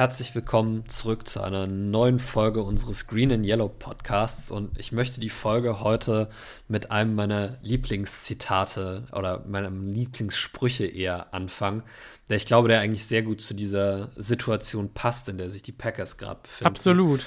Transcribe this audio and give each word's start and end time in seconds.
Herzlich 0.00 0.34
willkommen 0.34 0.88
zurück 0.88 1.28
zu 1.28 1.42
einer 1.42 1.66
neuen 1.66 2.20
Folge 2.20 2.62
unseres 2.62 3.06
Green 3.06 3.30
and 3.32 3.44
Yellow 3.44 3.68
Podcasts. 3.68 4.50
Und 4.50 4.78
ich 4.78 4.92
möchte 4.92 5.20
die 5.20 5.28
Folge 5.28 5.80
heute 5.80 6.30
mit 6.68 6.90
einem 6.90 7.14
meiner 7.14 7.58
Lieblingszitate 7.60 9.04
oder 9.12 9.44
meinem 9.46 9.92
Lieblingssprüche 9.92 10.86
eher 10.86 11.34
anfangen, 11.34 11.82
der 12.30 12.38
ich 12.38 12.46
glaube, 12.46 12.68
der 12.68 12.80
eigentlich 12.80 13.04
sehr 13.04 13.22
gut 13.22 13.42
zu 13.42 13.52
dieser 13.52 14.10
Situation 14.16 14.94
passt, 14.94 15.28
in 15.28 15.36
der 15.36 15.50
sich 15.50 15.60
die 15.60 15.72
Packers 15.72 16.16
gerade 16.16 16.40
befinden. 16.44 16.74
Absolut. 16.74 17.26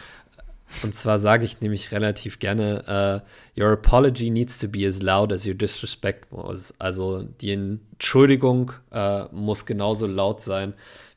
Und 0.81 0.95
zwar 0.95 1.20
sage 1.20 1.45
ich 1.45 1.62
nämlich 1.62 1.91
relativ 1.91 2.40
gerne, 2.40 3.21
uh, 3.55 3.62
Your 3.62 3.73
apology 3.73 4.31
needs 4.31 4.57
to 4.57 4.67
be 4.67 4.87
as 4.87 5.03
loud 5.03 5.31
as 5.31 5.45
your 5.45 5.53
disrespect 5.53 6.26
was. 6.31 6.73
Also 6.79 7.21
die 7.21 7.51
Entschuldigung 7.51 8.71
uh, 8.91 9.26
muss 9.31 9.67
genauso 9.67 10.07
laut 10.07 10.41
sein 10.41 10.73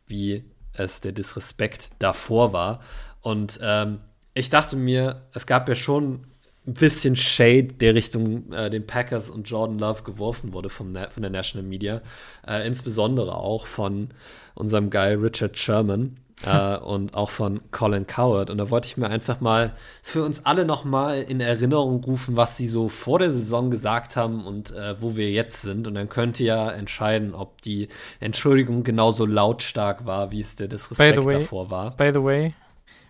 wie 0.07 0.45
es 0.79 1.01
der 1.01 1.13
Disrespekt 1.13 1.91
davor 1.99 2.53
war. 2.53 2.81
Und 3.21 3.59
ähm, 3.63 4.01
ich 4.35 4.51
dachte 4.51 4.77
mir, 4.77 5.23
es 5.33 5.47
gab 5.47 5.69
ja 5.69 5.75
schon 5.75 6.27
ein 6.67 6.75
bisschen 6.75 7.15
Shade, 7.15 7.69
der 7.75 7.95
Richtung 7.95 8.53
äh, 8.53 8.71
den 8.71 8.87
Packers 8.87 9.31
und 9.31 9.49
Jordan 9.49 9.79
Love 9.79 10.03
geworfen 10.03 10.53
wurde 10.53 10.69
vom, 10.69 10.93
von 10.93 11.23
der 11.23 11.31
National 11.31 11.67
Media. 11.67 12.03
Äh, 12.47 12.67
insbesondere 12.67 13.37
auch 13.37 13.67
von 13.67 14.09
unserem 14.55 14.91
Guy 14.91 15.15
Richard 15.15 15.57
Sherman 15.57 16.17
äh, 16.45 16.77
und 16.77 17.15
auch 17.15 17.31
von 17.31 17.61
Colin 17.71 18.07
Coward. 18.07 18.51
Und 18.51 18.59
da 18.59 18.71
wollte 18.71 18.87
ich 18.87 18.97
mir 18.97 19.09
einfach 19.09 19.41
mal 19.41 19.73
für 20.03 20.25
uns 20.25 20.45
alle 20.45 20.65
noch 20.65 20.85
mal 20.85 21.23
in 21.23 21.41
Erinnerung 21.41 22.05
rufen, 22.05 22.37
was 22.37 22.57
sie 22.57 22.69
so 22.69 22.89
vor 22.89 23.19
der 23.19 23.31
Saison 23.31 23.71
gesagt 23.71 24.17
haben 24.17 24.45
und 24.45 24.73
äh, 24.73 25.01
wo 25.01 25.17
wir 25.17 25.31
jetzt 25.31 25.63
sind. 25.63 25.87
Und 25.87 25.95
dann 25.95 26.09
könnt 26.09 26.39
ihr 26.41 26.47
ja 26.47 26.71
entscheiden, 26.71 27.35
ob 27.35 27.63
die 27.63 27.89
Entschuldigung 28.21 28.83
genauso 28.85 29.25
lautstark 29.25 30.05
war, 30.05 30.31
wie 30.31 30.41
es 30.41 30.57
der 30.57 30.69
Disrespekt 30.69 31.25
way, 31.25 31.39
davor 31.39 31.71
war. 31.71 31.97
By 31.97 32.11
the 32.13 32.23
way, 32.23 32.55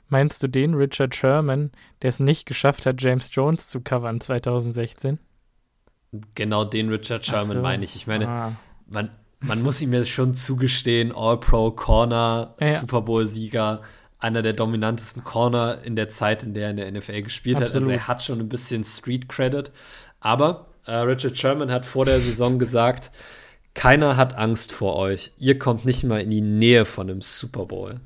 meinst 0.08 0.42
du 0.42 0.48
den 0.48 0.74
Richard 0.74 1.14
Sherman, 1.14 1.72
der 2.02 2.10
es 2.10 2.20
nicht 2.20 2.46
geschafft 2.46 2.86
hat, 2.86 3.02
James 3.02 3.28
Jones 3.32 3.68
zu 3.68 3.80
covern 3.80 4.20
2016? 4.20 5.18
Genau 6.34 6.64
den 6.64 6.88
Richard 6.88 7.26
Sherman 7.26 7.56
so. 7.56 7.60
meine 7.60 7.84
ich. 7.84 7.96
Ich 7.96 8.06
meine, 8.06 8.28
ah. 8.28 8.52
man, 8.86 9.10
man 9.46 9.62
muss 9.62 9.80
ihm 9.80 9.92
jetzt 9.92 10.10
schon 10.10 10.34
zugestehen, 10.34 11.12
All-Pro 11.14 11.70
Corner, 11.70 12.54
ja. 12.60 12.78
Super 12.78 13.02
Bowl-Sieger, 13.02 13.82
einer 14.18 14.42
der 14.42 14.52
dominantesten 14.52 15.24
Corner 15.24 15.78
in 15.84 15.96
der 15.96 16.08
Zeit, 16.08 16.42
in 16.42 16.54
der 16.54 16.64
er 16.64 16.70
in 16.70 16.76
der 16.76 16.92
NFL 16.92 17.22
gespielt 17.22 17.56
Absolut. 17.56 17.74
hat. 17.74 17.82
Also 17.82 17.90
er 17.90 18.08
hat 18.08 18.22
schon 18.24 18.40
ein 18.40 18.48
bisschen 18.48 18.82
Street 18.84 19.28
Credit. 19.28 19.70
Aber 20.20 20.66
äh, 20.86 20.96
Richard 20.96 21.36
Sherman 21.36 21.70
hat 21.70 21.84
vor 21.84 22.04
der 22.04 22.20
Saison 22.20 22.58
gesagt, 22.58 23.10
keiner 23.74 24.16
hat 24.16 24.36
Angst 24.36 24.72
vor 24.72 24.96
euch. 24.96 25.32
Ihr 25.38 25.58
kommt 25.58 25.84
nicht 25.84 26.02
mal 26.04 26.20
in 26.20 26.30
die 26.30 26.40
Nähe 26.40 26.84
von 26.84 27.06
dem 27.06 27.20
Super 27.20 27.66
Bowl. 27.66 28.00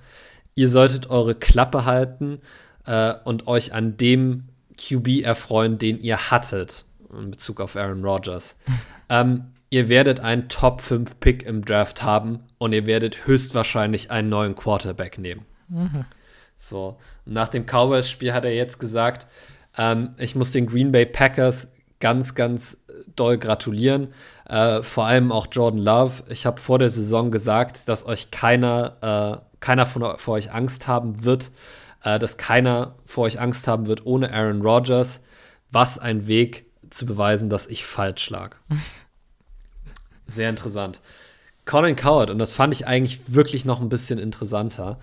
Ihr 0.55 0.69
solltet 0.69 1.09
eure 1.11 1.35
Klappe 1.35 1.85
halten 1.85 2.41
äh, 2.87 3.15
und 3.25 3.47
euch 3.47 3.73
an 3.73 3.97
dem 3.97 4.49
QB 4.77 5.23
erfreuen, 5.23 5.79
den 5.79 6.01
ihr 6.01 6.31
hattet 6.31 6.85
in 7.13 7.31
Bezug 7.31 7.61
auf 7.61 7.77
Aaron 7.77 8.05
Rodgers. 8.05 8.57
ähm, 9.09 9.53
ihr 9.71 9.89
werdet 9.89 10.21
einen 10.21 10.49
Top 10.49 10.81
5 10.81 11.19
Pick 11.21 11.45
im 11.45 11.65
Draft 11.65 12.03
haben 12.03 12.41
und 12.59 12.73
ihr 12.73 12.87
werdet 12.87 13.27
höchstwahrscheinlich 13.27 14.11
einen 14.11 14.29
neuen 14.29 14.55
Quarterback 14.55 15.19
nehmen. 15.19 15.47
Mhm. 15.69 16.05
So, 16.57 16.99
nach 17.25 17.49
dem 17.49 17.65
Cowboys-Spiel 17.65 18.35
hat 18.35 18.45
er 18.45 18.55
jetzt 18.55 18.79
gesagt, 18.79 19.27
ähm, 19.79 20.15
ich 20.19 20.35
muss 20.35 20.51
den 20.51 20.67
Green 20.67 20.93
Bay 20.93 21.07
Packers 21.07 21.69
ganz, 22.01 22.35
ganz 22.35 22.79
doll 23.17 23.39
gratulieren. 23.39 24.13
Äh, 24.49 24.83
vor 24.83 25.07
allem 25.07 25.33
auch 25.33 25.47
Jordan 25.51 25.81
Love. 25.81 26.25
Ich 26.29 26.45
habe 26.45 26.61
vor 26.61 26.79
der 26.79 26.91
Saison 26.91 27.31
gesagt, 27.31 27.89
dass 27.89 28.05
euch 28.05 28.31
keiner, 28.31 29.41
äh, 29.41 29.57
keiner 29.61 29.87
von 29.87 30.19
vor 30.19 30.35
euch 30.35 30.53
Angst 30.53 30.87
haben 30.87 31.25
wird, 31.25 31.51
äh, 32.03 32.19
dass 32.19 32.37
keiner 32.37 32.97
vor 33.05 33.25
euch 33.25 33.41
Angst 33.41 33.69
haben 33.69 33.87
wird 33.87 34.05
ohne 34.05 34.33
Aaron 34.33 34.63
Rodgers. 34.63 35.21
Was 35.71 35.99
ein 35.99 36.27
Weg 36.27 36.67
zu 36.91 37.07
beweisen, 37.07 37.49
dass 37.49 37.69
ich 37.69 37.85
falsch 37.85 38.29
lag. 38.31 38.57
Sehr 40.31 40.51
interessant. 40.51 41.01
Colin 41.65 41.97
Coward, 41.97 42.31
und 42.31 42.39
das 42.39 42.53
fand 42.53 42.75
ich 42.75 42.87
eigentlich 42.87 43.21
wirklich 43.29 43.65
noch 43.65 43.81
ein 43.81 43.89
bisschen 43.89 44.19
interessanter, 44.19 44.99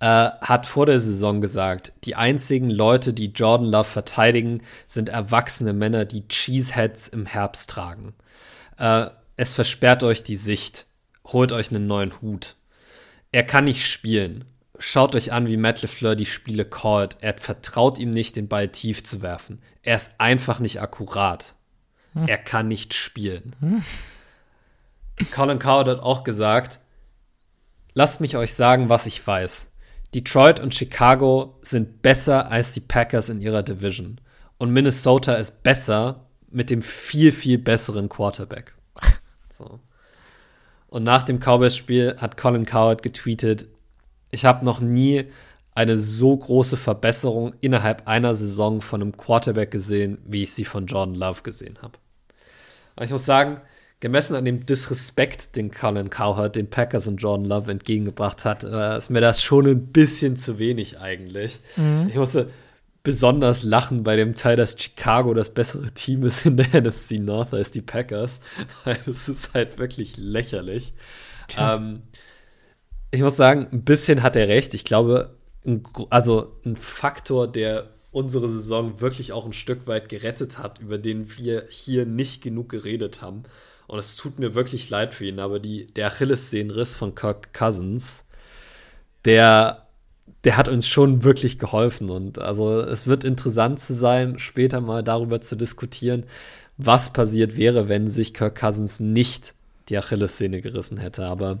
äh, 0.00 0.30
hat 0.40 0.66
vor 0.66 0.86
der 0.86 0.98
Saison 0.98 1.40
gesagt, 1.40 1.92
die 2.04 2.16
einzigen 2.16 2.70
Leute, 2.70 3.12
die 3.12 3.32
Jordan 3.32 3.68
Love 3.68 3.84
verteidigen, 3.84 4.62
sind 4.86 5.08
erwachsene 5.08 5.72
Männer, 5.72 6.04
die 6.04 6.26
Cheeseheads 6.26 7.08
im 7.08 7.26
Herbst 7.26 7.70
tragen. 7.70 8.14
Äh, 8.78 9.06
es 9.36 9.52
versperrt 9.52 10.02
euch 10.02 10.22
die 10.22 10.36
Sicht. 10.36 10.86
Holt 11.26 11.52
euch 11.52 11.70
einen 11.70 11.86
neuen 11.86 12.20
Hut. 12.20 12.56
Er 13.32 13.44
kann 13.44 13.64
nicht 13.64 13.86
spielen. 13.86 14.44
Schaut 14.78 15.14
euch 15.14 15.32
an, 15.32 15.46
wie 15.46 15.58
Matt 15.58 15.82
LeFleur 15.82 16.16
die 16.16 16.26
Spiele 16.26 16.64
callt. 16.64 17.18
Er 17.20 17.34
vertraut 17.38 17.98
ihm 17.98 18.10
nicht, 18.10 18.36
den 18.36 18.48
Ball 18.48 18.68
tief 18.68 19.04
zu 19.04 19.22
werfen. 19.22 19.60
Er 19.82 19.96
ist 19.96 20.12
einfach 20.18 20.58
nicht 20.58 20.80
akkurat. 20.80 21.54
Hm. 22.14 22.26
Er 22.26 22.38
kann 22.38 22.68
nicht 22.68 22.94
spielen. 22.94 23.54
Hm. 23.60 23.84
Colin 25.32 25.58
Coward 25.58 25.88
hat 25.88 26.00
auch 26.00 26.24
gesagt, 26.24 26.80
lasst 27.94 28.20
mich 28.20 28.36
euch 28.36 28.54
sagen, 28.54 28.88
was 28.88 29.06
ich 29.06 29.26
weiß. 29.26 29.70
Detroit 30.14 30.60
und 30.60 30.74
Chicago 30.74 31.58
sind 31.62 32.02
besser 32.02 32.50
als 32.50 32.72
die 32.72 32.80
Packers 32.80 33.28
in 33.28 33.40
ihrer 33.40 33.62
Division. 33.62 34.20
Und 34.58 34.70
Minnesota 34.70 35.34
ist 35.34 35.62
besser 35.62 36.26
mit 36.50 36.70
dem 36.70 36.82
viel, 36.82 37.32
viel 37.32 37.58
besseren 37.58 38.08
Quarterback. 38.08 38.74
So. 39.52 39.78
Und 40.88 41.04
nach 41.04 41.22
dem 41.22 41.38
Cowboys-Spiel 41.38 42.16
hat 42.18 42.38
Colin 42.38 42.64
Coward 42.64 43.02
getweetet, 43.02 43.68
ich 44.30 44.46
habe 44.46 44.64
noch 44.64 44.80
nie 44.80 45.26
eine 45.74 45.98
so 45.98 46.34
große 46.36 46.78
Verbesserung 46.78 47.52
innerhalb 47.60 48.08
einer 48.08 48.34
Saison 48.34 48.80
von 48.80 49.02
einem 49.02 49.16
Quarterback 49.16 49.70
gesehen, 49.70 50.18
wie 50.24 50.44
ich 50.44 50.52
sie 50.54 50.64
von 50.64 50.86
Jordan 50.86 51.14
Love 51.14 51.42
gesehen 51.42 51.78
habe. 51.82 51.98
Ich 53.00 53.10
muss 53.10 53.26
sagen, 53.26 53.60
gemessen 54.00 54.34
an 54.34 54.44
dem 54.44 54.66
Disrespekt, 54.66 55.56
den 55.56 55.70
Colin 55.70 56.10
Cowherd 56.10 56.56
den 56.56 56.70
Packers 56.70 57.06
und 57.06 57.18
Jordan 57.18 57.44
Love 57.44 57.70
entgegengebracht 57.70 58.44
hat, 58.44 58.64
äh, 58.64 58.96
ist 58.96 59.10
mir 59.10 59.20
das 59.20 59.42
schon 59.42 59.66
ein 59.66 59.86
bisschen 59.88 60.36
zu 60.36 60.58
wenig 60.58 60.98
eigentlich. 60.98 61.60
Mhm. 61.76 62.06
Ich 62.08 62.16
musste 62.16 62.50
besonders 63.02 63.62
lachen 63.62 64.02
bei 64.02 64.16
dem 64.16 64.34
Teil, 64.34 64.56
dass 64.56 64.76
Chicago 64.78 65.34
das 65.34 65.52
bessere 65.52 65.90
Team 65.92 66.24
ist 66.24 66.46
in 66.46 66.56
der 66.56 66.68
NFC 66.82 67.12
North 67.12 67.52
als 67.52 67.70
die 67.70 67.82
Packers, 67.82 68.40
weil 68.84 68.98
das 69.04 69.28
ist 69.28 69.54
halt 69.54 69.78
wirklich 69.78 70.16
lächerlich. 70.16 70.94
Okay. 71.44 71.76
Ähm, 71.76 72.02
ich 73.10 73.22
muss 73.22 73.36
sagen, 73.36 73.68
ein 73.72 73.84
bisschen 73.84 74.22
hat 74.22 74.36
er 74.36 74.48
recht. 74.48 74.72
Ich 74.72 74.84
glaube, 74.84 75.36
ein, 75.66 75.82
also 76.08 76.56
ein 76.64 76.76
Faktor, 76.76 77.48
der 77.48 77.90
unsere 78.12 78.48
Saison 78.48 79.00
wirklich 79.00 79.32
auch 79.32 79.46
ein 79.46 79.52
Stück 79.52 79.86
weit 79.86 80.08
gerettet 80.08 80.58
hat, 80.58 80.78
über 80.80 80.98
den 80.98 81.36
wir 81.36 81.66
hier 81.68 82.06
nicht 82.06 82.42
genug 82.42 82.68
geredet 82.68 83.22
haben, 83.22 83.44
und 83.90 83.98
es 83.98 84.14
tut 84.14 84.38
mir 84.38 84.54
wirklich 84.54 84.88
leid 84.88 85.14
für 85.14 85.26
ihn, 85.26 85.40
aber 85.40 85.58
die, 85.58 85.86
der 85.88 86.06
Achillessehnenriss 86.06 86.94
von 86.94 87.16
Kirk 87.16 87.52
Cousins, 87.52 88.24
der, 89.24 89.88
der 90.44 90.56
hat 90.56 90.68
uns 90.68 90.86
schon 90.86 91.24
wirklich 91.24 91.58
geholfen. 91.58 92.08
Und 92.08 92.38
also 92.38 92.82
es 92.82 93.08
wird 93.08 93.24
interessant 93.24 93.80
zu 93.80 93.92
sein, 93.92 94.38
später 94.38 94.80
mal 94.80 95.02
darüber 95.02 95.40
zu 95.40 95.56
diskutieren, 95.56 96.24
was 96.76 97.12
passiert 97.12 97.56
wäre, 97.56 97.88
wenn 97.88 98.06
sich 98.06 98.32
Kirk 98.32 98.60
Cousins 98.60 99.00
nicht 99.00 99.54
die 99.88 99.98
Achillessehne 99.98 100.60
gerissen 100.60 100.98
hätte. 100.98 101.26
Aber 101.26 101.58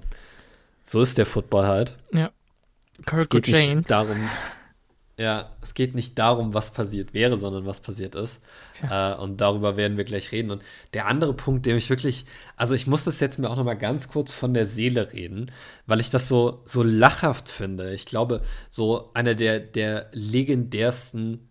so 0.84 1.02
ist 1.02 1.18
der 1.18 1.26
Football 1.26 1.66
halt. 1.66 1.96
Ja. 2.12 2.30
Kirk 3.06 3.22
es 3.22 3.28
geht 3.28 3.48
nicht 3.48 3.90
darum, 3.90 4.16
ja, 5.20 5.50
es 5.60 5.74
geht 5.74 5.94
nicht 5.94 6.18
darum, 6.18 6.54
was 6.54 6.70
passiert 6.70 7.12
wäre, 7.12 7.36
sondern 7.36 7.66
was 7.66 7.80
passiert 7.80 8.14
ist. 8.14 8.40
Äh, 8.90 9.14
und 9.16 9.42
darüber 9.42 9.76
werden 9.76 9.98
wir 9.98 10.04
gleich 10.04 10.32
reden. 10.32 10.50
Und 10.50 10.62
der 10.94 11.06
andere 11.06 11.34
Punkt, 11.34 11.66
der 11.66 11.74
mich 11.74 11.90
wirklich, 11.90 12.24
also 12.56 12.74
ich 12.74 12.86
muss 12.86 13.04
das 13.04 13.20
jetzt 13.20 13.38
mir 13.38 13.50
auch 13.50 13.56
noch 13.56 13.64
mal 13.64 13.74
ganz 13.74 14.08
kurz 14.08 14.32
von 14.32 14.54
der 14.54 14.66
Seele 14.66 15.12
reden, 15.12 15.52
weil 15.86 16.00
ich 16.00 16.08
das 16.08 16.26
so, 16.26 16.62
so 16.64 16.82
lachhaft 16.82 17.50
finde. 17.50 17.92
Ich 17.92 18.06
glaube, 18.06 18.40
so 18.70 19.10
einer 19.12 19.34
der, 19.34 19.60
der 19.60 20.08
legendärsten 20.12 21.46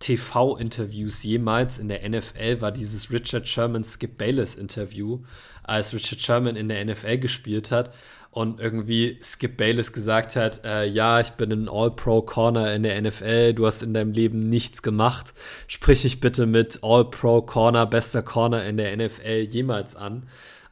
TV-Interviews 0.00 1.22
jemals 1.22 1.78
in 1.78 1.88
der 1.88 2.06
NFL 2.06 2.60
war 2.60 2.72
dieses 2.72 3.10
Richard 3.10 3.48
Sherman 3.48 3.84
Skip 3.84 4.18
Bayless 4.18 4.54
Interview, 4.54 5.22
als 5.62 5.94
Richard 5.94 6.20
Sherman 6.20 6.56
in 6.56 6.68
der 6.68 6.84
NFL 6.84 7.16
gespielt 7.16 7.70
hat 7.70 7.90
und 8.34 8.58
irgendwie 8.58 9.16
Skip 9.22 9.56
Bayless 9.56 9.92
gesagt 9.92 10.34
hat, 10.34 10.64
äh, 10.64 10.84
ja, 10.86 11.20
ich 11.20 11.30
bin 11.30 11.52
ein 11.52 11.68
All-Pro-Corner 11.68 12.74
in 12.74 12.82
der 12.82 13.00
NFL, 13.00 13.54
du 13.54 13.64
hast 13.64 13.84
in 13.84 13.94
deinem 13.94 14.12
Leben 14.12 14.48
nichts 14.48 14.82
gemacht, 14.82 15.34
sprich 15.68 16.02
mich 16.02 16.18
bitte 16.18 16.44
mit 16.44 16.80
All-Pro-Corner, 16.82 17.86
bester 17.86 18.22
Corner 18.22 18.64
in 18.64 18.76
der 18.76 18.96
NFL 18.96 19.46
jemals 19.48 19.94
an. 19.94 20.26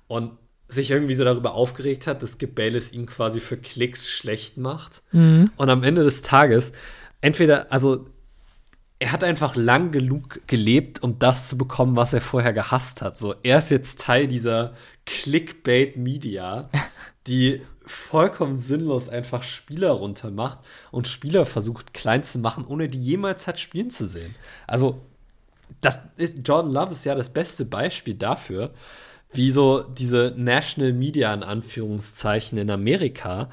Und 0.09 0.33
sich 0.67 0.91
irgendwie 0.91 1.15
so 1.15 1.23
darüber 1.23 1.55
aufgeregt 1.55 2.09
hat, 2.09 2.23
dass 2.23 2.33
Skip 2.33 2.57
Bayless 2.57 2.93
ihn 2.93 3.07
quasi 3.07 3.39
für 3.39 3.57
Klicks 3.57 4.11
schlecht 4.11 4.57
macht. 4.57 5.03
Mhm. 5.13 5.51
Und 5.57 5.71
am 5.71 5.85
Ende 5.85 6.03
des 6.03 6.23
Tages, 6.23 6.73
entweder, 7.21 7.71
also 7.71 8.07
er 9.03 9.11
hat 9.11 9.25
einfach 9.25 9.57
lang 9.57 9.91
genug 9.91 10.47
gelebt, 10.47 11.03
um 11.03 11.19
das 11.19 11.49
zu 11.49 11.59
bekommen, 11.59 11.97
was 11.97 12.13
er 12.13 12.21
vorher 12.21 12.53
gehasst 12.53 13.03
hat. 13.03 13.19
So, 13.19 13.35
er 13.43 13.59
ist 13.59 13.73
jetzt 13.73 13.99
Teil 13.99 14.29
dieser 14.29 14.75
Clickbait 15.07 15.97
Media, 15.97 16.71
die 17.27 17.63
vollkommen 17.85 18.55
sinnlos 18.55 19.09
einfach 19.09 19.43
Spieler 19.43 19.91
runtermacht 19.91 20.61
und 20.93 21.09
Spieler 21.09 21.47
versucht 21.47 21.93
klein 21.93 22.23
zu 22.23 22.39
machen, 22.39 22.65
ohne 22.65 22.89
die 22.89 23.03
jemals 23.03 23.49
hat 23.49 23.59
spielen 23.59 23.91
zu 23.91 24.07
sehen. 24.07 24.37
Also, 24.69 25.01
das 25.81 25.99
ist, 26.17 26.37
Jordan 26.47 26.71
Love 26.71 26.93
ist 26.93 27.05
ja 27.05 27.17
das 27.17 27.31
beste 27.31 27.65
Beispiel 27.65 28.15
dafür, 28.15 28.71
wie 29.33 29.51
so 29.51 29.83
diese 29.83 30.33
National 30.37 30.93
Media 30.93 31.35
in 31.35 31.43
Anführungszeichen 31.43 32.57
in 32.57 32.71
Amerika 32.71 33.49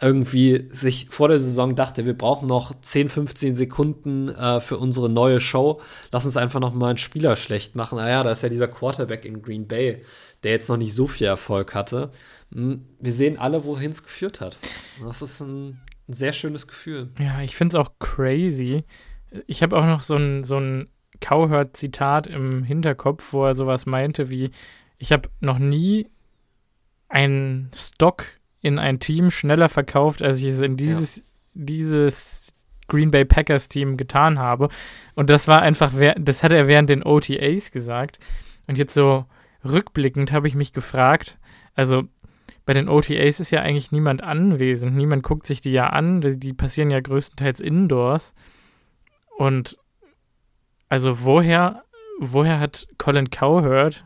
irgendwie 0.00 0.68
sich 0.70 1.08
vor 1.08 1.28
der 1.28 1.40
Saison 1.40 1.74
dachte, 1.74 2.04
wir 2.04 2.16
brauchen 2.16 2.48
noch 2.48 2.78
10, 2.78 3.08
15 3.08 3.54
Sekunden 3.54 4.28
äh, 4.28 4.60
für 4.60 4.76
unsere 4.76 5.08
neue 5.08 5.40
Show. 5.40 5.80
Lass 6.12 6.26
uns 6.26 6.36
einfach 6.36 6.60
noch 6.60 6.74
mal 6.74 6.88
einen 6.88 6.98
Spieler 6.98 7.34
schlecht 7.34 7.76
machen. 7.76 7.98
Ah 7.98 8.08
ja, 8.08 8.22
da 8.22 8.30
ist 8.30 8.42
ja 8.42 8.50
dieser 8.50 8.68
Quarterback 8.68 9.24
in 9.24 9.40
Green 9.40 9.66
Bay, 9.66 10.02
der 10.42 10.52
jetzt 10.52 10.68
noch 10.68 10.76
nicht 10.76 10.94
so 10.94 11.06
viel 11.06 11.26
Erfolg 11.26 11.74
hatte. 11.74 12.10
Hm, 12.52 12.84
wir 13.00 13.12
sehen 13.12 13.38
alle, 13.38 13.64
wohin 13.64 13.90
es 13.90 14.02
geführt 14.02 14.40
hat. 14.40 14.58
Das 15.02 15.22
ist 15.22 15.40
ein, 15.40 15.80
ein 16.08 16.12
sehr 16.12 16.34
schönes 16.34 16.66
Gefühl. 16.66 17.10
Ja, 17.18 17.40
ich 17.40 17.56
finde 17.56 17.78
es 17.78 17.82
auch 17.86 17.92
crazy. 17.98 18.84
Ich 19.46 19.62
habe 19.62 19.78
auch 19.78 19.86
noch 19.86 20.02
so 20.02 20.16
ein, 20.16 20.44
so 20.44 20.58
ein 20.58 20.88
Cowherd-Zitat 21.20 22.26
im 22.26 22.62
Hinterkopf, 22.62 23.32
wo 23.32 23.46
er 23.46 23.54
sowas 23.54 23.86
meinte 23.86 24.28
wie, 24.28 24.50
ich 24.98 25.12
habe 25.12 25.30
noch 25.40 25.58
nie 25.58 26.08
einen 27.08 27.70
Stock 27.74 28.26
in 28.66 28.78
ein 28.78 28.98
Team 28.98 29.30
schneller 29.30 29.68
verkauft, 29.68 30.22
als 30.22 30.42
ich 30.42 30.48
es 30.48 30.60
in 30.60 30.76
dieses, 30.76 31.18
ja. 31.18 31.22
dieses 31.54 32.52
Green 32.88 33.10
Bay 33.10 33.24
Packers 33.24 33.68
Team 33.68 33.96
getan 33.96 34.38
habe. 34.38 34.68
Und 35.14 35.30
das 35.30 35.46
war 35.46 35.62
einfach, 35.62 35.92
das 36.18 36.42
hat 36.42 36.52
er 36.52 36.68
während 36.68 36.90
den 36.90 37.04
OTAs 37.04 37.70
gesagt. 37.70 38.18
Und 38.66 38.76
jetzt 38.76 38.94
so 38.94 39.24
rückblickend 39.64 40.32
habe 40.32 40.48
ich 40.48 40.54
mich 40.54 40.72
gefragt, 40.72 41.38
also 41.74 42.04
bei 42.64 42.72
den 42.72 42.88
OTAs 42.88 43.38
ist 43.38 43.52
ja 43.52 43.62
eigentlich 43.62 43.92
niemand 43.92 44.22
anwesend, 44.22 44.96
niemand 44.96 45.22
guckt 45.22 45.46
sich 45.46 45.60
die 45.60 45.70
ja 45.70 45.88
an, 45.88 46.20
die, 46.20 46.52
passieren 46.52 46.90
ja 46.90 47.00
größtenteils 47.00 47.60
indoors. 47.60 48.34
Und 49.36 49.78
also 50.88 51.24
woher, 51.24 51.84
woher 52.18 52.58
hat 52.58 52.88
Colin 52.98 53.30
Cowherd 53.30 54.04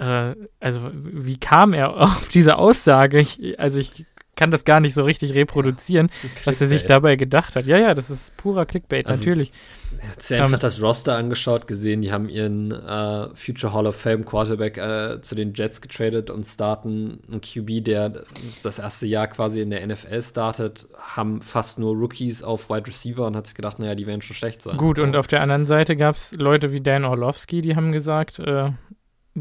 äh, 0.00 0.34
also 0.60 0.90
wie 0.94 1.38
kam 1.38 1.74
er 1.74 1.96
auf 2.00 2.28
diese 2.28 2.56
Aussage? 2.56 3.20
Ich, 3.20 3.60
also 3.60 3.78
ich 3.78 4.06
kann 4.36 4.50
das 4.50 4.64
gar 4.64 4.80
nicht 4.80 4.94
so 4.94 5.02
richtig 5.02 5.34
reproduzieren, 5.34 6.08
was 6.46 6.62
er 6.62 6.68
sich 6.68 6.86
dabei 6.86 7.16
gedacht 7.16 7.56
hat. 7.56 7.66
Ja, 7.66 7.76
ja, 7.76 7.92
das 7.92 8.08
ist 8.08 8.34
purer 8.38 8.64
Clickbait, 8.64 9.06
also, 9.06 9.20
natürlich. 9.20 9.52
Er 10.00 10.08
hat 10.08 10.22
sich 10.22 10.40
einfach 10.40 10.54
um, 10.54 10.60
das 10.60 10.80
Roster 10.80 11.14
angeschaut, 11.14 11.66
gesehen, 11.66 12.00
die 12.00 12.10
haben 12.10 12.26
ihren 12.30 12.70
äh, 12.72 13.28
Future 13.34 13.74
Hall 13.74 13.86
of 13.86 13.96
Fame 13.96 14.24
Quarterback 14.24 14.78
äh, 14.78 15.20
zu 15.20 15.34
den 15.34 15.52
Jets 15.52 15.82
getradet 15.82 16.30
und 16.30 16.44
starten 16.46 17.18
einen 17.30 17.42
QB, 17.42 17.84
der 17.84 18.24
das 18.62 18.78
erste 18.78 19.06
Jahr 19.06 19.26
quasi 19.26 19.60
in 19.60 19.68
der 19.68 19.86
NFL 19.86 20.22
startet, 20.22 20.88
haben 20.96 21.42
fast 21.42 21.78
nur 21.78 21.94
Rookies 21.94 22.42
auf 22.42 22.70
Wide 22.70 22.86
Receiver 22.86 23.26
und 23.26 23.36
hat 23.36 23.46
sich 23.46 23.56
gedacht, 23.56 23.78
naja, 23.78 23.94
die 23.94 24.06
werden 24.06 24.22
schon 24.22 24.36
schlecht 24.36 24.62
sein. 24.62 24.78
Gut, 24.78 24.98
und 24.98 25.16
auf 25.16 25.26
der 25.26 25.42
anderen 25.42 25.66
Seite 25.66 25.96
gab 25.96 26.16
es 26.16 26.32
Leute 26.32 26.72
wie 26.72 26.80
Dan 26.80 27.04
Orlovsky, 27.04 27.60
die 27.60 27.76
haben 27.76 27.92
gesagt, 27.92 28.38
äh, 28.38 28.70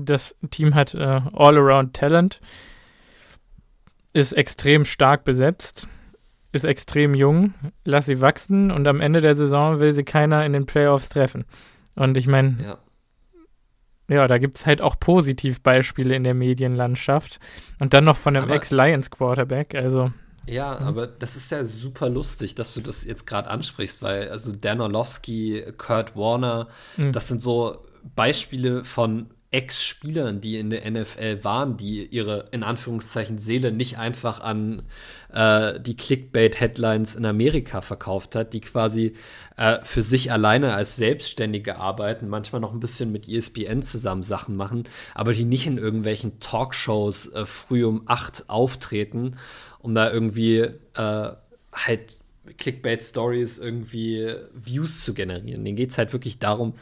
das 0.05 0.35
Team 0.51 0.75
hat 0.75 0.95
äh, 0.95 1.21
All-Around 1.33 1.95
Talent, 1.95 2.41
ist 4.13 4.33
extrem 4.33 4.85
stark 4.85 5.23
besetzt, 5.23 5.87
ist 6.51 6.65
extrem 6.65 7.13
jung, 7.13 7.53
lass 7.85 8.07
sie 8.07 8.21
wachsen 8.21 8.71
und 8.71 8.87
am 8.87 9.01
Ende 9.01 9.21
der 9.21 9.35
Saison 9.35 9.79
will 9.79 9.93
sie 9.93 10.03
keiner 10.03 10.45
in 10.45 10.53
den 10.53 10.65
Playoffs 10.65 11.09
treffen. 11.09 11.45
Und 11.95 12.17
ich 12.17 12.27
meine, 12.27 12.57
ja. 14.09 14.15
ja. 14.15 14.27
da 14.27 14.37
gibt 14.37 14.57
es 14.57 14.65
halt 14.65 14.81
auch 14.81 14.99
Positivbeispiele 14.99 16.15
in 16.15 16.23
der 16.23 16.33
Medienlandschaft. 16.33 17.39
Und 17.79 17.93
dann 17.93 18.05
noch 18.05 18.17
von 18.17 18.35
einem 18.35 18.49
Ex-Lions-Quarterback, 18.49 19.75
also. 19.75 20.11
Ja, 20.47 20.79
mhm. 20.79 20.87
aber 20.87 21.07
das 21.07 21.35
ist 21.35 21.51
ja 21.51 21.63
super 21.63 22.09
lustig, 22.09 22.55
dass 22.55 22.73
du 22.73 22.81
das 22.81 23.03
jetzt 23.03 23.27
gerade 23.27 23.49
ansprichst, 23.49 24.01
weil 24.01 24.29
also 24.29 24.51
Dan 24.51 24.81
Orlovsky, 24.81 25.63
Kurt 25.77 26.15
Warner, 26.15 26.67
mhm. 26.97 27.11
das 27.11 27.27
sind 27.27 27.41
so 27.41 27.85
Beispiele 28.15 28.83
von 28.83 29.29
Ex-Spielern, 29.51 30.41
die 30.41 30.57
in 30.57 30.69
der 30.69 30.89
NFL 30.89 31.43
waren, 31.43 31.75
die 31.75 32.05
ihre 32.05 32.45
in 32.51 32.63
Anführungszeichen 32.63 33.39
Seele 33.39 33.71
nicht 33.71 33.97
einfach 33.97 34.41
an 34.41 34.83
äh, 35.33 35.79
die 35.79 35.97
Clickbait-Headlines 35.97 37.15
in 37.15 37.25
Amerika 37.25 37.81
verkauft 37.81 38.35
hat, 38.35 38.53
die 38.53 38.61
quasi 38.61 39.15
äh, 39.57 39.79
für 39.81 40.03
sich 40.03 40.31
alleine 40.31 40.75
als 40.75 40.97
Selbstständige 40.97 41.77
arbeiten, 41.77 42.27
manchmal 42.27 42.61
noch 42.61 42.73
ein 42.73 42.79
bisschen 42.79 43.11
mit 43.11 43.27
ESPN 43.27 43.81
zusammen 43.81 44.21
Sachen 44.21 44.55
machen, 44.55 44.83
aber 45.15 45.33
die 45.33 45.45
nicht 45.45 45.65
in 45.65 45.79
irgendwelchen 45.79 46.39
Talkshows 46.39 47.33
äh, 47.33 47.45
früh 47.45 47.85
um 47.85 48.03
acht 48.05 48.51
auftreten, 48.51 49.37
um 49.79 49.95
da 49.95 50.11
irgendwie 50.11 50.59
äh, 50.93 51.31
halt 51.73 52.19
Clickbait-Stories 52.57 53.57
irgendwie 53.57 54.35
Views 54.53 55.03
zu 55.03 55.13
generieren. 55.13 55.65
Denen 55.65 55.75
geht 55.77 55.91
es 55.91 55.97
halt 55.97 56.13
wirklich 56.13 56.39
darum, 56.39 56.73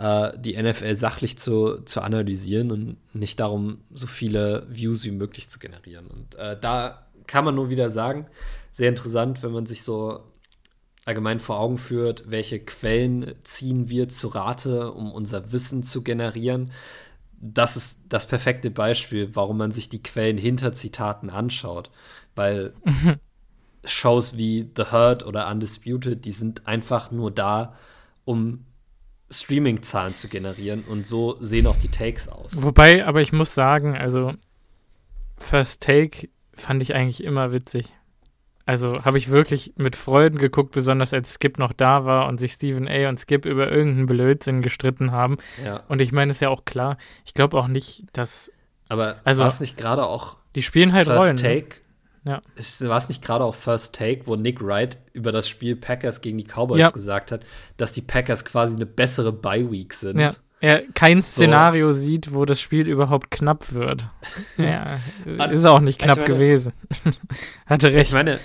äh, 0.00 0.32
die 0.38 0.60
NFL 0.60 0.94
sachlich 0.94 1.36
zu, 1.36 1.82
zu 1.82 2.00
analysieren 2.00 2.72
und 2.72 2.96
nicht 3.14 3.38
darum, 3.38 3.82
so 3.92 4.06
viele 4.06 4.66
Views 4.70 5.04
wie 5.04 5.10
möglich 5.10 5.50
zu 5.50 5.58
generieren. 5.58 6.06
Und 6.06 6.36
äh, 6.36 6.58
da 6.58 7.06
kann 7.26 7.44
man 7.44 7.54
nur 7.54 7.68
wieder 7.68 7.90
sagen, 7.90 8.26
sehr 8.72 8.88
interessant, 8.88 9.42
wenn 9.42 9.52
man 9.52 9.66
sich 9.66 9.82
so 9.82 10.24
allgemein 11.04 11.38
vor 11.38 11.60
Augen 11.60 11.76
führt, 11.76 12.30
welche 12.30 12.60
Quellen 12.60 13.34
ziehen 13.42 13.90
wir 13.90 14.08
zu 14.08 14.28
Rate, 14.28 14.92
um 14.92 15.12
unser 15.12 15.52
Wissen 15.52 15.82
zu 15.82 16.02
generieren. 16.02 16.72
Das 17.38 17.76
ist 17.76 18.00
das 18.08 18.26
perfekte 18.26 18.70
Beispiel, 18.70 19.34
warum 19.36 19.58
man 19.58 19.70
sich 19.70 19.90
die 19.90 20.02
Quellen 20.02 20.38
hinter 20.38 20.72
Zitaten 20.72 21.28
anschaut. 21.28 21.90
Weil 22.34 22.72
Shows 23.84 24.38
wie 24.38 24.70
The 24.74 24.92
Hurt 24.92 25.26
oder 25.26 25.48
Undisputed, 25.48 26.24
die 26.24 26.32
sind 26.32 26.66
einfach 26.66 27.10
nur 27.10 27.30
da, 27.30 27.74
um 28.24 28.64
Streaming-Zahlen 29.30 30.14
zu 30.14 30.28
generieren 30.28 30.84
und 30.88 31.06
so 31.06 31.36
sehen 31.40 31.66
auch 31.66 31.76
die 31.76 31.88
Takes 31.88 32.28
aus. 32.28 32.62
Wobei, 32.62 33.06
aber 33.06 33.20
ich 33.20 33.32
muss 33.32 33.54
sagen, 33.54 33.96
also 33.96 34.34
First 35.38 35.82
Take 35.82 36.28
fand 36.54 36.82
ich 36.82 36.94
eigentlich 36.94 37.24
immer 37.24 37.52
witzig. 37.52 37.94
Also 38.66 39.04
habe 39.04 39.18
ich 39.18 39.30
wirklich 39.30 39.72
mit 39.76 39.96
Freuden 39.96 40.38
geguckt, 40.38 40.70
besonders 40.72 41.12
als 41.12 41.34
Skip 41.34 41.58
noch 41.58 41.72
da 41.72 42.04
war 42.04 42.28
und 42.28 42.38
sich 42.38 42.52
Stephen 42.52 42.86
A. 42.86 43.08
und 43.08 43.18
Skip 43.18 43.44
über 43.44 43.70
irgendeinen 43.70 44.06
Blödsinn 44.06 44.62
gestritten 44.62 45.10
haben. 45.10 45.38
Ja. 45.64 45.82
Und 45.88 46.00
ich 46.00 46.12
meine, 46.12 46.30
ist 46.30 46.40
ja 46.40 46.50
auch 46.50 46.64
klar, 46.64 46.96
ich 47.24 47.34
glaube 47.34 47.58
auch 47.58 47.66
nicht, 47.66 48.04
dass. 48.12 48.52
Aber 48.88 49.16
also, 49.24 49.42
war 49.42 49.48
es 49.48 49.60
nicht 49.60 49.76
gerade 49.76 50.06
auch. 50.06 50.36
Die 50.54 50.62
spielen 50.62 50.92
halt 50.92 51.06
First 51.06 51.20
Rollen. 51.20 51.36
Ne? 51.36 51.42
Take? 51.42 51.76
Ja. 52.24 52.40
War 52.80 52.98
es 52.98 53.08
nicht 53.08 53.22
gerade 53.22 53.44
auch 53.44 53.54
First 53.54 53.94
Take, 53.94 54.26
wo 54.26 54.36
Nick 54.36 54.62
Wright 54.62 54.98
über 55.12 55.32
das 55.32 55.48
Spiel 55.48 55.76
Packers 55.76 56.20
gegen 56.20 56.38
die 56.38 56.44
Cowboys 56.44 56.80
ja. 56.80 56.90
gesagt 56.90 57.32
hat, 57.32 57.44
dass 57.76 57.92
die 57.92 58.02
Packers 58.02 58.44
quasi 58.44 58.76
eine 58.76 58.86
bessere 58.86 59.32
Bye-Week 59.32 59.94
sind? 59.94 60.20
Ja. 60.20 60.32
Er 60.62 60.82
kein 60.92 61.22
Szenario 61.22 61.92
so. 61.92 62.00
sieht, 62.00 62.34
wo 62.34 62.44
das 62.44 62.60
Spiel 62.60 62.86
überhaupt 62.86 63.30
knapp 63.30 63.72
wird. 63.72 64.06
ja, 64.58 65.00
ist 65.50 65.64
auch 65.64 65.80
nicht 65.80 65.98
knapp 65.98 66.18
meine, 66.18 66.28
gewesen. 66.28 66.72
Hatte 67.66 67.92
recht. 67.92 68.10
Ich 68.10 68.14
meine, 68.14 68.38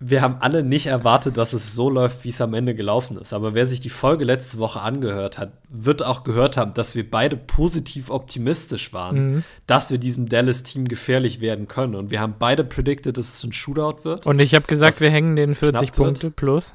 wir 0.00 0.22
haben 0.22 0.36
alle 0.40 0.62
nicht 0.62 0.86
erwartet, 0.86 1.36
dass 1.36 1.52
es 1.52 1.74
so 1.74 1.90
läuft, 1.90 2.22
wie 2.22 2.28
es 2.28 2.40
am 2.40 2.54
Ende 2.54 2.76
gelaufen 2.76 3.16
ist. 3.16 3.32
Aber 3.32 3.54
wer 3.54 3.66
sich 3.66 3.80
die 3.80 3.88
Folge 3.88 4.24
letzte 4.24 4.58
Woche 4.58 4.80
angehört 4.80 5.38
hat, 5.38 5.52
wird 5.68 6.04
auch 6.04 6.22
gehört 6.22 6.56
haben, 6.56 6.72
dass 6.74 6.94
wir 6.94 7.08
beide 7.10 7.36
positiv 7.36 8.08
optimistisch 8.08 8.92
waren, 8.92 9.16
mhm. 9.16 9.44
dass 9.66 9.90
wir 9.90 9.98
diesem 9.98 10.28
Dallas-Team 10.28 10.86
gefährlich 10.86 11.40
werden 11.40 11.66
können. 11.66 11.96
Und 11.96 12.12
wir 12.12 12.20
haben 12.20 12.36
beide 12.38 12.62
predicted, 12.62 13.16
dass 13.16 13.38
es 13.38 13.42
ein 13.42 13.52
Shootout 13.52 14.04
wird. 14.04 14.24
Und 14.24 14.38
ich 14.38 14.54
habe 14.54 14.66
gesagt, 14.66 15.00
wir 15.00 15.10
hängen 15.10 15.34
den 15.34 15.56
40 15.56 15.92
Punkte 15.92 16.22
wird. 16.24 16.36
plus. 16.36 16.74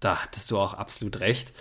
Da 0.00 0.24
hattest 0.24 0.50
du 0.50 0.58
auch 0.58 0.74
absolut 0.74 1.20
recht. 1.20 1.52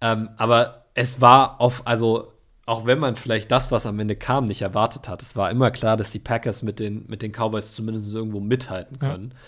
Ähm, 0.00 0.30
aber 0.38 0.86
es 0.94 1.20
war 1.20 1.60
auf, 1.60 1.86
also 1.86 2.32
auch 2.64 2.86
wenn 2.86 2.98
man 2.98 3.16
vielleicht 3.16 3.52
das, 3.52 3.70
was 3.70 3.84
am 3.84 3.98
Ende 4.00 4.16
kam, 4.16 4.46
nicht 4.46 4.62
erwartet 4.62 5.06
hat, 5.06 5.20
es 5.20 5.36
war 5.36 5.50
immer 5.50 5.70
klar, 5.70 5.98
dass 5.98 6.10
die 6.12 6.18
Packers 6.18 6.62
mit 6.62 6.80
den, 6.80 7.04
mit 7.08 7.20
den 7.20 7.30
Cowboys 7.32 7.72
zumindest 7.72 8.14
irgendwo 8.14 8.40
mithalten 8.40 8.98
können. 8.98 9.34
Ja. 9.34 9.38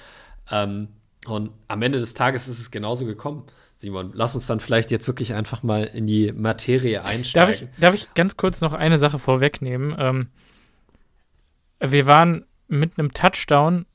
Ähm, 0.50 0.88
und 1.26 1.50
am 1.68 1.82
Ende 1.82 1.98
des 1.98 2.14
Tages 2.14 2.48
ist 2.48 2.58
es 2.58 2.70
genauso 2.70 3.06
gekommen. 3.06 3.44
Simon, 3.76 4.12
lass 4.14 4.34
uns 4.34 4.46
dann 4.46 4.60
vielleicht 4.60 4.90
jetzt 4.90 5.06
wirklich 5.06 5.34
einfach 5.34 5.62
mal 5.62 5.84
in 5.84 6.06
die 6.06 6.32
Materie 6.32 7.04
einsteigen. 7.04 7.52
Darf 7.52 7.62
ich, 7.62 7.80
darf 7.80 7.94
ich 7.94 8.14
ganz 8.14 8.36
kurz 8.36 8.60
noch 8.60 8.72
eine 8.72 8.96
Sache 8.96 9.18
vorwegnehmen? 9.18 9.94
Ähm, 9.98 10.28
wir 11.80 12.06
waren 12.06 12.46
mit 12.68 12.98
einem 12.98 13.12
Touchdown 13.12 13.86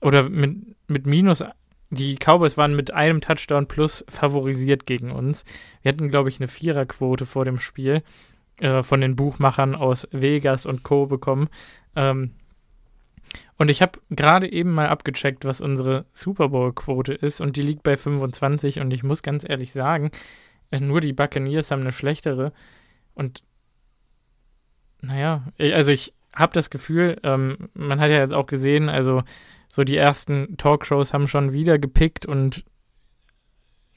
oder 0.00 0.28
mit, 0.28 0.56
mit 0.88 1.06
Minus, 1.06 1.44
die 1.90 2.16
Cowboys 2.16 2.56
waren 2.56 2.74
mit 2.74 2.90
einem 2.92 3.20
Touchdown 3.20 3.68
plus 3.68 4.02
favorisiert 4.08 4.86
gegen 4.86 5.10
uns. 5.10 5.44
Wir 5.82 5.92
hatten, 5.92 6.10
glaube 6.10 6.30
ich, 6.30 6.40
eine 6.40 6.48
Viererquote 6.48 7.26
vor 7.26 7.44
dem 7.44 7.60
Spiel 7.60 8.02
äh, 8.60 8.82
von 8.82 9.02
den 9.02 9.14
Buchmachern 9.14 9.74
aus 9.74 10.08
Vegas 10.10 10.64
und 10.64 10.84
Co. 10.84 11.04
bekommen. 11.04 11.50
Ähm, 11.94 12.30
und 13.62 13.70
ich 13.70 13.80
habe 13.80 13.98
gerade 14.10 14.50
eben 14.52 14.72
mal 14.72 14.88
abgecheckt, 14.88 15.44
was 15.44 15.60
unsere 15.60 16.04
Super 16.12 16.50
Bowl-Quote 16.50 17.14
ist 17.14 17.40
und 17.40 17.56
die 17.56 17.62
liegt 17.62 17.82
bei 17.82 17.96
25 17.96 18.80
und 18.80 18.92
ich 18.92 19.02
muss 19.02 19.22
ganz 19.22 19.48
ehrlich 19.48 19.72
sagen, 19.72 20.10
äh, 20.70 20.80
nur 20.80 21.00
die 21.00 21.12
Buccaneers 21.12 21.70
haben 21.70 21.82
eine 21.82 21.92
schlechtere 21.92 22.52
und 23.14 23.42
naja, 25.00 25.44
also 25.58 25.90
ich, 25.90 26.14
habe 26.34 26.52
das 26.54 26.70
Gefühl, 26.70 27.18
ähm, 27.22 27.68
man 27.74 28.00
hat 28.00 28.10
ja 28.10 28.18
jetzt 28.18 28.34
auch 28.34 28.46
gesehen, 28.46 28.88
also 28.88 29.22
so 29.68 29.84
die 29.84 29.96
ersten 29.96 30.56
Talkshows 30.56 31.12
haben 31.12 31.28
schon 31.28 31.52
wieder 31.52 31.78
gepickt 31.78 32.26
und 32.26 32.64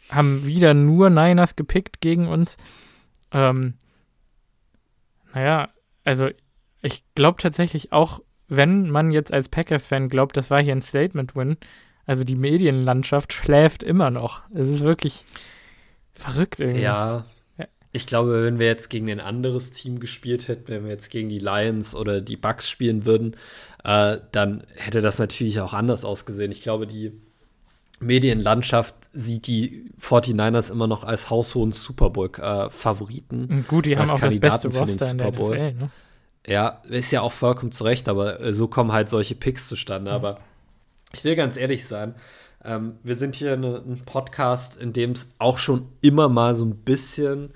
haben 0.10 0.46
wieder 0.46 0.74
nur 0.74 1.10
Niners 1.10 1.56
gepickt 1.56 2.02
gegen 2.02 2.28
uns. 2.28 2.58
Ähm, 3.32 3.76
naja, 5.34 5.70
also 6.04 6.30
ich 6.82 7.04
glaube 7.16 7.42
tatsächlich 7.42 7.92
auch, 7.92 8.22
wenn 8.48 8.90
man 8.90 9.12
jetzt 9.12 9.34
als 9.34 9.50
Packers-Fan 9.50 10.10
glaubt, 10.10 10.38
das 10.38 10.50
war 10.50 10.62
hier 10.62 10.76
ein 10.76 10.82
Statement-Win, 10.82 11.58
also 12.06 12.24
die 12.24 12.36
Medienlandschaft 12.36 13.34
schläft 13.34 13.84
immer 13.84 14.12
noch. 14.12 14.42
Es 14.54 14.68
ist 14.68 14.82
wirklich 14.82 15.26
verrückt 16.14 16.60
irgendwie. 16.60 16.82
Ja, 16.82 17.26
ich 17.96 18.06
glaube, 18.06 18.44
wenn 18.44 18.60
wir 18.60 18.68
jetzt 18.68 18.90
gegen 18.90 19.10
ein 19.10 19.22
anderes 19.22 19.72
Team 19.72 20.00
gespielt 20.00 20.50
hätten, 20.50 20.68
wenn 20.68 20.84
wir 20.84 20.92
jetzt 20.92 21.10
gegen 21.10 21.30
die 21.30 21.40
Lions 21.40 21.96
oder 21.96 22.20
die 22.20 22.36
Bucks 22.36 22.70
spielen 22.70 23.06
würden, 23.06 23.38
äh, 23.86 24.18
dann 24.34 24.64
hätte 24.76 25.00
das 25.00 25.18
natürlich 25.18 25.62
auch 25.62 25.74
anders 25.74 26.04
ausgesehen. 26.04 26.52
Ich 26.52 26.62
glaube, 26.62 26.88
die 26.88 27.14
Medienlandschaft 28.02 28.96
sieht 29.14 29.48
die 29.48 29.90
49ers 29.98 30.72
immer 30.72 30.88
noch 30.88 31.06
als 31.06 31.30
haushohen 31.30 31.72
Super 31.72 32.10
Bowl-Favoriten. 32.10 33.50
Äh, 33.50 33.62
Gut, 33.62 33.86
die 33.86 33.98
haben 33.98 34.10
auch 34.10 34.20
Kandidaten 34.20 34.70
das 34.70 34.74
beste 34.74 34.80
Roster 34.80 35.12
in 35.12 35.18
der 35.18 35.32
NFL, 35.32 35.74
ne? 35.74 35.90
Ja, 36.48 36.82
ist 36.90 37.12
ja 37.12 37.22
auch 37.22 37.32
vollkommen 37.32 37.72
zurecht, 37.72 38.08
aber 38.08 38.40
äh, 38.40 38.54
so 38.54 38.68
kommen 38.68 38.92
halt 38.92 39.10
solche 39.10 39.36
Picks 39.36 39.68
zustande. 39.68 40.12
Mhm. 40.12 40.16
Aber 40.16 40.38
ich 41.14 41.24
will 41.24 41.36
ganz 41.36 41.58
ehrlich 41.58 41.88
sein, 41.88 42.16
ähm, 42.64 42.98
wir 43.04 43.16
sind 43.16 43.36
hier 43.36 43.54
eine, 43.54 43.78
ein 43.78 44.02
Podcast, 44.06 44.76
in 44.78 44.94
dem 44.94 45.12
es 45.12 45.30
auch 45.40 45.58
schon 45.58 45.88
immer 46.02 46.30
mal 46.30 46.56
so 46.56 46.66
ein 46.66 46.76
bisschen 46.78 47.54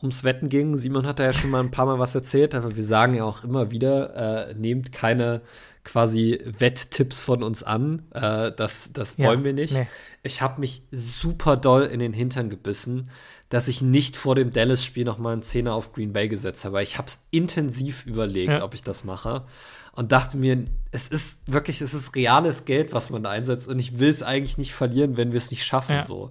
ums 0.00 0.24
Wetten 0.24 0.48
ging. 0.48 0.76
Simon 0.76 1.06
hat 1.06 1.18
da 1.18 1.24
ja 1.24 1.32
schon 1.32 1.50
mal 1.50 1.60
ein 1.60 1.70
paar 1.70 1.86
Mal 1.86 1.98
was 1.98 2.14
erzählt, 2.14 2.54
aber 2.54 2.76
wir 2.76 2.82
sagen 2.82 3.14
ja 3.14 3.24
auch 3.24 3.44
immer 3.44 3.70
wieder, 3.70 4.48
äh, 4.48 4.54
nehmt 4.54 4.92
keine 4.92 5.42
quasi 5.84 6.40
Wetttipps 6.44 7.20
von 7.20 7.42
uns 7.42 7.62
an. 7.62 8.02
Äh, 8.12 8.52
das, 8.52 8.92
das 8.92 9.18
wollen 9.18 9.40
ja, 9.40 9.44
wir 9.44 9.52
nicht. 9.54 9.74
Nee. 9.74 9.86
Ich 10.22 10.42
habe 10.42 10.60
mich 10.60 10.82
super 10.90 11.56
doll 11.56 11.84
in 11.84 12.00
den 12.00 12.12
Hintern 12.12 12.50
gebissen, 12.50 13.10
dass 13.48 13.68
ich 13.68 13.80
nicht 13.80 14.16
vor 14.16 14.34
dem 14.34 14.52
Dallas-Spiel 14.52 15.04
noch 15.04 15.18
mal 15.18 15.32
einen 15.32 15.42
Zehner 15.42 15.74
auf 15.74 15.92
Green 15.92 16.12
Bay 16.12 16.28
gesetzt 16.28 16.64
habe. 16.64 16.82
Ich 16.82 16.98
habe 16.98 17.08
es 17.08 17.26
intensiv 17.30 18.04
überlegt, 18.06 18.52
ja. 18.52 18.62
ob 18.62 18.74
ich 18.74 18.82
das 18.82 19.04
mache. 19.04 19.44
Und 19.92 20.12
dachte 20.12 20.36
mir, 20.36 20.66
es 20.92 21.08
ist 21.08 21.38
wirklich, 21.46 21.80
es 21.80 21.92
ist 21.92 22.14
reales 22.14 22.64
Geld, 22.66 22.92
was 22.92 23.10
man 23.10 23.22
da 23.22 23.30
einsetzt. 23.30 23.66
Und 23.66 23.78
ich 23.78 23.98
will 23.98 24.10
es 24.10 24.22
eigentlich 24.22 24.58
nicht 24.58 24.72
verlieren, 24.72 25.16
wenn 25.16 25.32
wir 25.32 25.38
es 25.38 25.50
nicht 25.50 25.64
schaffen. 25.64 25.96
Ja. 25.96 26.04
So. 26.04 26.30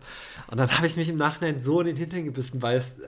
Und 0.50 0.58
dann 0.58 0.72
habe 0.72 0.88
ich 0.88 0.96
mich 0.96 1.10
im 1.10 1.18
Nachhinein 1.18 1.60
so 1.60 1.82
in 1.82 1.88
den 1.88 1.98
Hintern 1.98 2.24
gebissen, 2.24 2.62
weil 2.62 2.78
es 2.78 3.00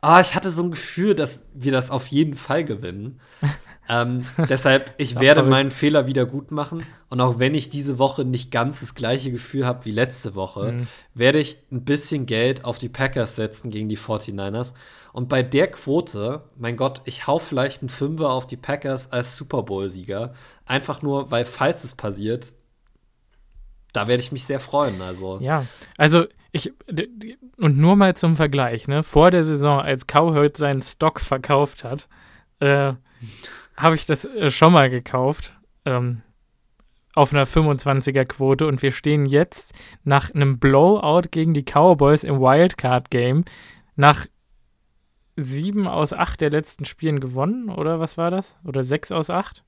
ah, 0.00 0.20
ich 0.20 0.34
hatte 0.34 0.50
so 0.50 0.62
ein 0.62 0.70
Gefühl, 0.70 1.14
dass 1.14 1.42
wir 1.54 1.72
das 1.72 1.90
auf 1.90 2.06
jeden 2.08 2.36
Fall 2.36 2.64
gewinnen. 2.64 3.20
ähm, 3.88 4.26
deshalb, 4.48 4.94
ich 4.96 5.18
werde 5.18 5.42
meinen 5.42 5.70
Fehler 5.70 6.06
wieder 6.06 6.26
gut 6.26 6.50
machen. 6.50 6.84
Und 7.08 7.20
auch 7.20 7.38
wenn 7.38 7.54
ich 7.54 7.70
diese 7.70 7.98
Woche 7.98 8.24
nicht 8.24 8.50
ganz 8.50 8.80
das 8.80 8.94
gleiche 8.94 9.30
Gefühl 9.30 9.66
habe 9.66 9.84
wie 9.84 9.92
letzte 9.92 10.34
Woche, 10.34 10.72
mhm. 10.72 10.88
werde 11.14 11.38
ich 11.38 11.58
ein 11.70 11.84
bisschen 11.84 12.26
Geld 12.26 12.64
auf 12.64 12.78
die 12.78 12.88
Packers 12.88 13.36
setzen 13.36 13.70
gegen 13.70 13.88
die 13.88 13.98
49ers. 13.98 14.74
Und 15.12 15.28
bei 15.28 15.42
der 15.42 15.70
Quote, 15.70 16.42
mein 16.56 16.76
Gott, 16.76 17.00
ich 17.04 17.26
hau 17.26 17.38
vielleicht 17.38 17.82
einen 17.82 17.88
Fünfer 17.88 18.30
auf 18.30 18.46
die 18.46 18.56
Packers 18.58 19.12
als 19.12 19.36
Super 19.36 19.62
Bowl-Sieger. 19.62 20.34
Einfach 20.66 21.00
nur, 21.00 21.30
weil, 21.30 21.44
falls 21.44 21.84
es 21.84 21.94
passiert, 21.94 22.52
da 23.94 24.08
werde 24.08 24.22
ich 24.22 24.32
mich 24.32 24.44
sehr 24.44 24.60
freuen. 24.60 25.00
Also. 25.00 25.38
Ja, 25.40 25.64
also 25.96 26.26
ich, 26.52 26.72
und 27.56 27.78
nur 27.78 27.96
mal 27.96 28.14
zum 28.16 28.36
Vergleich, 28.36 28.88
ne? 28.88 29.02
Vor 29.02 29.30
der 29.30 29.44
Saison, 29.44 29.80
als 29.80 30.06
Cowherd 30.06 30.56
seinen 30.56 30.82
Stock 30.82 31.20
verkauft 31.20 31.84
hat, 31.84 32.08
äh, 32.60 32.94
habe 33.76 33.94
ich 33.94 34.06
das 34.06 34.24
äh, 34.24 34.50
schon 34.50 34.72
mal 34.72 34.90
gekauft. 34.90 35.52
Ähm, 35.84 36.22
auf 37.14 37.32
einer 37.32 37.46
25er-Quote 37.46 38.66
und 38.66 38.82
wir 38.82 38.92
stehen 38.92 39.24
jetzt 39.24 39.72
nach 40.04 40.34
einem 40.34 40.58
Blowout 40.58 41.28
gegen 41.30 41.54
die 41.54 41.64
Cowboys 41.64 42.24
im 42.24 42.40
Wildcard-Game 42.40 43.42
nach 43.96 44.26
sieben 45.34 45.88
aus 45.88 46.12
acht 46.12 46.42
der 46.42 46.50
letzten 46.50 46.84
Spielen 46.84 47.20
gewonnen, 47.20 47.70
oder 47.70 48.00
was 48.00 48.18
war 48.18 48.30
das? 48.30 48.56
Oder 48.64 48.84
sechs 48.84 49.12
aus 49.12 49.30
acht? 49.30 49.64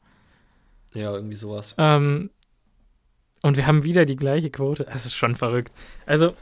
Ja, 0.92 1.14
irgendwie 1.14 1.36
sowas. 1.36 1.74
Ähm, 1.78 2.30
und 3.42 3.56
wir 3.56 3.66
haben 3.66 3.82
wieder 3.82 4.04
die 4.04 4.16
gleiche 4.16 4.50
Quote. 4.50 4.84
Das 4.84 5.06
ist 5.06 5.14
schon 5.14 5.34
verrückt. 5.34 5.72
Also, 6.04 6.32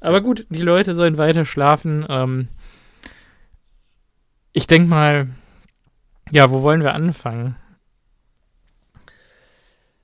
aber 0.00 0.22
gut, 0.22 0.46
die 0.48 0.62
Leute 0.62 0.94
sollen 0.94 1.18
weiter 1.18 1.44
schlafen. 1.44 2.06
Ähm, 2.08 2.48
ich 4.52 4.66
denke 4.66 4.88
mal, 4.88 5.28
ja, 6.30 6.50
wo 6.50 6.62
wollen 6.62 6.82
wir 6.82 6.94
anfangen? 6.94 7.56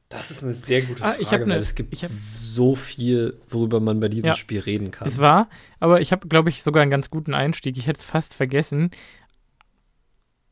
Das 0.09 0.31
ist 0.31 0.43
eine 0.43 0.53
sehr 0.53 0.83
gute 0.83 1.03
Frage, 1.03 1.17
ah, 1.19 1.21
ich 1.21 1.31
ne, 1.31 1.47
weil 1.47 1.61
es 1.61 1.77
gibt 1.77 1.97
so 1.97 2.75
viel, 2.75 3.41
worüber 3.49 3.79
man 3.79 4.01
bei 4.01 4.09
diesem 4.09 4.27
ja, 4.27 4.35
Spiel 4.35 4.61
reden 4.61 4.91
kann. 4.91 5.07
Es 5.07 5.19
war, 5.19 5.49
aber 5.79 6.01
ich 6.01 6.11
habe, 6.11 6.27
glaube 6.27 6.49
ich, 6.49 6.65
sogar 6.65 6.83
einen 6.83 6.91
ganz 6.91 7.11
guten 7.11 7.33
Einstieg. 7.33 7.77
Ich 7.77 7.87
hätte 7.87 8.01
es 8.01 8.05
fast 8.05 8.35
vergessen. 8.35 8.91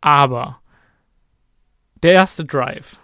Aber 0.01 0.61
der 2.05 2.13
erste 2.13 2.45
Drive 2.45 3.01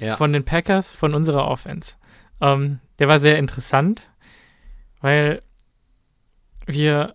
ja. 0.00 0.16
von 0.16 0.32
den 0.32 0.44
Packers, 0.44 0.92
von 0.92 1.14
unserer 1.14 1.46
Offense, 1.46 1.94
ähm, 2.40 2.80
der 2.98 3.06
war 3.06 3.20
sehr 3.20 3.38
interessant 3.38 4.10
weil 5.00 5.40
wir 6.66 7.14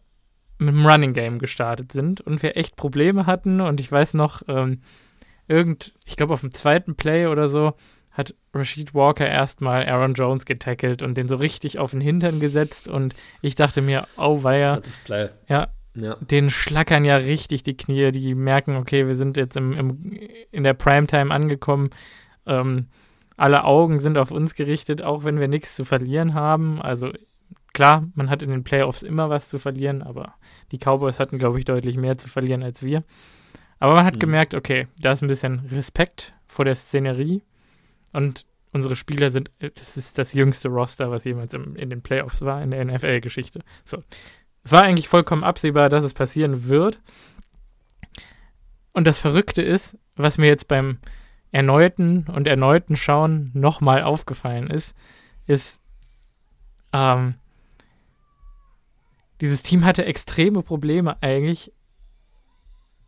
mit 0.58 0.74
dem 0.74 0.86
Running 0.86 1.14
Game 1.14 1.40
gestartet 1.40 1.92
sind 1.92 2.22
und 2.22 2.42
wir 2.42 2.58
echt 2.58 2.76
Probleme 2.76 3.26
hatten. 3.26 3.62
Und 3.62 3.80
ich 3.80 3.92
weiß 3.92 4.14
noch, 4.14 4.42
ähm, 4.48 4.82
irgend, 5.48 5.94
ich 6.06 6.16
glaube 6.16 6.34
auf 6.34 6.42
dem 6.42 6.54
zweiten 6.54 6.96
Play 6.96 7.28
oder 7.28 7.48
so, 7.48 7.74
hat 8.12 8.36
Rashid 8.54 8.94
Walker 8.94 9.28
erstmal 9.28 9.88
Aaron 9.88 10.14
Jones 10.14 10.46
getackelt 10.46 11.02
und 11.02 11.18
den 11.18 11.28
so 11.28 11.36
richtig 11.36 11.80
auf 11.80 11.92
den 11.92 12.02
Hintern 12.02 12.40
gesetzt. 12.40 12.88
Und 12.88 13.16
ich 13.42 13.56
dachte 13.56 13.82
mir, 13.82 14.08
oh 14.18 14.44
weia, 14.44 14.82
Play. 15.06 15.30
ja, 15.48 15.70
ja, 15.96 16.16
den 16.16 16.50
schlackern 16.50 17.06
ja 17.06 17.18
richtig 17.18 17.64
die 17.64 17.78
Knie, 17.78 18.12
die 18.12 18.36
merken, 18.36 18.78
okay, 18.78 19.08
wir 19.08 19.16
sind 19.16 19.38
jetzt 19.38 19.58
im, 19.58 19.74
im 19.74 20.20
in 20.52 20.64
der 20.64 20.74
Primetime 20.74 21.34
angekommen, 21.34 21.90
ähm, 22.46 22.88
alle 23.36 23.64
Augen 23.64 24.00
sind 24.00 24.18
auf 24.18 24.32
uns 24.32 24.54
gerichtet, 24.54 25.02
auch 25.02 25.24
wenn 25.24 25.40
wir 25.40 25.48
nichts 25.48 25.76
zu 25.76 25.86
verlieren 25.86 26.34
haben, 26.34 26.82
also 26.82 27.12
Klar, 27.74 28.08
man 28.16 28.30
hat 28.30 28.42
in 28.42 28.50
den 28.50 28.64
Playoffs 28.64 29.04
immer 29.04 29.30
was 29.30 29.50
zu 29.50 29.60
verlieren, 29.60 30.02
aber 30.02 30.36
die 30.72 30.78
Cowboys 30.78 31.20
hatten, 31.20 31.40
glaube 31.40 31.60
ich, 31.60 31.66
deutlich 31.66 31.98
mehr 31.98 32.18
zu 32.18 32.30
verlieren 32.30 32.64
als 32.64 32.84
wir. 32.84 33.04
Aber 33.80 33.96
man 33.96 34.06
hat 34.06 34.16
mhm. 34.16 34.20
gemerkt, 34.20 34.54
okay, 34.54 34.88
da 35.00 35.12
ist 35.12 35.22
ein 35.22 35.28
bisschen 35.28 35.60
Respekt 35.72 36.34
vor 36.48 36.66
der 36.66 36.76
Szenerie 36.76 37.44
und 38.14 38.46
unsere 38.72 38.96
Spieler 38.96 39.30
sind, 39.30 39.52
das 39.60 39.98
ist 39.98 40.18
das 40.18 40.34
jüngste 40.34 40.70
Roster, 40.70 41.12
was 41.12 41.24
jemals 41.24 41.54
im, 41.54 41.76
in 41.76 41.90
den 41.90 42.02
Playoffs 42.02 42.42
war, 42.42 42.62
in 42.62 42.72
der 42.72 42.84
NFL-Geschichte. 42.86 43.62
So. 43.86 44.04
Es 44.64 44.72
war 44.72 44.84
eigentlich 44.84 45.08
vollkommen 45.08 45.44
absehbar, 45.44 45.90
dass 45.90 46.04
es 46.04 46.14
passieren 46.14 46.68
wird. 46.68 47.00
Und 48.94 49.06
das 49.06 49.20
Verrückte 49.20 49.62
ist, 49.62 49.98
was 50.16 50.38
mir 50.38 50.48
jetzt 50.48 50.68
beim 50.68 51.00
erneuten 51.52 52.26
und 52.34 52.48
erneuten 52.48 52.96
Schauen 52.96 53.52
nochmal 53.54 54.04
aufgefallen 54.04 54.70
ist, 54.70 54.96
ist, 55.46 55.82
ähm, 56.94 57.36
dieses 59.44 59.62
Team 59.62 59.84
hatte 59.84 60.06
extreme 60.06 60.64
Probleme 60.64 61.18
eigentlich 61.22 61.74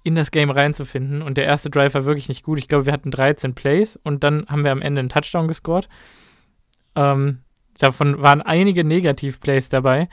in 0.04 0.16
das 0.16 0.32
Game 0.32 0.50
reinzufinden 0.50 1.22
und 1.22 1.38
der 1.38 1.46
erste 1.46 1.70
Drive 1.70 1.94
war 1.94 2.04
wirklich 2.04 2.28
nicht 2.28 2.44
gut. 2.44 2.60
Ich 2.60 2.68
glaube, 2.68 2.86
wir 2.86 2.92
hatten 2.92 3.10
13 3.10 3.56
Plays 3.56 3.98
und 4.04 4.22
dann 4.26 4.46
haben 4.48 4.66
wir 4.66 4.74
am 4.74 4.82
Ende 4.82 5.00
einen 5.00 5.08
Touchdown 5.08 5.48
gescored. 5.48 5.88
Ähm, 6.94 7.40
davon 7.78 8.22
waren 8.22 8.42
einige 8.42 8.84
Negativ-Plays 8.84 9.70
dabei 9.70 10.10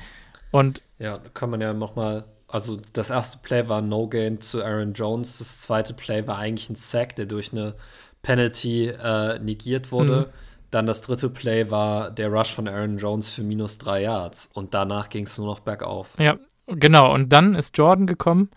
und 0.52 0.80
ja, 1.00 1.18
da 1.18 1.28
kann 1.34 1.50
man 1.50 1.60
ja 1.60 1.72
nochmal 1.72 2.24
also 2.46 2.78
das 2.92 3.10
erste 3.10 3.38
Play 3.38 3.68
war 3.68 3.82
No 3.82 4.06
Gain 4.06 4.40
zu 4.40 4.62
Aaron 4.62 4.92
Jones, 4.92 5.38
das 5.38 5.60
zweite 5.60 5.92
Play 5.92 6.24
war 6.28 6.38
eigentlich 6.38 6.70
ein 6.70 6.76
Sack, 6.76 7.16
der 7.16 7.26
durch 7.26 7.50
eine 7.50 7.74
Penalty 8.22 8.90
äh, 8.90 9.40
negiert 9.40 9.90
wurde. 9.90 10.28
Mhm. 10.28 10.32
Dann 10.72 10.86
das 10.86 11.02
dritte 11.02 11.28
Play 11.28 11.70
war 11.70 12.10
der 12.10 12.30
Rush 12.30 12.54
von 12.54 12.66
Aaron 12.66 12.96
Jones 12.96 13.30
für 13.30 13.42
minus 13.42 13.76
drei 13.76 14.02
Yards. 14.02 14.50
Und 14.54 14.72
danach 14.72 15.10
ging 15.10 15.26
es 15.26 15.36
nur 15.36 15.46
noch 15.46 15.60
bergauf. 15.60 16.14
Ja, 16.18 16.38
genau. 16.66 17.12
Und 17.12 17.30
dann 17.30 17.54
ist 17.54 17.76
Jordan 17.76 18.06
gekommen 18.06 18.48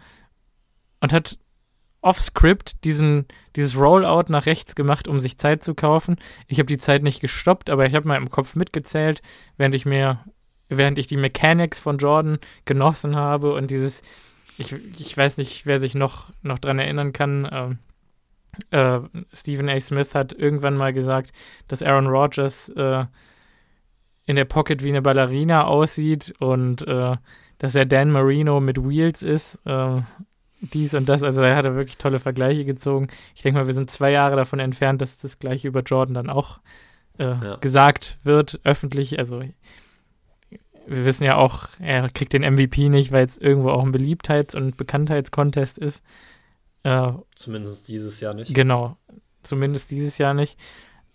und 1.02 1.12
hat 1.12 1.38
off-script 2.02 2.86
diesen, 2.86 3.26
dieses 3.58 3.76
Rollout 3.78 4.26
nach 4.30 4.46
rechts 4.46 4.76
gemacht, 4.76 5.10
um 5.10 5.20
sich 5.20 5.38
Zeit 5.40 5.66
zu 5.66 5.76
kaufen. 5.76 6.16
Ich 6.48 6.58
habe 6.60 6.68
die 6.68 6.78
Zeit 6.78 7.04
nicht 7.04 7.20
gestoppt, 7.20 7.70
aber 7.70 7.86
ich 7.86 7.94
habe 7.96 8.08
mal 8.08 8.16
im 8.16 8.30
Kopf 8.30 8.56
mitgezählt, 8.56 9.22
während 9.58 9.76
ich 9.76 9.86
mir, 9.86 10.24
während 10.70 10.98
ich 11.00 11.08
die 11.08 11.18
Mechanics 11.18 11.82
von 11.82 11.98
Jordan 11.98 12.38
genossen 12.64 13.18
habe 13.18 13.54
und 13.54 13.72
dieses, 13.72 14.04
ich, 14.58 14.74
ich 15.00 15.18
weiß 15.18 15.36
nicht, 15.36 15.66
wer 15.66 15.82
sich 15.82 15.96
noch, 15.96 16.30
noch 16.44 16.60
dran 16.60 16.80
erinnern 16.80 17.12
kann, 17.12 17.50
ähm, 17.52 17.80
äh, 18.72 19.00
Stephen 19.34 19.70
A. 19.70 19.80
Smith 19.80 20.16
hat 20.16 20.34
irgendwann 20.34 20.78
mal 20.78 20.94
gesagt, 20.94 21.32
dass 21.68 21.84
Aaron 21.84 22.08
Rodgers 22.08 22.70
äh, 22.70 23.06
in 24.26 24.36
der 24.36 24.46
Pocket 24.46 24.84
wie 24.84 24.90
eine 24.90 25.02
Ballerina 25.02 25.66
aussieht 25.66 26.34
und 26.40 26.88
äh, 26.88 27.16
dass 27.58 27.76
er 27.76 27.86
Dan 27.86 28.12
Marino 28.12 28.60
mit 28.60 28.78
Wheels 28.78 29.24
ist. 29.24 29.60
Äh, 29.66 30.02
dies 30.62 30.94
und 30.94 31.08
das. 31.08 31.24
Also 31.24 31.42
er 31.42 31.56
hatte 31.56 31.76
wirklich 31.76 31.98
tolle 31.98 32.20
Vergleiche 32.20 32.66
gezogen. 32.66 33.08
Ich 33.36 33.42
denke 33.42 33.60
mal, 33.60 33.68
wir 33.68 33.74
sind 33.74 33.92
zwei 33.92 34.12
Jahre 34.12 34.36
davon 34.36 34.60
entfernt, 34.60 35.02
dass 35.02 35.20
das 35.20 35.40
gleiche 35.40 35.68
über 35.68 35.82
Jordan 35.82 36.14
dann 36.14 36.30
auch 36.30 36.60
äh, 37.18 37.24
ja. 37.24 37.56
gesagt 37.58 38.18
wird, 38.24 38.60
öffentlich. 38.64 39.20
Also 39.20 39.44
wir 40.88 41.06
wissen 41.06 41.24
ja 41.24 41.36
auch, 41.38 41.68
er 41.80 42.10
kriegt 42.10 42.34
den 42.34 42.42
MVP 42.42 42.90
nicht, 42.90 43.12
weil 43.12 43.26
es 43.26 43.38
irgendwo 43.38 43.70
auch 43.70 43.84
ein 43.84 43.92
Beliebtheits- 43.92 44.56
und 44.56 44.78
Bekanntheitskontest 44.78 45.78
ist. 45.78 46.04
Äh, 46.86 47.14
zumindest 47.34 47.88
dieses 47.88 48.20
Jahr 48.20 48.36
nicht. 48.36 48.54
Genau, 48.54 48.96
zumindest 49.42 49.90
dieses 49.90 50.20
Jahr 50.20 50.36
nicht. 50.36 50.56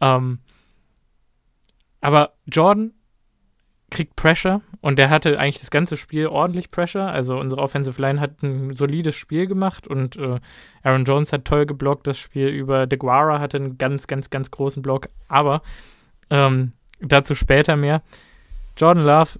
Ähm, 0.00 0.40
aber 2.00 2.32
Jordan 2.46 2.92
kriegt 3.88 4.16
Pressure 4.16 4.62
und 4.80 4.98
der 4.98 5.10
hatte 5.10 5.38
eigentlich 5.38 5.60
das 5.60 5.70
ganze 5.70 5.96
Spiel 5.96 6.26
ordentlich 6.26 6.72
Pressure. 6.72 7.08
Also 7.08 7.38
unsere 7.38 7.60
Offensive 7.60 8.02
Line 8.02 8.20
hat 8.20 8.42
ein 8.42 8.74
solides 8.74 9.14
Spiel 9.14 9.46
gemacht 9.46 9.86
und 9.86 10.16
äh, 10.16 10.40
Aaron 10.82 11.04
Jones 11.04 11.32
hat 11.32 11.44
toll 11.44 11.66
geblockt 11.66 12.04
das 12.08 12.18
Spiel 12.18 12.48
über. 12.48 12.88
DeGuara 12.88 13.38
hatte 13.38 13.58
einen 13.58 13.78
ganz, 13.78 14.08
ganz, 14.08 14.28
ganz 14.28 14.50
großen 14.50 14.82
Block. 14.82 15.08
Aber 15.28 15.62
ähm, 16.30 16.72
dazu 17.00 17.36
später 17.36 17.76
mehr. 17.76 18.02
Jordan 18.76 19.04
Love 19.04 19.38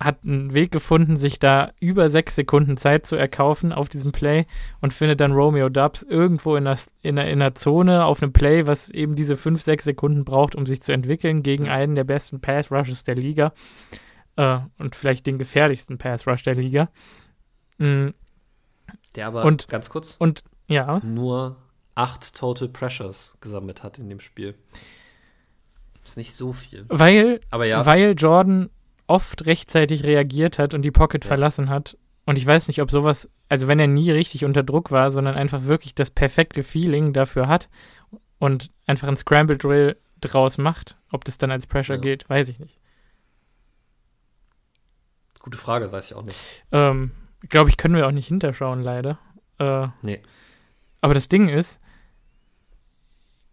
hat 0.00 0.24
einen 0.24 0.54
Weg 0.54 0.72
gefunden, 0.72 1.18
sich 1.18 1.38
da 1.38 1.72
über 1.78 2.08
sechs 2.08 2.34
Sekunden 2.34 2.78
Zeit 2.78 3.06
zu 3.06 3.16
erkaufen 3.16 3.70
auf 3.72 3.90
diesem 3.90 4.12
Play 4.12 4.46
und 4.80 4.94
findet 4.94 5.20
dann 5.20 5.32
Romeo 5.32 5.68
Dubs 5.68 6.02
irgendwo 6.02 6.56
in 6.56 6.64
der, 6.64 6.78
in 7.02 7.16
der, 7.16 7.28
in 7.28 7.38
der 7.38 7.54
Zone 7.54 8.06
auf 8.06 8.22
einem 8.22 8.32
Play, 8.32 8.66
was 8.66 8.88
eben 8.88 9.14
diese 9.14 9.36
fünf, 9.36 9.60
sechs 9.60 9.84
Sekunden 9.84 10.24
braucht, 10.24 10.54
um 10.54 10.64
sich 10.64 10.80
zu 10.80 10.92
entwickeln 10.92 11.42
gegen 11.42 11.68
einen 11.68 11.94
der 11.94 12.04
besten 12.04 12.40
Pass-Rushes 12.40 13.04
der 13.04 13.14
Liga 13.14 13.52
äh, 14.36 14.58
und 14.78 14.96
vielleicht 14.96 15.26
den 15.26 15.38
gefährlichsten 15.38 15.98
Pass-Rush 15.98 16.44
der 16.44 16.54
Liga. 16.54 16.88
Mhm. 17.76 18.14
Der 19.16 19.26
aber, 19.26 19.44
und, 19.44 19.68
ganz 19.68 19.90
kurz, 19.90 20.16
und, 20.18 20.44
ja. 20.66 21.00
nur 21.00 21.56
acht 21.94 22.34
Total 22.34 22.68
Pressures 22.68 23.36
gesammelt 23.40 23.82
hat 23.82 23.98
in 23.98 24.08
dem 24.08 24.20
Spiel. 24.20 24.54
Ist 26.04 26.16
nicht 26.16 26.34
so 26.34 26.54
viel. 26.54 26.86
Weil, 26.88 27.40
aber 27.50 27.66
ja. 27.66 27.84
weil 27.84 28.14
Jordan 28.16 28.70
oft 29.10 29.44
rechtzeitig 29.46 30.04
reagiert 30.04 30.58
hat 30.58 30.72
und 30.72 30.82
die 30.82 30.90
Pocket 30.90 31.24
ja. 31.24 31.28
verlassen 31.28 31.68
hat. 31.68 31.98
Und 32.26 32.38
ich 32.38 32.46
weiß 32.46 32.68
nicht, 32.68 32.80
ob 32.80 32.90
sowas, 32.90 33.28
also 33.48 33.66
wenn 33.66 33.80
er 33.80 33.88
nie 33.88 34.10
richtig 34.10 34.44
unter 34.44 34.62
Druck 34.62 34.90
war, 34.92 35.10
sondern 35.10 35.34
einfach 35.34 35.64
wirklich 35.64 35.94
das 35.94 36.10
perfekte 36.10 36.62
Feeling 36.62 37.12
dafür 37.12 37.48
hat 37.48 37.68
und 38.38 38.70
einfach 38.86 39.08
ein 39.08 39.16
Scramble 39.16 39.58
Drill 39.58 39.96
draus 40.20 40.58
macht, 40.58 40.96
ob 41.10 41.24
das 41.24 41.38
dann 41.38 41.50
als 41.50 41.66
Pressure 41.66 41.96
ja. 41.96 42.02
gilt, 42.02 42.30
weiß 42.30 42.48
ich 42.50 42.60
nicht. 42.60 42.78
Gute 45.40 45.58
Frage, 45.58 45.90
weiß 45.90 46.10
ich 46.10 46.16
auch 46.16 46.22
nicht. 46.22 46.36
Ähm, 46.70 47.10
Glaube 47.48 47.70
ich, 47.70 47.78
können 47.78 47.96
wir 47.96 48.06
auch 48.06 48.12
nicht 48.12 48.28
hinterschauen, 48.28 48.82
leider. 48.82 49.18
Äh, 49.58 49.88
nee. 50.02 50.20
Aber 51.00 51.14
das 51.14 51.28
Ding 51.28 51.48
ist, 51.48 51.79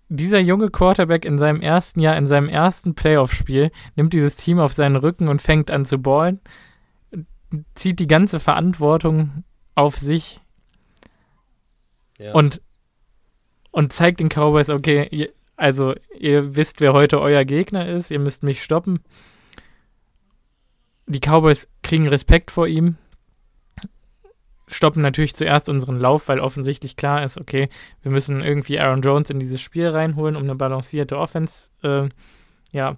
dieser 0.10 0.40
junge 0.40 0.70
Quarterback 0.70 1.26
in 1.26 1.38
seinem 1.38 1.62
ersten 1.62 2.00
Jahr, 2.00 2.18
in 2.18 2.28
seinem 2.28 2.50
ersten 2.50 2.96
Playoff-Spiel, 2.96 3.72
nimmt 3.96 4.14
dieses 4.14 4.36
Team 4.36 4.60
auf 4.60 4.74
seinen 4.74 4.96
Rücken 4.96 5.28
und 5.28 5.42
fängt 5.42 5.70
an 5.70 5.86
zu 5.86 5.98
ballen, 5.98 6.39
zieht 7.76 8.00
die 8.00 8.08
ganze 8.08 8.39
Verantwortung 8.39 9.43
auf 9.76 9.98
sich 9.98 10.39
ja. 12.20 12.34
und, 12.34 12.62
und 13.72 13.93
zeigt 13.93 14.20
den 14.20 14.30
Cowboys, 14.30 14.70
okay, 14.70 15.08
ihr, 15.12 15.30
also 15.56 15.96
ihr 16.17 16.56
wisst, 16.56 16.82
wer 16.82 16.93
heute 16.93 17.20
euer 17.20 17.43
Gegner 17.43 17.88
ist, 17.89 18.12
ihr 18.12 18.20
müsst 18.20 18.43
mich 18.43 18.63
stoppen. 18.63 19.00
Die 21.06 21.20
Cowboys 21.20 21.67
kriegen 21.84 22.08
Respekt 22.08 22.52
vor 22.52 22.67
ihm, 22.67 22.98
stoppen 24.67 25.01
natürlich 25.01 25.36
zuerst 25.36 25.69
unseren 25.69 25.99
Lauf, 25.99 26.27
weil 26.27 26.39
offensichtlich 26.39 26.97
klar 26.97 27.23
ist, 27.23 27.39
okay, 27.39 27.69
wir 28.01 28.12
müssen 28.12 28.41
irgendwie 28.41 28.80
Aaron 28.80 29.01
Jones 29.01 29.30
in 29.30 29.39
dieses 29.39 29.62
Spiel 29.62 29.88
reinholen, 29.88 30.36
um 30.36 30.43
eine 30.43 30.56
balancierte 30.56 31.17
Offense 31.17 31.71
äh, 31.84 32.10
ja, 32.71 32.97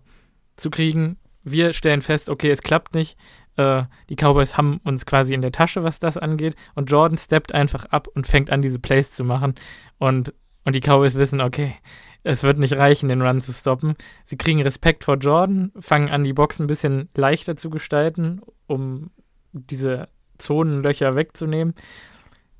zu 0.57 0.69
kriegen. 0.69 1.17
Wir 1.43 1.73
stellen 1.73 2.01
fest, 2.01 2.29
okay, 2.29 2.49
es 2.49 2.63
klappt 2.63 2.95
nicht. 2.95 3.17
Äh, 3.55 3.83
die 4.09 4.15
Cowboys 4.15 4.57
haben 4.57 4.79
uns 4.83 5.05
quasi 5.05 5.33
in 5.33 5.41
der 5.41 5.51
Tasche, 5.51 5.83
was 5.83 5.99
das 5.99 6.17
angeht. 6.17 6.55
Und 6.75 6.89
Jordan 6.89 7.17
steppt 7.17 7.53
einfach 7.53 7.85
ab 7.85 8.07
und 8.07 8.27
fängt 8.27 8.49
an, 8.49 8.61
diese 8.61 8.79
Plays 8.79 9.11
zu 9.11 9.23
machen. 9.23 9.55
Und, 9.99 10.33
und 10.65 10.75
die 10.75 10.81
Cowboys 10.81 11.15
wissen, 11.15 11.39
okay, 11.39 11.75
es 12.23 12.43
wird 12.43 12.57
nicht 12.57 12.75
reichen, 12.75 13.09
den 13.09 13.21
Run 13.21 13.41
zu 13.41 13.53
stoppen. 13.53 13.95
Sie 14.25 14.37
kriegen 14.37 14.61
Respekt 14.61 15.03
vor 15.03 15.17
Jordan, 15.17 15.71
fangen 15.79 16.09
an, 16.09 16.23
die 16.23 16.33
Box 16.33 16.59
ein 16.59 16.67
bisschen 16.67 17.09
leichter 17.15 17.55
zu 17.55 17.69
gestalten, 17.69 18.41
um 18.67 19.11
diese 19.51 20.09
Zonenlöcher 20.39 21.15
wegzunehmen, 21.15 21.73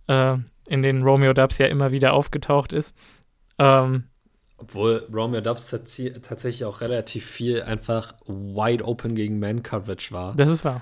äh, 0.08 0.38
in 0.68 0.82
denen 0.82 1.02
Romeo 1.02 1.34
Dubs 1.34 1.58
ja 1.58 1.68
immer 1.68 1.92
wieder 1.92 2.14
aufgetaucht 2.14 2.74
ist. 2.74 2.96
Ähm, 3.58 4.06
Obwohl 4.58 5.08
Romeo 5.14 5.42
Dubs 5.42 5.68
tatsächlich 5.68 6.66
auch 6.66 6.82
relativ 6.82 7.26
viel 7.26 7.64
einfach 7.64 8.14
wide 8.28 8.86
open 8.86 9.16
gegen 9.16 9.40
Man-Coverage 9.40 10.12
war. 10.12 10.36
Das 10.36 10.50
ist 10.50 10.64
wahr. 10.64 10.82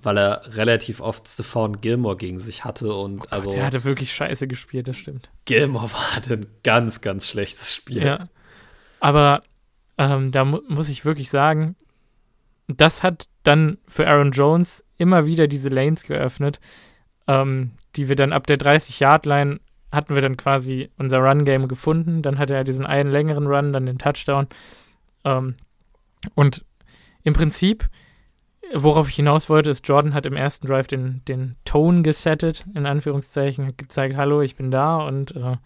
Weil 0.00 0.18
er 0.18 0.42
relativ 0.56 1.00
oft 1.00 1.28
Stephon 1.28 1.80
Gilmore 1.80 2.16
gegen 2.16 2.38
sich 2.38 2.64
hatte 2.64 2.94
und 2.94 3.22
oh 3.22 3.26
also. 3.30 3.50
Der 3.50 3.64
hatte 3.64 3.84
wirklich 3.84 4.12
scheiße 4.12 4.46
gespielt, 4.46 4.86
das 4.86 4.98
stimmt. 4.98 5.30
Gilmore 5.46 5.90
hatte 6.14 6.34
ein 6.34 6.46
ganz, 6.62 7.00
ganz 7.00 7.26
schlechtes 7.26 7.74
Spiel. 7.74 8.04
Ja. 8.04 8.28
Aber 9.00 9.42
ähm, 9.96 10.30
da 10.30 10.44
mu 10.44 10.60
muss 10.68 10.88
ich 10.88 11.04
wirklich 11.04 11.30
sagen, 11.30 11.76
das 12.66 13.02
hat 13.02 13.28
dann 13.42 13.78
für 13.86 14.06
Aaron 14.06 14.32
Jones 14.32 14.83
immer 15.04 15.26
wieder 15.26 15.46
diese 15.46 15.68
Lanes 15.68 16.04
geöffnet, 16.04 16.60
ähm, 17.28 17.72
die 17.94 18.08
wir 18.08 18.16
dann 18.16 18.32
ab 18.32 18.46
der 18.46 18.58
30-Yard-Line 18.58 19.60
hatten 19.92 20.14
wir 20.14 20.22
dann 20.22 20.38
quasi 20.38 20.90
unser 20.96 21.18
Run-Game 21.18 21.68
gefunden. 21.68 22.22
Dann 22.22 22.38
hatte 22.38 22.54
er 22.54 22.64
diesen 22.64 22.86
einen 22.86 23.10
längeren 23.10 23.46
Run, 23.46 23.72
dann 23.72 23.86
den 23.86 23.98
Touchdown. 23.98 24.48
Ähm, 25.24 25.54
und 26.34 26.64
im 27.22 27.34
Prinzip, 27.34 27.88
worauf 28.74 29.08
ich 29.08 29.16
hinaus 29.16 29.48
wollte, 29.50 29.70
ist, 29.70 29.86
Jordan 29.86 30.14
hat 30.14 30.26
im 30.26 30.36
ersten 30.36 30.66
Drive 30.66 30.88
den, 30.88 31.22
den 31.28 31.56
Tone 31.64 32.02
gesettet, 32.02 32.64
in 32.74 32.86
Anführungszeichen, 32.86 33.66
hat 33.66 33.78
gezeigt, 33.78 34.16
hallo, 34.16 34.40
ich 34.40 34.56
bin 34.56 34.70
da 34.70 34.96
und 34.96 35.36
äh, 35.36 35.56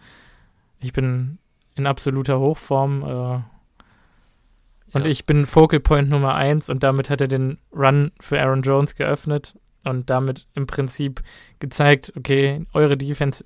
ich 0.80 0.92
bin 0.92 1.38
in 1.74 1.86
absoluter 1.86 2.38
Hochform. 2.38 3.02
Äh, 3.02 3.57
und 4.92 5.04
ja. 5.04 5.10
ich 5.10 5.24
bin 5.24 5.46
Focal 5.46 5.80
Point 5.80 6.08
Nummer 6.08 6.34
1 6.34 6.68
und 6.68 6.82
damit 6.82 7.10
hat 7.10 7.20
er 7.20 7.28
den 7.28 7.58
Run 7.72 8.12
für 8.20 8.40
Aaron 8.40 8.62
Jones 8.62 8.94
geöffnet 8.94 9.54
und 9.84 10.10
damit 10.10 10.46
im 10.54 10.66
Prinzip 10.66 11.22
gezeigt, 11.60 12.12
okay, 12.16 12.66
eure 12.72 12.96
Defense 12.96 13.44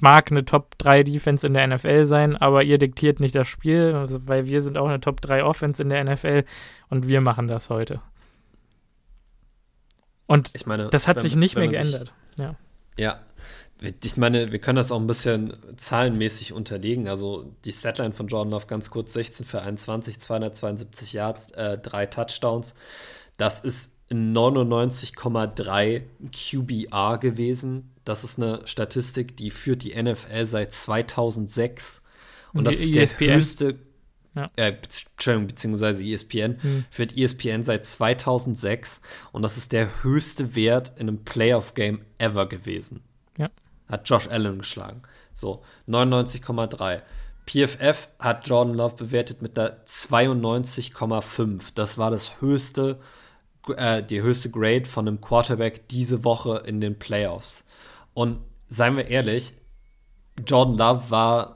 mag 0.00 0.30
eine 0.30 0.44
Top 0.44 0.76
3 0.78 1.04
Defense 1.04 1.46
in 1.46 1.54
der 1.54 1.66
NFL 1.66 2.04
sein, 2.04 2.36
aber 2.36 2.62
ihr 2.62 2.78
diktiert 2.78 3.20
nicht 3.20 3.34
das 3.34 3.48
Spiel, 3.48 3.94
also, 3.94 4.26
weil 4.26 4.46
wir 4.46 4.62
sind 4.62 4.76
auch 4.76 4.88
eine 4.88 5.00
Top 5.00 5.20
3 5.20 5.44
Offense 5.44 5.82
in 5.82 5.88
der 5.88 6.04
NFL 6.04 6.44
und 6.88 7.08
wir 7.08 7.20
machen 7.20 7.48
das 7.48 7.70
heute. 7.70 8.00
Und 10.26 10.50
ich 10.54 10.66
meine, 10.66 10.88
das 10.88 11.08
hat 11.08 11.16
wenn, 11.16 11.22
sich 11.22 11.36
nicht 11.36 11.56
mehr 11.56 11.68
geändert. 11.68 12.12
Sich, 12.36 12.44
ja. 12.44 12.56
ja, 12.98 13.20
ich 13.80 14.16
meine, 14.16 14.52
wir 14.52 14.58
können 14.58 14.76
das 14.76 14.90
auch 14.90 15.00
ein 15.00 15.06
bisschen 15.06 15.54
zahlenmäßig 15.76 16.52
unterlegen. 16.52 17.08
Also 17.08 17.52
die 17.64 17.72
Setline 17.72 18.12
von 18.12 18.28
Jordan 18.28 18.52
Love 18.52 18.66
ganz 18.66 18.90
kurz: 18.90 19.12
16 19.12 19.44
für 19.44 19.60
21, 19.62 20.18
272 20.18 21.12
Yards, 21.12 21.50
äh, 21.52 21.78
drei 21.78 22.06
Touchdowns. 22.06 22.74
Das 23.36 23.60
ist 23.60 23.92
99,3 24.10 26.02
QBR 26.32 27.18
gewesen. 27.18 27.92
Das 28.04 28.24
ist 28.24 28.38
eine 28.38 28.60
Statistik, 28.66 29.36
die 29.36 29.50
führt 29.50 29.82
die 29.82 30.00
NFL 30.00 30.46
seit 30.46 30.72
2006. 30.72 32.02
Und 32.54 32.64
das 32.64 32.76
ist 32.76 32.94
ESPN. 32.94 33.26
der 33.26 33.36
höchste, 33.36 33.74
ja. 34.34 34.50
äh, 34.56 34.72
Entschuldigung, 34.72 35.48
beziehungsweise 35.48 36.04
ESPN, 36.04 36.62
hm. 36.62 36.84
führt 36.90 37.16
ESPN 37.16 37.64
seit 37.64 37.84
2006. 37.84 39.00
Und 39.32 39.42
das 39.42 39.58
ist 39.58 39.72
der 39.72 40.04
höchste 40.04 40.54
Wert 40.54 40.92
in 40.96 41.08
einem 41.08 41.24
Playoff-Game 41.24 42.02
ever 42.18 42.48
gewesen. 42.48 43.02
Hat 43.88 44.08
Josh 44.08 44.28
Allen 44.28 44.58
geschlagen. 44.58 45.02
So, 45.32 45.62
99,3. 45.88 47.02
PFF 47.46 48.08
hat 48.18 48.48
Jordan 48.48 48.74
Love 48.74 48.96
bewertet 48.96 49.40
mit 49.40 49.56
der 49.56 49.84
92,5. 49.86 51.72
Das 51.74 51.96
war 51.96 52.10
das 52.10 52.40
höchste, 52.40 52.98
äh, 53.76 54.02
die 54.02 54.20
höchste 54.20 54.50
Grade 54.50 54.84
von 54.84 55.06
einem 55.06 55.20
Quarterback 55.20 55.88
diese 55.88 56.24
Woche 56.24 56.62
in 56.66 56.80
den 56.80 56.98
Playoffs. 56.98 57.64
Und 58.14 58.40
seien 58.68 58.96
wir 58.96 59.06
ehrlich, 59.08 59.54
Jordan 60.44 60.76
Love 60.76 61.10
war 61.10 61.55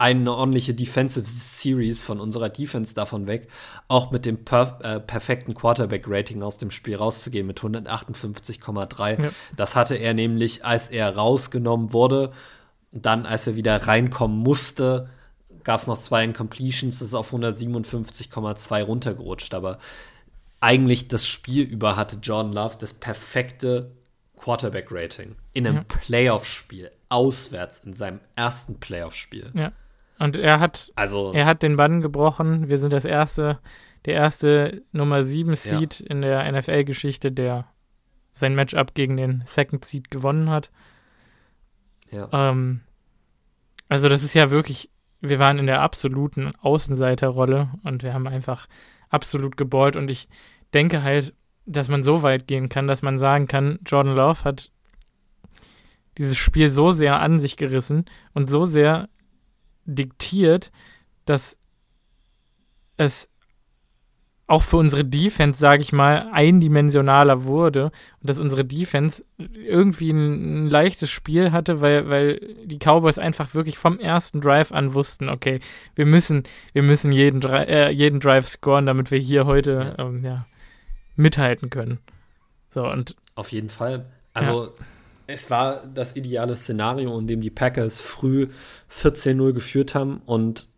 eine 0.00 0.32
ordentliche 0.32 0.72
Defensive 0.72 1.26
Series 1.26 2.02
von 2.02 2.20
unserer 2.20 2.48
Defense 2.48 2.94
davon 2.94 3.26
weg, 3.26 3.48
auch 3.86 4.10
mit 4.10 4.24
dem 4.24 4.46
perf 4.46 4.80
äh, 4.80 4.98
perfekten 4.98 5.54
Quarterback-Rating 5.54 6.42
aus 6.42 6.56
dem 6.56 6.70
Spiel 6.70 6.96
rauszugehen 6.96 7.46
mit 7.46 7.60
158,3. 7.60 9.22
Ja. 9.22 9.30
Das 9.56 9.76
hatte 9.76 9.96
er 9.96 10.14
nämlich, 10.14 10.64
als 10.64 10.88
er 10.88 11.14
rausgenommen 11.14 11.92
wurde, 11.92 12.32
dann 12.92 13.26
als 13.26 13.46
er 13.46 13.56
wieder 13.56 13.76
reinkommen 13.76 14.38
musste, 14.38 15.10
gab 15.64 15.80
es 15.80 15.86
noch 15.86 15.98
zwei 15.98 16.24
Incompletions, 16.24 17.00
das 17.00 17.08
ist 17.08 17.14
auf 17.14 17.34
157,2 17.34 18.82
runtergerutscht. 18.82 19.52
Aber 19.52 19.78
eigentlich 20.60 21.08
das 21.08 21.26
Spiel 21.26 21.64
über 21.64 21.96
hatte 21.96 22.16
Jordan 22.22 22.54
Love 22.54 22.76
das 22.78 22.94
perfekte 22.94 23.92
Quarterback-Rating 24.38 25.36
in 25.52 25.66
einem 25.66 25.76
ja. 25.76 25.84
Playoff-Spiel, 25.84 26.90
auswärts 27.10 27.80
in 27.80 27.92
seinem 27.92 28.20
ersten 28.34 28.80
Playoff-Spiel. 28.80 29.52
Ja. 29.52 29.72
Und 30.20 30.36
er 30.36 30.60
hat, 30.60 30.92
also, 30.96 31.32
er 31.32 31.46
hat 31.46 31.62
den 31.62 31.76
Bann 31.76 32.02
gebrochen. 32.02 32.70
Wir 32.70 32.76
sind 32.76 32.92
das 32.92 33.06
erste, 33.06 33.58
der 34.04 34.14
erste 34.14 34.82
Nummer 34.92 35.22
7 35.22 35.54
Seed 35.54 36.00
ja. 36.00 36.06
in 36.08 36.20
der 36.20 36.52
NFL-Geschichte, 36.52 37.32
der 37.32 37.66
sein 38.30 38.54
Matchup 38.54 38.92
gegen 38.92 39.16
den 39.16 39.42
Second 39.46 39.82
Seed 39.82 40.10
gewonnen 40.10 40.50
hat. 40.50 40.70
Ja. 42.10 42.28
Ähm, 42.32 42.82
also 43.88 44.10
das 44.10 44.22
ist 44.22 44.34
ja 44.34 44.50
wirklich, 44.50 44.90
wir 45.22 45.38
waren 45.38 45.58
in 45.58 45.66
der 45.66 45.80
absoluten 45.80 46.54
Außenseiterrolle 46.56 47.70
und 47.82 48.02
wir 48.02 48.12
haben 48.12 48.26
einfach 48.26 48.66
absolut 49.08 49.56
geballt 49.56 49.96
und 49.96 50.10
ich 50.10 50.28
denke 50.74 51.02
halt, 51.02 51.32
dass 51.64 51.88
man 51.88 52.02
so 52.02 52.22
weit 52.22 52.46
gehen 52.46 52.68
kann, 52.68 52.86
dass 52.86 53.00
man 53.00 53.18
sagen 53.18 53.46
kann, 53.46 53.78
Jordan 53.86 54.14
Love 54.14 54.44
hat 54.44 54.70
dieses 56.18 56.36
Spiel 56.36 56.68
so 56.68 56.92
sehr 56.92 57.20
an 57.20 57.38
sich 57.38 57.56
gerissen 57.56 58.04
und 58.34 58.50
so 58.50 58.66
sehr 58.66 59.08
diktiert, 59.94 60.70
dass 61.24 61.58
es 62.96 63.28
auch 64.46 64.62
für 64.64 64.78
unsere 64.78 65.04
Defense, 65.04 65.60
sage 65.60 65.82
ich 65.82 65.92
mal, 65.92 66.28
eindimensionaler 66.32 67.44
wurde 67.44 67.84
und 68.20 68.28
dass 68.28 68.40
unsere 68.40 68.64
Defense 68.64 69.24
irgendwie 69.38 70.10
ein, 70.10 70.64
ein, 70.64 70.68
leichtes 70.68 71.08
Spiel 71.08 71.52
hatte, 71.52 71.80
weil, 71.82 72.08
weil 72.08 72.56
die 72.64 72.78
Cowboys 72.78 73.18
einfach 73.18 73.54
wirklich 73.54 73.78
vom 73.78 74.00
ersten 74.00 74.40
Drive 74.40 74.72
an 74.72 74.94
wussten, 74.94 75.28
okay, 75.28 75.60
wir 75.94 76.04
müssen, 76.04 76.42
wir 76.72 76.82
müssen 76.82 77.12
jeden, 77.12 77.42
äh, 77.42 77.90
jeden 77.90 78.18
Drive 78.18 78.48
scoren, 78.48 78.86
damit 78.86 79.12
wir 79.12 79.18
hier 79.20 79.46
heute. 79.46 79.94
Ähm, 79.98 80.24
ja, 80.24 80.46
mithalten 81.20 81.70
können. 81.70 81.98
So 82.70 82.86
und 82.86 83.14
auf 83.34 83.52
jeden 83.52 83.68
Fall. 83.68 84.06
Also 84.32 84.66
ja. 84.66 84.70
Es 85.30 85.50
war 85.50 85.86
das 85.86 86.16
ideale 86.16 86.56
Szenario, 86.56 87.18
in 87.18 87.26
dem 87.26 87.40
die 87.40 87.50
Packers 87.50 88.00
früh 88.00 88.48
14-0 88.90 89.52
geführt 89.52 89.94
haben 89.94 90.22
und 90.26 90.68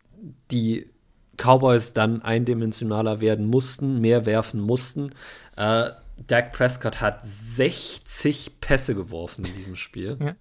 die 0.51 0.89
Cowboys 1.37 1.93
dann 1.93 2.21
eindimensionaler 2.21 3.19
werden 3.19 3.47
mussten, 3.47 3.99
mehr 3.99 4.25
werfen 4.25 4.61
mussten. 4.61 5.11
Äh, 5.57 5.89
Dak 6.27 6.53
Prescott 6.53 7.01
hat 7.01 7.21
60 7.23 8.59
Pässe 8.61 8.93
geworfen 8.95 9.43
in 9.45 9.55
diesem 9.55 9.75
Spiel. 9.75 10.17
Ja. 10.21 10.35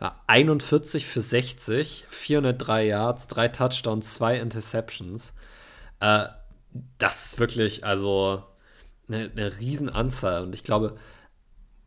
Ja, 0.00 0.22
41 0.28 1.06
für 1.06 1.20
60, 1.20 2.06
403 2.08 2.86
Yards, 2.86 3.26
drei 3.26 3.48
Touchdowns, 3.48 4.14
zwei 4.14 4.38
Interceptions. 4.38 5.34
Äh, 5.98 6.26
das 6.98 7.26
ist 7.26 7.40
wirklich 7.40 7.84
also 7.84 8.44
eine, 9.08 9.28
eine 9.30 9.58
Riesenanzahl 9.58 10.44
und 10.44 10.54
ich 10.54 10.62
glaube 10.62 10.96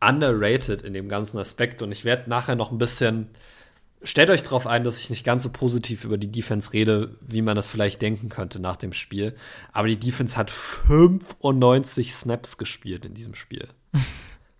underrated 0.02 0.82
in 0.82 0.92
dem 0.92 1.08
ganzen 1.08 1.38
Aspekt. 1.38 1.80
Und 1.82 1.92
ich 1.92 2.04
werde 2.04 2.28
nachher 2.28 2.56
noch 2.56 2.72
ein 2.72 2.78
bisschen 2.78 3.28
stellt 4.04 4.30
euch 4.30 4.42
darauf 4.42 4.66
ein, 4.66 4.84
dass 4.84 5.00
ich 5.00 5.10
nicht 5.10 5.24
ganz 5.24 5.42
so 5.42 5.50
positiv 5.50 6.04
über 6.04 6.18
die 6.18 6.30
Defense 6.30 6.72
rede, 6.72 7.16
wie 7.20 7.42
man 7.42 7.56
das 7.56 7.68
vielleicht 7.68 8.02
denken 8.02 8.28
könnte 8.28 8.58
nach 8.60 8.76
dem 8.76 8.92
Spiel. 8.92 9.34
Aber 9.72 9.88
die 9.88 9.98
Defense 9.98 10.36
hat 10.36 10.50
95 10.50 12.14
Snaps 12.14 12.56
gespielt 12.58 13.04
in 13.04 13.14
diesem 13.14 13.34
Spiel. 13.34 13.68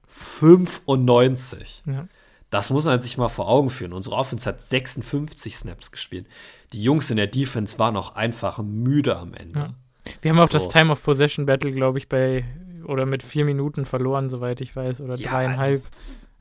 95. 0.06 1.82
Ja. 1.86 2.06
Das 2.50 2.70
muss 2.70 2.84
man 2.84 3.00
sich 3.00 3.16
mal 3.16 3.28
vor 3.28 3.48
Augen 3.48 3.70
führen. 3.70 3.92
Unsere 3.92 4.16
Offense 4.16 4.48
hat 4.48 4.62
56 4.62 5.56
Snaps 5.56 5.90
gespielt. 5.90 6.26
Die 6.72 6.82
Jungs 6.82 7.10
in 7.10 7.16
der 7.16 7.26
Defense 7.26 7.78
waren 7.78 7.96
auch 7.96 8.14
einfach 8.14 8.58
müde 8.58 9.16
am 9.16 9.34
Ende. 9.34 9.58
Ja. 9.58 9.74
Wir 10.20 10.32
haben 10.32 10.40
auch 10.40 10.48
so. 10.48 10.58
das 10.58 10.68
Time 10.68 10.92
of 10.92 11.02
Possession 11.02 11.46
Battle, 11.46 11.72
glaube 11.72 11.98
ich, 11.98 12.08
bei 12.08 12.44
oder 12.84 13.06
mit 13.06 13.22
vier 13.22 13.44
Minuten 13.44 13.84
verloren, 13.84 14.28
soweit 14.28 14.60
ich 14.60 14.74
weiß, 14.74 15.00
oder 15.00 15.16
ja, 15.16 15.30
dreieinhalb. 15.30 15.82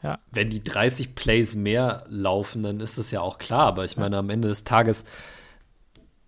Ja. 0.04 0.20
Wenn 0.32 0.50
die 0.50 0.64
30 0.64 1.16
Plays 1.16 1.56
mehr 1.56 2.06
laufen, 2.10 2.64
dann 2.64 2.80
ist 2.80 2.98
das 2.98 3.12
ja 3.12 3.22
auch 3.22 3.38
klar. 3.38 3.68
Aber 3.68 3.86
ich 3.86 3.98
meine, 3.98 4.18
am 4.18 4.30
Ende 4.30 4.48
des 4.48 4.64
Tages, 4.64 5.06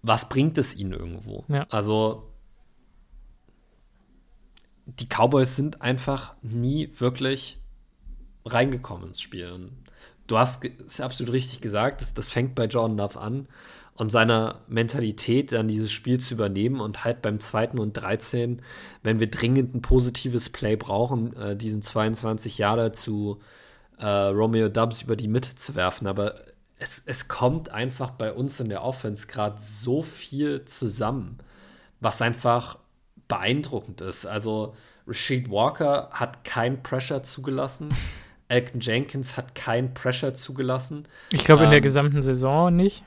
was 0.02 0.30
bringt 0.30 0.58
es 0.58 0.76
ihnen 0.76 0.94
irgendwo? 0.94 1.44
Ja. 1.48 1.66
Also, 1.72 2.30
die 4.86 5.08
Cowboys 5.08 5.56
sind 5.56 5.82
einfach 5.82 6.36
nie 6.42 6.92
wirklich 6.98 7.60
reingekommen 8.46 9.08
ins 9.08 9.22
Spiel. 9.22 9.72
Du 10.28 10.38
hast 10.38 10.66
es 10.86 11.02
absolut 11.02 11.34
richtig 11.34 11.62
gesagt, 11.62 12.02
das, 12.02 12.14
das 12.14 12.30
fängt 12.30 12.56
bei 12.56 12.66
Jordan 12.66 12.98
Love 12.98 13.20
an 13.20 13.48
und 13.96 14.12
seiner 14.12 14.62
Mentalität, 14.68 15.52
dann 15.52 15.68
dieses 15.68 15.92
Spiel 15.92 16.20
zu 16.20 16.34
übernehmen 16.34 16.80
und 16.80 17.04
halt 17.04 17.22
beim 17.22 17.40
zweiten 17.40 17.78
und 17.78 17.94
13, 17.94 18.62
wenn 19.04 19.20
wir 19.20 19.30
dringend 19.30 19.76
ein 19.76 19.82
positives 19.82 20.50
Play 20.50 20.76
brauchen, 20.76 21.36
äh, 21.36 21.56
diesen 21.56 21.82
22 21.82 22.58
Jahre 22.58 22.92
zu 22.92 23.40
äh, 24.00 24.08
Romeo 24.08 24.70
Dubs 24.70 25.04
über 25.04 25.16
die 25.16 25.28
Mitte 25.28 25.56
zu 25.56 25.76
werfen. 25.76 26.08
Aber 26.08 26.36
es, 26.80 27.04
es 27.06 27.28
kommt 27.28 27.72
einfach 27.72 28.10
bei 28.12 28.34
uns 28.34 28.60
in 28.60 28.70
der 28.70 28.84
Offense 28.84 29.28
gerade 29.28 29.60
so 29.60 30.02
viel 30.02 30.66
zusammen, 30.66 31.38
was 32.00 32.22
einfach 32.22 32.80
beeindruckend 33.28 34.02
ist. 34.02 34.26
Also 34.26 34.76
Rashid 35.08 35.52
Walker 35.52 36.10
hat 36.12 36.44
kein 36.44 36.82
Pressure 36.82 37.22
zugelassen. 37.22 37.90
Elton 38.48 38.82
Jenkins 38.82 39.38
hat 39.38 39.56
kein 39.56 39.94
Pressure 39.94 40.34
zugelassen. 40.34 41.08
Ich 41.32 41.44
glaube, 41.44 41.64
in 41.64 41.70
der 41.70 41.78
ähm, 41.78 41.84
gesamten 41.84 42.22
Saison 42.22 42.76
nicht. 42.76 43.04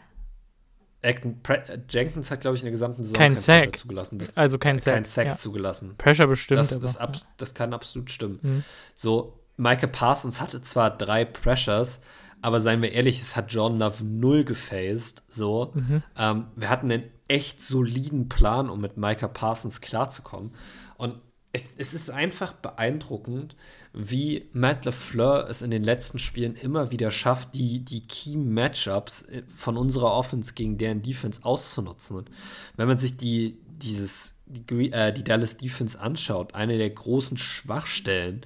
Acton, 1.02 1.40
Jenkins 1.88 2.30
hat, 2.30 2.40
glaube 2.40 2.56
ich, 2.56 2.62
in 2.62 2.66
der 2.66 2.72
gesamten 2.72 3.04
Saison 3.04 3.16
kein 3.16 3.36
Sack 3.36 3.78
zugelassen. 3.78 4.18
Das, 4.18 4.36
also 4.36 4.58
kein 4.58 4.78
Sack. 4.78 4.94
Kein 4.94 5.04
Sack 5.04 5.26
ja. 5.26 5.36
zugelassen. 5.36 5.94
Pressure 5.98 6.26
bestimmt. 6.26 6.60
Das, 6.60 6.96
aber, 6.96 7.14
ab, 7.14 7.16
das 7.36 7.54
kann 7.54 7.72
absolut 7.72 8.10
stimmen. 8.10 8.38
Mhm. 8.42 8.64
So, 8.94 9.38
Michael 9.56 9.88
Parsons 9.88 10.40
hatte 10.40 10.60
zwar 10.62 10.96
drei 10.96 11.24
Pressures, 11.24 12.00
aber 12.42 12.60
seien 12.60 12.82
wir 12.82 12.92
ehrlich, 12.92 13.20
es 13.20 13.36
hat 13.36 13.52
Jordan 13.52 13.78
Love 13.78 14.04
null 14.04 14.44
gefaced. 14.44 15.22
So, 15.28 15.72
mhm. 15.74 16.02
ähm, 16.18 16.46
wir 16.56 16.70
hatten 16.70 16.90
einen 16.90 17.04
echt 17.28 17.62
soliden 17.62 18.28
Plan, 18.28 18.68
um 18.70 18.80
mit 18.80 18.96
Micah 18.96 19.28
Parsons 19.28 19.80
klarzukommen. 19.80 20.52
Und 20.96 21.20
es, 21.56 21.74
es, 21.76 21.94
ist 21.94 22.10
einfach 22.10 22.52
beeindruckend, 22.52 23.56
wie 23.92 24.48
Matt 24.52 24.84
LeFleur 24.84 25.48
es 25.48 25.62
in 25.62 25.70
den 25.70 25.82
letzten 25.82 26.18
Spielen 26.18 26.54
immer 26.54 26.90
wieder 26.90 27.10
schafft, 27.10 27.54
die, 27.54 27.84
die 27.84 28.06
Key-Matchups 28.06 29.22
äh, 29.22 29.42
von 29.48 29.76
unserer 29.76 30.12
Offense 30.12 30.54
gegen 30.54 30.78
deren 30.78 31.02
Defense 31.02 31.44
auszunutzen. 31.44 32.16
Und 32.16 32.30
wenn 32.76 32.88
man 32.88 32.98
sich 32.98 33.16
die, 33.16 33.58
dieses, 33.66 34.34
die, 34.46 34.92
äh, 34.92 35.12
die 35.12 35.24
Dallas 35.24 35.56
Defense 35.56 35.98
anschaut, 35.98 36.54
eine 36.54 36.78
der 36.78 36.90
großen 36.90 37.38
Schwachstellen 37.38 38.44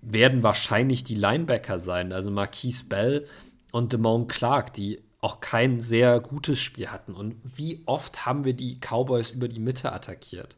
werden 0.00 0.42
wahrscheinlich 0.42 1.04
die 1.04 1.14
Linebacker 1.14 1.78
sein, 1.78 2.12
also 2.12 2.30
Marquise 2.30 2.84
Bell 2.84 3.26
und 3.70 3.92
Damone 3.92 4.26
Clark, 4.26 4.74
die 4.74 5.00
auch 5.20 5.40
kein 5.40 5.80
sehr 5.80 6.20
gutes 6.20 6.60
Spiel 6.60 6.88
hatten. 6.88 7.14
Und 7.14 7.36
wie 7.44 7.82
oft 7.86 8.26
haben 8.26 8.44
wir 8.44 8.54
die 8.54 8.78
Cowboys 8.80 9.30
über 9.30 9.46
die 9.46 9.60
Mitte 9.60 9.92
attackiert? 9.92 10.56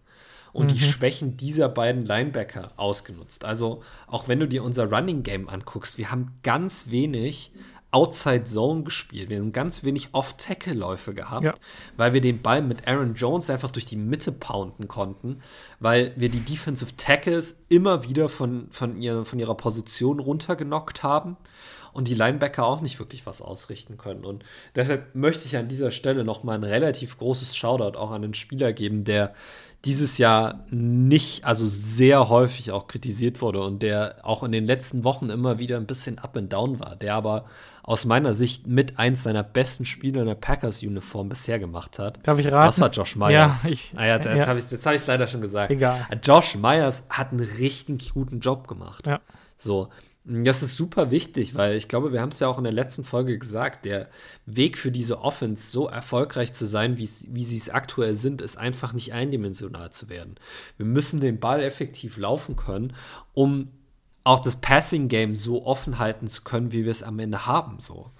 Und 0.55 0.67
mhm. 0.67 0.75
die 0.75 0.81
Schwächen 0.81 1.37
dieser 1.37 1.69
beiden 1.69 2.07
Linebacker 2.07 2.73
ausgenutzt. 2.77 3.45
Also, 3.45 3.83
auch 4.07 4.29
wenn 4.29 4.41
du 4.41 4.49
dir 4.49 4.65
unser 4.65 4.91
Running 4.91 5.23
Game 5.23 5.51
anguckst, 5.51 5.99
wir 5.99 6.11
haben 6.11 6.39
ganz 6.43 6.91
wenig 6.91 7.53
Outside 7.91 8.45
Zone 8.45 8.83
gespielt. 8.83 9.29
Wir 9.31 9.39
haben 9.39 9.53
ganz 9.53 9.85
wenig 9.85 10.09
Off-Tackle-Läufe 10.13 11.15
gehabt, 11.15 11.45
ja. 11.45 11.55
weil 11.97 12.13
wir 12.13 12.21
den 12.21 12.43
Ball 12.43 12.61
mit 12.61 12.89
Aaron 12.89 13.15
Jones 13.15 13.51
einfach 13.51 13.71
durch 13.71 13.87
die 13.87 13.97
Mitte 13.97 14.33
pounden 14.33 14.89
konnten, 14.89 15.43
weil 15.79 16.13
wir 16.17 16.29
die 16.29 16.41
Defensive 16.41 16.97
Tackles 16.97 17.61
immer 17.69 18.03
wieder 18.03 18.29
von, 18.29 18.67
von, 18.71 19.01
ihr, 19.01 19.25
von 19.25 19.39
ihrer 19.39 19.57
Position 19.57 20.19
runtergenockt 20.19 21.05
haben 21.05 21.37
und 21.93 22.09
die 22.09 22.15
Linebacker 22.15 22.67
auch 22.67 22.81
nicht 22.81 22.99
wirklich 22.99 23.27
was 23.27 23.41
ausrichten 23.41 23.97
können. 23.97 24.25
Und 24.25 24.45
deshalb 24.75 25.15
möchte 25.15 25.47
ich 25.47 25.57
an 25.57 25.69
dieser 25.69 25.93
Stelle 25.93 26.25
nochmal 26.25 26.57
ein 26.57 26.65
relativ 26.65 27.17
großes 27.17 27.57
Shoutout 27.57 27.97
auch 27.97 28.11
an 28.11 28.23
den 28.23 28.35
Spieler 28.35 28.73
geben, 28.73 29.05
der 29.05 29.35
dieses 29.85 30.19
Jahr 30.19 30.65
nicht, 30.71 31.45
also 31.45 31.67
sehr 31.67 32.29
häufig 32.29 32.73
auch 32.73 32.87
kritisiert 32.87 33.43
wurde 33.43 33.61
und 33.61 33.83
der 33.83 34.17
auch 34.23 34.43
in 34.43 34.53
den 34.53 34.65
letzten 34.65 35.05
Wochen 35.05 35.31
immer 35.31 35.59
wieder 35.59 35.77
ein 35.77 35.87
bisschen 35.87 36.19
up 36.19 36.37
and 36.37 36.53
down 36.53 36.81
war, 36.81 36.97
der 36.97 37.15
aber 37.15 37.45
aus 37.83 38.07
meiner 38.07 38.33
Sicht 38.33 38.67
mit 38.67 38.99
eins 38.99 39.23
seiner 39.23 39.43
besten 39.43 39.85
Spiele 39.85 40.21
in 40.21 40.27
der 40.27 40.37
Packers-Uniform 40.37 41.29
bisher 41.29 41.59
gemacht 41.59 41.99
hat. 41.99 42.19
Darf 42.27 42.39
ich 42.39 42.47
raten? 42.47 42.69
Was 42.69 42.81
war 42.81 42.91
Josh 42.91 43.15
Myers? 43.17 43.65
Ja, 43.65 43.71
ich, 43.71 43.93
ah 43.95 44.07
ja, 44.07 44.17
jetzt 44.17 44.27
ja. 44.27 44.47
habe 44.47 44.59
ich 44.59 44.65
es 44.73 45.07
leider 45.07 45.27
schon 45.27 45.43
gesagt. 45.43 45.71
Egal. 45.71 46.07
Josh 46.23 46.57
Myers 46.57 47.05
hat 47.11 47.33
einen 47.33 47.41
richtig 47.41 48.15
guten 48.15 48.41
Job 48.41 48.69
gemacht. 48.69 49.07
Ja. 49.07 49.21
So, 49.57 49.91
das 50.25 50.63
ist 50.63 50.77
super 50.77 51.11
wichtig, 51.11 51.55
weil 51.55 51.77
ich 51.77 51.87
glaube, 51.87 52.13
wir 52.13 52.23
haben 52.23 52.31
es 52.31 52.41
ja 52.41 52.49
auch 52.49 52.57
in 52.57 52.65
der 52.65 52.73
letzten 52.73 53.05
Folge 53.05 53.39
gesagt, 53.39 53.85
der 53.85 54.09
Weg 54.47 54.79
für 54.79 54.91
diese 54.91 55.21
Offense 55.21 55.71
so 55.71 55.87
erfolgreich 55.87 56.55
zu 56.55 56.65
sein, 56.65 56.97
wie 56.97 57.07
sie 57.07 57.57
es 57.57 57.69
aktuell 57.69 58.15
sind, 58.15 58.41
ist 58.41 58.57
einfach 58.57 58.95
nicht 58.95 59.13
eindimensional 59.13 59.93
zu 59.93 60.09
werden. 60.09 60.37
Wir 60.79 60.87
müssen 60.87 61.21
den 61.21 61.41
Ball 61.41 61.63
effektiv 61.63 62.17
laufen 62.17 62.57
können, 62.57 62.95
um 63.35 63.69
auch 64.25 64.41
das 64.41 64.57
Passing-Game 64.57 65.35
so 65.35 65.67
offen 65.67 65.99
halten 65.99 66.27
zu 66.27 66.43
können, 66.43 66.73
wie 66.73 66.85
wir 66.85 66.91
es 66.91 67.03
am 67.03 67.19
Ende 67.19 67.45
haben. 67.45 67.79
So. 67.79 68.11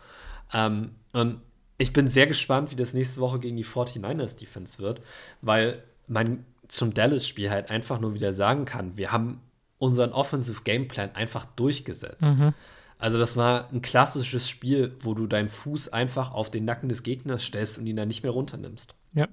Ähm, 0.53 0.91
und 1.13 1.41
ich 1.79 1.95
bin 1.95 2.07
sehr 2.09 2.27
gespannt, 2.27 2.71
wie 2.71 2.77
das 2.77 2.93
nächste 2.93 3.21
Woche 3.21 3.39
gegen 3.39 3.57
die 3.57 3.65
49ers 3.65 4.39
Defense 4.39 4.79
wird, 4.79 5.01
weil 5.41 5.83
man 6.07 6.45
zum 6.69 6.93
Dallas-Spiel 6.93 7.49
halt 7.49 7.71
einfach 7.71 7.99
nur 7.99 8.13
wieder 8.13 8.35
sagen 8.35 8.67
kann, 8.67 8.99
wir 8.99 9.11
haben 9.11 9.41
unseren 9.79 10.13
Offensive 10.13 10.63
Gameplan 10.63 11.15
einfach 11.15 11.45
durchgesetzt. 11.45 12.39
Mhm. 12.39 12.55
Also 12.99 13.19
das 13.19 13.37
war 13.37 13.69
ein 13.73 13.83
klassisches 13.83 14.49
Spiel, 14.49 14.97
wo 15.01 15.15
du 15.15 15.27
deinen 15.27 15.49
Fuß 15.49 15.93
einfach 15.93 16.33
auf 16.33 16.51
den 16.51 16.65
Nacken 16.65 16.89
des 16.89 17.03
Gegners 17.03 17.43
stellst 17.43 17.79
und 17.79 17.87
ihn 17.87 17.97
dann 17.97 18.09
nicht 18.09 18.23
mehr 18.23 18.33
runternimmst. 18.33 18.95
Ja. 19.13 19.29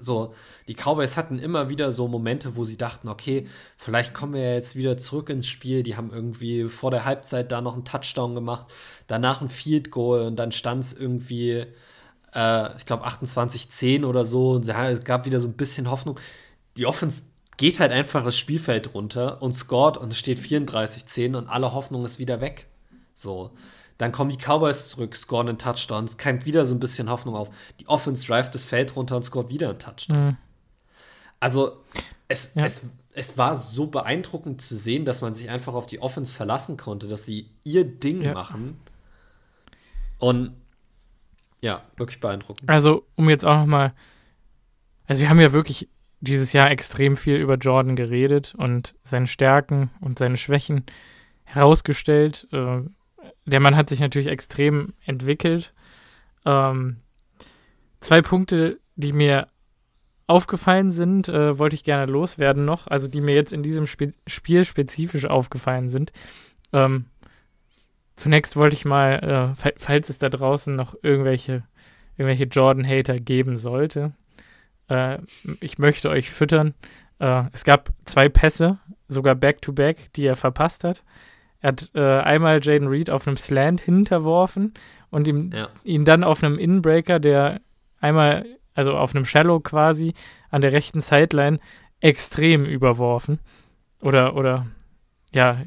So, 0.00 0.34
die 0.68 0.74
Cowboys 0.74 1.16
hatten 1.16 1.38
immer 1.38 1.68
wieder 1.68 1.90
so 1.90 2.06
Momente, 2.06 2.54
wo 2.54 2.64
sie 2.64 2.76
dachten, 2.76 3.08
okay, 3.08 3.48
vielleicht 3.76 4.14
kommen 4.14 4.34
wir 4.34 4.54
jetzt 4.54 4.76
wieder 4.76 4.96
zurück 4.96 5.28
ins 5.28 5.48
Spiel. 5.48 5.82
Die 5.82 5.96
haben 5.96 6.12
irgendwie 6.12 6.68
vor 6.68 6.90
der 6.90 7.04
Halbzeit 7.04 7.50
da 7.50 7.60
noch 7.60 7.74
einen 7.74 7.84
Touchdown 7.84 8.34
gemacht, 8.34 8.66
danach 9.06 9.40
ein 9.40 9.48
Field 9.48 9.90
Goal 9.90 10.22
und 10.22 10.36
dann 10.36 10.52
stand 10.52 10.84
es 10.84 10.92
irgendwie, 10.92 11.66
äh, 12.34 12.76
ich 12.76 12.86
glaube, 12.86 13.06
28-10 13.06 14.04
oder 14.04 14.24
so. 14.24 14.52
Und 14.52 14.68
es 14.68 15.04
gab 15.04 15.24
wieder 15.24 15.40
so 15.40 15.48
ein 15.48 15.56
bisschen 15.56 15.90
Hoffnung. 15.90 16.20
Die 16.76 16.86
Offense 16.86 17.22
geht 17.58 17.78
halt 17.80 17.92
einfach 17.92 18.24
das 18.24 18.38
Spielfeld 18.38 18.94
runter 18.94 19.42
und 19.42 19.54
scored 19.54 19.98
und 19.98 20.12
es 20.12 20.18
steht 20.18 20.38
34-10 20.38 21.36
und 21.36 21.48
alle 21.48 21.74
Hoffnung 21.74 22.04
ist 22.04 22.18
wieder 22.18 22.40
weg. 22.40 22.66
So. 23.12 23.50
Dann 23.98 24.12
kommen 24.12 24.30
die 24.30 24.36
Cowboys 24.36 24.88
zurück, 24.88 25.16
scoren 25.16 25.48
einen 25.48 25.58
Touchdown. 25.58 26.04
Es 26.04 26.16
keimt 26.16 26.46
wieder 26.46 26.64
so 26.64 26.74
ein 26.74 26.80
bisschen 26.80 27.10
Hoffnung 27.10 27.34
auf. 27.34 27.50
Die 27.80 27.88
Offense 27.88 28.26
drive 28.26 28.50
das 28.50 28.64
Feld 28.64 28.94
runter 28.94 29.16
und 29.16 29.24
scoret 29.24 29.50
wieder 29.50 29.70
einen 29.70 29.80
Touchdown. 29.80 30.26
Mhm. 30.26 30.36
Also, 31.40 31.82
es, 32.28 32.54
ja. 32.54 32.64
es, 32.64 32.84
es 33.12 33.36
war 33.36 33.56
so 33.56 33.88
beeindruckend 33.88 34.62
zu 34.62 34.76
sehen, 34.76 35.04
dass 35.04 35.20
man 35.20 35.34
sich 35.34 35.50
einfach 35.50 35.74
auf 35.74 35.86
die 35.86 36.00
Offense 36.00 36.32
verlassen 36.32 36.76
konnte, 36.76 37.08
dass 37.08 37.26
sie 37.26 37.50
ihr 37.64 37.84
Ding 37.84 38.22
ja. 38.22 38.34
machen. 38.34 38.80
Und 40.18 40.54
ja, 41.60 41.82
wirklich 41.96 42.20
beeindruckend. 42.20 42.70
Also, 42.70 43.04
um 43.16 43.28
jetzt 43.28 43.44
auch 43.44 43.58
noch 43.58 43.66
mal 43.66 43.94
also 45.08 45.22
wir 45.22 45.30
haben 45.30 45.40
ja 45.40 45.52
wirklich 45.52 45.88
dieses 46.20 46.52
Jahr 46.52 46.70
extrem 46.70 47.14
viel 47.14 47.36
über 47.36 47.54
Jordan 47.54 47.96
geredet 47.96 48.54
und 48.56 48.94
seine 49.04 49.26
Stärken 49.26 49.90
und 50.00 50.18
seine 50.18 50.36
Schwächen 50.36 50.84
herausgestellt. 51.44 52.48
Äh, 52.52 52.80
der 53.46 53.60
Mann 53.60 53.76
hat 53.76 53.88
sich 53.88 54.00
natürlich 54.00 54.28
extrem 54.28 54.94
entwickelt. 55.04 55.72
Ähm, 56.44 56.96
zwei 58.00 58.22
Punkte, 58.22 58.78
die 58.96 59.12
mir 59.12 59.48
aufgefallen 60.26 60.92
sind, 60.92 61.28
äh, 61.28 61.58
wollte 61.58 61.74
ich 61.74 61.84
gerne 61.84 62.10
loswerden 62.10 62.64
noch, 62.64 62.86
also 62.86 63.08
die 63.08 63.22
mir 63.22 63.34
jetzt 63.34 63.52
in 63.52 63.62
diesem 63.62 63.84
Sp 63.88 64.12
Spiel 64.26 64.64
spezifisch 64.64 65.24
aufgefallen 65.24 65.88
sind. 65.88 66.12
Ähm, 66.72 67.06
zunächst 68.14 68.56
wollte 68.56 68.74
ich 68.74 68.84
mal, 68.84 69.54
äh, 69.56 69.72
falls 69.78 70.10
es 70.10 70.18
da 70.18 70.28
draußen 70.28 70.76
noch 70.76 70.94
irgendwelche, 71.02 71.62
irgendwelche 72.16 72.44
Jordan-Hater 72.44 73.20
geben 73.20 73.56
sollte, 73.56 74.12
äh, 74.88 75.18
ich 75.60 75.78
möchte 75.78 76.10
euch 76.10 76.30
füttern. 76.30 76.74
Äh, 77.18 77.44
es 77.52 77.64
gab 77.64 77.90
zwei 78.04 78.28
Pässe, 78.28 78.78
sogar 79.08 79.34
Back-to-Back, 79.34 79.98
-back, 79.98 80.12
die 80.16 80.26
er 80.26 80.36
verpasst 80.36 80.84
hat. 80.84 81.02
Er 81.60 81.68
hat 81.68 81.90
äh, 81.94 82.20
einmal 82.20 82.60
Jaden 82.62 82.88
Reed 82.88 83.10
auf 83.10 83.26
einem 83.26 83.36
Slant 83.36 83.80
hinterworfen 83.80 84.74
und 85.10 85.26
ihm, 85.26 85.50
ja. 85.52 85.68
ihn 85.84 86.04
dann 86.04 86.22
auf 86.22 86.42
einem 86.42 86.58
Inbreaker, 86.58 87.18
der 87.18 87.60
einmal, 88.00 88.46
also 88.74 88.96
auf 88.96 89.14
einem 89.14 89.24
Shallow 89.24 89.60
quasi, 89.60 90.14
an 90.50 90.60
der 90.60 90.72
rechten 90.72 91.00
Sideline 91.00 91.58
extrem 92.00 92.64
überworfen. 92.64 93.40
Oder, 94.00 94.36
oder, 94.36 94.66
ja, 95.34 95.58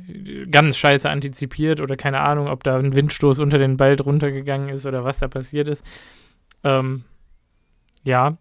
ganz 0.49 0.77
scheiße 0.77 1.09
antizipiert 1.09 1.81
oder 1.81 1.97
keine 1.97 2.21
Ahnung, 2.21 2.47
ob 2.47 2.63
da 2.63 2.77
ein 2.77 2.95
Windstoß 2.95 3.39
unter 3.41 3.57
den 3.57 3.77
Ball 3.77 3.95
drunter 3.95 4.31
gegangen 4.31 4.69
ist 4.69 4.85
oder 4.85 5.03
was 5.03 5.19
da 5.19 5.27
passiert 5.27 5.67
ist. 5.67 5.83
Ähm, 6.63 7.03
ja. 8.03 8.37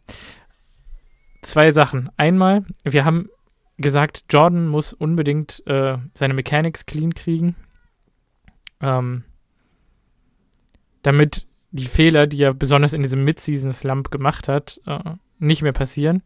Zwei 1.43 1.71
Sachen. 1.71 2.11
Einmal, 2.17 2.65
wir 2.85 3.05
haben 3.05 3.29
gesagt, 3.79 4.25
Jordan 4.29 4.69
muss 4.69 4.93
unbedingt 4.93 5.67
äh, 5.67 5.97
seine 6.15 6.35
Mechanics 6.35 6.87
clean 6.87 7.15
kriegen, 7.15 7.57
ähm, 8.81 9.25
damit 11.03 11.47
die 11.71 11.87
Fehler, 11.87 12.27
die 12.27 12.43
er 12.43 12.53
besonders 12.53 12.93
in 12.93 13.03
diesem 13.03 13.25
Mid-Season-Slump 13.25 14.11
gemacht 14.11 14.49
hat, 14.49 14.81
äh, 14.87 15.15
nicht 15.39 15.63
mehr 15.63 15.73
passieren. 15.73 16.23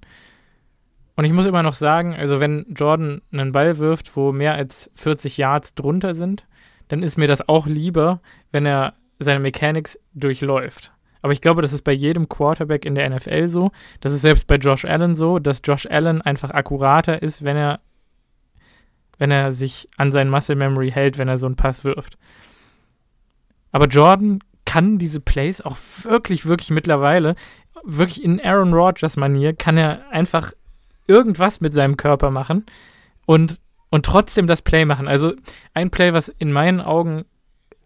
Und 1.16 1.24
ich 1.24 1.32
muss 1.32 1.46
immer 1.46 1.62
noch 1.62 1.74
sagen, 1.74 2.14
also 2.14 2.40
wenn 2.40 2.66
Jordan 2.74 3.22
einen 3.30 3.52
Ball 3.52 3.78
wirft, 3.78 4.16
wo 4.16 4.32
mehr 4.32 4.54
als 4.54 4.90
40 4.96 5.38
Yards 5.38 5.74
drunter 5.74 6.14
sind, 6.14 6.46
dann 6.88 7.02
ist 7.02 7.18
mir 7.18 7.28
das 7.28 7.48
auch 7.48 7.66
lieber, 7.66 8.20
wenn 8.50 8.66
er 8.66 8.94
seine 9.18 9.40
Mechanics 9.40 9.98
durchläuft. 10.12 10.92
Aber 11.24 11.32
ich 11.32 11.40
glaube, 11.40 11.62
das 11.62 11.72
ist 11.72 11.84
bei 11.84 11.92
jedem 11.92 12.28
Quarterback 12.28 12.84
in 12.84 12.94
der 12.94 13.08
NFL 13.08 13.48
so. 13.48 13.72
Das 14.02 14.12
ist 14.12 14.20
selbst 14.20 14.46
bei 14.46 14.56
Josh 14.56 14.84
Allen 14.84 15.16
so, 15.16 15.38
dass 15.38 15.62
Josh 15.64 15.86
Allen 15.86 16.20
einfach 16.20 16.50
akkurater 16.50 17.22
ist, 17.22 17.42
wenn 17.42 17.56
er, 17.56 17.80
wenn 19.16 19.30
er 19.30 19.50
sich 19.50 19.88
an 19.96 20.12
sein 20.12 20.28
Muscle 20.28 20.54
Memory 20.54 20.90
hält, 20.90 21.16
wenn 21.16 21.28
er 21.28 21.38
so 21.38 21.46
einen 21.46 21.56
Pass 21.56 21.82
wirft. 21.82 22.18
Aber 23.72 23.86
Jordan 23.86 24.40
kann 24.66 24.98
diese 24.98 25.18
Plays 25.18 25.62
auch 25.62 25.78
wirklich, 26.02 26.44
wirklich 26.44 26.68
mittlerweile, 26.68 27.36
wirklich 27.84 28.22
in 28.22 28.38
Aaron 28.38 28.74
Rodgers-Manier, 28.74 29.54
kann 29.54 29.78
er 29.78 30.06
einfach 30.10 30.52
irgendwas 31.06 31.62
mit 31.62 31.72
seinem 31.72 31.96
Körper 31.96 32.30
machen 32.30 32.66
und, 33.24 33.60
und 33.88 34.04
trotzdem 34.04 34.46
das 34.46 34.60
Play 34.60 34.84
machen. 34.84 35.08
Also 35.08 35.32
ein 35.72 35.90
Play, 35.90 36.12
was 36.12 36.28
in 36.28 36.52
meinen 36.52 36.82
Augen 36.82 37.24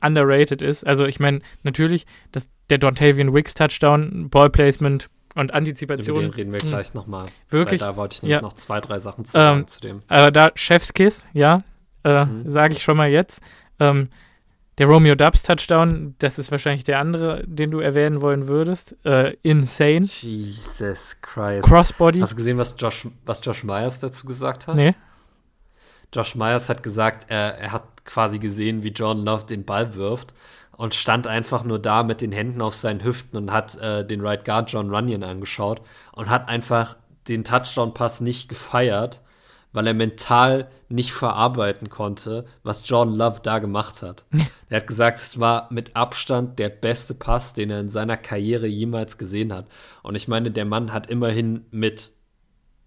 underrated 0.00 0.62
ist. 0.62 0.86
Also 0.86 1.06
ich 1.06 1.20
meine, 1.20 1.40
natürlich, 1.62 2.06
das, 2.32 2.48
der 2.70 2.78
Dontavian 2.78 3.34
Wicks 3.34 3.54
Touchdown, 3.54 4.28
Ballplacement 4.30 5.08
und 5.34 5.54
Antizipation. 5.54 6.16
Über 6.16 6.26
den 6.26 6.34
reden 6.34 6.52
wir 6.52 6.60
hm. 6.60 6.68
gleich 6.68 6.94
nochmal. 6.94 7.26
Wirklich? 7.48 7.80
Da 7.80 7.96
wollte 7.96 8.14
ich 8.14 8.22
nämlich 8.22 8.38
ja. 8.38 8.42
noch 8.42 8.54
zwei, 8.54 8.80
drei 8.80 8.98
Sachen 8.98 9.24
zu 9.24 9.32
sagen 9.32 9.60
ähm, 9.60 9.66
zu 9.66 9.80
dem. 9.80 10.02
Aber 10.08 10.30
da 10.30 10.50
Chefskiss, 10.54 11.26
ja, 11.32 11.62
äh, 12.04 12.24
mhm. 12.24 12.50
sage 12.50 12.74
ich 12.74 12.82
schon 12.82 12.96
mal 12.96 13.08
jetzt. 13.08 13.40
Ähm, 13.78 14.08
der 14.78 14.86
Romeo 14.86 15.16
Dubs 15.16 15.42
Touchdown, 15.42 16.14
das 16.20 16.38
ist 16.38 16.52
wahrscheinlich 16.52 16.84
der 16.84 17.00
andere, 17.00 17.42
den 17.46 17.72
du 17.72 17.80
erwähnen 17.80 18.20
wollen 18.20 18.46
würdest. 18.46 18.96
Äh, 19.04 19.36
insane. 19.42 20.06
Jesus 20.06 21.16
Christ. 21.20 21.62
Crossbody. 21.64 22.20
Hast 22.20 22.32
du 22.32 22.36
gesehen, 22.36 22.58
was 22.58 22.76
Josh, 22.78 23.08
was 23.24 23.44
Josh 23.44 23.64
Myers 23.64 23.98
dazu 23.98 24.26
gesagt 24.26 24.68
hat? 24.68 24.76
Nee. 24.76 24.94
Josh 26.14 26.34
Myers 26.34 26.68
hat 26.68 26.82
gesagt, 26.82 27.26
er, 27.28 27.58
er 27.58 27.72
hat 27.72 28.04
quasi 28.04 28.38
gesehen, 28.38 28.82
wie 28.82 28.88
John 28.88 29.24
Love 29.24 29.44
den 29.44 29.64
Ball 29.64 29.94
wirft 29.94 30.32
und 30.78 30.94
stand 30.94 31.26
einfach 31.26 31.64
nur 31.64 31.78
da 31.78 32.02
mit 32.02 32.20
den 32.20 32.32
Händen 32.32 32.62
auf 32.62 32.74
seinen 32.74 33.04
Hüften 33.04 33.36
und 33.36 33.52
hat 33.52 33.76
äh, 33.78 34.06
den 34.06 34.20
Right 34.20 34.44
Guard 34.44 34.70
John 34.70 34.94
Runyon 34.94 35.24
angeschaut 35.24 35.82
und 36.12 36.30
hat 36.30 36.48
einfach 36.48 36.96
den 37.26 37.44
Touchdown-Pass 37.44 38.20
nicht 38.20 38.48
gefeiert, 38.48 39.20
weil 39.72 39.86
er 39.86 39.94
mental 39.94 40.68
nicht 40.88 41.12
verarbeiten 41.12 41.90
konnte, 41.90 42.46
was 42.62 42.88
John 42.88 43.12
Love 43.12 43.40
da 43.42 43.58
gemacht 43.58 44.02
hat. 44.02 44.24
er 44.68 44.80
hat 44.80 44.86
gesagt, 44.86 45.18
es 45.18 45.38
war 45.38 45.66
mit 45.70 45.94
Abstand 45.94 46.58
der 46.58 46.70
beste 46.70 47.12
Pass, 47.12 47.52
den 47.52 47.70
er 47.70 47.80
in 47.80 47.88
seiner 47.88 48.16
Karriere 48.16 48.66
jemals 48.66 49.18
gesehen 49.18 49.52
hat. 49.52 49.66
Und 50.02 50.14
ich 50.14 50.28
meine, 50.28 50.50
der 50.50 50.64
Mann 50.64 50.92
hat 50.92 51.08
immerhin 51.08 51.66
mit 51.70 52.12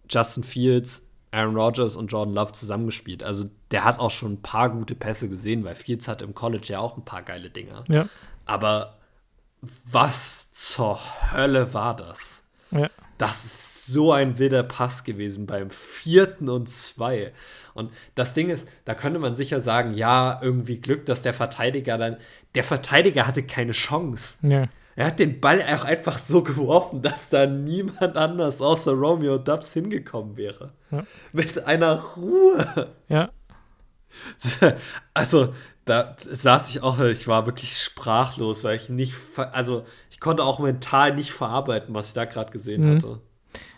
Justin 0.09 0.43
Fields 0.43 1.10
Aaron 1.31 1.55
Rodgers 1.55 1.95
und 1.95 2.11
Jordan 2.11 2.33
Love 2.33 2.51
zusammengespielt. 2.51 3.23
Also 3.23 3.45
der 3.71 3.85
hat 3.85 3.99
auch 3.99 4.11
schon 4.11 4.33
ein 4.33 4.41
paar 4.41 4.69
gute 4.69 4.95
Pässe 4.95 5.29
gesehen, 5.29 5.63
weil 5.63 5.75
Fields 5.75 6.07
hatte 6.07 6.25
im 6.25 6.35
College 6.35 6.67
ja 6.67 6.79
auch 6.79 6.97
ein 6.97 7.05
paar 7.05 7.23
geile 7.23 7.49
Dinger. 7.49 7.83
Ja. 7.87 8.09
Aber 8.45 8.97
was 9.85 10.51
zur 10.51 10.99
Hölle 11.31 11.73
war 11.73 11.95
das? 11.95 12.43
Ja. 12.71 12.89
Das 13.17 13.45
ist 13.45 13.85
so 13.85 14.11
ein 14.11 14.39
wilder 14.39 14.63
Pass 14.63 15.03
gewesen 15.03 15.45
beim 15.45 15.69
vierten 15.69 16.49
und 16.49 16.69
zwei. 16.69 17.33
Und 17.73 17.91
das 18.15 18.33
Ding 18.33 18.49
ist, 18.49 18.67
da 18.85 18.93
könnte 18.93 19.19
man 19.19 19.35
sicher 19.35 19.61
sagen, 19.61 19.93
ja, 19.93 20.39
irgendwie 20.41 20.77
Glück, 20.77 21.05
dass 21.05 21.21
der 21.21 21.33
Verteidiger 21.33 21.97
dann. 21.97 22.17
Der 22.55 22.63
Verteidiger 22.63 23.27
hatte 23.27 23.43
keine 23.43 23.71
Chance. 23.71 24.37
Ja. 24.41 24.67
Er 24.95 25.07
hat 25.07 25.19
den 25.19 25.39
Ball 25.39 25.61
auch 25.61 25.85
einfach 25.85 26.17
so 26.17 26.43
geworfen, 26.43 27.01
dass 27.01 27.29
da 27.29 27.45
niemand 27.45 28.17
anders 28.17 28.61
außer 28.61 28.91
Romeo 28.91 29.37
Dubs 29.37 29.73
hingekommen 29.73 30.37
wäre. 30.37 30.73
Ja. 30.91 31.03
Mit 31.33 31.63
einer 31.65 32.01
Ruhe. 32.15 32.93
Ja. 33.07 33.31
Also, 35.13 35.53
da 35.85 36.15
saß 36.19 36.69
ich 36.69 36.83
auch, 36.83 36.99
ich 36.99 37.27
war 37.27 37.45
wirklich 37.45 37.77
sprachlos, 37.81 38.63
weil 38.65 38.75
ich 38.75 38.89
nicht, 38.89 39.15
also 39.37 39.85
ich 40.09 40.19
konnte 40.19 40.43
auch 40.43 40.59
mental 40.59 41.15
nicht 41.15 41.31
verarbeiten, 41.31 41.95
was 41.95 42.09
ich 42.09 42.13
da 42.13 42.25
gerade 42.25 42.51
gesehen 42.51 42.83
mhm. 42.83 42.95
hatte. 42.95 43.21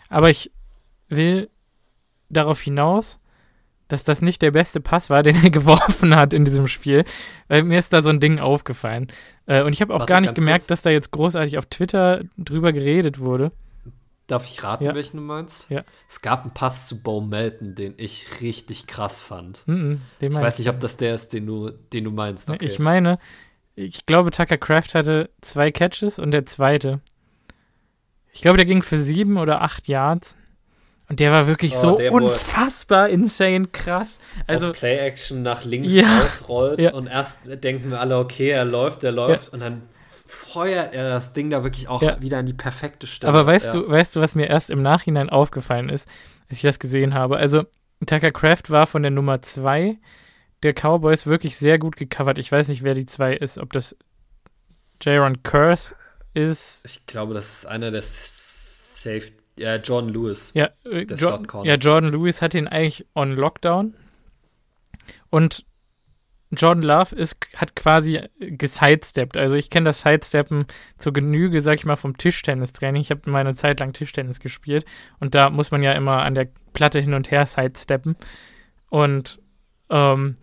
Aber 0.08 0.30
ich 0.30 0.52
will 1.08 1.48
darauf 2.28 2.60
hinaus, 2.60 3.20
dass 3.88 4.04
das 4.04 4.22
nicht 4.22 4.42
der 4.42 4.50
beste 4.50 4.80
Pass 4.80 5.10
war, 5.10 5.22
den 5.24 5.42
er 5.42 5.50
geworfen 5.50 6.14
hat 6.14 6.32
in 6.32 6.44
diesem 6.44 6.68
Spiel. 6.68 7.04
Weil 7.48 7.64
mir 7.64 7.78
ist 7.78 7.92
da 7.92 8.02
so 8.02 8.10
ein 8.10 8.20
Ding 8.20 8.40
aufgefallen. 8.40 9.08
Äh, 9.46 9.62
und 9.62 9.72
ich 9.72 9.80
habe 9.80 9.94
auch 9.94 10.00
Warte, 10.00 10.12
gar 10.12 10.20
nicht 10.20 10.34
gemerkt, 10.34 10.62
kurz. 10.62 10.68
dass 10.68 10.82
da 10.82 10.90
jetzt 10.90 11.10
großartig 11.10 11.58
auf 11.58 11.66
Twitter 11.66 12.22
drüber 12.36 12.72
geredet 12.72 13.18
wurde. 13.18 13.52
Darf 14.26 14.46
ich 14.46 14.62
raten, 14.62 14.84
ja. 14.84 14.94
welchen 14.94 15.18
du 15.18 15.22
meinst? 15.22 15.66
Ja. 15.68 15.84
Es 16.08 16.22
gab 16.22 16.44
einen 16.44 16.54
Pass 16.54 16.88
zu 16.88 17.02
Bo 17.02 17.20
Melton, 17.20 17.74
den 17.74 17.92
ich 17.98 18.40
richtig 18.40 18.86
krass 18.86 19.20
fand. 19.20 19.62
Mm 19.66 19.72
-mm, 19.72 19.98
ich 20.18 20.34
weiß 20.34 20.58
nicht, 20.58 20.70
ob 20.70 20.80
das 20.80 20.96
der 20.96 21.14
ist, 21.14 21.34
den 21.34 21.44
du, 21.44 21.70
den 21.70 22.04
du 22.04 22.10
meinst. 22.10 22.48
Okay. 22.48 22.64
Ich 22.64 22.78
meine, 22.78 23.18
ich 23.74 24.06
glaube, 24.06 24.30
Tucker 24.30 24.56
Craft 24.56 24.94
hatte 24.94 25.30
zwei 25.42 25.70
Catches 25.70 26.18
und 26.18 26.30
der 26.30 26.46
zweite. 26.46 27.00
Ich 28.32 28.40
glaube, 28.40 28.56
der 28.56 28.66
ging 28.66 28.82
für 28.82 28.96
sieben 28.96 29.36
oder 29.36 29.60
acht 29.60 29.88
Yards. 29.88 30.36
Und 31.08 31.20
der 31.20 31.32
war 31.32 31.46
wirklich 31.46 31.74
oh, 31.76 31.80
so 31.80 31.98
unfassbar 31.98 33.10
insane 33.10 33.66
krass. 33.68 34.18
Also 34.46 34.72
Play-Action 34.72 35.42
nach 35.42 35.64
links 35.64 35.92
ja, 35.92 36.20
ausrollt 36.20 36.80
ja. 36.80 36.94
und 36.94 37.06
erst 37.06 37.42
denken 37.62 37.90
wir 37.90 38.00
alle, 38.00 38.18
okay, 38.18 38.50
er 38.50 38.64
läuft, 38.64 39.04
er 39.04 39.12
läuft 39.12 39.48
ja. 39.48 39.52
und 39.52 39.60
dann 39.60 39.82
feuert 40.26 40.94
er 40.94 41.10
das 41.10 41.34
Ding 41.34 41.50
da 41.50 41.62
wirklich 41.62 41.88
auch 41.88 42.00
wieder 42.20 42.38
an 42.38 42.46
die 42.46 42.54
perfekte 42.54 43.06
Stelle. 43.06 43.32
Aber 43.32 43.46
weißt 43.46 43.74
du, 43.74 43.88
weißt 43.88 44.16
du, 44.16 44.20
was 44.20 44.34
mir 44.34 44.48
erst 44.48 44.70
im 44.70 44.82
Nachhinein 44.82 45.28
aufgefallen 45.28 45.90
ist, 45.90 46.08
als 46.48 46.58
ich 46.58 46.62
das 46.62 46.78
gesehen 46.78 47.12
habe? 47.12 47.36
Also 47.36 47.64
Tucker 48.06 48.32
Craft 48.32 48.68
war 48.68 48.86
von 48.86 49.02
der 49.02 49.10
Nummer 49.10 49.42
2 49.42 49.98
der 50.62 50.72
Cowboys 50.72 51.26
wirklich 51.26 51.56
sehr 51.58 51.78
gut 51.78 51.96
gecovert. 51.96 52.38
Ich 52.38 52.50
weiß 52.50 52.68
nicht, 52.68 52.82
wer 52.82 52.94
die 52.94 53.06
2 53.06 53.34
ist, 53.34 53.58
ob 53.58 53.72
das 53.72 53.96
Jaron 55.02 55.42
Curse 55.42 55.94
ist. 56.32 56.84
Ich 56.86 57.06
glaube, 57.06 57.34
das 57.34 57.58
ist 57.58 57.66
einer 57.66 57.90
der 57.90 58.02
Safe. 58.02 59.30
Ja, 59.56 59.76
Jordan 59.76 60.12
Lewis. 60.12 60.52
Ja, 60.54 60.70
äh, 60.84 61.04
jo 61.04 61.62
ja, 61.62 61.74
Jordan 61.74 62.10
Lewis 62.10 62.42
hat 62.42 62.54
ihn 62.54 62.66
eigentlich 62.66 63.06
on 63.14 63.32
Lockdown. 63.32 63.94
Und 65.30 65.64
Jordan 66.56 66.82
Love 66.82 67.14
ist, 67.16 67.36
hat 67.56 67.74
quasi 67.76 68.20
gesidesteppt. 68.38 69.36
Also 69.36 69.56
ich 69.56 69.70
kenne 69.70 69.86
das 69.86 70.02
Sidesteppen 70.02 70.66
zur 70.98 71.12
Genüge, 71.12 71.60
sag 71.60 71.74
ich 71.74 71.84
mal, 71.84 71.96
vom 71.96 72.16
Tischtennistraining. 72.16 73.02
Ich 73.02 73.10
habe 73.10 73.30
meine 73.30 73.54
Zeit 73.54 73.80
lang 73.80 73.92
Tischtennis 73.92 74.40
gespielt 74.40 74.84
und 75.20 75.34
da 75.34 75.50
muss 75.50 75.70
man 75.70 75.82
ja 75.82 75.92
immer 75.92 76.22
an 76.22 76.34
der 76.34 76.48
Platte 76.72 77.00
hin 77.00 77.14
und 77.14 77.30
her 77.30 77.46
sidesteppen. 77.46 78.16
Und 78.88 79.40
ähm, 79.90 80.36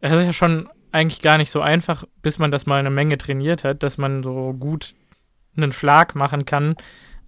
es 0.00 0.12
ist 0.12 0.24
ja 0.24 0.32
schon 0.32 0.68
eigentlich 0.92 1.22
gar 1.22 1.38
nicht 1.38 1.50
so 1.50 1.60
einfach, 1.60 2.04
bis 2.22 2.38
man 2.38 2.50
das 2.50 2.66
mal 2.66 2.78
eine 2.78 2.90
Menge 2.90 3.18
trainiert 3.18 3.64
hat, 3.64 3.82
dass 3.82 3.98
man 3.98 4.22
so 4.22 4.52
gut 4.52 4.94
einen 5.56 5.72
Schlag 5.72 6.14
machen 6.14 6.44
kann 6.44 6.76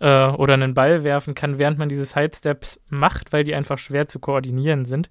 äh, 0.00 0.28
oder 0.28 0.54
einen 0.54 0.74
Ball 0.74 1.04
werfen 1.04 1.34
kann, 1.34 1.58
während 1.58 1.78
man 1.78 1.88
diese 1.88 2.04
Sidesteps 2.04 2.80
macht, 2.88 3.32
weil 3.32 3.44
die 3.44 3.54
einfach 3.54 3.78
schwer 3.78 4.08
zu 4.08 4.18
koordinieren 4.18 4.84
sind. 4.84 5.08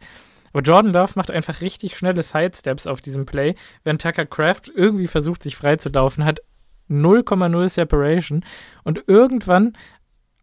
Aber 0.53 0.61
Jordan 0.61 0.93
Love 0.93 1.13
macht 1.15 1.29
einfach 1.29 1.61
richtig 1.61 1.97
schnelle 1.97 2.23
Sidesteps 2.23 2.87
auf 2.87 3.01
diesem 3.01 3.25
Play, 3.25 3.55
während 3.83 4.01
Tucker 4.01 4.25
Craft 4.25 4.71
irgendwie 4.73 5.07
versucht, 5.07 5.43
sich 5.43 5.55
freizulaufen, 5.55 6.25
hat 6.25 6.41
0,0 6.89 7.67
Separation 7.67 8.45
und 8.83 9.03
irgendwann 9.07 9.73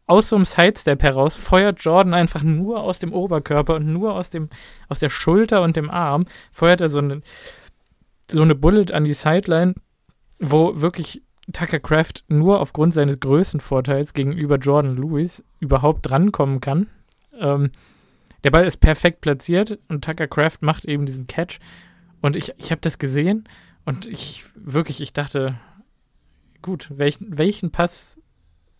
aus 0.06 0.28
so 0.28 0.36
einem 0.36 0.44
Sidestep 0.44 1.02
heraus 1.02 1.36
feuert 1.36 1.80
Jordan 1.80 2.12
einfach 2.12 2.42
nur 2.42 2.82
aus 2.82 2.98
dem 2.98 3.12
Oberkörper 3.12 3.76
und 3.76 3.86
nur 3.90 4.14
aus 4.14 4.28
dem 4.28 4.50
aus 4.88 5.00
der 5.00 5.08
Schulter 5.08 5.62
und 5.62 5.76
dem 5.76 5.90
Arm 5.90 6.26
feuert 6.52 6.82
er 6.82 6.90
so 6.90 6.98
eine 6.98 7.22
so 8.30 8.42
eine 8.42 8.54
Bullet 8.54 8.92
an 8.92 9.04
die 9.04 9.14
Sideline, 9.14 9.74
wo 10.38 10.80
wirklich 10.80 11.22
Tucker 11.52 11.80
Craft 11.80 12.24
nur 12.28 12.60
aufgrund 12.60 12.94
seines 12.94 13.20
Größenvorteils 13.20 14.14
gegenüber 14.14 14.56
Jordan 14.56 14.96
Lewis 14.96 15.44
überhaupt 15.60 16.08
drankommen 16.08 16.60
kann. 16.60 16.88
Ähm, 17.38 17.70
der 18.44 18.50
Ball 18.50 18.66
ist 18.66 18.78
perfekt 18.78 19.20
platziert 19.20 19.78
und 19.88 20.04
Tucker 20.04 20.26
Craft 20.26 20.58
macht 20.60 20.84
eben 20.84 21.06
diesen 21.06 21.26
Catch. 21.26 21.58
Und 22.20 22.36
ich, 22.36 22.54
ich 22.58 22.70
habe 22.70 22.80
das 22.80 22.98
gesehen 22.98 23.48
und 23.84 24.06
ich 24.06 24.46
wirklich, 24.54 25.00
ich 25.00 25.12
dachte, 25.12 25.58
gut, 26.62 26.88
welchen, 26.90 27.36
welchen 27.36 27.70
Pass 27.70 28.18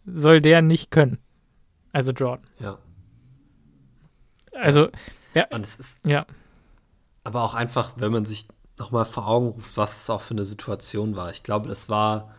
soll 0.07 0.41
der 0.41 0.63
nicht 0.63 0.91
können? 0.91 1.19
Also 1.93 2.13
Jordan. 2.13 2.47
Ja. 2.59 2.79
Also, 4.53 4.89
ja. 5.35 5.47
Und 5.51 5.65
es 5.65 5.77
ist. 5.77 6.07
Ja. 6.07 6.27
Aber 7.25 7.43
auch 7.43 7.55
einfach, 7.55 7.95
wenn 7.97 8.13
man 8.13 8.25
sich 8.25 8.49
nochmal 8.79 9.05
vor 9.05 9.27
Augen 9.27 9.49
ruft, 9.49 9.77
was 9.77 10.03
es 10.03 10.11
auch 10.11 10.21
für 10.21 10.35
eine 10.35 10.45
Situation 10.45 11.17
war. 11.17 11.31
Ich 11.31 11.43
glaube, 11.43 11.69
das 11.69 11.89
war. 11.89 12.35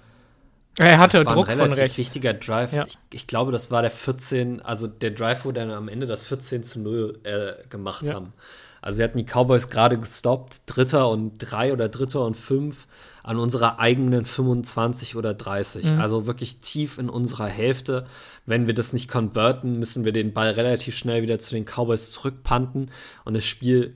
Er 0.77 0.99
hatte 0.99 1.19
das 1.19 1.25
war 1.25 1.35
Druck 1.35 1.49
ein 1.49 1.57
relativ 1.57 1.75
von 1.75 1.83
rechts. 1.83 1.97
wichtiger 1.97 2.33
Drive. 2.33 2.73
Ja. 2.73 2.85
Ich, 2.85 2.97
ich, 3.11 3.27
glaube, 3.27 3.51
das 3.51 3.71
war 3.71 3.81
der 3.81 3.91
14, 3.91 4.61
also 4.61 4.87
der 4.87 5.11
Drive, 5.11 5.45
wo 5.45 5.51
dann 5.51 5.71
am 5.71 5.87
Ende 5.87 6.05
das 6.05 6.23
14 6.23 6.63
zu 6.63 6.79
0 6.79 7.19
äh, 7.23 7.67
gemacht 7.69 8.07
ja. 8.07 8.15
haben. 8.15 8.33
Also 8.81 8.99
wir 8.99 9.05
hatten 9.05 9.17
die 9.17 9.25
Cowboys 9.25 9.69
gerade 9.69 9.97
gestoppt, 9.97 10.63
Dritter 10.67 11.09
und 11.09 11.39
drei 11.39 11.73
oder 11.73 11.89
Dritter 11.89 12.23
und 12.23 12.35
fünf 12.37 12.85
an 13.23 13.39
unserer 13.39 13.79
eigenen 13.79 14.25
25 14.25 15.15
oder 15.15 15.33
30. 15.33 15.85
Mhm. 15.85 15.99
Also 15.99 16.27
wirklich 16.27 16.59
tief 16.59 16.99
in 16.99 17.09
unserer 17.09 17.47
Hälfte. 17.47 18.05
Wenn 18.45 18.67
wir 18.67 18.75
das 18.75 18.93
nicht 18.93 19.09
konverten, 19.09 19.79
müssen 19.79 20.05
wir 20.05 20.11
den 20.11 20.33
Ball 20.33 20.51
relativ 20.51 20.95
schnell 20.95 21.23
wieder 21.23 21.39
zu 21.39 21.55
den 21.55 21.65
Cowboys 21.65 22.11
zurückpanten 22.11 22.91
und 23.23 23.33
das 23.33 23.45
Spiel 23.45 23.95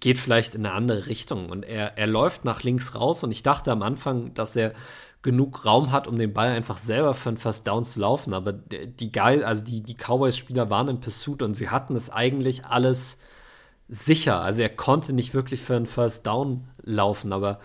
geht 0.00 0.18
vielleicht 0.18 0.56
in 0.56 0.66
eine 0.66 0.74
andere 0.74 1.06
Richtung. 1.06 1.48
Und 1.48 1.62
er, 1.62 1.96
er 1.96 2.08
läuft 2.08 2.44
nach 2.44 2.64
links 2.64 2.96
raus 2.96 3.22
und 3.22 3.30
ich 3.30 3.44
dachte 3.44 3.70
am 3.70 3.82
Anfang, 3.82 4.34
dass 4.34 4.56
er 4.56 4.72
genug 5.22 5.64
Raum 5.64 5.92
hat, 5.92 6.06
um 6.08 6.18
den 6.18 6.32
Ball 6.32 6.50
einfach 6.50 6.78
selber 6.78 7.14
für 7.14 7.30
einen 7.30 7.38
First 7.38 7.66
Down 7.66 7.84
zu 7.84 8.00
laufen. 8.00 8.34
Aber 8.34 8.52
die 8.52 9.12
geil, 9.12 9.44
also 9.44 9.64
die, 9.64 9.82
die 9.82 9.94
Cowboys-Spieler 9.94 10.68
waren 10.68 10.88
im 10.88 11.00
Pursuit 11.00 11.42
und 11.42 11.54
sie 11.54 11.70
hatten 11.70 11.94
es 11.94 12.10
eigentlich 12.10 12.66
alles 12.66 13.18
sicher. 13.88 14.40
Also 14.40 14.62
er 14.62 14.70
konnte 14.70 15.12
nicht 15.12 15.32
wirklich 15.34 15.60
für 15.60 15.76
einen 15.76 15.86
First 15.86 16.26
Down 16.26 16.68
laufen. 16.82 17.32
Aber 17.32 17.60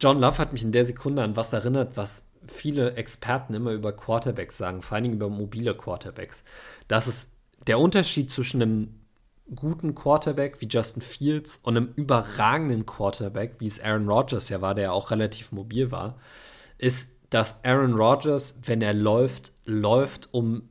John 0.00 0.20
Love 0.20 0.38
hat 0.38 0.52
mich 0.52 0.64
in 0.64 0.72
der 0.72 0.84
Sekunde 0.84 1.22
an 1.22 1.36
was 1.36 1.52
erinnert, 1.52 1.96
was 1.96 2.24
viele 2.46 2.94
Experten 2.94 3.54
immer 3.54 3.72
über 3.72 3.92
Quarterbacks 3.92 4.58
sagen, 4.58 4.82
vor 4.82 4.96
allem 4.96 5.12
über 5.12 5.28
mobile 5.28 5.76
Quarterbacks. 5.76 6.42
Das 6.88 7.06
ist 7.06 7.30
der 7.66 7.78
Unterschied 7.78 8.30
zwischen 8.30 8.62
einem 8.62 8.94
guten 9.54 9.94
Quarterback 9.94 10.60
wie 10.60 10.66
Justin 10.66 11.02
Fields 11.02 11.60
und 11.62 11.76
einem 11.76 11.92
überragenden 11.94 12.86
Quarterback, 12.86 13.56
wie 13.58 13.66
es 13.66 13.80
Aaron 13.80 14.08
Rodgers 14.08 14.48
ja 14.48 14.60
war, 14.60 14.74
der 14.74 14.84
ja 14.84 14.92
auch 14.92 15.10
relativ 15.10 15.52
mobil 15.52 15.90
war, 15.90 16.18
ist, 16.78 17.16
dass 17.30 17.62
Aaron 17.64 17.94
Rodgers, 17.94 18.58
wenn 18.64 18.80
er 18.80 18.94
läuft, 18.94 19.52
läuft, 19.64 20.28
um 20.32 20.68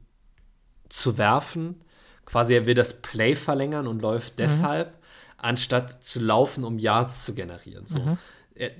zu 0.89 1.17
werfen. 1.17 1.83
Quasi 2.25 2.55
er 2.55 2.65
will 2.65 2.73
das 2.73 3.01
Play 3.01 3.35
verlängern 3.35 3.87
und 3.87 4.01
läuft 4.01 4.33
mhm. 4.33 4.43
deshalb, 4.43 4.97
anstatt 5.37 6.03
zu 6.03 6.19
laufen, 6.19 6.63
um 6.63 6.79
Yards 6.79 7.23
zu 7.23 7.35
generieren. 7.35 7.85
So. 7.85 7.99
Mhm. 7.99 8.17
Er, 8.55 8.71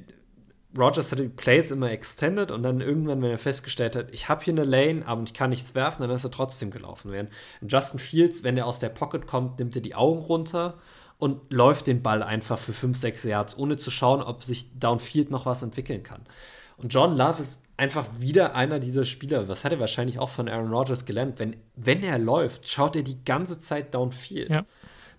Rogers 0.78 1.12
hat 1.12 1.20
die 1.20 1.30
Plays 1.30 1.72
immer 1.72 1.92
extended 1.92 2.52
und 2.52 2.62
dann 2.62 2.82
irgendwann, 2.82 3.22
wenn 3.22 3.32
er 3.32 3.38
festgestellt 3.38 3.96
hat, 3.96 4.12
ich 4.12 4.30
habe 4.30 4.44
hier 4.44 4.54
eine 4.54 4.63
Lane, 4.63 5.08
aber 5.08 5.24
ich 5.24 5.34
kann 5.34 5.50
nichts 5.50 5.76
werfen, 5.76 6.02
dann 6.02 6.12
ist 6.12 6.24
er 6.24 6.32
trotzdem 6.32 6.72
gelaufen. 6.72 7.12
Während 7.12 7.32
Justin 7.68 8.00
Fields, 8.00 8.44
wenn 8.44 8.58
er 8.58 8.68
aus 8.68 8.80
der 8.80 8.90
Pocket 8.90 9.26
kommt, 9.26 9.60
nimmt 9.60 9.76
er 9.76 9.82
die 9.82 9.96
Augen 9.96 10.20
runter 10.20 10.76
und 11.18 11.52
läuft 11.52 11.88
den 11.88 12.04
Ball 12.04 12.22
einfach 12.22 12.60
für 12.60 12.74
5, 12.74 12.96
6 12.98 13.24
Yards, 13.24 13.58
ohne 13.58 13.78
zu 13.78 13.90
schauen, 13.90 14.22
ob 14.22 14.44
sich 14.44 14.78
Downfield 14.78 15.32
noch 15.32 15.46
was 15.46 15.63
entwickeln 15.63 16.04
kann. 16.04 16.22
Und 16.78 16.94
John 16.94 17.18
Love 17.18 17.42
ist 17.42 17.63
einfach 17.76 18.08
wieder 18.20 18.56
einer 18.56 18.80
dieser 18.80 19.06
Spieler. 19.06 19.46
Das 19.46 19.63
hat 19.63 19.72
er 19.72 19.80
wahrscheinlich 19.80 20.20
auch 20.20 20.30
von 20.30 20.48
Aaron 20.48 20.72
Rodgers 20.72 21.06
gelernt. 21.06 21.40
Wenn, 21.40 21.56
wenn 21.76 22.04
er 22.04 22.18
läuft, 22.18 22.68
schaut 22.68 22.96
er 22.96 23.04
die 23.04 23.24
ganze 23.24 23.60
Zeit 23.60 23.94
Downfield. 23.94 24.50
Ja. 24.50 24.66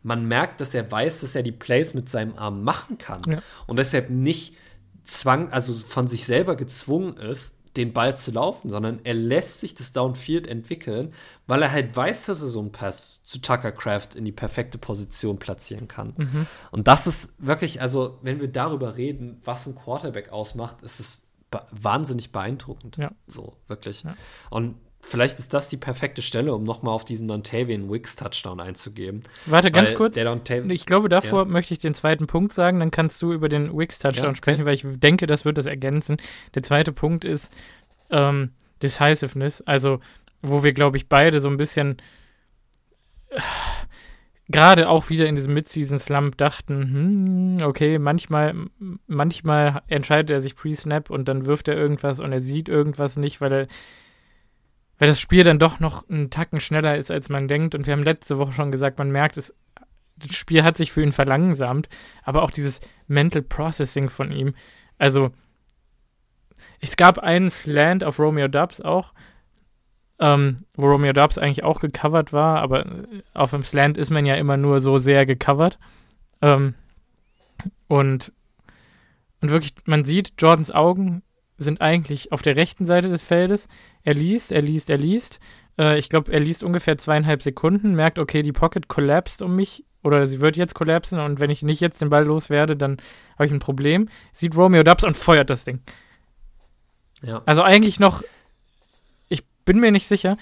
Man 0.02 0.26
merkt, 0.26 0.60
dass 0.60 0.74
er 0.74 0.90
weiß, 0.90 1.20
dass 1.20 1.34
er 1.34 1.42
die 1.42 1.52
Plays 1.52 1.94
mit 1.94 2.08
seinem 2.08 2.36
Arm 2.36 2.62
machen 2.62 2.98
kann. 2.98 3.20
Ja. 3.26 3.42
Und 3.66 3.76
deshalb 3.76 4.10
nicht 4.10 4.56
zwang, 5.04 5.50
also 5.50 5.72
von 5.72 6.08
sich 6.08 6.24
selber 6.24 6.56
gezwungen 6.56 7.16
ist, 7.16 7.54
den 7.76 7.92
Ball 7.92 8.16
zu 8.16 8.32
laufen, 8.32 8.70
sondern 8.70 9.00
er 9.04 9.14
lässt 9.14 9.60
sich 9.60 9.74
das 9.74 9.92
Downfield 9.92 10.46
entwickeln, 10.46 11.12
weil 11.46 11.62
er 11.62 11.70
halt 11.70 11.94
weiß, 11.94 12.26
dass 12.26 12.40
er 12.40 12.48
so 12.48 12.60
einen 12.60 12.72
Pass 12.72 13.22
zu 13.24 13.40
Tucker 13.40 13.72
Craft 13.72 14.08
in 14.16 14.24
die 14.24 14.32
perfekte 14.32 14.78
Position 14.78 15.38
platzieren 15.38 15.86
kann. 15.86 16.14
Mhm. 16.16 16.46
Und 16.72 16.88
das 16.88 17.06
ist 17.06 17.34
wirklich, 17.38 17.80
also 17.80 18.18
wenn 18.22 18.40
wir 18.40 18.48
darüber 18.48 18.96
reden, 18.96 19.40
was 19.44 19.66
ein 19.66 19.76
Quarterback 19.76 20.30
ausmacht, 20.30 20.82
ist 20.82 20.98
es 20.98 21.27
wahnsinnig 21.70 22.32
beeindruckend. 22.32 22.96
Ja. 22.96 23.12
So, 23.26 23.56
wirklich. 23.68 24.02
Ja. 24.02 24.16
Und 24.50 24.76
vielleicht 25.00 25.38
ist 25.38 25.54
das 25.54 25.68
die 25.68 25.76
perfekte 25.76 26.22
Stelle, 26.22 26.54
um 26.54 26.64
nochmal 26.64 26.94
auf 26.94 27.04
diesen 27.04 27.28
Dontavian 27.28 27.90
Wicks 27.90 28.16
Touchdown 28.16 28.60
einzugeben. 28.60 29.24
Warte, 29.46 29.70
ganz 29.70 29.94
kurz. 29.94 30.16
ich 30.16 30.86
glaube, 30.86 31.08
davor 31.08 31.40
ja. 31.40 31.44
möchte 31.46 31.74
ich 31.74 31.80
den 31.80 31.94
zweiten 31.94 32.26
Punkt 32.26 32.52
sagen, 32.52 32.80
dann 32.80 32.90
kannst 32.90 33.22
du 33.22 33.32
über 33.32 33.48
den 33.48 33.76
Wicks 33.76 33.98
Touchdown 33.98 34.24
ja, 34.24 34.30
okay. 34.30 34.36
sprechen, 34.36 34.66
weil 34.66 34.74
ich 34.74 34.84
denke, 34.84 35.26
das 35.26 35.44
wird 35.44 35.58
das 35.58 35.66
ergänzen. 35.66 36.18
Der 36.54 36.62
zweite 36.62 36.92
Punkt 36.92 37.24
ist 37.24 37.54
ähm, 38.10 38.52
Decisiveness, 38.82 39.62
also 39.62 40.00
wo 40.42 40.62
wir, 40.62 40.72
glaube 40.72 40.96
ich, 40.96 41.08
beide 41.08 41.40
so 41.40 41.48
ein 41.48 41.56
bisschen 41.56 41.96
äh, 43.30 43.40
gerade 44.48 44.88
auch 44.88 45.10
wieder 45.10 45.26
in 45.26 45.36
diesem 45.36 45.54
Mid-Season-Slump 45.54 46.36
dachten, 46.36 47.58
hm, 47.60 47.66
okay, 47.66 47.98
manchmal, 47.98 48.54
manchmal 49.06 49.82
entscheidet 49.88 50.30
er 50.30 50.40
sich 50.40 50.56
pre-Snap 50.56 51.10
und 51.10 51.28
dann 51.28 51.46
wirft 51.46 51.68
er 51.68 51.76
irgendwas 51.76 52.20
und 52.20 52.32
er 52.32 52.40
sieht 52.40 52.68
irgendwas 52.68 53.16
nicht, 53.16 53.40
weil 53.40 53.52
er 53.52 53.66
weil 54.98 55.08
das 55.08 55.20
Spiel 55.20 55.44
dann 55.44 55.58
doch 55.58 55.80
noch 55.80 56.08
einen 56.08 56.30
Tacken 56.30 56.60
schneller 56.60 56.96
ist, 56.96 57.10
als 57.10 57.28
man 57.28 57.48
denkt. 57.48 57.74
Und 57.74 57.86
wir 57.86 57.92
haben 57.92 58.02
letzte 58.02 58.38
Woche 58.38 58.52
schon 58.52 58.72
gesagt, 58.72 58.98
man 58.98 59.10
merkt, 59.10 59.36
es, 59.36 59.54
das 60.16 60.34
Spiel 60.34 60.64
hat 60.64 60.76
sich 60.76 60.92
für 60.92 61.02
ihn 61.02 61.12
verlangsamt, 61.12 61.88
aber 62.24 62.42
auch 62.42 62.50
dieses 62.50 62.80
Mental 63.06 63.42
Processing 63.42 64.10
von 64.10 64.32
ihm. 64.32 64.54
Also, 64.98 65.30
es 66.80 66.96
gab 66.96 67.18
einen 67.18 67.48
Slant 67.48 68.02
auf 68.02 68.18
Romeo 68.18 68.48
Dubs 68.48 68.80
auch, 68.80 69.12
ähm, 70.20 70.56
wo 70.76 70.86
Romeo 70.86 71.12
Dubs 71.12 71.38
eigentlich 71.38 71.64
auch 71.64 71.80
gecovert 71.80 72.32
war, 72.32 72.60
aber 72.60 72.86
auf 73.34 73.50
dem 73.50 73.64
Slant 73.64 73.98
ist 73.98 74.10
man 74.10 74.26
ja 74.26 74.34
immer 74.34 74.56
nur 74.56 74.80
so 74.80 74.98
sehr 74.98 75.26
gecovert. 75.26 75.78
Ähm, 76.42 76.74
und, 77.86 78.32
und 79.40 79.50
wirklich, 79.50 79.74
man 79.84 80.04
sieht 80.04 80.34
Jordans 80.38 80.70
Augen 80.70 81.22
sind 81.58 81.80
eigentlich 81.80 82.30
auf 82.32 82.42
der 82.42 82.56
rechten 82.56 82.86
Seite 82.86 83.08
des 83.08 83.22
Feldes. 83.22 83.66
Er 84.04 84.14
liest, 84.14 84.52
er 84.52 84.62
liest, 84.62 84.90
er 84.90 84.98
liest. 84.98 85.40
Äh, 85.78 85.98
ich 85.98 86.08
glaube, 86.08 86.32
er 86.32 86.40
liest 86.40 86.62
ungefähr 86.62 86.98
zweieinhalb 86.98 87.42
Sekunden, 87.42 87.94
merkt, 87.94 88.18
okay, 88.18 88.42
die 88.42 88.52
Pocket 88.52 88.88
collapsed 88.88 89.42
um 89.42 89.56
mich 89.56 89.84
oder 90.04 90.24
sie 90.26 90.40
wird 90.40 90.56
jetzt 90.56 90.74
kollapsen 90.74 91.18
und 91.18 91.40
wenn 91.40 91.50
ich 91.50 91.62
nicht 91.62 91.80
jetzt 91.80 92.00
den 92.00 92.10
Ball 92.10 92.24
loswerde, 92.24 92.76
dann 92.76 92.98
habe 93.34 93.46
ich 93.46 93.52
ein 93.52 93.58
Problem. 93.58 94.08
Sieht 94.32 94.56
Romeo 94.56 94.84
Dubs 94.84 95.04
und 95.04 95.16
feuert 95.16 95.50
das 95.50 95.64
Ding. 95.64 95.80
Ja. 97.22 97.42
Also 97.46 97.62
eigentlich 97.62 97.98
noch, 97.98 98.22
bin 99.68 99.80
mir 99.80 99.92
nicht 99.92 100.06
sicher. 100.06 100.38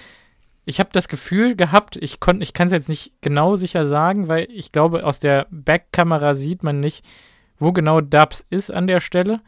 Ich 0.66 0.79
habe 0.79 0.91
das 0.93 1.09
Gefühl 1.09 1.57
gehabt, 1.57 1.97
ich, 1.97 2.18
ich 2.39 2.53
kann 2.53 2.66
es 2.68 2.72
jetzt 2.72 2.89
nicht 2.89 3.12
genau 3.22 3.57
sicher 3.57 3.85
sagen, 3.85 4.31
weil 4.31 4.47
ich 4.53 4.70
glaube, 4.70 5.05
aus 5.05 5.18
der 5.18 5.49
Backkamera 5.51 6.35
sieht 6.35 6.62
man 6.62 6.79
nicht, 6.79 7.05
wo 7.59 7.72
genau 7.72 8.01
Dubs 8.01 8.47
ist 8.51 8.70
an 8.70 8.87
der 8.87 9.01
Stelle. 9.01 9.41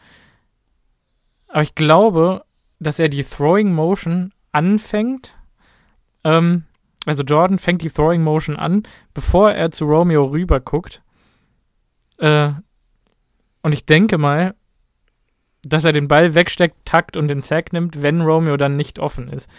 Aber 1.47 1.62
ich 1.62 1.76
glaube, 1.76 2.45
dass 2.81 2.99
er 2.99 3.09
die 3.09 3.22
Throwing 3.22 3.72
Motion 3.72 4.33
anfängt. 4.51 5.37
Ähm, 6.24 6.64
also 7.07 7.22
Jordan 7.22 7.59
fängt 7.59 7.83
die 7.83 7.91
Throwing 7.91 8.24
Motion 8.24 8.57
an, 8.57 8.83
bevor 9.14 9.53
er 9.53 9.70
zu 9.70 9.85
Romeo 9.85 10.24
rüber 10.24 10.59
guckt. 10.59 11.03
Äh, 12.18 12.51
und 13.62 13.72
ich 13.72 13.87
denke 13.87 14.18
mal, 14.18 14.57
dass 15.69 15.85
er 15.85 15.93
den 15.93 16.09
Ball 16.09 16.35
wegsteckt, 16.35 16.85
takt 16.85 17.16
und 17.16 17.29
den 17.29 17.41
Sack 17.41 17.73
nimmt, 17.73 18.03
wenn 18.03 18.21
Romeo 18.21 18.57
dann 18.57 18.77
nicht 18.77 18.99
offen 18.99 19.29
ist. 19.29 19.51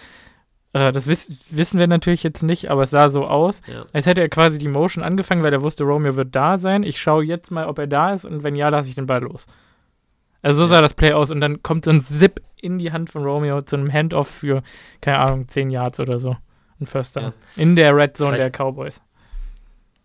Äh, 0.73 0.91
das 0.91 1.07
wiss 1.07 1.31
wissen 1.49 1.79
wir 1.79 1.87
natürlich 1.87 2.23
jetzt 2.23 2.43
nicht, 2.43 2.69
aber 2.69 2.83
es 2.83 2.91
sah 2.91 3.09
so 3.09 3.25
aus, 3.25 3.61
ja. 3.67 3.85
als 3.93 4.05
hätte 4.05 4.21
er 4.21 4.29
quasi 4.29 4.59
die 4.59 4.67
Motion 4.67 5.03
angefangen, 5.03 5.43
weil 5.43 5.53
er 5.53 5.63
wusste, 5.63 5.83
Romeo 5.83 6.15
wird 6.15 6.35
da 6.35 6.57
sein. 6.57 6.83
Ich 6.83 7.01
schaue 7.01 7.23
jetzt 7.23 7.51
mal, 7.51 7.67
ob 7.67 7.79
er 7.79 7.87
da 7.87 8.13
ist 8.13 8.25
und 8.25 8.43
wenn 8.43 8.55
ja, 8.55 8.69
lasse 8.69 8.89
ich 8.89 8.95
den 8.95 9.07
Ball 9.07 9.21
los. 9.21 9.47
Also 10.41 10.59
so 10.59 10.63
ja. 10.65 10.77
sah 10.77 10.81
das 10.81 10.93
Play 10.93 11.13
aus 11.13 11.31
und 11.31 11.41
dann 11.41 11.63
kommt 11.63 11.85
so 11.85 11.91
ein 11.91 12.01
Zip 12.01 12.41
in 12.61 12.77
die 12.77 12.91
Hand 12.91 13.09
von 13.09 13.23
Romeo 13.23 13.61
zu 13.61 13.77
einem 13.77 13.91
Handoff 13.91 14.27
für, 14.27 14.61
keine 15.01 15.19
Ahnung, 15.19 15.47
10 15.47 15.69
Yards 15.69 15.99
oder 15.99 16.19
so. 16.19 16.37
Ein 16.79 16.85
First 16.85 17.15
Down. 17.15 17.25
Ja. 17.25 17.33
In 17.61 17.75
der 17.75 17.95
Red 17.95 18.15
Zone 18.15 18.37
Vielleicht, 18.37 18.59
der 18.59 18.65
Cowboys. 18.65 19.01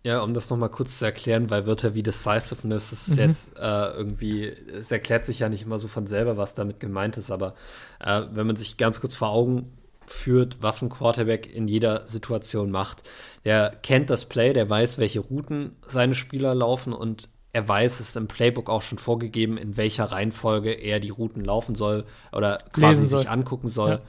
Ja, 0.04 0.20
um 0.20 0.34
das 0.34 0.50
nochmal 0.50 0.68
kurz 0.68 0.98
zu 0.98 1.06
erklären, 1.06 1.48
weil 1.48 1.66
Wörter 1.66 1.94
wie 1.94 2.02
Decisiveness 2.02 2.92
ist 2.92 3.08
mhm. 3.08 3.16
jetzt 3.16 3.58
äh, 3.58 3.88
irgendwie, 3.88 4.48
es 4.48 4.92
erklärt 4.92 5.24
sich 5.24 5.38
ja 5.38 5.48
nicht 5.48 5.62
immer 5.62 5.78
so 5.78 5.88
von 5.88 6.06
selber, 6.06 6.36
was 6.36 6.54
damit 6.54 6.78
gemeint 6.78 7.16
ist, 7.16 7.30
aber 7.30 7.54
äh, 8.00 8.22
wenn 8.30 8.46
man 8.46 8.56
sich 8.56 8.76
ganz 8.76 9.00
kurz 9.00 9.14
vor 9.14 9.30
Augen 9.30 9.72
führt, 10.06 10.58
was 10.60 10.82
ein 10.82 10.90
Quarterback 10.90 11.52
in 11.52 11.68
jeder 11.68 12.06
Situation 12.06 12.70
macht. 12.70 13.02
Der 13.44 13.70
kennt 13.82 14.10
das 14.10 14.26
Play, 14.26 14.52
der 14.52 14.68
weiß, 14.68 14.98
welche 14.98 15.20
Routen 15.20 15.76
seine 15.86 16.14
Spieler 16.14 16.54
laufen 16.54 16.92
und 16.92 17.28
er 17.54 17.66
weiß, 17.68 18.00
es 18.00 18.08
ist 18.08 18.16
im 18.16 18.26
Playbook 18.26 18.68
auch 18.68 18.82
schon 18.82 18.98
vorgegeben, 18.98 19.56
in 19.56 19.76
welcher 19.76 20.06
Reihenfolge 20.06 20.72
er 20.72 20.98
die 20.98 21.10
Routen 21.10 21.44
laufen 21.44 21.76
soll 21.76 22.04
oder 22.32 22.58
quasi 22.72 23.06
sich 23.06 23.30
angucken 23.30 23.68
soll. 23.68 23.90
Ja. 23.90 24.00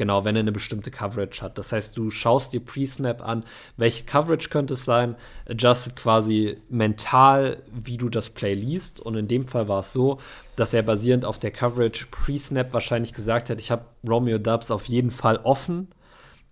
Genau, 0.00 0.24
wenn 0.24 0.34
er 0.34 0.40
eine 0.40 0.50
bestimmte 0.50 0.90
Coverage 0.90 1.42
hat. 1.42 1.58
Das 1.58 1.72
heißt, 1.72 1.94
du 1.94 2.08
schaust 2.08 2.54
dir 2.54 2.64
Pre-Snap 2.64 3.22
an, 3.22 3.44
welche 3.76 4.04
Coverage 4.04 4.48
könnte 4.48 4.72
es 4.72 4.86
sein, 4.86 5.14
adjusted 5.46 5.94
quasi 5.94 6.56
mental, 6.70 7.62
wie 7.70 7.98
du 7.98 8.08
das 8.08 8.30
Play 8.30 8.54
liest. 8.54 8.98
Und 8.98 9.16
in 9.16 9.28
dem 9.28 9.46
Fall 9.46 9.68
war 9.68 9.80
es 9.80 9.92
so, 9.92 10.16
dass 10.56 10.72
er 10.72 10.84
basierend 10.84 11.26
auf 11.26 11.38
der 11.38 11.50
Coverage 11.50 12.06
Pre-Snap 12.10 12.72
wahrscheinlich 12.72 13.12
gesagt 13.12 13.50
hat, 13.50 13.60
ich 13.60 13.70
habe 13.70 13.84
Romeo 14.08 14.38
Dubs 14.38 14.70
auf 14.70 14.86
jeden 14.86 15.10
Fall 15.10 15.36
offen 15.36 15.88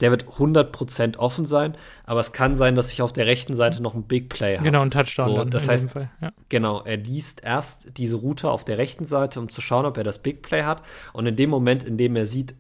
der 0.01 0.13
wird 0.13 0.27
100% 0.27 1.17
offen 1.17 1.45
sein, 1.45 1.77
aber 2.05 2.21
es 2.21 2.31
kann 2.31 2.55
sein, 2.55 2.77
dass 2.77 2.93
ich 2.93 3.03
auf 3.03 3.13
der 3.13 3.27
rechten 3.27 3.57
Seite 3.57 3.83
noch 3.83 3.95
ein 3.97 4.05
Big 4.05 4.29
Play 4.29 4.55
habe. 4.55 4.65
Genau, 4.65 4.83
ein 4.83 4.93
Touchdown. 4.93 5.35
So, 5.35 5.45
das 5.45 5.69
heißt, 5.69 5.93
ja. 6.21 6.31
genau, 6.49 6.83
er 6.83 6.99
liest 6.99 7.43
erst 7.43 7.99
diese 7.99 8.15
Route 8.15 8.49
auf 8.49 8.65
der 8.65 8.79
rechten 8.79 9.05
Seite, 9.05 9.41
um 9.41 9.49
zu 9.49 9.61
schauen, 9.61 9.87
ob 9.87 9.97
er 9.97 10.05
das 10.05 10.21
Big 10.21 10.43
Play 10.43 10.63
hat. 10.63 10.83
Und 11.13 11.27
in 11.27 11.35
dem 11.35 11.51
Moment, 11.51 11.83
in 11.83 11.97
dem 11.97 12.15
er 12.15 12.27
sieht, 12.27 12.55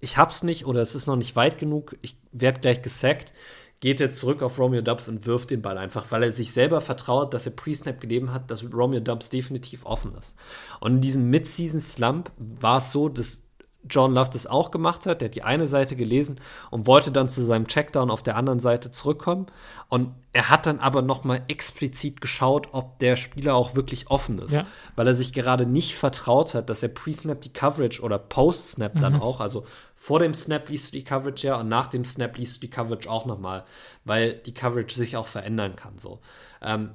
ich 0.00 0.16
hab's 0.16 0.42
nicht 0.42 0.66
oder 0.66 0.80
es 0.80 0.94
ist 0.94 1.06
noch 1.06 1.16
nicht 1.16 1.36
weit 1.36 1.58
genug, 1.58 1.96
ich 2.02 2.16
werde 2.32 2.60
gleich 2.60 2.82
gesackt, 2.82 3.32
geht 3.80 4.00
er 4.00 4.10
zurück 4.10 4.42
auf 4.42 4.58
Romeo 4.58 4.82
Dubs 4.82 5.08
und 5.08 5.26
wirft 5.26 5.50
den 5.50 5.62
Ball 5.62 5.78
einfach, 5.78 6.10
weil 6.10 6.22
er 6.22 6.32
sich 6.32 6.52
selber 6.52 6.80
vertraut, 6.80 7.32
dass 7.32 7.46
er 7.46 7.52
Pre-Snap 7.52 8.00
gegeben 8.00 8.32
hat, 8.32 8.50
dass 8.50 8.64
Romeo 8.72 9.00
Dubs 9.00 9.30
definitiv 9.30 9.86
offen 9.86 10.14
ist. 10.14 10.36
Und 10.80 10.96
in 10.96 11.00
diesem 11.00 11.30
Mid-Season-Slump 11.30 12.30
war 12.36 12.78
es 12.78 12.92
so, 12.92 13.08
dass 13.08 13.42
John 13.88 14.12
Love 14.14 14.30
das 14.32 14.46
auch 14.46 14.70
gemacht 14.70 15.06
hat. 15.06 15.20
Der 15.20 15.28
hat 15.28 15.34
die 15.34 15.42
eine 15.42 15.66
Seite 15.66 15.96
gelesen 15.96 16.40
und 16.70 16.86
wollte 16.86 17.12
dann 17.12 17.28
zu 17.28 17.44
seinem 17.44 17.66
Checkdown 17.66 18.10
auf 18.10 18.22
der 18.22 18.36
anderen 18.36 18.60
Seite 18.60 18.90
zurückkommen. 18.90 19.46
Und 19.88 20.14
er 20.32 20.50
hat 20.50 20.66
dann 20.66 20.78
aber 20.78 21.02
noch 21.02 21.24
mal 21.24 21.42
explizit 21.48 22.20
geschaut, 22.20 22.68
ob 22.72 22.98
der 22.98 23.16
Spieler 23.16 23.54
auch 23.54 23.74
wirklich 23.74 24.10
offen 24.10 24.38
ist. 24.38 24.52
Ja. 24.52 24.66
Weil 24.96 25.06
er 25.06 25.14
sich 25.14 25.32
gerade 25.32 25.66
nicht 25.66 25.94
vertraut 25.94 26.54
hat, 26.54 26.70
dass 26.70 26.82
er 26.82 26.90
Pre-Snap 26.90 27.40
die 27.40 27.52
Coverage 27.52 28.02
oder 28.02 28.18
Post-Snap 28.18 28.94
mhm. 28.94 29.00
dann 29.00 29.20
auch, 29.20 29.40
also 29.40 29.64
vor 29.96 30.20
dem 30.20 30.34
Snap 30.34 30.68
liest 30.68 30.92
du 30.92 30.98
die 30.98 31.04
Coverage 31.04 31.46
ja 31.46 31.56
und 31.56 31.68
nach 31.68 31.86
dem 31.86 32.04
Snap 32.04 32.36
liest 32.38 32.56
du 32.56 32.60
die 32.62 32.70
Coverage 32.70 33.10
auch 33.10 33.26
noch 33.26 33.38
mal, 33.38 33.64
weil 34.04 34.34
die 34.34 34.54
Coverage 34.54 34.94
sich 34.94 35.16
auch 35.16 35.26
verändern 35.26 35.76
kann. 35.76 35.98
So. 35.98 36.20
Ähm, 36.62 36.90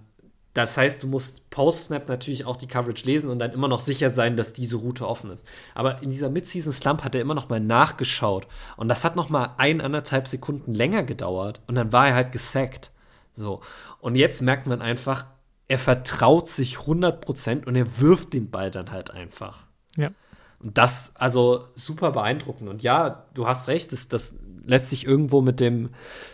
das 0.55 0.77
heißt, 0.77 1.03
du 1.03 1.07
musst 1.07 1.49
Post-Snap 1.49 2.07
natürlich 2.07 2.45
auch 2.45 2.55
die 2.55 2.65
Coverage 2.65 3.05
lesen 3.05 3.29
und 3.29 3.39
dann 3.39 3.51
immer 3.51 3.67
noch 3.67 3.81
sicher 3.81 4.09
sein, 4.09 4.37
dass 4.37 4.53
diese 4.53 4.77
Route 4.77 5.05
offen 5.05 5.29
ist. 5.29 5.45
Aber 5.73 6.01
in 6.01 6.09
dieser 6.09 6.29
Mid-Season-Slump 6.29 7.03
hat 7.03 7.13
er 7.13 7.19
immer 7.19 7.35
noch 7.35 7.49
mal 7.49 7.59
nachgeschaut. 7.59 8.47
Und 8.77 8.87
das 8.87 9.03
hat 9.03 9.17
noch 9.17 9.27
mal 9.27 9.53
ein, 9.57 9.81
anderthalb 9.81 10.29
Sekunden 10.29 10.73
länger 10.73 11.03
gedauert. 11.03 11.59
Und 11.67 11.75
dann 11.75 11.91
war 11.91 12.07
er 12.07 12.15
halt 12.15 12.31
gesackt. 12.31 12.91
So. 13.33 13.59
Und 13.99 14.15
jetzt 14.15 14.41
merkt 14.41 14.65
man 14.65 14.81
einfach, 14.81 15.25
er 15.67 15.77
vertraut 15.77 16.47
sich 16.47 16.77
100% 16.77 17.65
und 17.65 17.75
er 17.75 17.99
wirft 17.99 18.31
den 18.31 18.49
Ball 18.49 18.71
dann 18.71 18.91
halt 18.91 19.11
einfach. 19.11 19.65
Ja. 19.97 20.11
Und 20.59 20.77
das, 20.77 21.11
also 21.15 21.67
super 21.75 22.11
beeindruckend. 22.11 22.69
Und 22.69 22.81
ja, 22.81 23.25
du 23.33 23.45
hast 23.45 23.67
recht, 23.67 23.91
das, 23.91 24.07
das 24.07 24.37
lässt 24.65 24.89
sich 24.89 25.05
irgendwo 25.05 25.41
mit 25.41 25.59
dem 25.59 25.89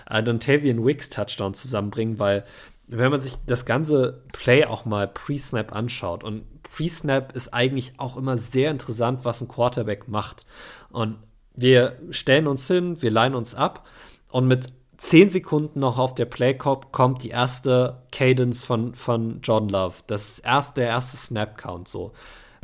äh, 0.10 0.22
Dontavian 0.22 0.86
Wicks 0.86 1.10
Touchdown 1.10 1.54
zusammenbringen, 1.54 2.20
weil 2.20 2.44
wenn 2.92 3.10
man 3.10 3.22
sich 3.22 3.38
das 3.46 3.66
ganze 3.66 4.22
Play 4.34 4.66
auch 4.66 4.84
mal 4.84 5.08
Pre-Snap 5.08 5.74
anschaut 5.74 6.24
und 6.24 6.44
Pre-Snap 6.64 7.34
ist 7.34 7.54
eigentlich 7.54 7.94
auch 7.98 8.18
immer 8.18 8.38
sehr 8.38 8.70
interessant, 8.70 9.24
was 9.24 9.42
ein 9.42 9.48
Quarterback 9.48 10.08
macht. 10.08 10.46
Und 10.90 11.18
wir 11.56 11.98
stellen 12.10 12.48
uns 12.48 12.68
hin, 12.68 13.02
wir 13.02 13.12
leihen 13.12 13.36
uns 13.36 13.56
ab 13.56 13.88
und 14.30 14.48
mit 14.48 14.74
zehn 14.98 15.30
Sekunden 15.30 15.80
noch 15.80 15.98
auf 15.98 16.16
der 16.16 16.26
Play 16.26 16.54
kommt 16.54 17.24
die 17.24 17.30
erste 17.30 18.04
Cadence 18.12 18.64
von, 18.64 18.94
von 18.94 19.40
John 19.42 19.70
Love. 19.70 19.96
Das 20.08 20.34
ist 20.34 20.40
erst 20.40 20.78
der 20.78 20.88
erste 20.88 21.18
Snap-Count 21.18 21.88
so. 21.88 22.12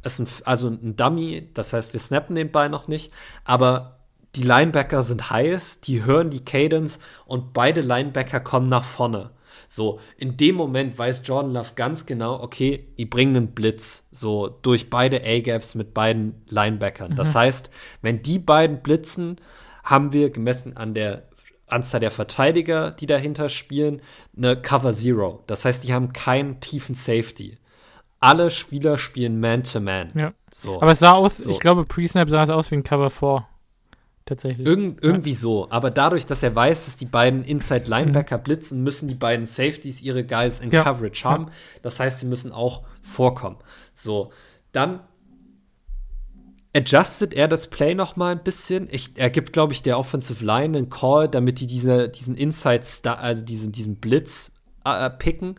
Es 0.03 0.19
ist 0.19 0.41
ein, 0.41 0.45
also 0.45 0.67
ein 0.69 0.95
Dummy, 0.97 1.49
das 1.53 1.71
heißt, 1.73 1.93
wir 1.93 1.99
snappen 1.99 2.35
den 2.35 2.51
Ball 2.51 2.69
noch 2.69 2.87
nicht, 2.87 3.13
aber 3.45 3.99
die 4.35 4.43
Linebacker 4.43 5.03
sind 5.03 5.31
heiß, 5.31 5.81
die 5.81 6.03
hören 6.03 6.29
die 6.29 6.43
Cadence 6.45 6.99
und 7.25 7.53
beide 7.53 7.81
Linebacker 7.81 8.39
kommen 8.41 8.69
nach 8.69 8.83
vorne. 8.83 9.31
So, 9.67 9.99
in 10.17 10.37
dem 10.37 10.55
Moment 10.55 10.97
weiß 10.97 11.21
Jordan 11.25 11.53
Love 11.53 11.71
ganz 11.75 12.05
genau, 12.05 12.41
okay, 12.41 12.87
die 12.97 13.05
bringen 13.05 13.35
einen 13.35 13.47
Blitz, 13.51 14.07
so 14.11 14.47
durch 14.47 14.89
beide 14.89 15.21
A-Gaps 15.23 15.75
mit 15.75 15.93
beiden 15.93 16.41
Linebackern. 16.47 17.11
Mhm. 17.11 17.15
Das 17.15 17.35
heißt, 17.35 17.69
wenn 18.01 18.21
die 18.21 18.39
beiden 18.39 18.81
blitzen, 18.81 19.37
haben 19.83 20.13
wir 20.13 20.29
gemessen 20.29 20.77
an 20.77 20.93
der 20.93 21.23
Anzahl 21.67 21.99
der 21.99 22.11
Verteidiger, 22.11 22.91
die 22.91 23.07
dahinter 23.07 23.49
spielen, 23.49 24.01
eine 24.35 24.61
Cover 24.61 24.93
Zero. 24.93 25.43
Das 25.47 25.65
heißt, 25.65 25.83
die 25.83 25.93
haben 25.93 26.13
keinen 26.13 26.61
tiefen 26.61 26.95
Safety. 26.95 27.57
Alle 28.19 28.49
Spieler 28.49 28.97
spielen 28.97 29.39
Man-to-Man. 29.39 30.09
-Man. 30.09 30.19
Ja. 30.19 30.33
So. 30.51 30.81
Aber 30.81 30.91
es 30.91 30.99
sah 30.99 31.11
aus, 31.11 31.37
so. 31.37 31.51
ich 31.51 31.59
glaube, 31.59 31.85
Pre-Snap 31.85 32.29
sah 32.29 32.43
es 32.43 32.49
aus 32.49 32.71
wie 32.71 32.75
ein 32.75 32.83
Cover 32.83 33.09
4 33.09 33.45
tatsächlich. 34.27 34.65
Irgend, 34.65 35.03
irgendwie 35.03 35.31
ja. 35.31 35.37
so. 35.37 35.69
Aber 35.69 35.91
dadurch, 35.91 36.25
dass 36.25 36.43
er 36.43 36.55
weiß, 36.55 36.85
dass 36.85 36.95
die 36.95 37.05
beiden 37.05 37.43
Inside 37.43 37.89
Linebacker 37.89 38.37
mhm. 38.37 38.43
blitzen, 38.43 38.83
müssen 38.83 39.07
die 39.07 39.15
beiden 39.15 39.45
Safeties 39.45 40.01
ihre 40.01 40.23
Guys 40.23 40.59
in 40.59 40.71
ja. 40.71 40.83
Coverage 40.83 41.23
haben. 41.23 41.45
Ja. 41.45 41.51
Das 41.81 41.99
heißt, 41.99 42.19
sie 42.19 42.25
müssen 42.25 42.51
auch 42.51 42.83
vorkommen. 43.01 43.57
So, 43.93 44.31
dann 44.71 45.01
adjustet 46.75 47.33
er 47.33 47.47
das 47.47 47.67
Play 47.67 47.95
noch 47.95 48.15
mal 48.15 48.33
ein 48.33 48.43
bisschen. 48.43 48.87
Ich, 48.91 49.17
er 49.17 49.29
gibt, 49.29 49.53
glaube 49.53 49.73
ich, 49.73 49.81
der 49.81 49.97
Offensive 49.97 50.45
Line 50.45 50.77
einen 50.77 50.89
Call, 50.89 51.27
damit 51.27 51.59
die 51.59 51.67
diese, 51.67 52.09
diesen 52.09 52.35
Inside, 52.35 52.83
also 53.03 53.43
diesen, 53.43 53.71
diesen 53.71 53.95
Blitz 53.95 54.51
äh, 54.85 55.09
picken 55.09 55.55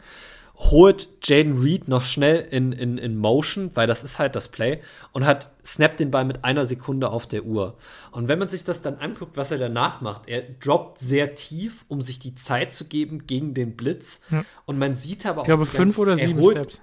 holt 0.58 1.08
Jaden 1.22 1.62
Reed 1.62 1.86
noch 1.86 2.02
schnell 2.02 2.40
in, 2.40 2.72
in, 2.72 2.98
in 2.98 3.16
Motion, 3.16 3.70
weil 3.74 3.86
das 3.86 4.02
ist 4.02 4.18
halt 4.18 4.34
das 4.34 4.48
Play, 4.48 4.80
und 5.12 5.24
hat 5.24 5.50
snappt 5.64 6.00
den 6.00 6.10
Ball 6.10 6.24
mit 6.24 6.44
einer 6.44 6.64
Sekunde 6.64 7.10
auf 7.10 7.26
der 7.26 7.44
Uhr. 7.44 7.76
Und 8.10 8.28
wenn 8.28 8.40
man 8.40 8.48
sich 8.48 8.64
das 8.64 8.82
dann 8.82 8.96
anguckt, 8.96 9.36
was 9.36 9.52
er 9.52 9.58
danach 9.58 10.00
macht, 10.00 10.28
er 10.28 10.42
droppt 10.42 10.98
sehr 10.98 11.36
tief, 11.36 11.84
um 11.86 12.02
sich 12.02 12.18
die 12.18 12.34
Zeit 12.34 12.72
zu 12.72 12.86
geben 12.86 13.26
gegen 13.26 13.54
den 13.54 13.76
Blitz. 13.76 14.20
Ja. 14.30 14.44
Und 14.66 14.78
man 14.78 14.96
sieht 14.96 15.26
aber 15.26 15.42
auch. 15.42 15.44
Ich 15.44 15.48
glaube, 15.48 15.66
fünf 15.66 15.96
ganze, 15.96 16.00
oder 16.00 16.16
sieben 16.16 16.40
holt, 16.40 16.56
Steps. 16.56 16.80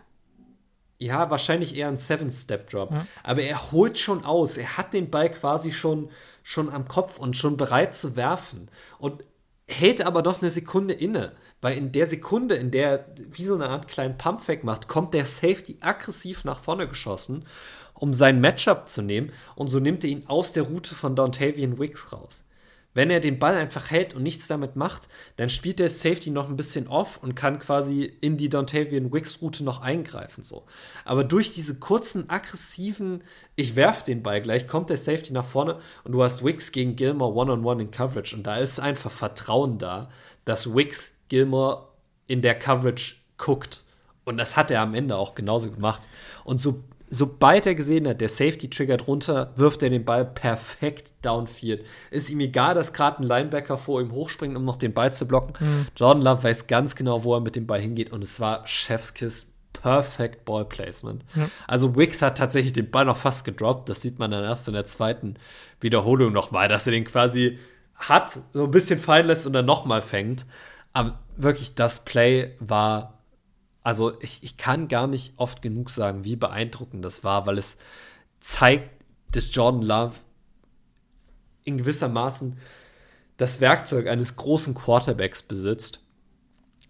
Ja, 0.97 1.29
wahrscheinlich 1.29 1.75
eher 1.75 1.89
ein 1.89 1.97
Seven-Step-Drop. 1.97 2.91
Ja. 2.91 3.05
Aber 3.23 3.41
er 3.41 3.71
holt 3.73 3.99
schon 3.99 4.23
aus. 4.23 4.55
Er 4.55 4.77
hat 4.77 4.93
den 4.93 5.09
Ball 5.09 5.29
quasi 5.29 5.73
schon, 5.73 6.09
schon 6.43 6.69
am 6.69 6.87
Kopf 6.87 7.19
und 7.19 7.35
schon 7.35 7.57
bereit 7.57 7.93
zu 7.93 8.15
werfen. 8.15 8.69
Und 8.99 9.23
hält 9.67 10.01
aber 10.01 10.21
noch 10.21 10.41
eine 10.41 10.49
Sekunde 10.49 10.93
inne. 10.93 11.33
Weil 11.61 11.77
in 11.77 11.91
der 11.91 12.07
Sekunde, 12.07 12.55
in 12.55 12.71
der 12.71 12.89
er 12.89 13.05
wie 13.31 13.45
so 13.45 13.55
eine 13.55 13.69
Art 13.69 13.87
kleinen 13.87 14.17
Pumpfake 14.17 14.63
macht, 14.63 14.87
kommt 14.87 15.13
der 15.13 15.25
Safety 15.25 15.77
aggressiv 15.81 16.43
nach 16.43 16.59
vorne 16.59 16.87
geschossen, 16.87 17.45
um 17.93 18.13
sein 18.13 18.41
Matchup 18.41 18.87
zu 18.87 19.01
nehmen. 19.01 19.31
Und 19.55 19.67
so 19.67 19.79
nimmt 19.79 20.03
er 20.03 20.09
ihn 20.09 20.27
aus 20.27 20.51
der 20.51 20.63
Route 20.63 20.93
von 20.93 21.15
Dontavian 21.15 21.79
Wicks 21.79 22.13
raus. 22.13 22.45
Wenn 22.95 23.09
er 23.09 23.19
den 23.19 23.39
Ball 23.39 23.55
einfach 23.55 23.91
hält 23.91 24.13
und 24.13 24.23
nichts 24.23 24.47
damit 24.47 24.77
macht, 24.77 25.09
dann 25.35 25.49
spielt 25.49 25.79
der 25.79 25.89
Safety 25.89 26.29
noch 26.29 26.49
ein 26.49 26.55
bisschen 26.55 26.87
off 26.87 27.19
und 27.21 27.35
kann 27.35 27.59
quasi 27.59 28.03
in 28.21 28.37
die 28.37 28.47
Dontavian 28.47 29.11
Wicks 29.11 29.41
Route 29.41 29.65
noch 29.65 29.81
eingreifen. 29.81 30.45
So. 30.45 30.63
Aber 31.03 31.25
durch 31.25 31.51
diese 31.51 31.75
kurzen, 31.75 32.29
aggressiven, 32.29 33.21
ich 33.57 33.75
werf 33.75 34.03
den 34.03 34.23
Ball 34.23 34.41
gleich, 34.41 34.65
kommt 34.65 34.89
der 34.89 34.97
Safety 34.97 35.33
nach 35.33 35.43
vorne 35.43 35.79
und 36.05 36.13
du 36.13 36.23
hast 36.23 36.43
Wicks 36.43 36.71
gegen 36.71 36.95
Gilmore 36.95 37.33
One-on-One 37.33 37.65
-on 37.65 37.75
-one 37.75 37.81
in 37.81 37.91
Coverage. 37.91 38.33
Und 38.33 38.43
da 38.43 38.55
ist 38.55 38.79
einfach 38.79 39.11
Vertrauen 39.11 39.77
da, 39.77 40.09
dass 40.45 40.73
Wicks 40.73 41.14
Gilmore 41.29 41.87
in 42.27 42.41
der 42.41 42.55
Coverage 42.55 43.15
guckt. 43.37 43.83
Und 44.23 44.37
das 44.37 44.57
hat 44.57 44.71
er 44.71 44.81
am 44.81 44.93
Ende 44.95 45.17
auch 45.17 45.35
genauso 45.35 45.71
gemacht. 45.71 46.07
Und 46.43 46.57
so 46.57 46.83
sobald 47.07 47.65
er 47.65 47.75
gesehen 47.75 48.07
hat, 48.07 48.21
der 48.21 48.29
Safety 48.29 48.69
triggert 48.69 49.07
runter, 49.07 49.53
wirft 49.55 49.83
er 49.83 49.89
den 49.89 50.05
Ball 50.05 50.25
perfekt 50.25 51.13
downfield. 51.21 51.85
Ist 52.11 52.29
ihm 52.29 52.39
egal, 52.39 52.75
dass 52.75 52.93
gerade 52.93 53.21
ein 53.21 53.27
Linebacker 53.27 53.77
vor 53.77 54.01
ihm 54.01 54.11
hochspringt, 54.11 54.55
um 54.55 54.65
noch 54.65 54.77
den 54.77 54.93
Ball 54.93 55.13
zu 55.13 55.27
blocken. 55.27 55.53
Mhm. 55.59 55.87
Jordan 55.95 56.23
Love 56.23 56.43
weiß 56.43 56.67
ganz 56.67 56.95
genau, 56.95 57.23
wo 57.23 57.35
er 57.35 57.41
mit 57.41 57.55
dem 57.55 57.67
Ball 57.67 57.79
hingeht 57.79 58.11
und 58.11 58.23
es 58.23 58.39
war 58.39 58.65
Chefskiss 58.65 59.51
Perfect 59.73 60.45
Ball 60.45 60.65
Placement. 60.65 61.23
Ja. 61.35 61.49
Also 61.67 61.95
Wicks 61.95 62.21
hat 62.21 62.37
tatsächlich 62.37 62.73
den 62.73 62.89
Ball 62.89 63.05
noch 63.05 63.17
fast 63.17 63.45
gedroppt. 63.45 63.89
Das 63.89 64.01
sieht 64.01 64.19
man 64.19 64.31
dann 64.31 64.43
erst 64.43 64.67
in 64.67 64.73
der 64.73 64.85
zweiten 64.85 65.35
Wiederholung 65.79 66.33
nochmal, 66.33 66.67
dass 66.67 66.87
er 66.87 66.91
den 66.91 67.05
quasi 67.05 67.59
hat, 67.95 68.39
so 68.53 68.63
ein 68.63 68.71
bisschen 68.71 68.99
fallen 68.99 69.27
lässt 69.27 69.45
und 69.45 69.53
dann 69.53 69.65
nochmal 69.65 70.01
fängt. 70.01 70.45
Aber 70.95 71.19
wirklich, 71.37 71.75
das 71.75 72.03
Play 72.05 72.55
war 72.59 73.15
also 73.85 74.19
ich, 74.19 74.41
ich 74.41 74.57
kann 74.57 74.87
gar 74.87 75.05
nicht 75.05 75.33
oft 75.37 75.61
genug 75.61 75.91
sagen, 75.91 76.23
wie 76.23 76.35
beeindruckend 76.35 77.05
das 77.05 77.23
war, 77.23 77.45
weil 77.45 77.59
es 77.59 77.77
zeigt, 78.39 78.89
dass 79.31 79.53
Jordan 79.53 79.83
Love 79.83 80.15
in 81.63 81.77
gewisser 81.77 82.09
Maßen 82.09 82.57
das 83.37 83.61
Werkzeug 83.61 84.07
eines 84.07 84.37
großen 84.37 84.73
Quarterbacks 84.73 85.43
besitzt, 85.43 85.99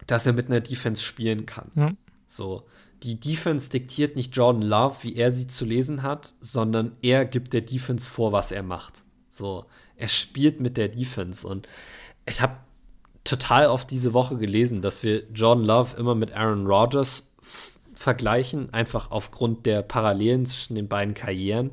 dass 0.07 0.25
er 0.25 0.31
mit 0.31 0.45
einer 0.45 0.61
Defense 0.61 1.03
spielen 1.03 1.45
kann. 1.45 1.69
Ja. 1.75 1.91
So, 2.27 2.65
die 3.03 3.19
Defense 3.19 3.69
diktiert 3.69 4.15
nicht 4.15 4.33
Jordan 4.33 4.61
Love, 4.61 4.95
wie 5.01 5.17
er 5.17 5.33
sie 5.33 5.47
zu 5.47 5.65
lesen 5.65 6.01
hat, 6.01 6.33
sondern 6.39 6.95
er 7.01 7.25
gibt 7.25 7.51
der 7.51 7.61
Defense 7.61 8.09
vor, 8.09 8.31
was 8.31 8.53
er 8.53 8.63
macht. 8.63 9.03
So, 9.31 9.65
er 9.97 10.07
spielt 10.07 10.61
mit 10.61 10.77
der 10.77 10.87
Defense 10.87 11.45
und 11.45 11.67
ich 12.25 12.39
habe 12.39 12.55
total 13.25 13.67
oft 13.67 13.91
diese 13.91 14.13
Woche 14.13 14.37
gelesen, 14.37 14.81
dass 14.81 15.03
wir 15.03 15.23
Jordan 15.33 15.65
Love 15.65 15.97
immer 15.97 16.15
mit 16.15 16.33
Aaron 16.33 16.65
Rodgers 16.65 17.31
vergleichen, 17.93 18.73
einfach 18.73 19.11
aufgrund 19.11 19.65
der 19.65 19.81
Parallelen 19.81 20.45
zwischen 20.45 20.75
den 20.75 20.87
beiden 20.87 21.13
Karrieren. 21.13 21.71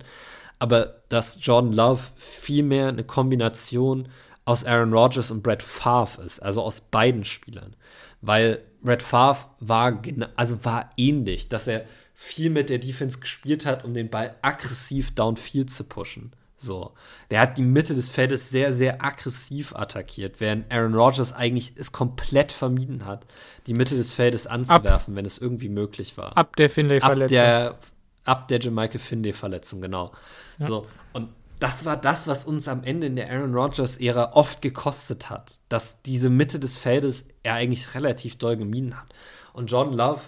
Aber 0.58 1.02
dass 1.08 1.38
Jordan 1.40 1.72
Love 1.72 2.02
vielmehr 2.16 2.88
eine 2.88 3.04
Kombination 3.04 4.08
aus 4.44 4.64
Aaron 4.64 4.92
Rodgers 4.92 5.30
und 5.30 5.42
Brett 5.42 5.62
Favre 5.62 6.22
ist, 6.24 6.42
also 6.42 6.62
aus 6.62 6.80
beiden 6.80 7.24
Spielern. 7.24 7.76
Weil 8.22 8.62
Brett 8.80 9.02
Favre 9.02 9.48
war, 9.60 10.00
also 10.36 10.64
war 10.64 10.90
ähnlich, 10.96 11.48
dass 11.48 11.66
er 11.66 11.84
viel 12.14 12.50
mit 12.50 12.70
der 12.70 12.78
Defense 12.78 13.18
gespielt 13.18 13.66
hat, 13.66 13.84
um 13.84 13.94
den 13.94 14.10
Ball 14.10 14.34
aggressiv 14.42 15.14
downfield 15.14 15.70
zu 15.70 15.84
pushen. 15.84 16.32
So. 16.62 16.92
Der 17.30 17.40
hat 17.40 17.58
die 17.58 17.62
Mitte 17.62 17.94
des 17.94 18.08
Feldes 18.08 18.50
sehr, 18.50 18.72
sehr 18.72 19.04
aggressiv 19.04 19.74
attackiert, 19.74 20.40
während 20.40 20.72
Aaron 20.72 20.94
Rodgers 20.94 21.32
eigentlich 21.32 21.72
es 21.76 21.90
komplett 21.90 22.52
vermieden 22.52 23.04
hat, 23.04 23.26
die 23.66 23.74
Mitte 23.74 23.96
des 23.96 24.12
Feldes 24.12 24.46
anzuwerfen, 24.46 25.14
ab, 25.14 25.16
wenn 25.16 25.26
es 25.26 25.38
irgendwie 25.38 25.68
möglich 25.68 26.16
war. 26.16 26.36
Ab 26.36 26.56
der 26.56 26.70
Finlay-Verletzung. 26.70 27.38
Ab 27.38 27.44
der, 27.44 27.78
ab 28.24 28.48
der 28.48 28.60
Jamichael 28.60 29.00
Finlay-Verletzung, 29.00 29.80
genau. 29.80 30.12
Ja. 30.58 30.66
So. 30.66 30.86
Und 31.12 31.30
das 31.58 31.84
war 31.84 31.96
das, 31.96 32.26
was 32.26 32.44
uns 32.44 32.66
am 32.68 32.82
Ende 32.82 33.06
in 33.06 33.16
der 33.16 33.30
Aaron 33.30 33.54
Rodgers-Ära 33.54 34.32
oft 34.32 34.62
gekostet 34.62 35.30
hat, 35.30 35.58
dass 35.68 36.02
diese 36.02 36.30
Mitte 36.30 36.58
des 36.58 36.76
Feldes 36.76 37.28
er 37.42 37.54
eigentlich 37.54 37.94
relativ 37.94 38.36
doll 38.36 38.56
gemieden 38.56 38.98
hat. 38.98 39.14
Und 39.52 39.70
Jordan 39.70 39.94
Love 39.94 40.20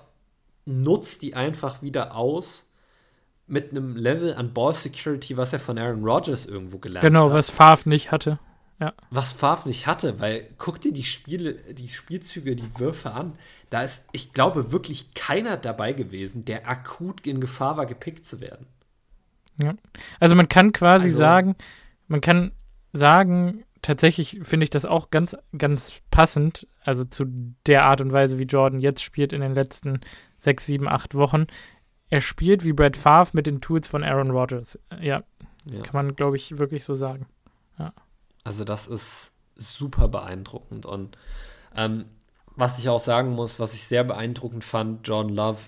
nutzt 0.64 1.22
die 1.22 1.34
einfach 1.34 1.82
wieder 1.82 2.14
aus 2.14 2.66
mit 3.46 3.70
einem 3.70 3.96
Level 3.96 4.34
an 4.34 4.52
Ball 4.52 4.74
Security, 4.74 5.36
was 5.36 5.52
er 5.52 5.60
von 5.60 5.78
Aaron 5.78 6.04
Rodgers 6.04 6.46
irgendwo 6.46 6.78
gelernt 6.78 7.04
genau, 7.04 7.20
hat. 7.20 7.26
Genau, 7.26 7.36
was 7.36 7.50
Favre 7.50 7.88
nicht 7.88 8.10
hatte. 8.10 8.38
Ja. 8.80 8.92
Was 9.10 9.32
Favre 9.32 9.68
nicht 9.68 9.86
hatte, 9.86 10.20
weil 10.20 10.48
guck 10.58 10.80
dir 10.80 10.92
die 10.92 11.04
Spiele, 11.04 11.54
die 11.54 11.88
Spielzüge, 11.88 12.56
die 12.56 12.78
Würfe 12.78 13.12
an. 13.12 13.34
Da 13.70 13.82
ist, 13.82 14.06
ich 14.12 14.32
glaube, 14.32 14.72
wirklich 14.72 15.14
keiner 15.14 15.56
dabei 15.56 15.92
gewesen, 15.92 16.44
der 16.44 16.68
akut 16.68 17.26
in 17.26 17.40
Gefahr 17.40 17.76
war, 17.76 17.86
gepickt 17.86 18.26
zu 18.26 18.40
werden. 18.40 18.66
Ja. 19.58 19.74
Also 20.18 20.34
man 20.34 20.48
kann 20.48 20.72
quasi 20.72 21.06
also, 21.06 21.18
sagen, 21.18 21.56
man 22.08 22.20
kann 22.20 22.52
sagen, 22.92 23.64
tatsächlich 23.82 24.40
finde 24.42 24.64
ich 24.64 24.70
das 24.70 24.84
auch 24.84 25.10
ganz, 25.10 25.36
ganz 25.56 25.96
passend, 26.10 26.66
also 26.82 27.04
zu 27.04 27.26
der 27.66 27.84
Art 27.84 28.00
und 28.00 28.12
Weise, 28.12 28.38
wie 28.38 28.44
Jordan 28.44 28.80
jetzt 28.80 29.02
spielt 29.02 29.32
in 29.32 29.40
den 29.40 29.54
letzten 29.54 30.00
sechs, 30.38 30.66
sieben, 30.66 30.88
acht 30.88 31.14
Wochen 31.14 31.46
er 32.14 32.20
spielt 32.20 32.62
wie 32.62 32.72
Brad 32.72 32.96
Favre 32.96 33.30
mit 33.32 33.48
den 33.48 33.60
Tools 33.60 33.88
von 33.88 34.04
Aaron 34.04 34.30
Rodgers. 34.30 34.78
Ja, 35.00 35.24
ja. 35.64 35.82
kann 35.82 35.94
man, 35.94 36.14
glaube 36.14 36.36
ich, 36.36 36.58
wirklich 36.58 36.84
so 36.84 36.94
sagen. 36.94 37.26
Ja. 37.76 37.92
Also 38.44 38.62
das 38.62 38.86
ist 38.86 39.32
super 39.56 40.06
beeindruckend 40.06 40.86
und 40.86 41.18
ähm, 41.74 42.04
was 42.54 42.78
ich 42.78 42.88
auch 42.88 43.00
sagen 43.00 43.30
muss, 43.30 43.58
was 43.58 43.74
ich 43.74 43.82
sehr 43.82 44.04
beeindruckend 44.04 44.62
fand, 44.62 45.08
John 45.08 45.28
Love 45.28 45.58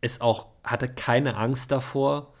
ist 0.00 0.22
auch, 0.22 0.48
hatte 0.64 0.88
keine 0.88 1.36
Angst 1.36 1.70
davor, 1.70 2.34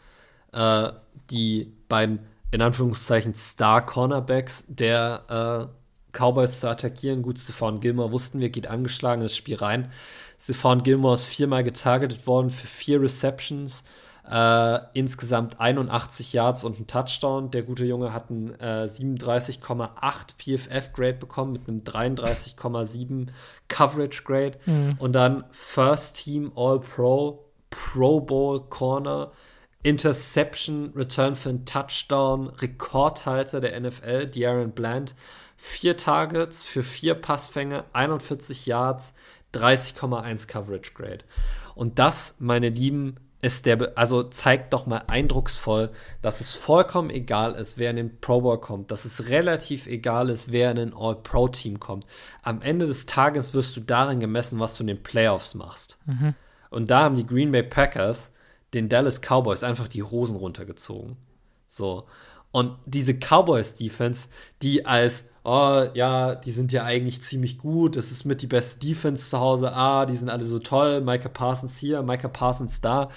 äh, 0.50 0.90
die 1.30 1.72
beiden, 1.88 2.18
in 2.50 2.62
Anführungszeichen, 2.62 3.36
Star-Cornerbacks 3.36 4.64
der 4.66 5.70
äh, 5.70 6.18
Cowboys 6.18 6.58
zu 6.58 6.68
attackieren. 6.68 7.22
Gut, 7.22 7.38
Stefan 7.38 7.78
Gilmer 7.78 8.10
wussten 8.10 8.40
wir, 8.40 8.50
geht 8.50 8.66
angeschlagen 8.66 9.22
in 9.22 9.26
das 9.26 9.36
Spiel 9.36 9.54
rein. 9.54 9.92
Stefan 10.42 10.82
Gilmore 10.82 11.14
ist 11.14 11.24
viermal 11.24 11.62
getargetet 11.62 12.26
worden 12.26 12.50
für 12.50 12.66
vier 12.66 13.00
Receptions. 13.00 13.84
Äh, 14.28 14.78
insgesamt 14.92 15.60
81 15.60 16.32
Yards 16.32 16.64
und 16.64 16.80
ein 16.80 16.88
Touchdown. 16.88 17.52
Der 17.52 17.62
gute 17.62 17.84
Junge 17.84 18.12
hat 18.12 18.28
ein 18.30 18.58
äh, 18.58 18.86
37,8 18.86 19.88
PFF-Grade 20.38 21.14
bekommen 21.14 21.52
mit 21.52 21.68
einem 21.68 21.82
33,7 21.82 23.28
Coverage-Grade. 23.68 24.58
Mhm. 24.66 24.96
Und 24.98 25.12
dann 25.12 25.44
First 25.52 26.24
Team 26.24 26.50
All-Pro, 26.56 27.44
Pro 27.70 28.20
Bowl 28.20 28.62
Corner, 28.68 29.30
Interception, 29.84 30.92
Return 30.96 31.36
für 31.36 31.50
einen 31.50 31.66
Touchdown, 31.66 32.48
Rekordhalter 32.48 33.60
der 33.60 33.80
NFL, 33.80 34.30
De'Aaron 34.32 34.72
Bland. 34.72 35.14
Vier 35.56 35.96
Targets 35.96 36.64
für 36.64 36.82
vier 36.82 37.14
Passfänge, 37.14 37.84
41 37.92 38.66
Yards, 38.66 39.14
30,1 39.54 40.48
Coverage 40.48 40.92
Grade. 40.94 41.24
Und 41.74 41.98
das, 41.98 42.34
meine 42.38 42.68
Lieben, 42.68 43.16
ist 43.42 43.66
der, 43.66 43.92
also 43.96 44.22
zeigt 44.22 44.72
doch 44.72 44.86
mal 44.86 45.02
eindrucksvoll, 45.08 45.90
dass 46.22 46.40
es 46.40 46.54
vollkommen 46.54 47.10
egal 47.10 47.54
ist, 47.56 47.76
wer 47.76 47.90
in 47.90 47.96
den 47.96 48.20
Pro 48.20 48.40
Bowl 48.40 48.60
kommt, 48.60 48.92
dass 48.92 49.04
es 49.04 49.28
relativ 49.28 49.88
egal 49.88 50.30
ist, 50.30 50.52
wer 50.52 50.70
in 50.70 50.78
ein 50.78 50.94
All-Pro-Team 50.94 51.80
kommt. 51.80 52.06
Am 52.42 52.62
Ende 52.62 52.86
des 52.86 53.06
Tages 53.06 53.52
wirst 53.52 53.76
du 53.76 53.80
darin 53.80 54.20
gemessen, 54.20 54.60
was 54.60 54.76
du 54.76 54.84
in 54.84 54.86
den 54.86 55.02
Playoffs 55.02 55.54
machst. 55.54 55.98
Mhm. 56.06 56.34
Und 56.70 56.90
da 56.92 57.00
haben 57.00 57.16
die 57.16 57.26
Green 57.26 57.50
Bay 57.50 57.64
Packers 57.64 58.32
den 58.74 58.88
Dallas 58.88 59.20
Cowboys 59.20 59.64
einfach 59.64 59.88
die 59.88 60.04
Hosen 60.04 60.36
runtergezogen. 60.36 61.16
So. 61.66 62.06
Und 62.52 62.76
diese 62.86 63.14
Cowboys-Defense, 63.14 64.28
die 64.62 64.86
als 64.86 65.24
oh 65.44 65.86
ja, 65.94 66.34
die 66.34 66.50
sind 66.50 66.72
ja 66.72 66.84
eigentlich 66.84 67.22
ziemlich 67.22 67.58
gut, 67.58 67.96
das 67.96 68.10
ist 68.10 68.24
mit 68.24 68.42
die 68.42 68.46
beste 68.46 68.78
Defense 68.86 69.28
zu 69.28 69.40
Hause, 69.40 69.72
ah, 69.72 70.06
die 70.06 70.16
sind 70.16 70.28
alle 70.28 70.44
so 70.44 70.58
toll, 70.58 71.00
Micah 71.00 71.28
Parsons 71.28 71.78
hier, 71.78 72.02
Micah 72.02 72.28
Parsons 72.28 72.80
da. 72.80 73.10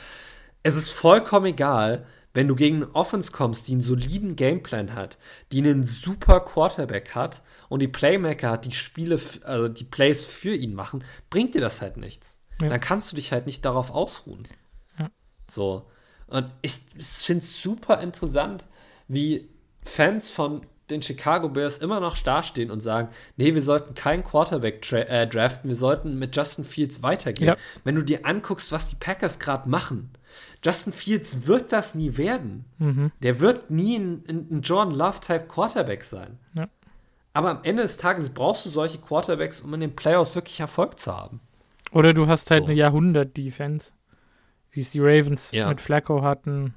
Es 0.64 0.76
ist 0.76 0.90
vollkommen 0.90 1.46
egal, 1.48 2.06
wenn 2.34 2.48
du 2.48 2.56
gegen 2.56 2.84
eine 2.84 2.96
Offense 2.96 3.32
kommst, 3.32 3.68
die 3.68 3.74
einen 3.74 3.82
soliden 3.82 4.36
Gameplan 4.36 4.94
hat, 4.94 5.18
die 5.52 5.60
einen 5.60 5.86
super 5.86 6.42
Quarterback 6.42 7.16
hat 7.16 7.42
und 7.70 7.82
die 7.82 7.88
Playmaker 7.88 8.52
hat, 8.52 8.66
die 8.66 8.72
Spiele, 8.72 9.20
also 9.44 9.70
die 9.70 9.86
Plays 9.86 10.26
für 10.26 10.54
ihn 10.54 10.74
machen, 10.74 11.04
bringt 11.30 11.56
dir 11.56 11.62
das 11.62 11.82
halt 11.82 11.96
nichts. 11.96 12.38
Ja. 12.62 12.68
Dann 12.68 12.80
kannst 12.82 13.12
du 13.12 13.16
dich 13.16 13.32
halt 13.32 13.46
nicht 13.46 13.64
darauf 13.64 13.90
ausruhen. 13.92 14.48
Ja. 15.00 15.10
So. 15.50 15.90
Und 16.28 16.52
ich 16.62 16.74
finde 16.98 17.44
es 17.44 17.62
super 17.62 18.02
interessant, 18.02 18.66
wie 19.08 19.50
Fans 19.82 20.30
von 20.30 20.66
den 20.90 21.02
Chicago 21.02 21.50
Bears 21.50 21.78
immer 21.78 22.00
noch 22.00 22.18
dastehen 22.18 22.70
und 22.72 22.80
sagen, 22.80 23.10
nee, 23.38 23.54
wir 23.54 23.62
sollten 23.62 23.96
keinen 23.96 24.24
Quarterback 24.24 24.92
äh, 24.92 25.28
draften, 25.28 25.70
wir 25.70 25.76
sollten 25.76 26.20
mit 26.20 26.36
Justin 26.36 26.66
Fields 26.66 27.02
weitergehen. 27.02 27.48
Ja. 27.48 27.58
Wenn 27.84 27.96
du 27.96 28.02
dir 28.02 28.26
anguckst, 28.26 28.72
was 28.72 28.88
die 28.88 28.96
Packers 28.96 29.40
gerade 29.40 29.70
machen, 29.70 30.12
Justin 30.64 30.94
Fields 30.94 31.48
wird 31.48 31.72
das 31.72 31.96
nie 31.96 32.18
werden. 32.18 32.66
Mhm. 32.78 33.12
Der 33.22 33.40
wird 33.40 33.70
nie 33.70 33.98
ein, 33.98 34.24
ein 34.28 34.62
Jordan 34.62 34.94
Love-Type 34.94 35.46
Quarterback 35.48 36.04
sein. 36.04 36.40
Ja. 36.54 36.68
Aber 37.34 37.52
am 37.52 37.60
Ende 37.64 37.84
des 37.84 37.98
Tages 37.98 38.30
brauchst 38.30 38.66
du 38.66 38.70
solche 38.70 38.98
Quarterbacks, 38.98 39.62
um 39.62 39.74
in 39.74 39.82
den 39.82 39.96
Playoffs 39.96 40.36
wirklich 40.36 40.60
Erfolg 40.60 41.00
zu 41.00 41.16
haben. 41.16 41.42
Oder 41.92 42.14
du 42.14 42.28
hast 42.28 42.50
halt 42.52 42.64
so. 42.64 42.68
eine 42.68 42.76
Jahrhundert-Defense, 42.76 43.92
wie 44.72 44.82
es 44.82 44.92
die 44.92 45.00
Ravens 45.00 45.52
ja. 45.52 45.68
mit 45.68 45.82
Flacco 45.82 46.22
hatten 46.22 46.74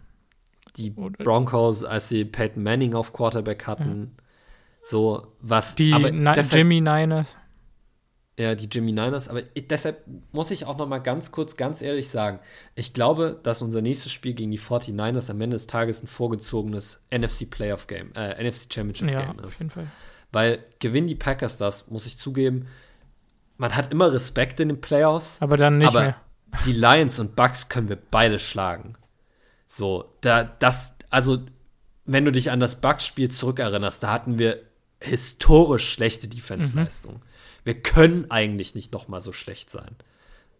die 0.76 0.90
Broncos, 0.90 1.84
als 1.84 2.08
sie 2.08 2.24
Peyton 2.24 2.62
Manning 2.62 2.94
auf 2.94 3.12
Quarterback 3.12 3.66
hatten. 3.66 4.16
Ja. 4.16 4.24
So, 4.82 5.26
was. 5.40 5.74
Die 5.74 5.92
aber 5.92 6.10
deshalb, 6.10 6.58
Jimmy 6.58 6.80
Niners. 6.80 7.36
Ja, 8.38 8.54
die 8.54 8.66
Jimmy 8.66 8.92
Niners. 8.92 9.28
Aber 9.28 9.42
ich, 9.54 9.66
deshalb 9.66 10.04
muss 10.30 10.50
ich 10.52 10.64
auch 10.64 10.78
noch 10.78 10.86
mal 10.86 10.98
ganz 10.98 11.32
kurz, 11.32 11.56
ganz 11.56 11.82
ehrlich 11.82 12.08
sagen, 12.08 12.38
ich 12.76 12.94
glaube, 12.94 13.38
dass 13.42 13.62
unser 13.62 13.82
nächstes 13.82 14.12
Spiel 14.12 14.34
gegen 14.34 14.52
die 14.52 14.60
49ers 14.60 15.30
am 15.30 15.40
Ende 15.40 15.56
des 15.56 15.66
Tages 15.66 16.02
ein 16.02 16.06
vorgezogenes 16.06 17.02
NFC 17.10 17.50
Playoff 17.50 17.88
Game, 17.88 18.12
äh, 18.14 18.42
NFC 18.48 18.72
Championship 18.72 19.10
ja, 19.10 19.24
Game 19.24 19.38
ist. 19.40 19.44
Auf 19.44 19.58
jeden 19.58 19.70
Fall. 19.70 19.86
Weil 20.30 20.64
gewinnen 20.78 21.08
die 21.08 21.16
Packers 21.16 21.56
das, 21.56 21.90
muss 21.90 22.06
ich 22.06 22.16
zugeben, 22.16 22.68
man 23.56 23.74
hat 23.74 23.90
immer 23.90 24.12
Respekt 24.12 24.60
in 24.60 24.68
den 24.68 24.80
Playoffs. 24.80 25.42
Aber 25.42 25.56
dann 25.56 25.78
nicht 25.78 25.88
aber 25.88 26.02
mehr. 26.02 26.16
Die 26.64 26.72
Lions 26.72 27.18
und 27.18 27.34
Bucks 27.34 27.68
können 27.68 27.88
wir 27.88 27.98
beide 28.10 28.38
schlagen. 28.38 28.96
So, 29.68 30.16
da, 30.22 30.44
das, 30.44 30.94
also, 31.10 31.38
wenn 32.06 32.24
du 32.24 32.32
dich 32.32 32.50
an 32.50 32.58
das 32.58 32.80
Bucks-Spiel 32.80 33.30
zurückerinnerst, 33.30 34.02
da 34.02 34.10
hatten 34.10 34.38
wir 34.38 34.62
historisch 35.00 35.92
schlechte 35.92 36.26
Defense-Leistung. 36.26 37.16
Mhm. 37.16 37.22
Wir 37.64 37.80
können 37.82 38.30
eigentlich 38.30 38.74
nicht 38.74 38.92
noch 38.92 39.08
mal 39.08 39.20
so 39.20 39.32
schlecht 39.32 39.68
sein. 39.68 39.94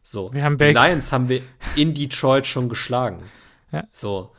So, 0.03 0.33
wir 0.33 0.45
haben 0.45 0.59
die 0.59 0.65
Lions 0.67 1.11
haben 1.11 1.29
wir 1.29 1.43
in 1.75 1.95
Detroit 1.95 2.47
schon 2.47 2.69
geschlagen. 2.69 3.23
Ja. 3.71 3.85
So, 3.93 4.33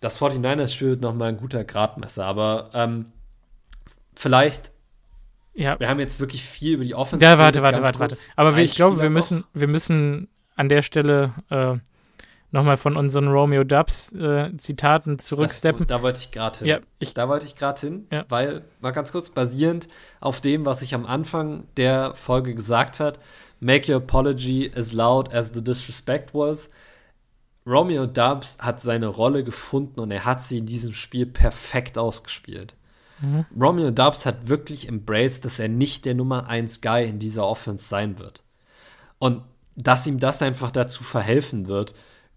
das 0.00 0.20
49ers-Spiel 0.20 0.88
wird 0.88 1.00
noch 1.00 1.14
mal 1.14 1.28
ein 1.28 1.36
guter 1.36 1.62
Gradmesser, 1.62 2.24
aber 2.24 2.70
ähm, 2.74 3.12
vielleicht 4.16 4.72
ja. 5.54 5.78
Wir 5.80 5.88
haben 5.88 6.00
jetzt 6.00 6.20
wirklich 6.20 6.42
viel 6.42 6.74
über 6.74 6.84
die 6.84 6.96
Offense. 6.96 7.24
Ja, 7.24 7.38
warte, 7.38 7.62
warte, 7.62 7.80
warte, 7.80 7.98
warte. 7.98 8.16
Aber 8.34 8.58
ich 8.58 8.74
glaube, 8.74 9.00
wir 9.00 9.08
müssen, 9.08 9.44
wir 9.54 9.68
müssen 9.68 10.26
an 10.54 10.68
der 10.68 10.82
Stelle 10.82 11.32
äh, 11.48 11.76
nochmal 12.56 12.76
von 12.76 12.96
unseren 12.96 13.28
Romeo 13.28 13.62
Dubs 13.64 14.12
äh, 14.12 14.50
Zitaten 14.56 15.18
zurücksteppen. 15.18 15.86
Das, 15.86 15.96
da 15.98 16.02
wollte 16.02 16.18
ich 16.18 16.30
gerade 16.32 16.58
hin. 16.58 16.66
Ja, 16.66 16.78
ich, 16.98 17.14
da 17.14 17.28
wollte 17.28 17.46
ich 17.46 17.54
gerade 17.54 17.80
hin, 17.80 18.06
ja. 18.10 18.24
weil, 18.28 18.62
mal 18.80 18.90
ganz 18.90 19.12
kurz, 19.12 19.30
basierend 19.30 19.88
auf 20.20 20.40
dem, 20.40 20.64
was 20.64 20.82
ich 20.82 20.94
am 20.94 21.06
Anfang 21.06 21.64
der 21.76 22.14
Folge 22.14 22.54
gesagt 22.54 22.98
hat, 22.98 23.20
make 23.60 23.92
your 23.92 23.98
apology 23.98 24.72
as 24.74 24.92
loud 24.92 25.32
as 25.32 25.52
the 25.54 25.62
disrespect 25.62 26.34
was. 26.34 26.70
Romeo 27.66 28.06
Dubs 28.06 28.58
hat 28.60 28.80
seine 28.80 29.06
Rolle 29.06 29.44
gefunden 29.44 30.00
und 30.00 30.10
er 30.10 30.24
hat 30.24 30.42
sie 30.42 30.58
in 30.58 30.66
diesem 30.66 30.94
Spiel 30.94 31.26
perfekt 31.26 31.98
ausgespielt. 31.98 32.74
Mhm. 33.20 33.44
Romeo 33.60 33.90
Dubs 33.90 34.24
hat 34.24 34.48
wirklich 34.48 34.88
embraced, 34.88 35.44
dass 35.44 35.58
er 35.58 35.68
nicht 35.68 36.04
der 36.04 36.14
Nummer 36.14 36.48
1 36.48 36.80
Guy 36.80 37.06
in 37.06 37.18
dieser 37.18 37.46
Offense 37.46 37.84
sein 37.84 38.18
wird. 38.18 38.42
Und 39.18 39.42
dass 39.74 40.06
ihm 40.06 40.18
das 40.18 40.40
einfach 40.40 40.70
dazu 40.70 41.04
verhelfen 41.04 41.66
wird, 41.66 41.94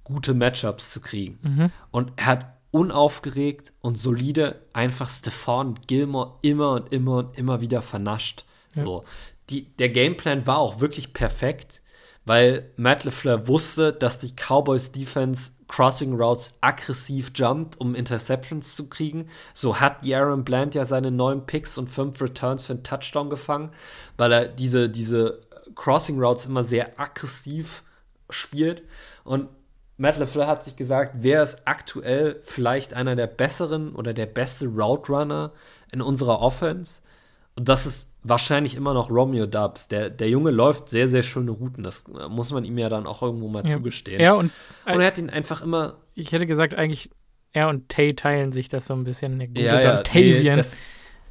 gute 0.09 0.33
Matchups 0.33 0.91
zu 0.91 0.99
kriegen. 0.99 1.39
Mhm. 1.41 1.71
Und 1.91 2.11
er 2.17 2.25
hat 2.25 2.57
unaufgeregt 2.71 3.73
und 3.81 3.97
solide 3.97 4.61
einfach 4.73 5.09
Stefan 5.09 5.75
Gilmore 5.87 6.37
immer 6.41 6.73
und 6.73 6.91
immer 6.91 7.17
und 7.17 7.37
immer 7.37 7.61
wieder 7.61 7.81
vernascht. 7.81 8.45
Ja. 8.75 8.83
So. 8.83 9.03
Die, 9.49 9.65
der 9.77 9.89
Gameplan 9.89 10.45
war 10.45 10.57
auch 10.57 10.79
wirklich 10.79 11.13
perfekt 11.13 11.81
weil 12.29 12.71
Matt 12.75 13.05
LeFleur 13.05 13.47
wusste, 13.47 13.91
dass 13.91 14.19
die 14.19 14.35
Cowboys 14.35 14.91
Defense 14.91 15.53
Crossing 15.67 16.13
Routes 16.13 16.53
aggressiv 16.61 17.31
jumpt, 17.33 17.81
um 17.81 17.95
Interceptions 17.95 18.75
zu 18.75 18.87
kriegen. 18.87 19.29
So 19.55 19.79
hat 19.79 20.07
Aaron 20.07 20.43
Bland 20.43 20.75
ja 20.75 20.85
seine 20.85 21.09
neun 21.09 21.47
Picks 21.47 21.79
und 21.79 21.89
fünf 21.89 22.21
Returns 22.21 22.67
für 22.67 22.73
einen 22.73 22.83
Touchdown 22.83 23.31
gefangen, 23.31 23.71
weil 24.15 24.31
er 24.31 24.47
diese, 24.47 24.91
diese 24.91 25.41
Crossing 25.73 26.19
Routes 26.19 26.45
immer 26.45 26.63
sehr 26.63 26.99
aggressiv 26.99 27.83
spielt. 28.29 28.83
Und 29.23 29.49
Matt 29.99 30.17
LeFleur 30.17 30.47
hat 30.47 30.63
sich 30.63 30.77
gesagt, 30.77 31.17
wer 31.19 31.43
ist 31.43 31.59
aktuell 31.65 32.39
vielleicht 32.41 32.93
einer 32.93 33.17
der 33.17 33.27
besseren 33.27 33.93
oder 33.93 34.13
der 34.13 34.27
beste 34.27 34.67
Route 34.67 35.11
Runner 35.11 35.51
in 35.91 36.01
unserer 36.01 36.39
Offense? 36.39 37.01
Und 37.57 37.67
das 37.67 37.85
ist 37.85 38.13
wahrscheinlich 38.23 38.75
immer 38.75 38.93
noch 38.93 39.09
Romeo 39.09 39.45
Dubs. 39.45 39.89
Der, 39.89 40.09
der 40.09 40.29
Junge 40.29 40.51
läuft 40.51 40.87
sehr, 40.87 41.09
sehr 41.09 41.21
schöne 41.21 41.51
Routen. 41.51 41.83
Das 41.83 42.05
muss 42.07 42.51
man 42.51 42.63
ihm 42.63 42.77
ja 42.77 42.87
dann 42.87 43.05
auch 43.05 43.21
irgendwo 43.21 43.49
mal 43.49 43.65
ja. 43.67 43.75
zugestehen. 43.75 44.21
Er 44.21 44.37
und, 44.37 44.51
und 44.85 45.01
er 45.01 45.07
hat 45.07 45.17
ihn 45.17 45.29
einfach 45.29 45.61
immer. 45.61 45.97
Ich 46.15 46.31
hätte 46.31 46.47
gesagt, 46.47 46.75
eigentlich, 46.75 47.09
er 47.51 47.67
und 47.67 47.89
Tay 47.89 48.15
teilen 48.15 48.53
sich 48.53 48.69
das 48.69 48.87
so 48.87 48.93
ein 48.93 49.03
bisschen. 49.03 49.33
Eine 49.33 49.49
gute 49.49 49.61
ja, 49.61 49.81
ja, 49.81 50.03
nee, 50.13 50.43
das, 50.53 50.77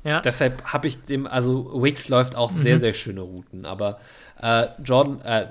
ja. 0.05 0.21
Deshalb 0.21 0.63
habe 0.65 0.89
ich 0.89 1.03
dem, 1.05 1.27
also 1.27 1.83
Wicks 1.83 2.11
läuft 2.11 2.37
auch 2.37 2.53
mhm. 2.53 2.59
sehr, 2.59 2.79
sehr 2.79 2.93
schöne 2.93 3.23
Routen. 3.23 3.65
Aber 3.65 3.99
äh, 4.43 4.67
Jordan, 4.85 5.23
äh, 5.23 5.47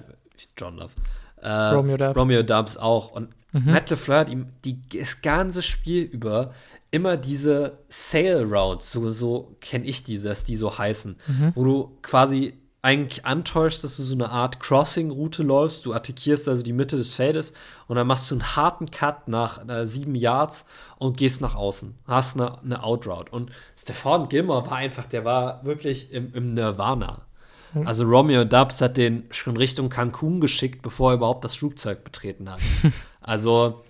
John 0.55 0.77
Love. 0.77 0.93
Äh, 1.41 1.49
Romeo 1.49 1.97
Dubs. 1.97 2.19
Romeo 2.19 2.43
Dubs 2.43 2.77
auch. 2.77 3.11
Und 3.11 3.29
mhm. 3.51 3.71
Matt 3.71 3.89
LeFleur 3.89 4.19
hat 4.19 4.29
ihm 4.29 4.47
die, 4.65 4.81
das 4.89 5.21
ganze 5.21 5.61
Spiel 5.61 6.03
über 6.03 6.53
immer 6.89 7.17
diese 7.17 7.79
Sail 7.89 8.43
Routes, 8.43 8.91
so, 8.91 9.09
so 9.09 9.57
kenne 9.59 9.85
ich 9.85 10.03
diese, 10.03 10.29
dass 10.29 10.45
die 10.45 10.55
so 10.55 10.77
heißen, 10.77 11.17
mhm. 11.27 11.51
wo 11.53 11.63
du 11.63 11.97
quasi 12.01 12.53
eigentlich 12.81 13.25
antäuschst, 13.25 13.83
dass 13.83 13.97
du 13.97 14.03
so 14.03 14.15
eine 14.15 14.29
Art 14.29 14.61
Crossing-Route 14.61 15.43
läufst. 15.43 15.85
Du 15.85 15.93
attackierst 15.93 16.47
also 16.47 16.63
die 16.63 16.71
Mitte 16.71 16.95
des 16.95 17.13
Feldes 17.13 17.51
und 17.87 17.97
dann 17.97 18.07
machst 18.07 18.31
du 18.31 18.35
einen 18.35 18.55
harten 18.55 18.89
Cut 18.91 19.27
nach 19.27 19.67
äh, 19.67 19.85
sieben 19.85 20.15
Yards 20.15 20.65
und 20.97 21.17
gehst 21.17 21.41
nach 21.41 21.55
außen. 21.55 21.95
Hast 22.05 22.39
eine, 22.39 22.59
eine 22.61 22.83
Outroute. 22.83 23.31
Und 23.31 23.51
Stefan 23.77 24.29
Gilmore 24.29 24.67
war 24.67 24.77
einfach, 24.77 25.05
der 25.05 25.25
war 25.25 25.65
wirklich 25.65 26.13
im, 26.13 26.33
im 26.33 26.53
Nirvana. 26.53 27.26
Mhm. 27.73 27.87
Also 27.87 28.05
Romeo 28.05 28.43
Dubs 28.45 28.81
hat 28.81 28.97
den 28.97 29.25
schon 29.31 29.57
Richtung 29.57 29.89
Cancun 29.89 30.39
geschickt, 30.39 30.81
bevor 30.81 31.11
er 31.11 31.15
überhaupt 31.15 31.43
das 31.43 31.55
Flugzeug 31.55 32.03
betreten 32.03 32.49
hat. 32.49 32.61
also 33.21 33.83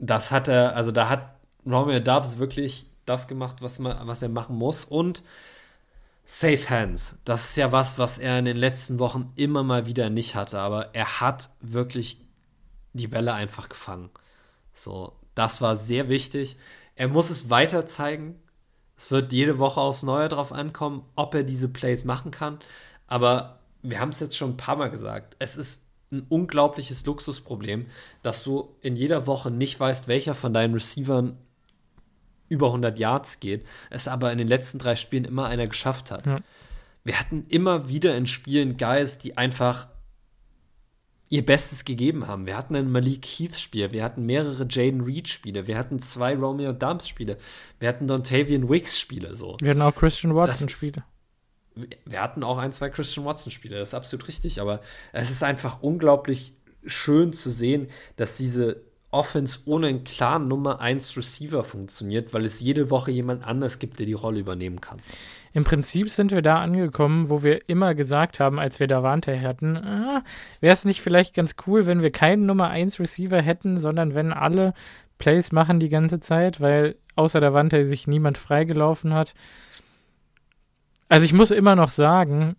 das 0.00 0.30
hat 0.30 0.48
er, 0.48 0.76
also 0.76 0.90
da 0.90 1.08
hat 1.08 1.36
Romeo 1.66 2.00
Dubs 2.00 2.38
wirklich 2.38 2.86
das 3.06 3.28
gemacht, 3.28 3.56
was, 3.60 3.78
man, 3.78 4.06
was 4.06 4.22
er 4.22 4.28
machen 4.28 4.56
muss. 4.56 4.84
Und 4.84 5.22
Safe 6.24 6.70
Hands. 6.70 7.18
Das 7.24 7.50
ist 7.50 7.56
ja 7.56 7.72
was, 7.72 7.98
was 7.98 8.18
er 8.18 8.38
in 8.38 8.44
den 8.44 8.56
letzten 8.56 8.98
Wochen 8.98 9.32
immer 9.36 9.64
mal 9.64 9.86
wieder 9.86 10.08
nicht 10.08 10.34
hatte. 10.34 10.60
Aber 10.60 10.94
er 10.94 11.20
hat 11.20 11.50
wirklich 11.60 12.18
die 12.92 13.08
Bälle 13.08 13.34
einfach 13.34 13.68
gefangen. 13.68 14.10
So, 14.72 15.12
das 15.34 15.60
war 15.60 15.76
sehr 15.76 16.08
wichtig. 16.08 16.56
Er 16.94 17.08
muss 17.08 17.30
es 17.30 17.50
weiter 17.50 17.86
zeigen. 17.86 18.40
Es 18.96 19.10
wird 19.10 19.32
jede 19.32 19.58
Woche 19.58 19.80
aufs 19.80 20.04
Neue 20.04 20.28
drauf 20.28 20.52
ankommen, 20.52 21.04
ob 21.16 21.34
er 21.34 21.42
diese 21.42 21.68
Plays 21.68 22.04
machen 22.04 22.30
kann. 22.30 22.58
Aber 23.12 23.58
wir 23.82 24.00
haben 24.00 24.08
es 24.08 24.20
jetzt 24.20 24.38
schon 24.38 24.52
ein 24.52 24.56
paar 24.56 24.76
Mal 24.76 24.88
gesagt. 24.88 25.36
Es 25.38 25.58
ist 25.58 25.82
ein 26.10 26.24
unglaubliches 26.30 27.04
Luxusproblem, 27.04 27.84
dass 28.22 28.42
du 28.42 28.74
in 28.80 28.96
jeder 28.96 29.26
Woche 29.26 29.50
nicht 29.50 29.78
weißt, 29.78 30.08
welcher 30.08 30.34
von 30.34 30.54
deinen 30.54 30.72
Receivern 30.72 31.36
über 32.48 32.68
100 32.68 32.98
Yards 32.98 33.38
geht, 33.38 33.66
es 33.90 34.08
aber 34.08 34.32
in 34.32 34.38
den 34.38 34.48
letzten 34.48 34.78
drei 34.78 34.96
Spielen 34.96 35.26
immer 35.26 35.44
einer 35.44 35.66
geschafft 35.66 36.10
hat. 36.10 36.24
Ja. 36.24 36.38
Wir 37.04 37.20
hatten 37.20 37.44
immer 37.48 37.86
wieder 37.86 38.16
in 38.16 38.26
Spielen 38.26 38.78
Guys, 38.78 39.18
die 39.18 39.36
einfach 39.36 39.88
ihr 41.28 41.44
Bestes 41.44 41.84
gegeben 41.84 42.26
haben. 42.26 42.46
Wir 42.46 42.56
hatten 42.56 42.74
ein 42.76 42.90
Malik 42.90 43.26
Heath-Spiel, 43.26 43.92
wir 43.92 44.04
hatten 44.04 44.24
mehrere 44.24 44.66
Jaden 44.70 45.02
Reed-Spiele, 45.02 45.66
wir 45.66 45.76
hatten 45.76 46.00
zwei 46.00 46.34
Romeo 46.34 46.72
Dumps-Spiele, 46.72 47.36
wir 47.78 47.88
hatten 47.90 48.08
Dontavian 48.08 48.70
Wicks-Spiele. 48.70 49.34
So. 49.34 49.58
Wir 49.60 49.70
hatten 49.70 49.82
auch 49.82 49.94
Christian 49.94 50.34
Watson-Spiele. 50.34 51.04
Wir 52.04 52.22
hatten 52.22 52.42
auch 52.42 52.58
ein, 52.58 52.72
zwei 52.72 52.90
Christian 52.90 53.24
Watson-Spiele, 53.24 53.78
das 53.78 53.90
ist 53.90 53.94
absolut 53.94 54.28
richtig, 54.28 54.60
aber 54.60 54.80
es 55.12 55.30
ist 55.30 55.42
einfach 55.42 55.82
unglaublich 55.82 56.54
schön 56.84 57.32
zu 57.32 57.50
sehen, 57.50 57.88
dass 58.16 58.36
diese 58.36 58.82
Offense 59.12 59.60
ohne 59.66 59.88
einen 59.88 60.04
klaren 60.04 60.48
Nummer 60.48 60.80
1 60.80 61.16
Receiver 61.18 61.64
funktioniert, 61.64 62.32
weil 62.32 62.46
es 62.46 62.60
jede 62.60 62.90
Woche 62.90 63.10
jemand 63.10 63.44
anders 63.44 63.78
gibt, 63.78 63.98
der 63.98 64.06
die 64.06 64.14
Rolle 64.14 64.40
übernehmen 64.40 64.80
kann. 64.80 65.00
Im 65.52 65.64
Prinzip 65.64 66.08
sind 66.08 66.32
wir 66.32 66.40
da 66.40 66.62
angekommen, 66.62 67.28
wo 67.28 67.42
wir 67.42 67.68
immer 67.68 67.94
gesagt 67.94 68.40
haben, 68.40 68.58
als 68.58 68.80
wir 68.80 68.86
Davante 68.86 69.38
hatten, 69.38 69.76
ah, 69.76 70.24
wäre 70.60 70.72
es 70.72 70.86
nicht 70.86 71.02
vielleicht 71.02 71.34
ganz 71.34 71.56
cool, 71.66 71.86
wenn 71.86 72.00
wir 72.00 72.10
keinen 72.10 72.46
Nummer 72.46 72.70
1 72.70 73.00
Receiver 73.00 73.40
hätten, 73.42 73.78
sondern 73.78 74.14
wenn 74.14 74.32
alle 74.32 74.72
Plays 75.18 75.52
machen 75.52 75.78
die 75.78 75.90
ganze 75.90 76.18
Zeit, 76.20 76.62
weil 76.62 76.96
außer 77.14 77.40
Davante 77.40 77.84
sich 77.84 78.06
niemand 78.06 78.38
freigelaufen 78.38 79.12
hat. 79.12 79.34
Also 81.12 81.26
ich 81.26 81.34
muss 81.34 81.50
immer 81.50 81.76
noch 81.76 81.90
sagen, 81.90 82.56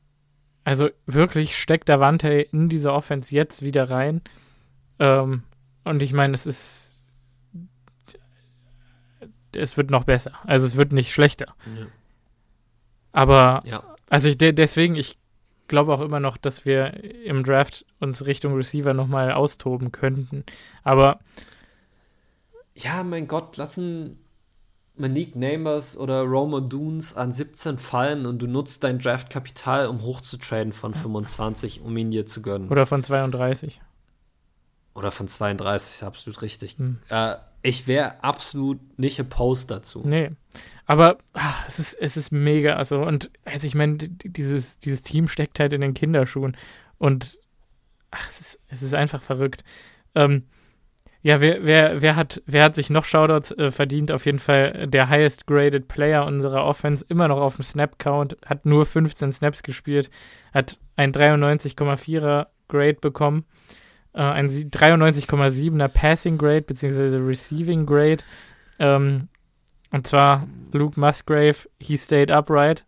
also 0.63 0.87
wirklich 1.07 1.57
steckt 1.57 1.89
Davante 1.89 2.29
in 2.29 2.69
diese 2.69 2.93
Offense 2.93 3.33
jetzt 3.33 3.63
wieder 3.63 3.89
rein. 3.89 4.21
Ähm, 4.99 5.41
und 5.83 6.03
ich 6.03 6.13
meine, 6.13 6.35
es 6.35 6.45
ist. 6.45 7.01
Es 9.55 9.75
wird 9.75 9.89
noch 9.89 10.03
besser. 10.03 10.33
Also 10.43 10.67
es 10.67 10.77
wird 10.77 10.93
nicht 10.93 11.11
schlechter. 11.11 11.55
Ja. 11.65 11.87
Aber, 13.11 13.61
ja. 13.65 13.83
also 14.11 14.29
ich, 14.29 14.37
deswegen, 14.37 14.97
ich 14.97 15.17
glaube 15.67 15.91
auch 15.91 16.01
immer 16.01 16.19
noch, 16.19 16.37
dass 16.37 16.63
wir 16.63 17.03
im 17.25 17.43
Draft 17.43 17.87
uns 18.01 18.23
Richtung 18.27 18.53
Receiver 18.53 18.93
nochmal 18.93 19.31
austoben 19.31 19.91
könnten. 19.91 20.43
Aber. 20.83 21.19
Ja, 22.75 23.03
mein 23.03 23.27
Gott, 23.27 23.57
lassen 23.57 24.22
Monique 24.95 25.35
Neighbors 25.35 25.97
oder 25.97 26.21
Roma 26.21 26.59
Dunes 26.59 27.15
an 27.15 27.31
17 27.31 27.77
fallen 27.79 28.25
und 28.25 28.39
du 28.39 28.47
nutzt 28.47 28.83
dein 28.83 28.99
Draftkapital, 28.99 29.87
um 29.87 30.01
hochzutraden 30.03 30.71
von 30.71 30.93
25, 30.93 31.81
um 31.81 31.97
ihn 31.97 32.11
dir 32.11 32.25
zu 32.25 32.41
gönnen. 32.41 32.69
Oder 32.69 32.85
von 32.85 33.03
32. 33.03 33.81
Oder 34.93 35.09
von 35.09 35.27
32, 35.27 36.05
absolut 36.05 36.41
richtig. 36.43 36.77
Hm. 36.77 36.99
Äh, 37.09 37.35
ich 37.63 37.87
wäre 37.87 38.23
absolut 38.23 38.79
nicht 38.99 39.19
opposed 39.19 39.71
dazu. 39.71 40.03
Nee. 40.05 40.31
Aber 40.85 41.17
ach, 41.33 41.67
es, 41.67 41.79
ist, 41.79 41.93
es 41.95 42.17
ist 42.17 42.31
mega. 42.31 42.75
Also, 42.75 43.01
und 43.01 43.31
also 43.45 43.65
ich 43.65 43.73
meine, 43.73 43.97
dieses, 43.97 44.77
dieses 44.79 45.01
Team 45.01 45.27
steckt 45.27 45.59
halt 45.59 45.73
in 45.73 45.81
den 45.81 45.95
Kinderschuhen. 45.95 46.55
Und 46.99 47.39
ach, 48.11 48.29
es 48.29 48.41
ist, 48.41 48.59
es 48.67 48.81
ist 48.83 48.93
einfach 48.93 49.21
verrückt. 49.21 49.63
Ähm, 50.13 50.43
ja, 51.23 51.39
wer, 51.39 51.65
wer, 51.65 52.01
wer, 52.01 52.17
hat, 52.17 52.41
wer 52.45 52.65
hat 52.65 52.75
sich 52.75 52.89
noch 52.89 53.05
Shoutouts 53.05 53.51
äh, 53.51 53.71
verdient? 53.71 54.11
Auf 54.11 54.25
jeden 54.25 54.39
Fall 54.39 54.87
der 54.87 55.07
highest 55.07 55.47
graded 55.47 55.87
Player 55.87 56.25
unserer 56.25 56.65
Offense, 56.65 57.05
immer 57.07 57.29
noch 57.29 57.39
auf 57.39 57.55
dem 57.55 57.63
Snap-Count, 57.63 58.35
hat 58.45 58.65
nur 58.65 58.85
15 58.85 59.31
Snaps 59.31 59.63
gespielt, 59.63 60.09
hat 60.53 60.77
ein 60.97 61.13
93,4er 61.13 62.47
Grade 62.67 62.97
bekommen, 62.99 63.45
äh, 64.13 64.21
ein 64.21 64.49
93,7er 64.49 65.87
Passing 65.87 66.37
Grade 66.37 66.63
beziehungsweise 66.63 67.25
Receiving 67.25 67.85
Grade. 67.85 68.21
Ähm, 68.79 69.29
und 69.91 70.05
zwar 70.05 70.45
Luke 70.73 70.99
Musgrave, 70.99 71.69
he 71.79 71.97
stayed 71.97 72.31
upright. 72.31 72.83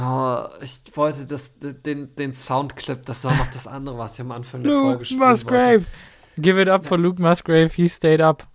Oh, 0.00 0.44
ich 0.62 0.80
wollte 0.94 1.26
das, 1.26 1.58
den, 1.58 2.14
den 2.14 2.32
Soundclip, 2.34 3.04
das 3.06 3.24
war 3.24 3.34
noch 3.34 3.48
das 3.48 3.66
andere, 3.66 3.98
was 3.98 4.14
ich 4.14 4.20
am 4.20 4.30
Anfang 4.30 4.62
der 4.62 4.72
Folge 4.72 5.04
spielen 5.04 5.28
Musgrave. 5.28 5.80
wollte. 5.80 5.86
Give 6.36 6.60
it 6.60 6.68
up 6.68 6.84
for 6.84 6.98
Luke 6.98 7.20
Musgrave, 7.20 7.74
he 7.74 7.88
stayed 7.88 8.20
up. 8.20 8.46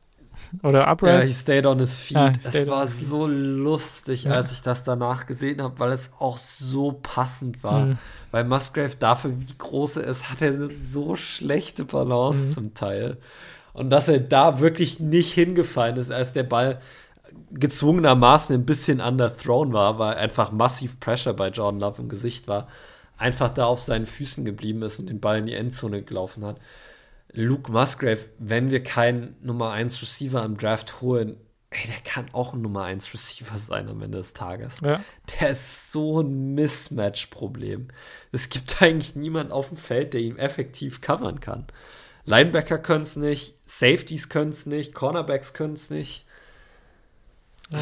Oder 0.63 0.87
upright. 0.87 1.21
Ja, 1.21 1.27
he 1.27 1.33
stayed 1.33 1.65
on 1.65 1.79
his 1.79 1.95
feet. 1.95 2.17
Ah, 2.17 2.31
es 2.43 2.67
war 2.67 2.87
so 2.87 3.27
lustig, 3.27 4.29
als 4.29 4.51
ich 4.51 4.61
das 4.61 4.83
danach 4.83 5.25
gesehen 5.25 5.61
habe, 5.61 5.79
weil 5.79 5.91
es 5.91 6.11
auch 6.19 6.37
so 6.37 6.99
passend 7.01 7.63
war. 7.63 7.87
Mhm. 7.87 7.97
Weil 8.31 8.43
Musgrave 8.45 8.95
dafür, 8.97 9.31
wie 9.39 9.57
groß 9.57 9.97
er 9.97 10.03
ist, 10.05 10.29
hat 10.29 10.41
er 10.41 10.53
eine 10.53 10.69
so 10.69 11.15
schlechte 11.15 11.85
Balance 11.85 12.49
mhm. 12.49 12.53
zum 12.53 12.73
Teil. 12.73 13.17
Und 13.73 13.89
dass 13.89 14.07
er 14.07 14.19
da 14.19 14.59
wirklich 14.59 14.99
nicht 14.99 15.33
hingefallen 15.33 15.97
ist, 15.97 16.11
als 16.11 16.33
der 16.33 16.43
Ball 16.43 16.79
gezwungenermaßen 17.51 18.55
ein 18.55 18.65
bisschen 18.65 19.01
underthrown 19.01 19.73
war, 19.73 19.99
weil 19.99 20.15
einfach 20.15 20.51
massiv 20.51 20.99
Pressure 20.99 21.33
bei 21.33 21.49
Jordan 21.49 21.81
Love 21.81 22.03
im 22.03 22.09
Gesicht 22.09 22.47
war, 22.47 22.67
einfach 23.17 23.49
da 23.49 23.65
auf 23.65 23.81
seinen 23.81 24.05
Füßen 24.05 24.45
geblieben 24.45 24.81
ist 24.83 24.99
und 24.99 25.07
den 25.07 25.19
Ball 25.19 25.39
in 25.39 25.47
die 25.47 25.53
Endzone 25.55 26.03
gelaufen 26.03 26.45
hat. 26.45 26.57
Luke 27.35 27.71
Musgrave, 27.71 28.29
wenn 28.39 28.71
wir 28.71 28.81
keinen 28.83 29.35
Nummer 29.41 29.71
1 29.71 30.01
Receiver 30.01 30.43
im 30.43 30.57
Draft 30.57 31.01
holen, 31.01 31.37
ey, 31.69 31.87
der 31.87 31.99
kann 32.03 32.29
auch 32.33 32.53
ein 32.53 32.61
Nummer 32.61 32.85
1 32.85 33.13
Receiver 33.13 33.59
sein 33.59 33.89
am 33.89 34.01
Ende 34.01 34.17
des 34.17 34.33
Tages. 34.33 34.75
Ja. 34.81 35.03
Der 35.39 35.49
ist 35.49 35.91
so 35.91 36.21
ein 36.21 36.55
Mismatch-Problem. 36.55 37.89
Es 38.31 38.49
gibt 38.49 38.81
eigentlich 38.81 39.15
niemanden 39.15 39.51
auf 39.51 39.69
dem 39.69 39.77
Feld, 39.77 40.13
der 40.13 40.21
ihn 40.21 40.37
effektiv 40.37 41.01
covern 41.01 41.39
kann. 41.39 41.67
Linebacker 42.25 42.79
können 42.79 43.03
es 43.03 43.17
nicht, 43.17 43.59
Safeties 43.67 44.29
können 44.29 44.49
es 44.49 44.65
nicht, 44.65 44.93
Cornerbacks 44.93 45.53
können 45.53 45.73
es 45.73 45.89
nicht. 45.89 46.25
Ja. 47.71 47.81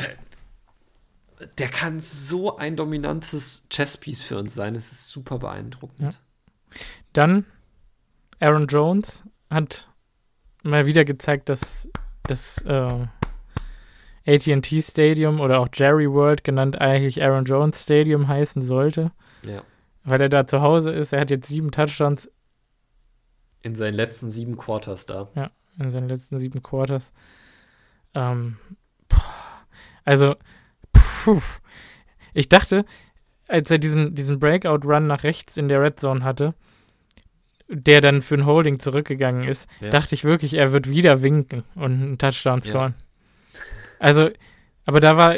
Der 1.57 1.67
kann 1.69 1.99
so 1.99 2.57
ein 2.57 2.75
dominantes 2.75 3.65
Chesspiece 3.69 4.23
für 4.23 4.37
uns 4.37 4.53
sein. 4.53 4.75
Es 4.75 4.91
ist 4.91 5.09
super 5.09 5.39
beeindruckend. 5.39 6.13
Ja. 6.13 6.79
Dann 7.13 7.45
Aaron 8.39 8.67
Jones 8.67 9.23
hat 9.53 9.89
mal 10.63 10.85
wieder 10.85 11.05
gezeigt, 11.05 11.49
dass 11.49 11.89
das 12.23 12.57
äh, 12.63 13.07
ATT 14.25 14.67
Stadium 14.81 15.39
oder 15.39 15.59
auch 15.59 15.67
Jerry 15.73 16.09
World 16.09 16.43
genannt 16.43 16.79
eigentlich 16.79 17.21
Aaron 17.21 17.45
Jones 17.45 17.83
Stadium 17.83 18.27
heißen 18.27 18.61
sollte. 18.61 19.11
Ja. 19.43 19.63
Weil 20.03 20.21
er 20.21 20.29
da 20.29 20.47
zu 20.47 20.61
Hause 20.61 20.91
ist. 20.91 21.13
Er 21.13 21.21
hat 21.21 21.29
jetzt 21.29 21.47
sieben 21.47 21.71
Touchdowns. 21.71 22.29
In 23.61 23.75
seinen 23.75 23.93
letzten 23.93 24.29
sieben 24.29 24.57
Quarters 24.57 25.05
da. 25.05 25.29
Ja, 25.35 25.51
in 25.79 25.91
seinen 25.91 26.09
letzten 26.09 26.39
sieben 26.39 26.61
Quarters. 26.61 27.11
Ähm, 28.13 28.57
also, 30.05 30.35
puh, 30.91 31.41
ich 32.33 32.49
dachte, 32.49 32.85
als 33.47 33.71
er 33.71 33.77
diesen, 33.77 34.15
diesen 34.15 34.39
Breakout-Run 34.39 35.07
nach 35.07 35.23
rechts 35.23 35.57
in 35.57 35.67
der 35.67 35.81
Red 35.81 35.99
Zone 35.99 36.23
hatte, 36.23 36.53
der 37.73 38.01
dann 38.01 38.21
für 38.21 38.35
ein 38.35 38.45
Holding 38.45 38.79
zurückgegangen 38.79 39.47
ist, 39.47 39.67
ja. 39.81 39.89
dachte 39.89 40.15
ich 40.15 40.23
wirklich, 40.23 40.53
er 40.53 40.71
wird 40.71 40.89
wieder 40.89 41.21
winken 41.21 41.63
und 41.75 41.91
einen 41.91 42.17
Touchdown 42.17 42.61
scoren. 42.61 42.95
Ja. 42.97 43.59
Also, 43.99 44.29
aber 44.85 44.99
da 44.99 45.17
war, 45.17 45.35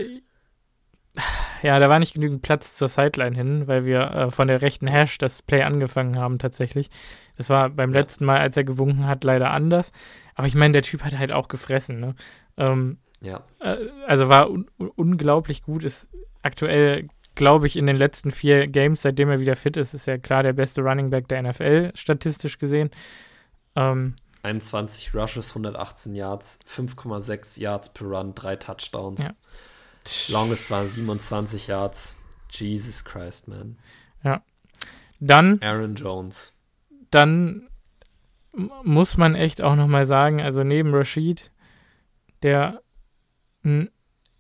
ja, 1.62 1.80
da 1.80 1.90
war 1.90 2.00
nicht 2.00 2.14
genügend 2.14 2.42
Platz 2.42 2.76
zur 2.76 2.88
Sideline 2.88 3.36
hin, 3.36 3.68
weil 3.68 3.86
wir 3.86 4.02
äh, 4.12 4.32
von 4.32 4.48
der 4.48 4.62
rechten 4.62 4.88
Hash 4.88 5.18
das 5.18 5.42
Play 5.42 5.64
angefangen 5.64 6.18
haben 6.18 6.40
tatsächlich. 6.40 6.90
Das 7.38 7.50
war 7.50 7.70
beim 7.70 7.94
ja. 7.94 8.00
letzten 8.00 8.26
Mal, 8.26 8.40
als 8.40 8.58
er 8.58 8.64
gewunken 8.64 9.08
hat, 9.08 9.24
leider 9.24 9.52
anders. 9.52 9.92
Aber 10.36 10.48
ich 10.48 10.56
meine, 10.56 10.74
der 10.74 10.82
Typ 10.82 11.04
hat 11.04 11.18
halt 11.18 11.32
auch 11.32 11.48
gefressen. 11.48 12.00
Ne? 12.00 12.16
Ähm, 12.58 12.98
ja. 13.22 13.42
Äh, 13.60 13.78
also 14.08 14.30
war 14.30 14.50
un 14.50 14.68
unglaublich 14.78 15.64
gut, 15.64 15.84
ist 15.84 16.10
aktuell 16.42 17.08
glaube 17.36 17.68
ich, 17.68 17.78
in 17.78 17.86
den 17.86 17.98
letzten 17.98 18.32
vier 18.32 18.68
Games, 18.68 19.02
seitdem 19.02 19.30
er 19.30 19.40
wieder 19.40 19.56
fit 19.56 19.78
ist, 19.78 19.94
ist 19.94 20.08
er 20.08 20.20
klar 20.20 20.44
der 20.44 20.54
beste 20.54 20.82
Running 20.82 21.10
Back 21.10 21.28
der 21.28 21.44
NFL, 21.44 21.92
statistisch 21.94 22.58
gesehen. 22.58 22.90
Ähm, 23.76 24.16
21 24.44 25.14
Rushes, 25.14 25.50
118 25.50 26.16
Yards, 26.16 26.60
5,6 26.68 27.60
Yards 27.60 27.94
per 27.94 28.08
Run, 28.08 28.36
drei 28.36 28.56
Touchdowns. 28.56 29.24
Ja. 29.24 29.32
Longest 30.30 30.70
waren 30.70 30.88
27 30.88 31.68
Yards. 31.68 32.16
Jesus 32.52 33.04
Christ, 33.04 33.48
man. 33.48 33.78
Ja. 34.24 34.44
Dann. 35.20 35.60
Aaron 35.62 35.96
Jones. 35.96 36.54
Dann 37.10 37.68
muss 38.84 39.18
man 39.18 39.36
echt 39.36 39.62
auch 39.62 39.76
nochmal 39.76 40.06
sagen, 40.06 40.42
also 40.42 40.64
neben 40.64 40.94
Rashid, 40.94 41.52
der 42.44 42.82
ein 43.64 43.90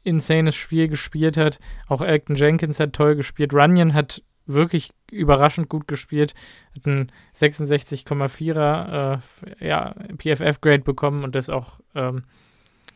insanes 0.05 0.55
Spiel 0.55 0.87
gespielt 0.87 1.35
hat. 1.35 1.59
Auch 1.87 2.01
Elton 2.01 2.35
Jenkins 2.35 2.79
hat 2.79 2.93
toll 2.93 3.15
gespielt. 3.15 3.53
Runyon 3.53 3.93
hat 3.93 4.23
wirklich 4.45 4.91
überraschend 5.11 5.67
gut 5.67 5.87
gespielt. 5.87 6.33
Hat 6.75 6.87
einen 6.87 7.11
66,4er 7.35 9.19
äh, 9.59 9.67
ja, 9.67 9.95
PFF-Grade 10.17 10.83
bekommen 10.83 11.23
und 11.23 11.35
das 11.35 11.49
auch 11.49 11.79
ähm, 11.95 12.23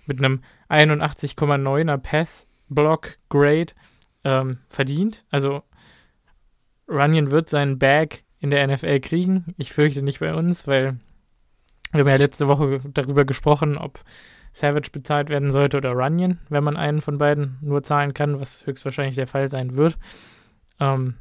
mit 0.06 0.20
einem 0.20 0.42
81,9er 0.70 1.98
Pass-Block-Grade 1.98 3.74
ähm, 4.24 4.60
verdient. 4.70 5.26
Also 5.30 5.64
Runyon 6.88 7.32
wird 7.32 7.50
seinen 7.50 7.80
Bag 7.80 8.24
in 8.40 8.52
der 8.52 8.66
NFL 8.68 9.00
kriegen. 9.00 9.54
Ich 9.58 9.74
fürchte 9.74 10.02
nicht 10.02 10.20
bei 10.20 10.34
uns, 10.34 10.68
weil 10.68 11.00
wir 11.92 12.02
haben 12.02 12.08
ja 12.08 12.16
letzte 12.18 12.48
Woche 12.48 12.82
darüber 12.94 13.26
gesprochen, 13.26 13.78
ob 13.78 14.00
Savage 14.54 14.90
bezahlt 14.92 15.30
werden 15.30 15.52
sollte 15.52 15.78
oder 15.78 15.92
Runyon, 15.92 16.40
wenn 16.50 16.64
man 16.64 16.78
einen 16.78 17.02
von 17.02 17.18
beiden 17.18 17.58
nur 17.62 17.84
zahlen 17.84 18.14
kann, 18.14 18.40
was 18.40 18.66
höchstwahrscheinlich 18.66 19.16
der 19.16 19.28
Fall 19.28 19.50
sein 19.50 19.76
wird. 19.76 19.98
Ähm, 20.80 21.16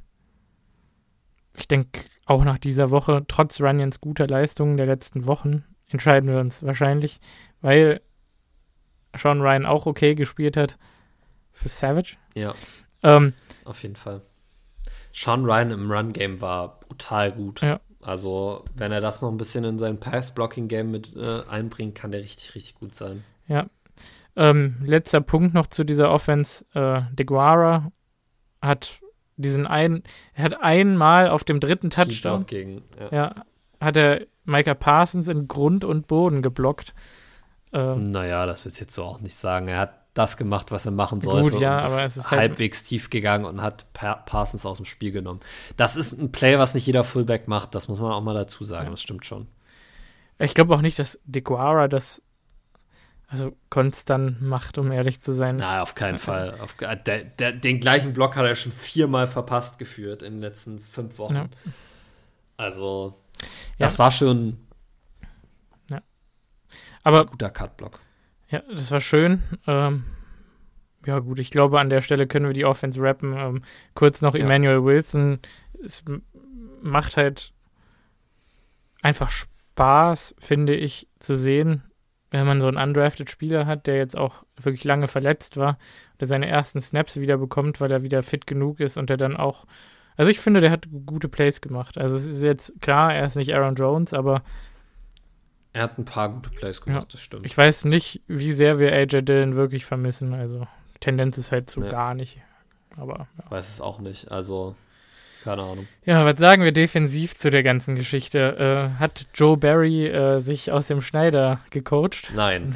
ich 1.57 1.69
denke, 1.69 2.01
auch 2.27 2.45
nach 2.45 2.59
dieser 2.59 2.91
Woche, 2.91 3.25
trotz 3.29 3.61
Runyons 3.61 4.01
guter 4.01 4.27
Leistungen 4.27 4.77
der 4.77 4.87
letzten 4.87 5.27
Wochen, 5.27 5.65
entscheiden 5.89 6.31
wir 6.31 6.41
uns 6.41 6.63
wahrscheinlich, 6.63 7.21
weil 7.61 8.01
Sean 9.17 9.41
Ryan 9.41 9.67
auch 9.67 9.87
okay 9.87 10.15
gespielt 10.15 10.57
hat 10.57 10.79
für 11.53 11.69
Savage. 11.69 12.17
Ja. 12.35 12.55
Ähm, 13.03 13.33
auf 13.65 13.83
jeden 13.83 13.97
Fall. 13.97 14.23
Sean 15.13 15.45
Ryan 15.45 15.71
im 15.71 15.91
Run-Game 15.91 16.41
war 16.41 16.81
brutal 16.81 17.33
gut. 17.33 17.63
Ja. 17.63 17.81
Also, 18.01 18.65
wenn 18.75 18.93
er 18.93 19.01
das 19.01 19.23
noch 19.23 19.31
ein 19.31 19.37
bisschen 19.37 19.65
in 19.65 19.79
sein 19.79 19.99
Pass-Blocking-Game 19.99 20.91
mit 20.91 21.17
äh, 21.17 21.43
einbringt, 21.49 21.95
kann 21.95 22.13
der 22.13 22.21
richtig, 22.21 22.55
richtig 22.55 22.77
gut 22.77 22.95
sein. 22.95 23.25
Ja. 23.47 23.67
Ähm, 24.37 24.77
letzter 24.85 25.21
Punkt 25.21 25.53
noch 25.53 25.67
zu 25.67 25.83
dieser 25.83 26.11
Offense. 26.11 26.65
Äh, 26.75 27.03
De 27.13 27.27
Guara 27.27 27.91
hat 28.63 29.01
diesen 29.37 29.67
einen, 29.67 30.05
er 30.35 30.45
hat 30.45 30.63
einmal 30.63 31.29
auf 31.29 31.45
dem 31.45 31.61
dritten 31.61 31.91
Touchdown, 31.91 32.47
ja. 33.01 33.09
ja. 33.11 33.35
hat 33.81 33.97
er 33.97 34.27
Micah 34.45 34.75
Parsons 34.75 35.29
in 35.29 35.49
Grund 35.49 35.85
und 35.85 36.07
Boden 36.07 36.43
geblockt. 36.43 36.95
Ähm, 37.73 38.11
naja, 38.11 38.47
das 38.47 38.65
ich 38.65 38.81
jetzt 38.81 38.95
so 38.95 39.05
auch 39.05 39.21
nicht 39.21 39.35
sagen. 39.35 39.69
Er 39.69 39.79
hat 39.79 39.98
das 40.15 40.37
gemacht, 40.37 40.73
was 40.73 40.87
er 40.87 40.93
machen 40.93 41.21
sollte. 41.21 41.53
Gut, 41.53 41.61
ja, 41.61 41.79
aber 41.79 42.05
es 42.05 42.17
ist 42.17 42.31
halt 42.31 42.41
halbwegs 42.41 42.85
tief 42.85 43.11
gegangen 43.11 43.45
und 43.45 43.63
hat 43.63 43.93
Parsons 43.93 44.67
aus 44.67 44.79
dem 44.79 44.87
Spiel 44.87 45.13
genommen. 45.13 45.41
Das 45.77 45.97
ist 45.97 46.13
ein 46.13 46.33
Play, 46.33 46.59
was 46.59 46.75
nicht 46.75 46.87
jeder 46.87 47.05
Fullback 47.05 47.47
macht. 47.47 47.75
Das 47.75 47.89
muss 47.89 48.01
man 48.01 48.13
auch 48.13 48.23
mal 48.23 48.35
dazu 48.35 48.65
sagen. 48.65 48.87
Ja. 48.87 48.91
Das 48.91 49.03
stimmt 49.03 49.27
schon. 49.27 49.47
Ich 50.39 50.55
glaube 50.55 50.75
auch 50.75 50.81
nicht, 50.81 50.99
dass 50.99 51.21
DeGuara 51.25 51.89
das 51.89 52.23
also 53.29 53.55
konstant 53.69 54.41
macht, 54.41 54.79
um 54.79 54.91
ehrlich 54.91 55.21
zu 55.21 55.35
sein. 55.35 55.57
Nein, 55.57 55.81
auf 55.81 55.95
keinen 55.95 56.15
also, 56.15 56.25
Fall. 56.25 56.61
Auf, 56.61 56.75
der, 56.75 57.25
der, 57.25 57.53
den 57.53 57.79
gleichen 57.79 58.15
Block 58.15 58.37
hat 58.37 58.47
er 58.47 58.55
schon 58.55 58.73
viermal 58.73 59.27
verpasst 59.27 59.79
geführt 59.79 60.23
in 60.23 60.35
den 60.35 60.41
letzten 60.41 60.79
fünf 60.79 61.19
Wochen. 61.19 61.35
Ja. 61.35 61.49
Also, 62.57 63.21
das 63.79 63.95
ja. 63.95 63.99
war 63.99 64.11
schon 64.11 64.67
ja. 65.91 66.01
Aber, 67.03 67.21
ein 67.21 67.27
guter 67.27 67.51
Cut-Block. 67.51 68.01
Ja, 68.51 68.63
das 68.71 68.91
war 68.91 69.01
schön. 69.01 69.43
Ähm, 69.67 70.05
ja, 71.07 71.19
gut, 71.21 71.39
ich 71.39 71.51
glaube, 71.51 71.81
an 71.81 71.91
der 71.91 72.01
Stelle 72.01 72.27
können 72.27 72.47
wir 72.47 72.55
die 72.55 72.65
Offense 72.65 73.01
rappen. 73.01 73.35
Ähm, 73.37 73.63
kurz 73.95 74.23
noch 74.23 74.35
ja. 74.35 74.41
Emmanuel 74.41 74.85
Wilson. 74.85 75.39
Es 75.83 76.03
macht 76.83 77.17
halt 77.17 77.53
einfach 79.03 79.31
Spaß, 79.31 80.35
finde 80.39 80.75
ich, 80.75 81.09
zu 81.19 81.37
sehen, 81.37 81.83
wenn 82.31 82.47
man 82.47 82.61
so 82.61 82.69
einen 82.69 82.77
undrafted 82.77 83.31
Spieler 83.31 83.67
hat, 83.67 83.87
der 83.87 83.97
jetzt 83.97 84.17
auch 84.17 84.45
wirklich 84.61 84.85
lange 84.85 85.09
verletzt 85.09 85.57
war, 85.57 85.79
der 86.21 86.27
seine 86.27 86.49
ersten 86.49 86.81
Snaps 86.81 87.21
wieder 87.21 87.39
bekommt, 87.39 87.81
weil 87.81 87.91
er 87.91 88.03
wieder 88.03 88.23
fit 88.23 88.47
genug 88.47 88.81
ist 88.81 88.97
und 88.97 89.09
der 89.09 89.17
dann 89.17 89.37
auch, 89.37 89.67
also 90.17 90.31
ich 90.31 90.41
finde, 90.41 90.61
der 90.61 90.71
hat 90.71 90.89
gute 91.07 91.29
Plays 91.29 91.61
gemacht. 91.61 91.97
Also 91.97 92.17
es 92.17 92.27
ist 92.27 92.43
jetzt 92.43 92.81
klar, 92.81 93.15
er 93.15 93.27
ist 93.27 93.37
nicht 93.37 93.55
Aaron 93.55 93.77
Jones, 93.77 94.13
aber 94.13 94.43
er 95.79 95.85
hat 95.85 95.97
ein 95.97 96.05
paar 96.05 96.29
gute 96.29 96.51
Plays 96.51 96.81
gemacht, 96.81 97.03
ja, 97.03 97.09
das 97.13 97.21
stimmt. 97.21 97.47
Ich 97.47 97.57
weiß 97.57 97.85
nicht, 97.85 98.21
wie 98.27 98.51
sehr 98.51 98.81
wir 98.81 98.93
AJ 98.93 99.23
Dillon 99.23 99.55
wirklich 99.55 99.85
vermissen. 99.85 100.35
Also 100.35 100.67
Tendenz 100.99 101.39
ist 101.39 101.53
halt 101.53 101.71
so 101.71 101.81
nee. 101.81 101.89
gar 101.89 102.15
nicht. 102.15 102.39
Aber 102.97 103.29
ja. 103.39 103.51
weiß 103.51 103.75
es 103.75 103.81
auch 103.81 104.01
nicht. 104.01 104.33
Also 104.33 104.75
keine 105.45 105.63
Ahnung. 105.63 105.87
Ja, 106.05 106.25
was 106.25 106.41
sagen 106.41 106.65
wir 106.65 106.73
defensiv 106.73 107.37
zu 107.37 107.51
der 107.51 107.63
ganzen 107.63 107.95
Geschichte? 107.95 108.91
Äh, 108.97 108.99
hat 108.99 109.29
Joe 109.35 109.57
Barry 109.57 110.09
äh, 110.09 110.41
sich 110.41 110.73
aus 110.73 110.89
dem 110.89 111.01
Schneider 111.01 111.61
gecoacht? 111.71 112.33
Nein. 112.35 112.75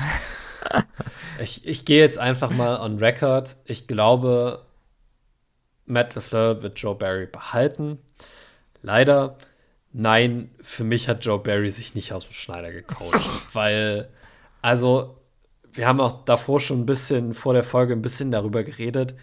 ich, 1.41 1.67
ich 1.67 1.85
gehe 1.85 1.99
jetzt 1.99 2.19
einfach 2.19 2.51
mal 2.51 2.79
on 2.81 2.99
record. 2.99 3.57
Ich 3.65 3.89
glaube, 3.89 4.65
Matt 5.87 6.15
LeFleur 6.15 6.63
wird 6.63 6.79
Joe 6.79 6.95
Barry 6.95 7.27
behalten. 7.27 7.99
Leider, 8.81 9.39
nein, 9.93 10.51
für 10.61 10.85
mich 10.85 11.09
hat 11.09 11.25
Joe 11.25 11.39
Barry 11.39 11.71
sich 11.71 11.95
nicht 11.95 12.13
aus 12.13 12.25
dem 12.25 12.33
Schneider 12.33 12.73
gecoacht. 12.73 13.21
weil, 13.53 14.09
also, 14.61 15.19
wir 15.73 15.87
haben 15.87 16.01
auch 16.01 16.25
davor 16.25 16.61
schon 16.61 16.81
ein 16.81 16.87
bisschen, 16.87 17.35
vor 17.35 17.55
der 17.55 17.63
Folge 17.63 17.93
ein 17.93 18.03
bisschen 18.03 18.31
darüber 18.31 18.63
geredet 18.63 19.15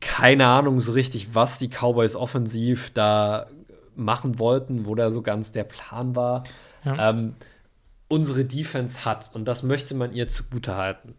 keine 0.00 0.46
Ahnung 0.46 0.80
so 0.80 0.92
richtig, 0.92 1.34
was 1.34 1.58
die 1.58 1.68
Cowboys 1.68 2.14
offensiv 2.14 2.90
da 2.90 3.46
machen 3.94 4.38
wollten, 4.38 4.86
wo 4.86 4.94
da 4.94 5.10
so 5.10 5.22
ganz 5.22 5.50
der 5.50 5.64
Plan 5.64 6.14
war. 6.14 6.44
Ja. 6.84 7.10
Ähm, 7.10 7.34
unsere 8.06 8.44
Defense 8.44 9.04
hat, 9.04 9.34
und 9.34 9.46
das 9.46 9.62
möchte 9.62 9.94
man 9.94 10.12
ihr 10.12 10.28
zugute 10.28 10.76
halten, 10.76 11.14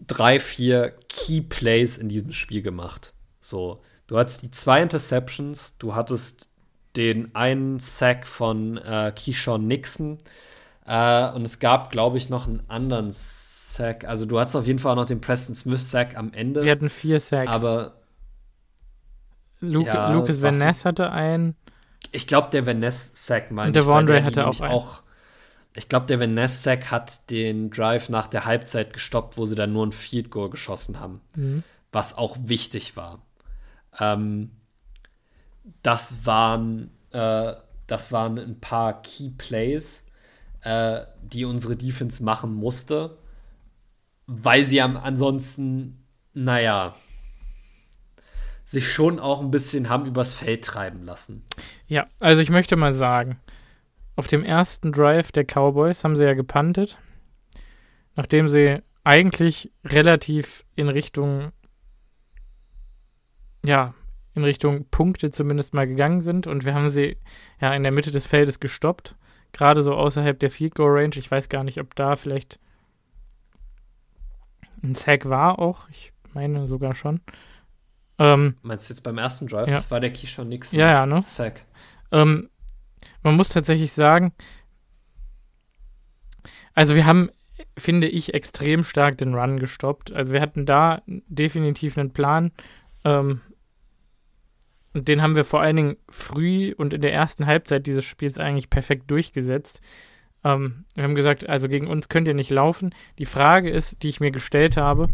drei, 0.00 0.40
vier 0.40 0.94
Key 1.08 1.40
Plays 1.42 1.98
in 1.98 2.08
diesem 2.08 2.32
Spiel 2.32 2.62
gemacht. 2.62 3.14
So, 3.40 3.82
du 4.06 4.18
hattest 4.18 4.42
die 4.42 4.50
zwei 4.50 4.82
Interceptions, 4.82 5.76
du 5.78 5.94
hattest 5.94 6.47
den 6.96 7.34
einen 7.34 7.78
Sack 7.78 8.26
von 8.26 8.76
äh, 8.78 9.12
Keyshawn 9.14 9.66
Nixon 9.66 10.18
äh, 10.88 11.30
und 11.30 11.44
es 11.44 11.58
gab, 11.58 11.90
glaube 11.90 12.16
ich, 12.16 12.30
noch 12.30 12.46
einen 12.46 12.62
anderen 12.68 13.08
Sack. 13.10 14.04
Also 14.06 14.24
du 14.24 14.40
hattest 14.40 14.56
auf 14.56 14.66
jeden 14.66 14.78
Fall 14.78 14.92
auch 14.92 14.96
noch 14.96 15.04
den 15.04 15.20
Preston 15.20 15.54
Smith 15.54 15.90
Sack 15.90 16.16
am 16.16 16.32
Ende. 16.32 16.64
Wir 16.64 16.72
hatten 16.72 16.88
vier 16.88 17.20
Sacks. 17.20 17.50
Aber 17.50 17.98
Luke, 19.60 19.88
ja, 19.88 20.12
Lucas 20.12 20.40
Van 20.40 20.56
Ness 20.56 20.84
hatte 20.84 21.12
einen. 21.12 21.56
Ich 22.12 22.26
glaube, 22.26 22.48
der 22.50 22.66
Van 22.66 22.78
Ness 22.78 23.26
Sack 23.26 23.50
meinte 23.50 23.68
Und 23.68 23.74
der 23.74 23.84
Vondre 23.84 24.24
hatte 24.24 24.46
auch 24.46 24.60
einen. 24.60 24.72
Auch, 24.72 25.02
ich 25.74 25.88
glaube, 25.88 26.06
der 26.06 26.20
Van 26.20 26.32
Ness 26.32 26.62
Sack 26.62 26.90
hat 26.90 27.30
den 27.30 27.70
Drive 27.70 28.08
nach 28.08 28.26
der 28.26 28.46
Halbzeit 28.46 28.92
gestoppt, 28.92 29.36
wo 29.36 29.46
sie 29.46 29.56
dann 29.56 29.72
nur 29.72 29.86
ein 29.86 29.92
Field 29.92 30.30
Goal 30.30 30.48
geschossen 30.48 31.00
haben. 31.00 31.20
Mhm. 31.36 31.64
Was 31.92 32.16
auch 32.16 32.36
wichtig 32.40 32.96
war. 32.96 33.20
Ähm, 33.98 34.52
das 35.82 36.26
waren, 36.26 36.90
äh, 37.10 37.54
das 37.86 38.12
waren 38.12 38.38
ein 38.38 38.60
paar 38.60 39.02
Key 39.02 39.30
Plays, 39.36 40.04
äh, 40.62 41.02
die 41.22 41.44
unsere 41.44 41.76
Defense 41.76 42.22
machen 42.22 42.54
musste 42.54 43.18
weil 44.28 44.64
sie 44.64 44.80
am 44.82 44.96
ansonsten, 44.98 46.04
naja, 46.34 46.94
sich 48.66 48.92
schon 48.92 49.18
auch 49.18 49.40
ein 49.40 49.50
bisschen 49.50 49.88
haben 49.88 50.04
übers 50.04 50.34
Feld 50.34 50.62
treiben 50.64 51.02
lassen. 51.02 51.44
Ja, 51.86 52.06
also 52.20 52.42
ich 52.42 52.50
möchte 52.50 52.76
mal 52.76 52.92
sagen, 52.92 53.40
auf 54.16 54.26
dem 54.26 54.44
ersten 54.44 54.92
Drive 54.92 55.32
der 55.32 55.44
Cowboys 55.44 56.04
haben 56.04 56.14
sie 56.14 56.24
ja 56.24 56.34
gepantet, 56.34 56.98
nachdem 58.16 58.50
sie 58.50 58.82
eigentlich 59.02 59.72
relativ 59.82 60.66
in 60.76 60.90
Richtung, 60.90 61.52
ja, 63.64 63.94
in 64.38 64.44
Richtung 64.44 64.86
Punkte 64.90 65.30
zumindest 65.30 65.74
mal 65.74 65.86
gegangen 65.86 66.20
sind 66.20 66.46
und 66.46 66.64
wir 66.64 66.74
haben 66.74 66.88
sie 66.88 67.16
ja 67.60 67.74
in 67.74 67.82
der 67.82 67.92
Mitte 67.92 68.10
des 68.10 68.26
Feldes 68.26 68.60
gestoppt, 68.60 69.16
gerade 69.52 69.82
so 69.82 69.94
außerhalb 69.94 70.38
der 70.38 70.50
Field 70.50 70.74
Goal 70.74 70.98
Range. 70.98 71.16
Ich 71.16 71.30
weiß 71.30 71.48
gar 71.48 71.64
nicht, 71.64 71.80
ob 71.80 71.94
da 71.94 72.16
vielleicht 72.16 72.58
ein 74.82 74.94
Sack 74.94 75.28
war 75.28 75.58
auch, 75.58 75.88
ich 75.90 76.12
meine 76.32 76.66
sogar 76.66 76.94
schon. 76.94 77.20
Ähm, 78.18 78.56
Meinst 78.62 78.88
du 78.88 78.94
jetzt 78.94 79.02
beim 79.02 79.18
ersten 79.18 79.46
Drive? 79.46 79.68
Ja. 79.68 79.74
Das 79.74 79.90
war 79.90 80.00
der 80.00 80.12
Keyshawn 80.12 80.48
Nixon 80.48 80.78
ja, 80.78 80.90
ja, 80.90 81.06
ne? 81.06 81.22
Sack. 81.22 81.62
Ähm, 82.10 82.48
man 83.22 83.36
muss 83.36 83.50
tatsächlich 83.50 83.92
sagen, 83.92 84.32
also 86.74 86.94
wir 86.94 87.06
haben, 87.06 87.30
finde 87.76 88.08
ich, 88.08 88.34
extrem 88.34 88.84
stark 88.84 89.18
den 89.18 89.34
Run 89.34 89.58
gestoppt. 89.58 90.12
Also 90.12 90.32
wir 90.32 90.40
hatten 90.40 90.66
da 90.66 91.02
definitiv 91.06 91.98
einen 91.98 92.12
Plan. 92.12 92.52
Ähm, 93.04 93.40
und 94.94 95.08
den 95.08 95.22
haben 95.22 95.34
wir 95.34 95.44
vor 95.44 95.60
allen 95.60 95.76
Dingen 95.76 95.96
früh 96.08 96.74
und 96.76 96.92
in 96.92 97.00
der 97.00 97.12
ersten 97.12 97.46
Halbzeit 97.46 97.86
dieses 97.86 98.04
Spiels 98.04 98.38
eigentlich 98.38 98.70
perfekt 98.70 99.10
durchgesetzt. 99.10 99.80
Ähm, 100.44 100.84
wir 100.94 101.04
haben 101.04 101.14
gesagt, 101.14 101.48
also 101.48 101.68
gegen 101.68 101.86
uns 101.86 102.08
könnt 102.08 102.28
ihr 102.28 102.34
nicht 102.34 102.50
laufen. 102.50 102.94
Die 103.18 103.26
Frage 103.26 103.70
ist, 103.70 104.02
die 104.02 104.08
ich 104.08 104.20
mir 104.20 104.30
gestellt 104.30 104.76
habe, 104.76 105.08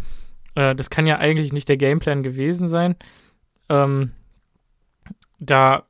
äh, 0.55 0.75
das 0.75 0.91
kann 0.91 1.07
ja 1.07 1.18
eigentlich 1.18 1.53
nicht 1.53 1.68
der 1.68 1.77
Gameplan 1.77 2.22
gewesen 2.22 2.68
sein. 2.68 2.97
Ähm, 3.68 4.12
da 5.39 5.85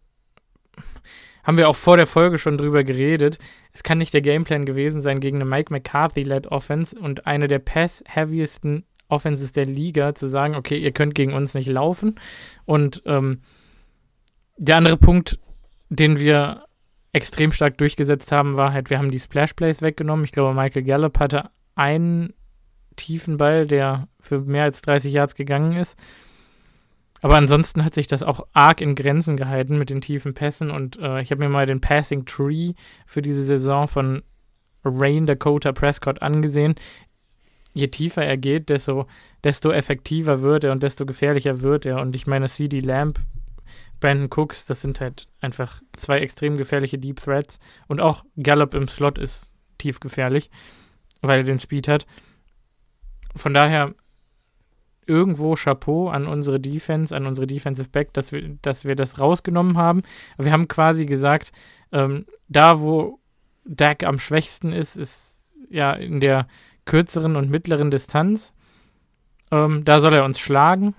haben 1.43 1.59
wir 1.59 1.69
auch 1.69 1.77
vor 1.77 1.97
der 1.97 2.07
Folge 2.07 2.39
schon 2.39 2.57
drüber 2.57 2.85
geredet. 2.85 3.39
Es 3.73 3.83
kann 3.83 3.99
nicht 3.99 4.15
der 4.15 4.23
Gameplan 4.23 4.65
gewesen 4.65 5.03
sein 5.03 5.21
gegen 5.21 5.37
eine 5.37 5.45
Mike 5.45 5.73
McCarthy-led 5.73 6.47
Offense 6.47 6.99
und 6.99 7.27
eine 7.27 7.49
der 7.49 7.59
pass-heaviesten 7.59 8.85
Offenses 9.09 9.53
der 9.53 9.67
Liga 9.67 10.15
zu 10.15 10.27
sagen, 10.27 10.55
okay, 10.55 10.79
ihr 10.79 10.93
könnt 10.93 11.15
gegen 11.15 11.35
uns 11.35 11.55
nicht 11.55 11.69
laufen. 11.69 12.19
Und 12.65 13.03
ähm, 13.05 13.43
der 14.57 14.77
andere 14.77 14.97
Punkt, 14.97 15.39
den 15.89 16.19
wir 16.19 16.65
extrem 17.13 17.53
stark 17.53 17.79
durchgesetzt 17.79 18.33
haben, 18.33 18.57
war 18.57 18.73
halt, 18.73 18.91
wir 18.91 18.99
haben 18.99 19.11
die 19.11 19.21
Splash 19.21 19.55
Plays 19.55 19.83
weggenommen. 19.83 20.25
Ich 20.25 20.33
glaube, 20.33 20.55
Michael 20.55 20.83
Gallup 20.83 21.19
hatte 21.19 21.51
einen 21.75 22.35
tiefen 22.97 23.37
Ball, 23.37 23.67
der 23.67 24.09
für 24.21 24.41
mehr 24.41 24.65
als 24.65 24.83
30 24.83 25.13
Yards 25.13 25.35
gegangen 25.35 25.77
ist. 25.77 25.99
Aber 27.23 27.37
ansonsten 27.37 27.85
hat 27.85 27.95
sich 27.95 28.07
das 28.07 28.23
auch 28.23 28.47
arg 28.53 28.81
in 28.81 28.95
Grenzen 28.95 29.37
gehalten 29.37 29.79
mit 29.79 29.91
den 29.91 30.01
tiefen 30.01 30.35
Pässen 30.35 30.71
und 30.71 30.99
äh, 30.99 31.23
ich 31.23 31.31
habe 31.31 31.43
mir 31.43 31.49
mal 31.49 31.67
den 31.67 31.81
Passing 31.81 32.27
Tree 32.27 32.75
für 33.07 33.23
diese 33.23 33.45
Saison 33.45 33.89
von 33.89 34.23
Rain 34.85 35.25
Dakota 35.25 35.73
Prescott 35.73 36.21
angesehen. 36.21 36.75
Je 37.73 37.89
tiefer 37.89 38.25
er 38.25 38.37
geht, 38.37 38.69
desto, 38.69 39.07
desto 39.43 39.73
effektiver 39.73 40.43
wird 40.43 40.65
er 40.65 40.73
und 40.73 40.83
desto 40.83 41.07
gefährlicher 41.07 41.63
wird 41.63 41.87
er. 41.87 42.01
Und 42.01 42.15
ich 42.15 42.27
meine, 42.27 42.47
CD 42.47 42.81
Lamp 42.81 43.19
Brandon 44.01 44.29
Cooks, 44.31 44.67
das 44.67 44.81
sind 44.81 45.01
halt 45.01 45.29
einfach 45.41 45.83
zwei 45.93 46.19
extrem 46.19 46.57
gefährliche 46.57 46.99
Deep 46.99 47.21
Threats. 47.21 47.59
Und 47.89 48.01
auch 48.01 48.25
Gallup 48.37 48.75
im 48.75 48.89
Slot 48.89 49.19
ist 49.19 49.49
tief 49.79 50.01
gefährlich, 50.01 50.51
weil 51.23 51.39
er 51.39 51.45
den 51.45 51.59
Speed 51.59 51.89
hat. 51.89 52.07
Von 53.35 53.55
daher 53.55 53.95
irgendwo 55.07 55.55
Chapeau 55.55 56.09
an 56.09 56.27
unsere 56.27 56.61
Defense, 56.61 57.15
an 57.15 57.27
unsere 57.27 57.47
Defensive 57.47 57.89
Back, 57.91 58.13
dass 58.13 58.33
wir, 58.33 58.57
dass 58.63 58.85
wir 58.85 58.95
das 58.95 59.19
rausgenommen 59.19 59.77
haben. 59.77 60.03
Wir 60.39 60.53
haben 60.53 60.69
quasi 60.69 61.07
gesagt, 61.07 61.53
ähm, 61.93 62.27
da 62.49 62.81
wo 62.81 63.19
Dak 63.65 64.05
am 64.05 64.19
schwächsten 64.19 64.73
ist, 64.73 64.97
ist 64.97 65.45
ja 65.71 65.93
in 65.93 66.21
der 66.21 66.47
kürzeren 66.85 67.37
und 67.37 67.51
mittleren 67.51 67.91
Distanz. 67.91 68.55
Ähm, 69.51 69.85
da 69.85 70.01
soll 70.01 70.15
er 70.15 70.25
uns 70.25 70.39
schlagen. 70.39 70.95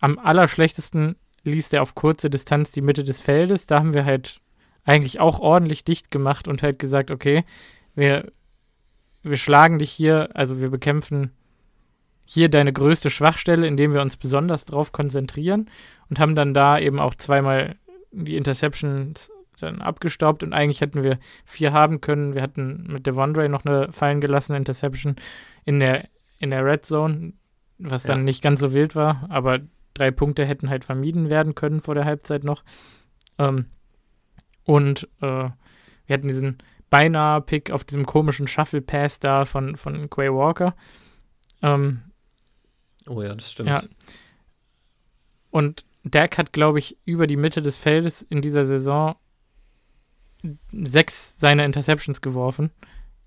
Am 0.00 0.18
allerschlechtesten 0.18 1.16
liest 1.48 1.74
er 1.74 1.82
auf 1.82 1.94
kurze 1.94 2.30
Distanz 2.30 2.70
die 2.70 2.82
Mitte 2.82 3.04
des 3.04 3.20
Feldes. 3.20 3.66
Da 3.66 3.78
haben 3.80 3.94
wir 3.94 4.04
halt 4.04 4.40
eigentlich 4.84 5.20
auch 5.20 5.40
ordentlich 5.40 5.84
dicht 5.84 6.10
gemacht 6.10 6.48
und 6.48 6.62
halt 6.62 6.78
gesagt, 6.78 7.10
okay, 7.10 7.44
wir, 7.94 8.30
wir 9.22 9.36
schlagen 9.36 9.78
dich 9.78 9.90
hier, 9.90 10.30
also 10.34 10.60
wir 10.60 10.70
bekämpfen 10.70 11.32
hier 12.24 12.48
deine 12.48 12.72
größte 12.72 13.10
Schwachstelle, 13.10 13.66
indem 13.66 13.94
wir 13.94 14.02
uns 14.02 14.16
besonders 14.16 14.64
drauf 14.64 14.92
konzentrieren 14.92 15.70
und 16.10 16.18
haben 16.18 16.34
dann 16.34 16.54
da 16.54 16.78
eben 16.78 17.00
auch 17.00 17.14
zweimal 17.14 17.76
die 18.12 18.36
Interceptions 18.36 19.30
dann 19.60 19.80
abgestaubt 19.80 20.42
und 20.42 20.52
eigentlich 20.52 20.80
hätten 20.80 21.02
wir 21.02 21.18
vier 21.44 21.72
haben 21.72 22.00
können. 22.00 22.34
Wir 22.34 22.42
hatten 22.42 22.86
mit 22.88 23.06
Devondre 23.06 23.48
noch 23.48 23.64
eine 23.64 23.92
fallen 23.92 24.20
gelassene 24.20 24.58
Interception 24.58 25.16
in 25.64 25.80
der, 25.80 26.08
in 26.38 26.50
der 26.50 26.64
Red 26.64 26.86
Zone, 26.86 27.32
was 27.78 28.04
dann 28.04 28.18
ja. 28.18 28.24
nicht 28.24 28.42
ganz 28.42 28.60
so 28.60 28.72
wild 28.72 28.94
war, 28.94 29.26
aber 29.28 29.60
drei 29.98 30.10
Punkte 30.10 30.46
hätten 30.46 30.70
halt 30.70 30.84
vermieden 30.84 31.30
werden 31.30 31.54
können 31.54 31.80
vor 31.80 31.94
der 31.94 32.04
Halbzeit 32.04 32.44
noch. 32.44 32.62
Ähm, 33.38 33.66
und 34.64 35.08
äh, 35.20 35.50
wir 35.50 36.14
hatten 36.14 36.28
diesen 36.28 36.58
beinahe 36.90 37.40
Pick 37.42 37.70
auf 37.70 37.84
diesem 37.84 38.06
komischen 38.06 38.48
Shuffle 38.48 38.80
Pass 38.80 39.18
da 39.18 39.44
von, 39.44 39.76
von 39.76 40.08
Quay 40.08 40.32
Walker. 40.32 40.74
Ähm, 41.62 42.02
oh 43.06 43.22
ja, 43.22 43.34
das 43.34 43.52
stimmt. 43.52 43.68
Ja. 43.68 43.82
Und 45.50 45.84
Dak 46.04 46.38
hat, 46.38 46.52
glaube 46.52 46.78
ich, 46.78 46.96
über 47.04 47.26
die 47.26 47.36
Mitte 47.36 47.60
des 47.60 47.76
Feldes 47.76 48.22
in 48.22 48.40
dieser 48.40 48.64
Saison 48.64 49.16
sechs 50.72 51.38
seiner 51.38 51.64
Interceptions 51.64 52.20
geworfen. 52.20 52.70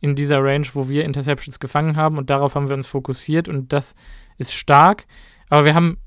in 0.02 0.16
dieser 0.16 0.44
Range, 0.44 0.68
wo 0.74 0.90
wir 0.90 1.06
Interceptions 1.06 1.60
gefangen 1.60 1.96
haben 1.96 2.18
und 2.18 2.30
darauf 2.30 2.56
haben 2.56 2.68
wir 2.68 2.76
uns 2.76 2.88
fokussiert 2.88 3.48
und 3.48 3.72
das 3.72 3.94
ist 4.38 4.52
stark. 4.52 5.06
Aber 5.48 5.64
wir 5.64 5.76
haben, 5.76 5.98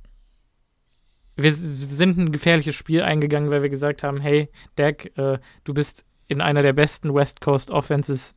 wir 1.37 1.53
sind 1.53 2.16
ein 2.16 2.32
gefährliches 2.32 2.74
Spiel 2.74 3.03
eingegangen, 3.03 3.51
weil 3.51 3.62
wir 3.62 3.70
gesagt 3.70 4.03
haben, 4.03 4.20
hey, 4.20 4.49
Dak, 4.76 5.16
äh, 5.18 5.39
du 5.64 5.74
bist 5.74 6.05
in 6.28 6.41
einer 6.41 6.62
der 6.62 6.72
besten 6.72 7.14
West 7.14 7.41
Coast 7.41 7.70
Offenses 7.70 8.35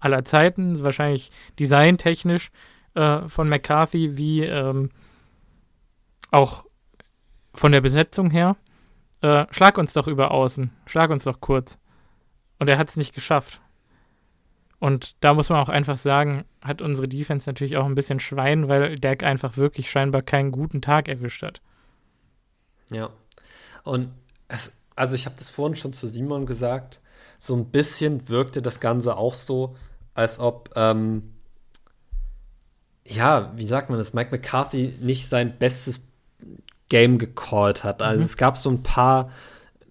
aller 0.00 0.24
Zeiten, 0.24 0.82
wahrscheinlich 0.82 1.30
designtechnisch 1.58 2.50
äh, 2.94 3.28
von 3.28 3.48
McCarthy 3.48 4.16
wie 4.16 4.42
ähm, 4.42 4.90
auch 6.30 6.64
von 7.54 7.72
der 7.72 7.80
Besetzung 7.80 8.30
her. 8.30 8.56
Äh, 9.20 9.46
schlag 9.50 9.78
uns 9.78 9.92
doch 9.92 10.08
über 10.08 10.32
außen, 10.32 10.70
schlag 10.86 11.10
uns 11.10 11.24
doch 11.24 11.40
kurz. 11.40 11.78
Und 12.58 12.68
er 12.68 12.78
hat 12.78 12.88
es 12.88 12.96
nicht 12.96 13.14
geschafft. 13.14 13.60
Und 14.78 15.14
da 15.22 15.34
muss 15.34 15.48
man 15.48 15.60
auch 15.60 15.68
einfach 15.68 15.98
sagen, 15.98 16.44
hat 16.60 16.82
unsere 16.82 17.06
Defense 17.06 17.48
natürlich 17.48 17.76
auch 17.76 17.86
ein 17.86 17.94
bisschen 17.94 18.18
Schwein, 18.18 18.68
weil 18.68 18.96
Dak 18.96 19.22
einfach 19.22 19.56
wirklich 19.56 19.90
scheinbar 19.90 20.22
keinen 20.22 20.50
guten 20.50 20.82
Tag 20.82 21.08
erwischt 21.08 21.42
hat. 21.42 21.60
Ja. 22.90 23.10
Und 23.84 24.12
es, 24.48 24.72
also 24.96 25.14
ich 25.14 25.26
habe 25.26 25.36
das 25.38 25.50
vorhin 25.50 25.76
schon 25.76 25.92
zu 25.92 26.06
Simon 26.08 26.46
gesagt, 26.46 27.00
so 27.38 27.56
ein 27.56 27.66
bisschen 27.66 28.28
wirkte 28.28 28.62
das 28.62 28.80
Ganze 28.80 29.16
auch 29.16 29.34
so, 29.34 29.76
als 30.14 30.38
ob, 30.38 30.70
ähm, 30.76 31.32
ja, 33.06 33.52
wie 33.56 33.66
sagt 33.66 33.90
man 33.90 33.98
das, 33.98 34.12
Mike 34.12 34.30
McCarthy 34.30 34.94
nicht 35.00 35.28
sein 35.28 35.58
bestes 35.58 36.00
Game 36.88 37.18
gecallt 37.18 37.84
hat. 37.84 38.02
Also 38.02 38.18
mhm. 38.18 38.24
es 38.24 38.36
gab 38.36 38.56
so 38.56 38.70
ein 38.70 38.82
paar 38.82 39.30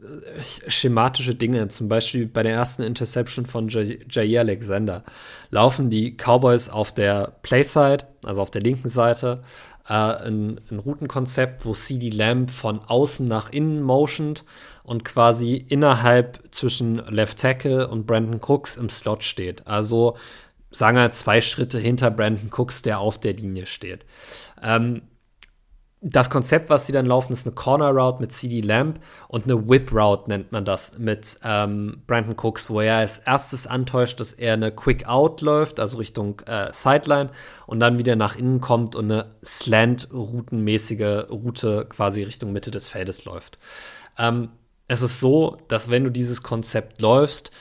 äh, 0.01 0.69
schematische 0.69 1.35
Dinge, 1.35 1.67
zum 1.67 1.89
Beispiel 1.89 2.27
bei 2.27 2.43
der 2.43 2.53
ersten 2.53 2.83
Interception 2.83 3.45
von 3.45 3.67
Jair 3.69 4.41
Alexander, 4.41 5.03
laufen 5.49 5.89
die 5.89 6.15
Cowboys 6.15 6.69
auf 6.69 6.93
der 6.93 7.33
Playside, 7.41 8.05
also 8.23 8.41
auf 8.41 8.51
der 8.51 8.61
linken 8.61 8.89
Seite, 8.89 9.41
äh, 9.87 9.93
ein, 9.93 10.59
ein 10.69 10.79
Routenkonzept, 10.79 11.65
wo 11.65 11.73
CD 11.73 12.09
Lamb 12.09 12.51
von 12.51 12.81
außen 12.81 13.27
nach 13.27 13.51
innen 13.51 13.81
motioned 13.81 14.43
und 14.83 15.05
quasi 15.05 15.55
innerhalb 15.55 16.39
zwischen 16.51 16.97
Left 17.07 17.39
Tackle 17.39 17.87
und 17.87 18.05
Brandon 18.05 18.39
Cooks 18.41 18.77
im 18.77 18.89
Slot 18.89 19.23
steht. 19.23 19.67
Also 19.67 20.17
sagen 20.71 20.97
wir 20.97 21.11
zwei 21.11 21.41
Schritte 21.41 21.79
hinter 21.79 22.11
Brandon 22.11 22.49
Cooks, 22.51 22.81
der 22.81 22.99
auf 22.99 23.19
der 23.19 23.33
Linie 23.33 23.65
steht. 23.65 24.05
Ähm, 24.61 25.01
das 26.03 26.31
Konzept, 26.31 26.71
was 26.71 26.87
sie 26.87 26.91
dann 26.91 27.05
laufen, 27.05 27.31
ist 27.31 27.45
eine 27.45 27.53
Corner 27.53 27.91
Route 27.91 28.21
mit 28.21 28.31
CD 28.31 28.61
Lamb 28.61 28.99
und 29.27 29.43
eine 29.43 29.69
Whip 29.69 29.93
Route 29.93 30.27
nennt 30.29 30.51
man 30.51 30.65
das 30.65 30.97
mit 30.97 31.39
ähm, 31.43 32.01
Brandon 32.07 32.35
Cooks, 32.35 32.71
wo 32.71 32.81
er 32.81 32.97
als 32.97 33.19
erstes 33.19 33.67
antäuscht, 33.67 34.19
dass 34.19 34.33
er 34.33 34.53
eine 34.53 34.71
Quick 34.71 35.07
Out 35.07 35.41
läuft, 35.41 35.79
also 35.79 35.99
Richtung 35.99 36.39
äh, 36.47 36.73
Sideline 36.73 37.29
und 37.67 37.79
dann 37.79 37.99
wieder 37.99 38.15
nach 38.15 38.35
innen 38.35 38.61
kommt 38.61 38.95
und 38.95 39.11
eine 39.11 39.35
Slant-Routenmäßige 39.45 41.29
Route 41.29 41.85
quasi 41.87 42.23
Richtung 42.23 42.51
Mitte 42.51 42.71
des 42.71 42.87
Feldes 42.87 43.23
läuft. 43.25 43.59
Ähm, 44.17 44.49
es 44.87 45.03
ist 45.03 45.19
so, 45.19 45.57
dass 45.67 45.91
wenn 45.91 46.03
du 46.03 46.09
dieses 46.09 46.41
Konzept 46.41 46.99
läufst, 46.99 47.51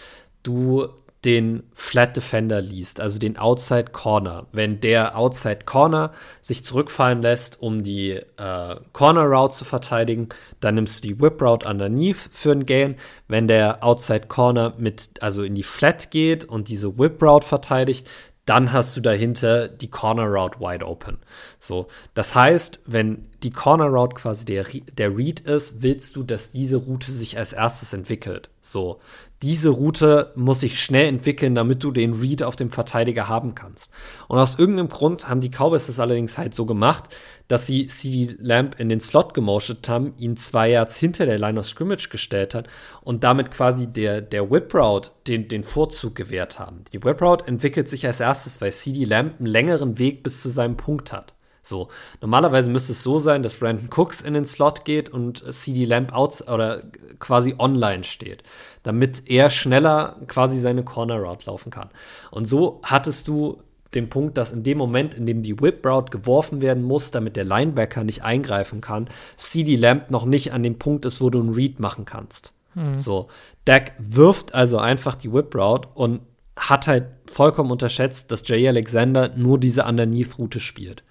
du 0.42 0.88
den 1.24 1.64
Flat 1.74 2.16
Defender 2.16 2.62
liest, 2.62 3.00
also 3.00 3.18
den 3.18 3.36
Outside 3.36 3.90
Corner. 3.92 4.46
Wenn 4.52 4.80
der 4.80 5.18
Outside 5.18 5.60
Corner 5.66 6.12
sich 6.40 6.64
zurückfallen 6.64 7.20
lässt, 7.20 7.60
um 7.60 7.82
die 7.82 8.12
äh, 8.12 8.76
Corner 8.92 9.24
Route 9.24 9.54
zu 9.54 9.64
verteidigen, 9.66 10.30
dann 10.60 10.76
nimmst 10.76 11.04
du 11.04 11.08
die 11.08 11.20
Whip 11.20 11.42
Route 11.42 11.68
underneath 11.68 12.30
für 12.32 12.52
ein 12.52 12.64
Gain. 12.64 12.96
Wenn 13.28 13.48
der 13.48 13.84
Outside 13.84 14.28
Corner 14.28 14.74
mit, 14.78 15.22
also 15.22 15.42
in 15.42 15.54
die 15.54 15.62
Flat 15.62 16.10
geht 16.10 16.44
und 16.44 16.68
diese 16.68 16.98
Whip 16.98 17.22
Route 17.22 17.46
verteidigt, 17.46 18.06
dann 18.46 18.72
hast 18.72 18.96
du 18.96 19.00
dahinter 19.00 19.68
die 19.68 19.90
Corner 19.90 20.24
Route 20.24 20.58
wide 20.58 20.84
open. 20.84 21.18
So, 21.58 21.86
das 22.14 22.34
heißt, 22.34 22.80
wenn 22.84 23.28
die 23.42 23.50
Corner 23.50 23.86
Route 23.86 24.16
quasi 24.16 24.44
der, 24.44 24.64
der 24.96 25.16
Read 25.16 25.40
ist, 25.40 25.82
willst 25.82 26.16
du, 26.16 26.22
dass 26.22 26.50
diese 26.50 26.78
Route 26.78 27.10
sich 27.10 27.38
als 27.38 27.52
erstes 27.52 27.92
entwickelt. 27.92 28.50
So, 28.60 28.98
diese 29.42 29.70
Route 29.70 30.32
muss 30.34 30.60
sich 30.60 30.82
schnell 30.82 31.06
entwickeln, 31.06 31.54
damit 31.54 31.82
du 31.82 31.92
den 31.92 32.12
Read 32.12 32.42
auf 32.42 32.56
dem 32.56 32.68
Verteidiger 32.68 33.28
haben 33.28 33.54
kannst. 33.54 33.90
Und 34.28 34.38
aus 34.38 34.58
irgendeinem 34.58 34.90
Grund 34.90 35.28
haben 35.28 35.40
die 35.40 35.48
Cowboys 35.48 35.86
das 35.86 35.98
allerdings 35.98 36.36
halt 36.36 36.52
so 36.52 36.66
gemacht, 36.66 37.04
dass 37.48 37.66
sie 37.66 37.86
CD 37.86 38.36
Lamp 38.38 38.78
in 38.78 38.90
den 38.90 39.00
Slot 39.00 39.32
gemotet 39.32 39.88
haben, 39.88 40.12
ihn 40.18 40.36
zwei 40.36 40.70
Yards 40.70 40.98
hinter 40.98 41.24
der 41.24 41.38
Line 41.38 41.58
of 41.58 41.64
Scrimmage 41.64 42.10
gestellt 42.10 42.54
hat 42.54 42.68
und 43.00 43.24
damit 43.24 43.50
quasi 43.50 43.86
der, 43.86 44.20
der 44.20 44.50
Whip 44.50 44.74
Route 44.74 45.10
den, 45.26 45.48
den 45.48 45.64
Vorzug 45.64 46.14
gewährt 46.14 46.58
haben. 46.58 46.84
Die 46.92 47.02
Whip 47.02 47.22
Route 47.22 47.46
entwickelt 47.46 47.88
sich 47.88 48.06
als 48.06 48.20
erstes, 48.20 48.60
weil 48.60 48.72
CD 48.72 49.04
Lamp 49.04 49.38
einen 49.38 49.46
längeren 49.46 49.98
Weg 49.98 50.22
bis 50.22 50.42
zu 50.42 50.50
seinem 50.50 50.76
Punkt 50.76 51.12
hat. 51.12 51.34
So, 51.62 51.88
normalerweise 52.20 52.70
müsste 52.70 52.92
es 52.92 53.02
so 53.02 53.18
sein, 53.18 53.42
dass 53.42 53.54
Brandon 53.54 53.88
Cooks 53.94 54.22
in 54.22 54.34
den 54.34 54.46
Slot 54.46 54.84
geht 54.84 55.10
und 55.10 55.44
CD 55.52 55.84
Lamp 55.84 56.12
outs 56.12 56.46
oder 56.46 56.82
quasi 57.18 57.54
online 57.58 58.04
steht, 58.04 58.42
damit 58.82 59.28
er 59.28 59.50
schneller 59.50 60.16
quasi 60.26 60.58
seine 60.58 60.84
Corner 60.84 61.18
Route 61.18 61.46
laufen 61.46 61.70
kann. 61.70 61.90
Und 62.30 62.46
so 62.46 62.80
hattest 62.82 63.28
du 63.28 63.62
den 63.94 64.08
Punkt, 64.08 64.38
dass 64.38 64.52
in 64.52 64.62
dem 64.62 64.78
Moment, 64.78 65.14
in 65.14 65.26
dem 65.26 65.42
die 65.42 65.60
Whip 65.60 65.84
Route 65.84 66.10
geworfen 66.10 66.60
werden 66.60 66.82
muss, 66.82 67.10
damit 67.10 67.36
der 67.36 67.44
Linebacker 67.44 68.04
nicht 68.04 68.22
eingreifen 68.22 68.80
kann, 68.80 69.08
CD 69.36 69.76
Lamp 69.76 70.10
noch 70.10 70.24
nicht 70.24 70.52
an 70.52 70.62
dem 70.62 70.78
Punkt 70.78 71.04
ist, 71.04 71.20
wo 71.20 71.28
du 71.28 71.40
einen 71.40 71.54
Read 71.54 71.80
machen 71.80 72.04
kannst. 72.04 72.52
Mhm. 72.74 72.98
So, 72.98 73.28
Dak 73.64 73.92
wirft 73.98 74.54
also 74.54 74.78
einfach 74.78 75.16
die 75.16 75.32
Whip 75.32 75.54
Route 75.54 75.88
und 75.94 76.20
hat 76.56 76.86
halt 76.86 77.06
vollkommen 77.26 77.70
unterschätzt, 77.70 78.30
dass 78.30 78.46
Jay 78.46 78.68
Alexander 78.68 79.34
nur 79.34 79.58
diese 79.58 79.84
Underneath-Route 79.84 80.60
spielt 80.60 81.02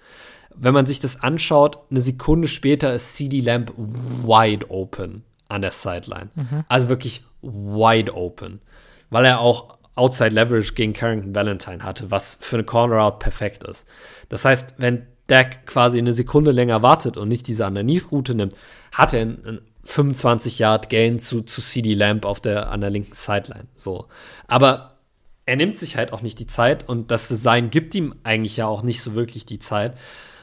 wenn 0.60 0.74
man 0.74 0.86
sich 0.86 1.00
das 1.00 1.20
anschaut, 1.20 1.78
eine 1.90 2.00
Sekunde 2.00 2.46
später 2.46 2.92
ist 2.92 3.14
CD 3.16 3.40
Lamp 3.40 3.72
wide 3.76 4.70
open 4.70 5.24
an 5.48 5.62
der 5.62 5.70
Sideline. 5.70 6.30
Mhm. 6.34 6.64
Also 6.68 6.88
wirklich 6.88 7.24
wide 7.42 8.14
open. 8.14 8.60
Weil 9.08 9.24
er 9.24 9.40
auch 9.40 9.78
Outside 9.96 10.30
Leverage 10.30 10.74
gegen 10.74 10.92
Carrington 10.92 11.34
Valentine 11.34 11.82
hatte, 11.82 12.10
was 12.10 12.38
für 12.40 12.56
eine 12.56 12.64
Corner 12.64 13.02
Out 13.02 13.18
perfekt 13.18 13.64
ist. 13.64 13.86
Das 14.28 14.44
heißt, 14.44 14.74
wenn 14.78 15.06
Dak 15.26 15.66
quasi 15.66 15.98
eine 15.98 16.12
Sekunde 16.12 16.52
länger 16.52 16.82
wartet 16.82 17.16
und 17.16 17.28
nicht 17.28 17.46
diese 17.48 17.66
Underneath-Route 17.66 18.34
nimmt, 18.34 18.54
hat 18.92 19.14
er 19.14 19.22
einen 19.22 19.60
25 19.84 20.58
Yard 20.58 20.90
Gain 20.90 21.18
zu, 21.18 21.42
zu 21.42 21.60
CD 21.60 21.94
Lamp 21.94 22.24
auf 22.24 22.40
der, 22.40 22.70
an 22.70 22.80
der 22.80 22.90
linken 22.90 23.12
Sideline. 23.12 23.66
So. 23.74 24.06
Aber 24.46 24.98
er 25.46 25.56
nimmt 25.56 25.76
sich 25.76 25.96
halt 25.96 26.12
auch 26.12 26.22
nicht 26.22 26.38
die 26.38 26.46
Zeit 26.46 26.88
und 26.88 27.10
das 27.10 27.28
Design 27.28 27.70
gibt 27.70 27.94
ihm 27.94 28.14
eigentlich 28.22 28.56
ja 28.56 28.66
auch 28.66 28.82
nicht 28.82 29.02
so 29.02 29.14
wirklich 29.14 29.46
die 29.46 29.58
Zeit 29.58 29.96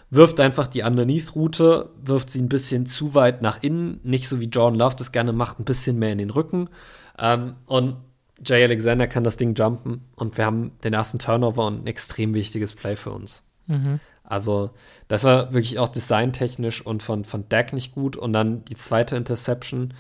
wirft 0.10 0.40
einfach 0.40 0.68
die 0.68 0.84
Underneath-Route, 0.84 1.90
wirft 2.02 2.30
sie 2.30 2.42
ein 2.42 2.50
bisschen 2.50 2.86
zu 2.86 3.14
weit 3.14 3.42
nach 3.42 3.62
innen, 3.62 4.00
nicht 4.04 4.28
so 4.28 4.40
wie 4.40 4.46
Jordan 4.46 4.80
Love 4.80 4.96
das 4.96 5.12
gerne 5.12 5.34
macht, 5.34 5.60
ein 5.60 5.66
bisschen 5.66 6.00
mehr 6.00 6.12
in 6.12 6.18
den 6.18 6.30
Rücken. 6.30 6.70
Ähm, 7.18 7.56
und 7.66 7.98
Jay 8.46 8.64
Alexander 8.64 9.08
kann 9.08 9.24
das 9.24 9.38
Ding 9.38 9.56
jumpen 9.56 10.06
und 10.16 10.38
wir 10.38 10.46
haben 10.46 10.72
den 10.84 10.94
ersten 10.94 11.20
Turnover 11.20 11.66
und 11.66 11.84
ein 11.84 11.88
extrem 11.88 12.34
wichtiges 12.34 12.76
Play 12.76 12.96
für 12.96 13.12
uns. 13.12 13.44
Mhm. 13.66 14.00
Also, 14.24 14.72
das 15.08 15.24
war 15.24 15.54
wirklich 15.54 15.80
auch 15.80 15.88
designtechnisch 15.88 16.86
und 16.86 17.02
von, 17.02 17.24
von 17.24 17.48
Dak 17.48 17.72
nicht 17.72 17.94
gut. 17.94 18.18
Und 18.18 18.34
dann 18.34 18.66
die 18.66 18.76
zweite 18.76 19.16
Interception, 19.16 19.94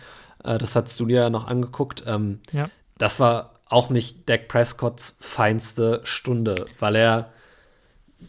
äh, 0.43 0.57
das 0.57 0.75
hattest 0.75 0.99
du 0.99 1.05
dir 1.05 1.21
ja 1.21 1.29
noch 1.29 1.47
angeguckt. 1.47 2.03
Ähm, 2.05 2.39
ja. 2.51 2.69
Das 2.97 3.19
war 3.19 3.53
auch 3.65 3.89
nicht 3.89 4.29
Dak 4.29 4.49
Prescotts 4.49 5.15
feinste 5.19 6.01
Stunde, 6.03 6.65
weil 6.77 6.95
er 6.95 7.31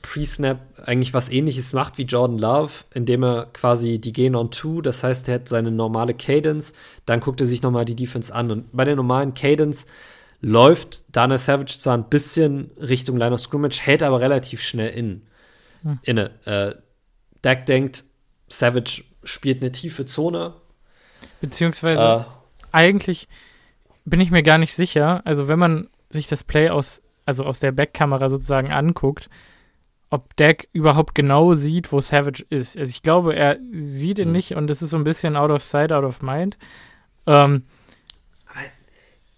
Pre-Snap 0.03 0.61
eigentlich 0.85 1.15
was 1.15 1.31
ähnliches 1.31 1.73
macht 1.73 1.99
wie 1.99 2.03
Jordan 2.03 2.39
Love, 2.39 2.73
indem 2.93 3.25
er 3.25 3.47
quasi 3.47 3.99
die 3.99 4.13
Gain 4.13 4.35
on 4.35 4.51
Two, 4.51 4.83
das 4.83 5.03
heißt, 5.03 5.29
er 5.29 5.37
hat 5.37 5.49
seine 5.49 5.71
normale 5.71 6.15
Cadence, 6.15 6.75
dann 7.07 7.21
guckt 7.21 7.41
er 7.41 7.47
sich 7.47 7.63
nochmal 7.63 7.85
die 7.85 7.97
Defense 7.97 8.35
an 8.35 8.51
und 8.51 8.73
bei 8.73 8.85
der 8.85 8.97
normalen 8.97 9.35
Cadence 9.35 9.87
läuft 10.41 11.05
Dana 11.17 11.39
Savage 11.39 11.79
zwar 11.79 11.97
ein 11.97 12.09
bisschen 12.09 12.71
Richtung 12.79 13.17
Line 13.17 13.33
of 13.33 13.41
Scrimmage, 13.41 13.81
hält 13.83 14.03
aber 14.03 14.21
relativ 14.21 14.63
schnell 14.63 14.91
in, 14.91 15.23
hm. 15.83 15.99
inne. 16.03 16.31
Äh, 16.45 16.75
Dak 17.43 17.67
denkt, 17.67 18.05
Savage 18.49 19.05
spielt 19.25 19.63
eine 19.63 19.73
tiefe 19.73 20.07
Zone. 20.07 20.55
Beziehungsweise 21.41 22.03
äh, 22.03 22.25
eigentlich 22.73 23.29
bin 24.05 24.21
ich 24.21 24.31
mir 24.31 24.43
gar 24.43 24.59
nicht 24.59 24.75
sicher, 24.75 25.23
also 25.25 25.49
wenn 25.49 25.59
man 25.59 25.89
sich 26.11 26.27
das 26.27 26.45
Play 26.45 26.71
aus, 26.71 27.03
also 27.25 27.45
aus 27.45 27.61
der 27.61 27.73
Backkamera 27.73 28.29
sozusagen 28.29 28.71
anguckt, 28.71 29.29
ob 30.11 30.37
Dak 30.37 30.69
überhaupt 30.73 31.15
genau 31.15 31.55
sieht, 31.55 31.93
wo 31.93 32.01
Savage 32.01 32.45
ist. 32.49 32.77
Also 32.77 32.91
ich 32.91 33.03
glaube, 33.03 33.35
er 33.37 33.59
sieht 33.73 34.19
ihn 34.19 34.29
mhm. 34.29 34.35
nicht 34.35 34.55
und 34.55 34.71
es 34.71 34.83
ist 34.83 34.91
so 34.91 34.97
ein 34.97 35.05
bisschen 35.05 35.37
out 35.37 35.51
of 35.51 35.63
sight, 35.63 35.93
out 35.93 36.05
of 36.05 36.23
mind. 36.23 36.57
Ähm, 37.27 37.65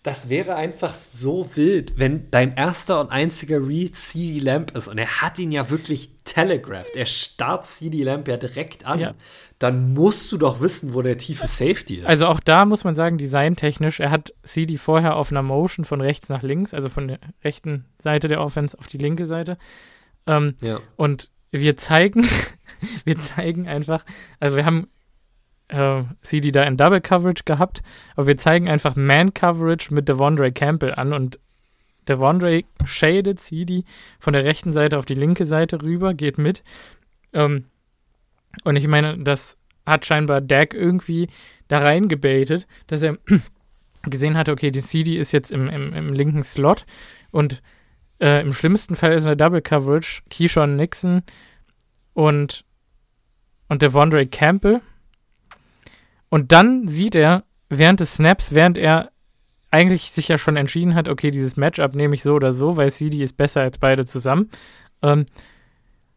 das 0.02 0.30
wäre 0.30 0.54
einfach 0.54 0.94
so 0.94 1.46
wild, 1.56 1.98
wenn 1.98 2.30
dein 2.30 2.54
erster 2.54 3.00
und 3.00 3.10
einziger 3.10 3.58
Read 3.58 3.94
CD 3.94 4.38
Lamp 4.38 4.74
ist 4.74 4.88
und 4.88 4.96
er 4.96 5.20
hat 5.20 5.38
ihn 5.38 5.52
ja 5.52 5.68
wirklich 5.68 6.12
telegraphed. 6.24 6.96
Er 6.96 7.04
starrt 7.04 7.66
CD 7.66 8.02
Lamp 8.02 8.26
ja 8.26 8.38
direkt 8.38 8.86
an. 8.86 8.98
Ja. 8.98 9.14
Dann 9.58 9.92
musst 9.92 10.32
du 10.32 10.38
doch 10.38 10.62
wissen, 10.62 10.94
wo 10.94 11.02
der 11.02 11.18
tiefe 11.18 11.46
Safety 11.46 11.96
ist. 11.96 12.06
Also 12.06 12.28
auch 12.28 12.40
da 12.40 12.64
muss 12.64 12.82
man 12.82 12.94
sagen, 12.94 13.18
designtechnisch, 13.18 14.00
er 14.00 14.10
hat 14.10 14.32
CD 14.42 14.78
vorher 14.78 15.16
auf 15.16 15.30
einer 15.30 15.42
Motion 15.42 15.84
von 15.84 16.00
rechts 16.00 16.30
nach 16.30 16.42
links, 16.42 16.72
also 16.72 16.88
von 16.88 17.08
der 17.08 17.18
rechten 17.44 17.84
Seite 17.98 18.28
der 18.28 18.40
Offense 18.40 18.78
auf 18.78 18.86
die 18.86 18.96
linke 18.96 19.26
Seite. 19.26 19.58
Ähm, 20.26 20.54
ja. 20.60 20.80
Und 20.96 21.30
wir 21.50 21.76
zeigen, 21.76 22.26
wir 23.04 23.18
zeigen 23.18 23.66
einfach, 23.68 24.04
also 24.38 24.56
wir 24.56 24.64
haben 24.64 24.88
äh, 25.68 26.02
CD 26.22 26.52
da 26.52 26.64
in 26.64 26.76
Double 26.76 27.00
Coverage 27.00 27.44
gehabt, 27.44 27.82
aber 28.16 28.26
wir 28.26 28.36
zeigen 28.36 28.68
einfach 28.68 28.96
Man 28.96 29.34
Coverage 29.34 29.92
mit 29.94 30.08
Devondre 30.08 30.52
Campbell 30.52 30.94
an 30.94 31.12
und 31.12 31.38
Devondre 32.08 32.64
shaded 32.84 33.40
CD 33.40 33.84
von 34.18 34.32
der 34.32 34.44
rechten 34.44 34.72
Seite 34.72 34.98
auf 34.98 35.06
die 35.06 35.14
linke 35.14 35.46
Seite 35.46 35.82
rüber, 35.82 36.14
geht 36.14 36.38
mit. 36.38 36.62
Ähm, 37.32 37.66
und 38.64 38.76
ich 38.76 38.88
meine, 38.88 39.18
das 39.18 39.58
hat 39.86 40.06
scheinbar 40.06 40.40
Dak 40.40 40.74
irgendwie 40.74 41.28
da 41.68 41.78
reingebaitet, 41.78 42.66
dass 42.86 43.02
er 43.02 43.18
gesehen 44.02 44.36
hatte, 44.36 44.52
okay, 44.52 44.70
die 44.70 44.80
CD 44.80 45.16
ist 45.18 45.32
jetzt 45.32 45.52
im, 45.52 45.68
im, 45.68 45.92
im 45.92 46.12
linken 46.12 46.42
Slot 46.42 46.84
und 47.30 47.62
äh, 48.20 48.40
im 48.40 48.52
schlimmsten 48.52 48.96
Fall 48.96 49.12
ist 49.12 49.26
eine 49.26 49.36
Double 49.36 49.62
Coverage 49.62 50.22
Keyshawn 50.30 50.76
Nixon 50.76 51.22
und, 52.14 52.64
und 53.68 53.82
Devondre 53.82 54.26
Campbell 54.26 54.80
und 56.28 56.52
dann 56.52 56.88
sieht 56.88 57.14
er 57.14 57.44
während 57.68 58.00
des 58.00 58.14
Snaps, 58.14 58.54
während 58.54 58.78
er 58.78 59.10
eigentlich 59.70 60.10
sich 60.10 60.28
ja 60.28 60.38
schon 60.38 60.56
entschieden 60.56 60.94
hat, 60.94 61.08
okay, 61.08 61.30
dieses 61.30 61.56
Matchup 61.56 61.94
nehme 61.94 62.14
ich 62.14 62.22
so 62.22 62.34
oder 62.34 62.52
so, 62.52 62.76
weil 62.76 62.90
CD 62.90 63.22
ist 63.22 63.36
besser 63.36 63.60
als 63.60 63.78
beide 63.78 64.04
zusammen, 64.04 64.50
ähm, 65.02 65.26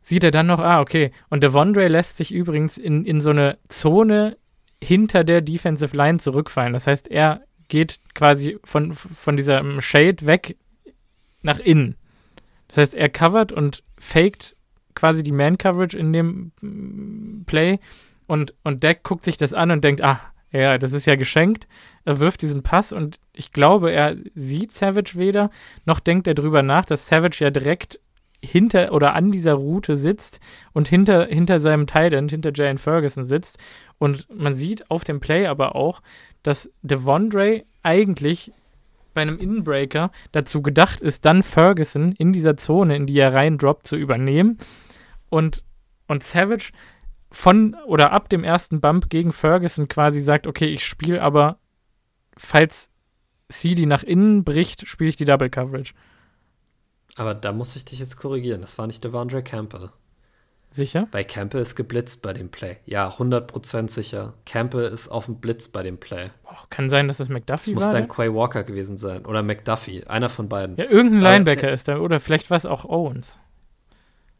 sieht 0.01 0.23
er 0.23 0.31
dann 0.31 0.47
noch, 0.47 0.59
ah, 0.59 0.81
okay. 0.81 1.11
Und 1.29 1.43
Devondre 1.43 1.87
lässt 1.87 2.17
sich 2.17 2.33
übrigens 2.33 2.77
in, 2.77 3.05
in 3.05 3.21
so 3.21 3.29
eine 3.29 3.57
Zone 3.69 4.37
hinter 4.83 5.23
der 5.23 5.41
Defensive 5.41 5.95
Line 5.95 6.19
zurückfallen. 6.19 6.73
Das 6.73 6.87
heißt, 6.87 7.09
er 7.09 7.41
geht 7.69 7.99
quasi 8.13 8.57
von, 8.63 8.93
von 8.93 9.37
dieser 9.37 9.63
Shade 9.81 10.27
weg 10.27 10.57
nach 11.43 11.59
innen. 11.59 11.95
Das 12.67 12.77
heißt, 12.77 12.95
er 12.95 13.09
covert 13.09 13.51
und 13.51 13.83
faked 13.97 14.55
quasi 14.95 15.23
die 15.23 15.31
Man-Coverage 15.31 15.97
in 15.97 16.13
dem 16.13 16.51
mm, 16.61 17.43
Play 17.45 17.79
und, 18.27 18.53
und 18.63 18.83
Deck 18.83 19.03
guckt 19.03 19.25
sich 19.25 19.37
das 19.37 19.53
an 19.53 19.71
und 19.71 19.83
denkt, 19.83 20.01
ah, 20.01 20.19
ja, 20.51 20.77
das 20.77 20.93
ist 20.93 21.07
ja 21.07 21.15
geschenkt. 21.15 21.67
Er 22.05 22.19
wirft 22.19 22.41
diesen 22.41 22.63
Pass 22.63 22.93
und 22.93 23.19
ich 23.33 23.51
glaube, 23.51 23.91
er 23.91 24.15
sieht 24.35 24.71
Savage 24.71 25.13
weder, 25.15 25.49
noch 25.85 25.99
denkt 25.99 26.27
er 26.27 26.35
drüber 26.35 26.61
nach, 26.61 26.85
dass 26.85 27.07
Savage 27.07 27.43
ja 27.43 27.49
direkt 27.49 27.99
hinter 28.43 28.91
oder 28.91 29.15
an 29.15 29.31
dieser 29.31 29.53
Route 29.53 29.95
sitzt 29.95 30.39
und 30.73 30.87
hinter, 30.87 31.25
hinter 31.25 31.59
seinem 31.59 31.87
Thailand, 31.87 32.29
hinter 32.29 32.51
Jane 32.53 32.77
Ferguson 32.77 33.25
sitzt. 33.25 33.57
Und 33.97 34.27
man 34.33 34.55
sieht 34.55 34.91
auf 34.91 35.03
dem 35.03 35.21
Play 35.21 35.47
aber 35.47 35.75
auch, 35.75 36.01
dass 36.43 36.69
Devondre 36.81 37.63
eigentlich 37.83 38.51
bei 39.13 39.21
einem 39.21 39.37
Inbreaker 39.37 40.11
dazu 40.31 40.61
gedacht 40.61 41.01
ist, 41.01 41.25
dann 41.25 41.43
Ferguson 41.43 42.13
in 42.13 42.33
dieser 42.33 42.57
Zone, 42.57 42.95
in 42.95 43.05
die 43.05 43.17
er 43.17 43.33
reindroppt, 43.33 43.87
zu 43.87 43.95
übernehmen. 43.95 44.57
Und, 45.29 45.63
und 46.07 46.23
Savage 46.23 46.71
von 47.31 47.75
oder 47.85 48.11
ab 48.11 48.29
dem 48.29 48.43
ersten 48.43 48.79
Bump 48.79 49.09
gegen 49.09 49.31
Ferguson 49.31 49.87
quasi 49.87 50.19
sagt, 50.19 50.45
okay, 50.45 50.67
ich 50.67 50.85
spiele 50.85 51.21
aber, 51.21 51.57
falls 52.37 52.91
CD 53.49 53.85
nach 53.85 54.03
innen 54.03 54.43
bricht, 54.43 54.87
spiele 54.87 55.09
ich 55.09 55.15
die 55.15 55.25
Double 55.25 55.49
Coverage. 55.49 55.93
Aber 57.15 57.35
da 57.35 57.51
muss 57.51 57.75
ich 57.75 57.85
dich 57.85 57.99
jetzt 57.99 58.17
korrigieren. 58.17 58.61
Das 58.61 58.77
war 58.77 58.87
nicht 58.87 59.03
Devondre 59.03 59.43
Campbell. 59.43 59.89
Sicher? 60.73 61.07
Bei 61.11 61.23
Campbell 61.23 61.61
ist 61.61 61.75
geblitzt 61.75 62.23
bei 62.23 62.33
dem 62.33 62.49
Play. 62.49 62.77
Ja, 62.85 63.07
100% 63.07 63.91
sicher. 63.91 64.33
Campbell 64.47 64.87
ist 64.87 65.07
auf 65.07 65.25
dem 65.25 65.35
Blitz 65.35 65.67
bei 65.67 65.83
dem 65.83 65.99
Play. 65.99 66.31
Oh, 66.45 66.57
kann 66.71 66.89
sein, 66.89 67.07
dass 67.07 67.17
das 67.17 67.29
McDuffie 67.29 67.75
das 67.75 67.83
war. 67.83 67.89
Muss 67.89 67.93
dann 67.93 68.07
Quay 68.07 68.33
Walker 68.33 68.63
gewesen 68.63 68.97
sein. 68.97 69.23
Oder 69.27 69.43
McDuffie. 69.43 70.03
Einer 70.07 70.29
von 70.29 70.49
beiden. 70.49 70.75
Ja, 70.77 70.85
irgendein 70.85 71.21
Linebacker 71.21 71.69
äh, 71.69 71.75
ist 71.75 71.87
da. 71.87 71.99
Oder 71.99 72.19
vielleicht 72.19 72.49
war 72.49 72.57
es 72.57 72.65
auch 72.65 72.85
Owens. 72.85 73.39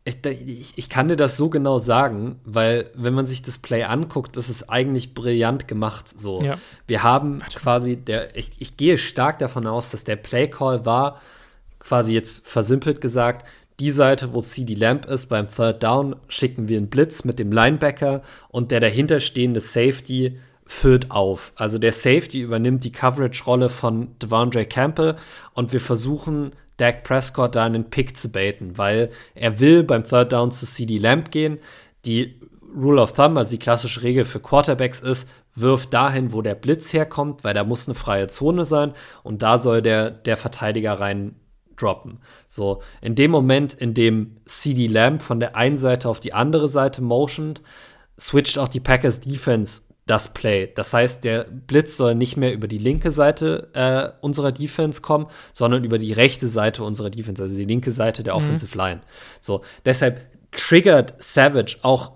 Ich, 0.06 0.26
ich, 0.26 0.74
ich, 0.76 0.90
kann 0.90 1.08
dir 1.08 1.16
das 1.16 1.38
so 1.38 1.50
genau 1.50 1.78
sagen, 1.78 2.40
weil 2.44 2.90
wenn 2.96 3.14
man 3.14 3.28
sich 3.28 3.44
das 3.44 3.60
Play 3.60 3.84
anguckt, 3.84 4.36
ist 4.36 4.50
es 4.50 4.68
eigentlich 4.68 5.14
brillant 5.14 5.68
gemacht. 5.68 6.10
So, 6.10 6.42
ja. 6.42 6.58
wir 6.88 7.04
haben 7.04 7.38
quasi 7.54 7.96
der, 7.96 8.36
ich, 8.36 8.52
ich 8.58 8.76
gehe 8.76 8.98
stark 8.98 9.38
davon 9.38 9.68
aus, 9.68 9.92
dass 9.92 10.04
der 10.04 10.16
Play 10.16 10.50
Call 10.50 10.86
war, 10.86 11.22
quasi 11.80 12.14
jetzt 12.14 12.48
versimpelt 12.48 13.02
gesagt, 13.02 13.46
die 13.84 13.92
Seite, 13.92 14.34
wo 14.34 14.40
CD 14.40 14.76
Lamp 14.76 15.08
ist, 15.08 15.28
beim 15.28 15.52
Third 15.52 15.84
Down, 15.84 16.16
schicken 16.30 16.70
wir 16.70 16.78
einen 16.78 16.90
Blitz 16.90 17.26
mit 17.26 17.38
dem 17.38 17.52
Linebacker 17.52 18.22
und 18.48 18.72
der 18.72 18.80
dahinterstehende 18.80 19.60
Safety 19.60 20.40
füllt 20.66 21.12
auf. 21.12 21.52
Also 21.58 21.80
der 21.80 21.92
Safety 21.92 22.40
übernimmt 22.40 22.86
die 22.86 22.94
Coverage-Rolle 22.94 23.68
von 23.68 24.18
Devondre 24.20 24.66
Campbell 24.66 25.18
und 25.54 25.74
wir 25.74 25.82
versuchen 25.82 26.52
Dak 26.78 27.04
Prescott 27.04 27.56
da 27.56 27.66
einen 27.66 27.90
Pick 27.90 28.16
zu 28.16 28.30
baiten, 28.30 28.78
weil 28.78 29.10
er 29.36 29.60
will 29.60 29.84
beim 29.84 30.08
Third 30.08 30.32
Down 30.32 30.52
zu 30.52 30.66
CD 30.66 30.98
Lamp 30.98 31.30
gehen. 31.32 31.60
Die 32.06 32.40
Rule 32.74 33.02
of 33.02 33.12
Thumb, 33.12 33.38
also 33.38 33.52
die 33.52 33.60
klassische 33.60 34.02
Regel 34.02 34.24
für 34.24 34.40
Quarterbacks 34.40 35.02
ist, 35.02 35.28
wirf 35.56 35.88
dahin, 35.88 36.32
wo 36.32 36.42
der 36.42 36.56
Blitz 36.56 36.94
herkommt, 36.94 37.44
weil 37.44 37.54
da 37.54 37.66
muss 37.66 37.90
eine 37.90 37.96
freie 37.96 38.28
Zone 38.28 38.64
sein 38.64 38.94
und 39.24 39.42
da 39.42 39.58
soll 39.58 39.82
der, 39.82 40.10
der 40.10 40.38
Verteidiger 40.38 40.94
rein 40.94 41.36
droppen. 41.84 42.20
So, 42.48 42.82
in 43.02 43.16
dem 43.16 43.32
Moment, 43.32 43.74
in 43.74 43.94
dem 43.94 44.38
CD 44.46 44.88
Lamp 44.88 45.22
von 45.22 45.40
der 45.40 45.56
einen 45.56 45.78
Seite 45.78 46.10
auf 46.10 46.20
die 46.20 46.34
andere 46.34 46.68
Seite 46.68 47.02
motioned, 47.02 47.62
switcht 48.20 48.58
auch 48.58 48.68
die 48.68 48.80
Packers 48.80 49.22
Defense 49.22 49.82
das 50.06 50.34
Play. 50.34 50.70
Das 50.76 50.94
heißt, 50.94 51.24
der 51.24 51.46
Blitz 51.46 51.96
soll 51.96 52.16
nicht 52.16 52.36
mehr 52.36 52.54
über 52.54 52.68
die 52.68 52.78
linke 52.78 53.12
Seite 53.12 53.70
äh, 53.74 54.26
unserer 54.26 54.52
Defense 54.52 55.02
kommen, 55.02 55.28
sondern 55.54 55.84
über 55.84 55.98
die 55.98 56.12
rechte 56.12 56.48
Seite 56.48 56.84
unserer 56.84 57.10
Defense, 57.10 57.42
also 57.42 57.56
die 57.56 57.66
linke 57.66 57.92
Seite 57.92 58.24
der 58.24 58.34
mhm. 58.34 58.40
Offensive 58.40 58.78
Line. 58.78 59.02
So, 59.40 59.62
deshalb 59.86 60.28
triggert 60.52 61.22
Savage 61.22 61.78
auch 61.84 62.12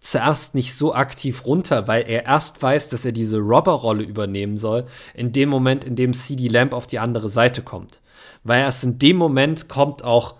zuerst 0.00 0.54
nicht 0.54 0.74
so 0.74 0.94
aktiv 0.94 1.44
runter, 1.44 1.86
weil 1.88 2.08
er 2.08 2.24
erst 2.24 2.62
weiß, 2.62 2.88
dass 2.88 3.04
er 3.04 3.12
diese 3.12 3.38
Robber-Rolle 3.38 4.04
übernehmen 4.04 4.56
soll, 4.56 4.86
in 5.14 5.32
dem 5.32 5.48
Moment, 5.48 5.84
in 5.84 5.96
dem 5.96 6.14
CD 6.14 6.48
Lamp 6.48 6.72
auf 6.72 6.86
die 6.86 6.98
andere 6.98 7.28
Seite 7.28 7.62
kommt. 7.62 8.00
Weil 8.48 8.62
erst 8.62 8.84
in 8.84 8.98
dem 8.98 9.16
Moment 9.16 9.68
kommt 9.68 10.02
auch 10.02 10.36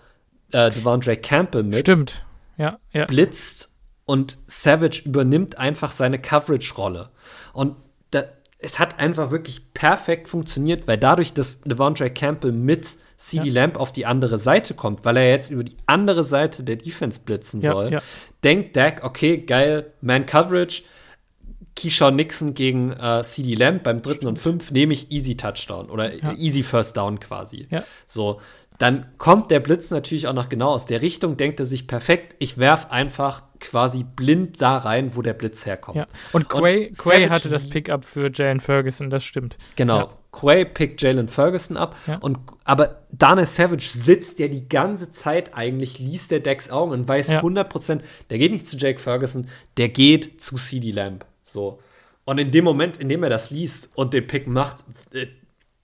äh, 0.51 0.71
Devondre 0.71 1.15
Campbell 1.15 1.63
mit. 1.63 1.81
Stimmt. 1.81 2.25
Ja, 2.57 2.79
ja. 2.91 3.05
Blitzt 3.05 3.69
und 4.05 4.37
Savage 4.47 5.03
übernimmt 5.05 5.57
einfach 5.57 5.91
seine 5.91 6.19
Coverage-Rolle. 6.19 7.09
Und 7.53 7.75
da, 8.11 8.23
es 8.57 8.79
hat 8.79 8.99
einfach 8.99 9.31
wirklich 9.31 9.73
perfekt 9.73 10.27
funktioniert, 10.27 10.87
weil 10.87 10.97
dadurch, 10.97 11.33
dass 11.33 11.61
Devondre 11.61 12.09
Campbell 12.09 12.51
mit 12.51 12.97
CD 13.17 13.49
ja. 13.49 13.61
Lamp 13.61 13.77
auf 13.77 13.91
die 13.91 14.05
andere 14.05 14.39
Seite 14.39 14.73
kommt, 14.73 15.05
weil 15.05 15.17
er 15.17 15.29
jetzt 15.29 15.51
über 15.51 15.63
die 15.63 15.77
andere 15.85 16.23
Seite 16.23 16.63
der 16.63 16.77
Defense 16.77 17.19
blitzen 17.19 17.61
ja, 17.61 17.71
soll, 17.71 17.91
ja. 17.91 18.01
denkt 18.43 18.75
Dak, 18.75 19.03
okay, 19.03 19.37
geil, 19.37 19.93
Man 20.01 20.25
Coverage, 20.25 20.83
Keyshawn 21.79 22.15
Nixon 22.15 22.53
gegen 22.53 22.91
äh, 22.91 23.23
CD 23.23 23.55
Lamp 23.55 23.83
beim 23.83 24.01
dritten 24.01 24.27
und 24.27 24.37
fünf 24.37 24.71
nehme 24.71 24.93
ich 24.93 25.11
Easy 25.11 25.37
Touchdown 25.37 25.89
oder 25.89 26.11
Easy 26.37 26.63
First 26.63 26.97
Down 26.97 27.19
quasi. 27.19 27.67
So, 28.05 28.39
dann 28.79 29.07
kommt 29.17 29.51
der 29.51 29.59
Blitz 29.59 29.91
natürlich 29.91 30.27
auch 30.27 30.33
noch 30.33 30.47
genau 30.47 30.69
aus 30.69 30.85
der 30.85 31.01
Richtung, 31.01 31.35
denkt 31.35 31.59
er 31.59 31.65
sich 31.65 31.85
perfekt, 31.85 32.35
ich 32.39 32.57
werf 32.57 32.89
einfach 32.89 33.43
quasi 33.59 34.05
blind 34.05 34.61
da 34.61 34.77
rein, 34.77 35.17
wo 35.17 35.21
der 35.21 35.33
Blitz 35.33 35.65
herkommt. 35.65 35.97
Ja. 35.97 36.07
Und 36.31 36.47
Quay, 36.47 36.87
und 36.87 36.97
Quay 36.97 37.27
hatte 37.27 37.49
das 37.49 37.69
Pickup 37.69 38.05
für 38.05 38.31
Jalen 38.33 38.61
Ferguson, 38.61 39.09
das 39.09 39.25
stimmt. 39.25 39.57
Genau. 39.75 39.97
Ja. 39.97 40.09
Quay 40.31 40.63
pickt 40.63 41.01
Jalen 41.01 41.27
Ferguson 41.27 41.75
ab. 41.75 41.97
Ja. 42.07 42.19
Und, 42.19 42.37
aber 42.63 43.01
Dana 43.11 43.43
Savage 43.43 43.89
sitzt 43.89 44.39
ja 44.39 44.47
die 44.47 44.69
ganze 44.69 45.11
Zeit 45.11 45.55
eigentlich, 45.55 45.99
liest 45.99 46.31
der 46.31 46.39
Decks 46.39 46.69
Augen 46.69 46.91
und 46.91 47.05
weiß 47.05 47.29
ja. 47.29 47.41
100%, 47.41 47.99
der 48.29 48.37
geht 48.37 48.53
nicht 48.53 48.65
zu 48.65 48.77
Jake 48.77 48.99
Ferguson, 48.99 49.49
der 49.75 49.89
geht 49.89 50.39
zu 50.39 50.55
CD 50.55 50.91
Lamb. 50.91 51.25
So. 51.51 51.79
Und 52.25 52.37
in 52.37 52.51
dem 52.51 52.63
Moment, 52.63 52.97
in 52.97 53.09
dem 53.09 53.23
er 53.23 53.29
das 53.29 53.49
liest 53.49 53.89
und 53.95 54.13
den 54.13 54.27
Pick 54.27 54.47
macht, 54.47 54.83
äh, 55.13 55.27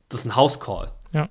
das 0.10 0.22
ist 0.22 0.26
ein 0.26 0.36
House 0.36 0.60
Call. 0.60 0.92
Ja. 1.12 1.30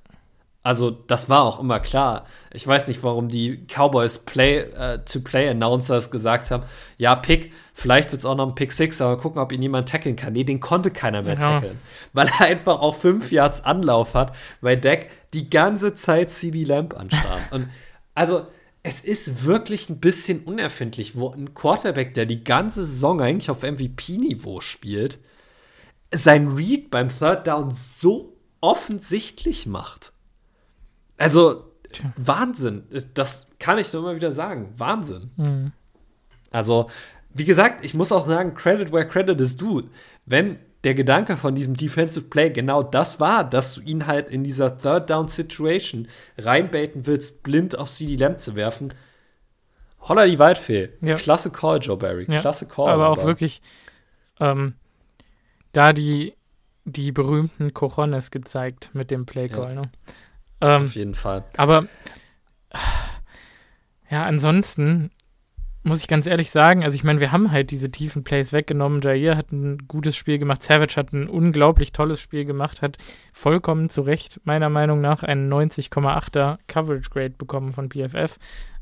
Also, 0.64 0.90
das 0.90 1.28
war 1.28 1.42
auch 1.42 1.60
immer 1.60 1.78
klar. 1.78 2.24
Ich 2.50 2.66
weiß 2.66 2.86
nicht, 2.86 3.02
warum 3.02 3.28
die 3.28 3.66
Cowboys 3.66 4.20
Play-to-Play-Announcers 4.20 6.06
äh, 6.06 6.10
gesagt 6.10 6.50
haben: 6.50 6.62
Ja, 6.96 7.14
Pick, 7.16 7.52
vielleicht 7.74 8.12
wird 8.12 8.20
es 8.20 8.26
auch 8.26 8.34
noch 8.34 8.48
ein 8.48 8.54
Pick 8.54 8.72
Six, 8.72 9.02
aber 9.02 9.18
gucken, 9.18 9.42
ob 9.42 9.52
ihn 9.52 9.60
jemand 9.60 9.90
tackeln 9.90 10.16
kann. 10.16 10.32
Nee, 10.32 10.44
den 10.44 10.60
konnte 10.60 10.90
keiner 10.90 11.20
mehr 11.20 11.34
ja. 11.34 11.40
tackeln. 11.40 11.78
Weil 12.14 12.28
er 12.28 12.46
einfach 12.46 12.80
auch 12.80 12.96
fünf 12.96 13.30
Yards 13.30 13.62
Anlauf 13.62 14.14
hat, 14.14 14.34
weil 14.62 14.78
Deck 14.78 15.10
die 15.34 15.50
ganze 15.50 15.94
Zeit 15.94 16.30
CD 16.30 16.64
Lamp 16.64 16.98
anstarrt. 16.98 17.42
Und 17.50 17.68
also, 18.14 18.46
es 18.86 19.00
ist 19.00 19.44
wirklich 19.44 19.88
ein 19.88 19.98
bisschen 19.98 20.44
unerfindlich, 20.44 21.16
wo 21.16 21.30
ein 21.30 21.54
Quarterback, 21.54 22.12
der 22.12 22.26
die 22.26 22.44
ganze 22.44 22.84
Saison 22.84 23.20
eigentlich 23.20 23.50
auf 23.50 23.62
MVP-Niveau 23.62 24.60
spielt, 24.60 25.18
sein 26.12 26.48
Read 26.48 26.90
beim 26.90 27.08
Third 27.08 27.46
Down 27.46 27.72
so 27.72 28.36
offensichtlich 28.60 29.66
macht. 29.66 30.12
Also, 31.16 31.72
Tja. 31.92 32.12
Wahnsinn. 32.16 32.84
Das 33.14 33.46
kann 33.58 33.78
ich 33.78 33.90
nur 33.92 34.02
immer 34.02 34.16
wieder 34.16 34.32
sagen. 34.32 34.74
Wahnsinn. 34.76 35.30
Mhm. 35.36 35.72
Also, 36.50 36.90
wie 37.32 37.46
gesagt, 37.46 37.84
ich 37.84 37.94
muss 37.94 38.12
auch 38.12 38.26
sagen, 38.26 38.54
Credit 38.54 38.92
where 38.92 39.08
credit 39.08 39.40
is 39.40 39.56
due. 39.56 39.84
Wenn 40.26 40.58
der 40.84 40.94
Gedanke 40.94 41.36
von 41.36 41.54
diesem 41.54 41.76
Defensive 41.76 42.26
Play 42.28 42.50
genau 42.50 42.82
das 42.82 43.18
war, 43.18 43.42
dass 43.42 43.74
du 43.74 43.80
ihn 43.80 44.06
halt 44.06 44.30
in 44.30 44.44
dieser 44.44 44.78
Third 44.78 45.10
Down 45.10 45.28
Situation 45.28 46.08
reinbaiten 46.38 47.06
willst, 47.06 47.42
blind 47.42 47.76
auf 47.76 47.88
CD 47.88 48.16
Lamb 48.16 48.38
zu 48.38 48.54
werfen. 48.54 48.92
Holla 50.00 50.26
die 50.26 50.38
Waldfee. 50.38 50.90
Ja. 51.00 51.16
Klasse 51.16 51.50
Call, 51.50 51.78
Joe 51.80 51.96
Barry. 51.96 52.26
Ja. 52.28 52.40
Klasse 52.40 52.68
Call. 52.68 52.90
Aber, 52.90 53.06
aber 53.06 53.20
auch 53.20 53.26
wirklich 53.26 53.62
ähm, 54.38 54.74
da 55.72 55.94
die, 55.94 56.34
die 56.84 57.12
berühmten 57.12 57.72
Cojones 57.72 58.30
gezeigt 58.30 58.90
mit 58.92 59.10
dem 59.10 59.24
Play 59.24 59.48
Call. 59.48 59.74
Ja. 59.74 59.80
Ne? 59.80 59.90
Ähm, 60.60 60.82
Auf 60.82 60.94
jeden 60.94 61.14
Fall. 61.14 61.44
Aber 61.56 61.86
ja, 64.10 64.24
ansonsten 64.24 65.10
muss 65.84 66.00
ich 66.00 66.08
ganz 66.08 66.26
ehrlich 66.26 66.50
sagen, 66.50 66.82
also 66.82 66.96
ich 66.96 67.04
meine, 67.04 67.20
wir 67.20 67.30
haben 67.30 67.52
halt 67.52 67.70
diese 67.70 67.90
tiefen 67.90 68.24
Plays 68.24 68.52
weggenommen. 68.52 69.02
Jair 69.02 69.36
hat 69.36 69.52
ein 69.52 69.86
gutes 69.86 70.16
Spiel 70.16 70.38
gemacht, 70.38 70.62
Savage 70.62 70.96
hat 70.96 71.12
ein 71.12 71.28
unglaublich 71.28 71.92
tolles 71.92 72.20
Spiel 72.20 72.46
gemacht, 72.46 72.80
hat 72.80 72.96
vollkommen 73.32 73.90
zu 73.90 74.00
Recht 74.00 74.40
meiner 74.44 74.70
Meinung 74.70 75.02
nach 75.02 75.22
einen 75.22 75.52
90,8er 75.52 76.58
Coverage 76.68 77.10
Grade 77.10 77.34
bekommen 77.36 77.72
von 77.72 77.90
PFF, 77.90 78.38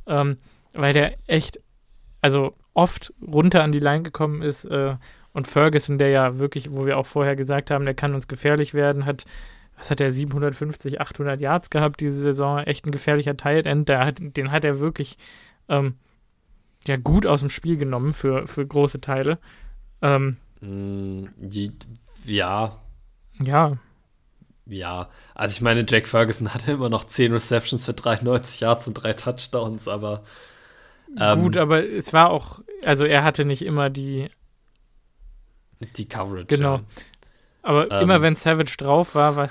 ähm, 0.07 0.37
weil 0.75 0.93
der 0.93 1.15
echt, 1.27 1.61
also 2.21 2.55
oft 2.73 3.13
runter 3.21 3.65
an 3.65 3.73
die 3.73 3.81
Line 3.81 4.03
gekommen 4.03 4.41
ist 4.41 4.65
äh, 4.65 4.95
und 5.33 5.49
Ferguson, 5.49 5.99
der 5.99 6.11
ja 6.11 6.39
wirklich, 6.39 6.71
wo 6.73 6.87
wir 6.87 6.99
auch 6.99 7.07
vorher 7.07 7.35
gesagt 7.35 7.73
haben, 7.73 7.85
der 7.85 7.95
kann 7.95 8.15
uns 8.15 8.29
gefährlich 8.29 8.75
werden, 8.75 9.07
hat 9.07 9.25
was 9.77 9.91
hat 9.91 10.01
er, 10.01 10.13
750, 10.13 11.01
800 11.01 11.41
Yards 11.41 11.71
gehabt 11.71 11.99
diese 11.99 12.21
Saison, 12.21 12.61
echt 12.61 12.87
ein 12.87 12.93
gefährlicher 12.93 13.37
Tight 13.37 13.67
End, 13.67 13.89
der 13.89 14.07
hat, 14.07 14.19
den 14.21 14.53
hat 14.53 14.65
er 14.65 14.79
wirklich 14.79 15.19
ähm, 15.69 15.97
ja, 16.87 16.97
gut 16.97 17.27
aus 17.27 17.41
dem 17.41 17.51
Spiel 17.51 17.77
genommen 17.77 18.13
für, 18.13 18.47
für 18.47 18.67
große 18.67 19.01
Teile. 19.01 19.39
Ähm, 20.01 20.37
mm, 20.61 21.27
die, 21.37 21.73
ja. 22.25 22.79
Ja. 23.41 23.77
Ja, 24.67 25.09
also 25.35 25.55
ich 25.55 25.61
meine, 25.61 25.85
Jack 25.89 26.07
Ferguson 26.07 26.55
hatte 26.55 26.73
immer 26.73 26.89
noch 26.89 27.05
10 27.05 27.33
Receptions 27.33 27.85
für 27.85 27.95
93 27.95 28.61
Yards 28.61 28.87
und 28.87 28.95
drei 28.95 29.13
Touchdowns, 29.13 29.89
aber 29.89 30.23
ähm, 31.19 31.43
Gut, 31.43 31.57
aber 31.57 31.85
es 31.85 32.13
war 32.13 32.31
auch, 32.31 32.61
also 32.85 33.05
er 33.05 33.25
hatte 33.25 33.45
nicht 33.45 33.63
immer 33.63 33.91
die 33.91 34.31
die 35.97 36.09
Coverage. 36.09 36.47
Genau. 36.47 36.77
Ja. 36.77 36.83
Aber 37.63 37.91
ähm, 37.91 38.03
immer 38.03 38.23
wenn 38.23 38.35
Savage 38.35 38.77
drauf 38.77 39.15
war, 39.15 39.45
e-, 39.45 39.49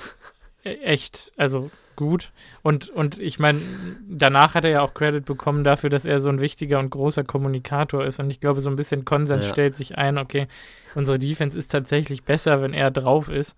echt, 0.64 1.32
also 1.36 1.70
gut. 1.96 2.32
Und, 2.62 2.88
und 2.88 3.18
ich 3.18 3.38
meine, 3.38 3.60
danach 4.08 4.54
hat 4.54 4.64
er 4.64 4.70
ja 4.70 4.80
auch 4.82 4.94
Credit 4.94 5.24
bekommen 5.24 5.64
dafür, 5.64 5.90
dass 5.90 6.04
er 6.04 6.20
so 6.20 6.28
ein 6.28 6.40
wichtiger 6.40 6.78
und 6.78 6.90
großer 6.90 7.24
Kommunikator 7.24 8.04
ist. 8.04 8.18
Und 8.20 8.30
ich 8.30 8.40
glaube, 8.40 8.60
so 8.60 8.70
ein 8.70 8.76
bisschen 8.76 9.04
Konsens 9.04 9.46
ja. 9.46 9.52
stellt 9.52 9.76
sich 9.76 9.98
ein, 9.98 10.18
okay, 10.18 10.48
unsere 10.94 11.18
Defense 11.18 11.58
ist 11.58 11.70
tatsächlich 11.70 12.24
besser, 12.24 12.62
wenn 12.62 12.72
er 12.72 12.90
drauf 12.90 13.28
ist. 13.28 13.56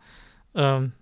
Ähm, 0.54 0.92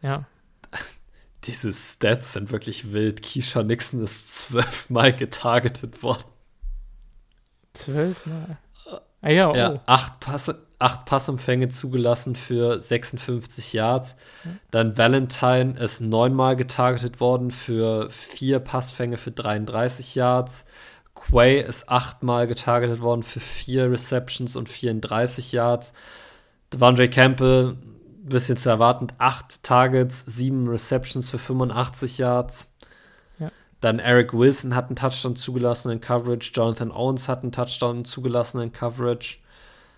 ja. 0.00 0.24
Diese 1.44 1.72
Stats 1.72 2.34
sind 2.34 2.52
wirklich 2.52 2.92
wild. 2.92 3.22
Keisha 3.22 3.62
Nixon 3.62 4.00
ist 4.00 4.38
zwölfmal 4.38 5.12
getargetet 5.12 6.02
worden. 6.02 6.24
Zwölfmal? 7.72 8.58
Ah 9.22 9.30
ja, 9.30 9.50
oh. 9.50 9.54
ja 9.54 9.80
acht 9.86 10.20
Passe, 10.20 10.66
acht 10.82 11.04
Passempfänge 11.04 11.68
zugelassen 11.68 12.34
für 12.34 12.80
56 12.80 13.72
Yards. 13.72 14.16
Dann 14.70 14.98
Valentine 14.98 15.78
ist 15.78 16.00
neunmal 16.00 16.56
getargetet 16.56 17.20
worden 17.20 17.50
für 17.50 18.10
vier 18.10 18.58
Passfänge 18.58 19.16
für 19.16 19.30
33 19.30 20.14
Yards. 20.16 20.64
Quay 21.14 21.60
ist 21.60 21.88
achtmal 21.88 22.46
getargetet 22.46 23.00
worden 23.00 23.22
für 23.22 23.40
vier 23.40 23.90
Receptions 23.92 24.56
und 24.56 24.68
34 24.68 25.52
Yards. 25.52 25.92
Devondre 26.72 27.08
Campbell, 27.08 27.76
bisschen 28.24 28.56
zu 28.56 28.68
erwarten, 28.68 29.08
acht 29.18 29.62
Targets, 29.62 30.24
sieben 30.26 30.68
Receptions 30.68 31.30
für 31.30 31.38
85 31.38 32.18
Yards. 32.18 32.74
Ja. 33.38 33.50
Dann 33.80 33.98
Eric 33.98 34.32
Wilson 34.32 34.74
hat 34.74 34.86
einen 34.86 34.96
Touchdown 34.96 35.36
zugelassen 35.36 35.92
in 35.92 36.00
Coverage. 36.00 36.50
Jonathan 36.54 36.90
Owens 36.90 37.28
hat 37.28 37.42
einen 37.42 37.52
Touchdown 37.52 38.04
zugelassen 38.04 38.60
in 38.60 38.72
Coverage. 38.72 39.41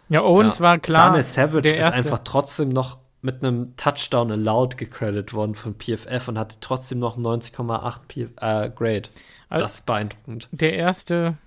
Ja, 0.09 0.23
Owens 0.23 0.59
ja. 0.59 0.65
war 0.65 0.79
klar. 0.79 1.07
Daniel 1.07 1.23
Savage 1.23 1.77
ist 1.77 1.93
einfach 1.93 2.21
trotzdem 2.21 2.69
noch 2.69 2.99
mit 3.23 3.43
einem 3.43 3.75
Touchdown 3.77 4.31
allowed 4.31 4.77
gecredited 4.77 5.33
worden 5.33 5.55
von 5.55 5.75
PFF 5.75 6.29
und 6.29 6.39
hatte 6.39 6.57
trotzdem 6.61 6.99
noch 6.99 7.17
90,8 7.17 8.29
äh, 8.37 8.71
Grade. 8.71 9.09
Also 9.49 9.65
das 9.65 9.75
ist 9.77 9.87
beeindruckend. 9.87 10.49
Der 10.53 10.75
erste, 10.75 11.39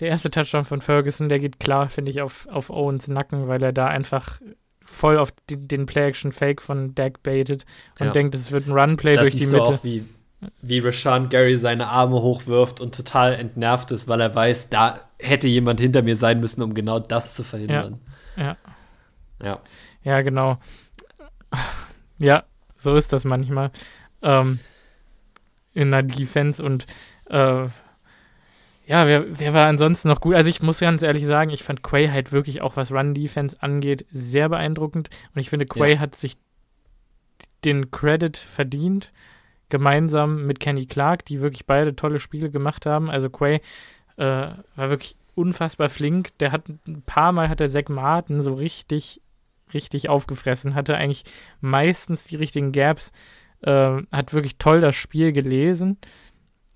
der 0.00 0.08
erste 0.08 0.30
Touchdown 0.30 0.66
von 0.66 0.82
Ferguson, 0.82 1.30
der 1.30 1.38
geht 1.38 1.58
klar, 1.58 1.88
finde 1.88 2.10
ich, 2.10 2.20
auf, 2.20 2.46
auf 2.48 2.68
Owens 2.68 3.08
Nacken, 3.08 3.48
weil 3.48 3.62
er 3.62 3.72
da 3.72 3.86
einfach 3.86 4.40
voll 4.84 5.18
auf 5.18 5.32
die, 5.48 5.56
den 5.56 5.86
Play-Action-Fake 5.86 6.60
von 6.60 6.94
Dak 6.94 7.22
baitet 7.22 7.64
und 7.98 8.06
ja. 8.06 8.12
denkt, 8.12 8.34
es 8.34 8.52
wird 8.52 8.66
ein 8.66 8.72
Run-Play 8.72 9.16
durch 9.16 9.36
die 9.36 9.46
Mitte. 9.46 9.62
Auch 9.62 9.84
wie, 9.84 10.04
wie 10.62 10.78
Rashawn 10.78 11.28
Gary 11.28 11.56
seine 11.56 11.88
Arme 11.88 12.22
hochwirft 12.22 12.80
und 12.80 12.94
total 12.94 13.34
entnervt 13.34 13.90
ist, 13.90 14.06
weil 14.06 14.20
er 14.20 14.34
weiß, 14.34 14.68
da 14.68 15.00
hätte 15.18 15.48
jemand 15.48 15.80
hinter 15.80 16.02
mir 16.02 16.16
sein 16.16 16.40
müssen, 16.40 16.62
um 16.62 16.74
genau 16.74 17.00
das 17.00 17.34
zu 17.34 17.42
verhindern. 17.42 18.00
Ja. 18.36 18.44
Ja, 18.44 18.56
ja. 19.42 19.60
ja 20.04 20.22
genau. 20.22 20.58
Ja, 22.18 22.44
so 22.76 22.94
ist 22.94 23.12
das 23.12 23.24
manchmal. 23.24 23.70
Ähm, 24.22 24.60
in 25.74 25.90
der 25.90 26.02
Defense 26.02 26.62
und 26.62 26.86
äh, 27.30 27.66
ja, 28.86 29.06
wer, 29.06 29.38
wer 29.38 29.52
war 29.52 29.68
ansonsten 29.68 30.08
noch 30.08 30.20
gut? 30.20 30.34
Also 30.34 30.48
ich 30.48 30.62
muss 30.62 30.80
ganz 30.80 31.02
ehrlich 31.02 31.26
sagen, 31.26 31.50
ich 31.50 31.62
fand 31.62 31.82
Quay 31.82 32.08
halt 32.08 32.32
wirklich 32.32 32.62
auch, 32.62 32.76
was 32.76 32.90
Run-Defense 32.90 33.56
angeht, 33.60 34.06
sehr 34.10 34.48
beeindruckend. 34.48 35.10
Und 35.34 35.40
ich 35.40 35.50
finde, 35.50 35.66
Quay 35.66 35.94
ja. 35.94 35.98
hat 35.98 36.14
sich 36.14 36.38
den 37.64 37.90
Credit 37.90 38.36
verdient 38.36 39.12
gemeinsam 39.68 40.46
mit 40.46 40.60
Kenny 40.60 40.86
Clark, 40.86 41.24
die 41.24 41.40
wirklich 41.40 41.66
beide 41.66 41.94
tolle 41.94 42.20
Spiele 42.20 42.50
gemacht 42.50 42.86
haben. 42.86 43.10
Also 43.10 43.30
Quay 43.30 43.60
äh, 44.16 44.22
war 44.22 44.90
wirklich 44.90 45.16
unfassbar 45.34 45.88
flink. 45.88 46.36
Der 46.38 46.52
hat 46.52 46.68
ein 46.86 47.02
paar 47.02 47.32
Mal 47.32 47.48
hat 47.48 47.60
der 47.60 47.68
Zack 47.68 47.88
Martin 47.88 48.42
so 48.42 48.54
richtig, 48.54 49.22
richtig 49.72 50.08
aufgefressen, 50.08 50.74
hatte 50.74 50.96
eigentlich 50.96 51.24
meistens 51.60 52.24
die 52.24 52.36
richtigen 52.36 52.72
Gaps, 52.72 53.12
äh, 53.62 54.02
hat 54.10 54.32
wirklich 54.32 54.58
toll 54.58 54.80
das 54.80 54.96
Spiel 54.96 55.32
gelesen. 55.32 55.98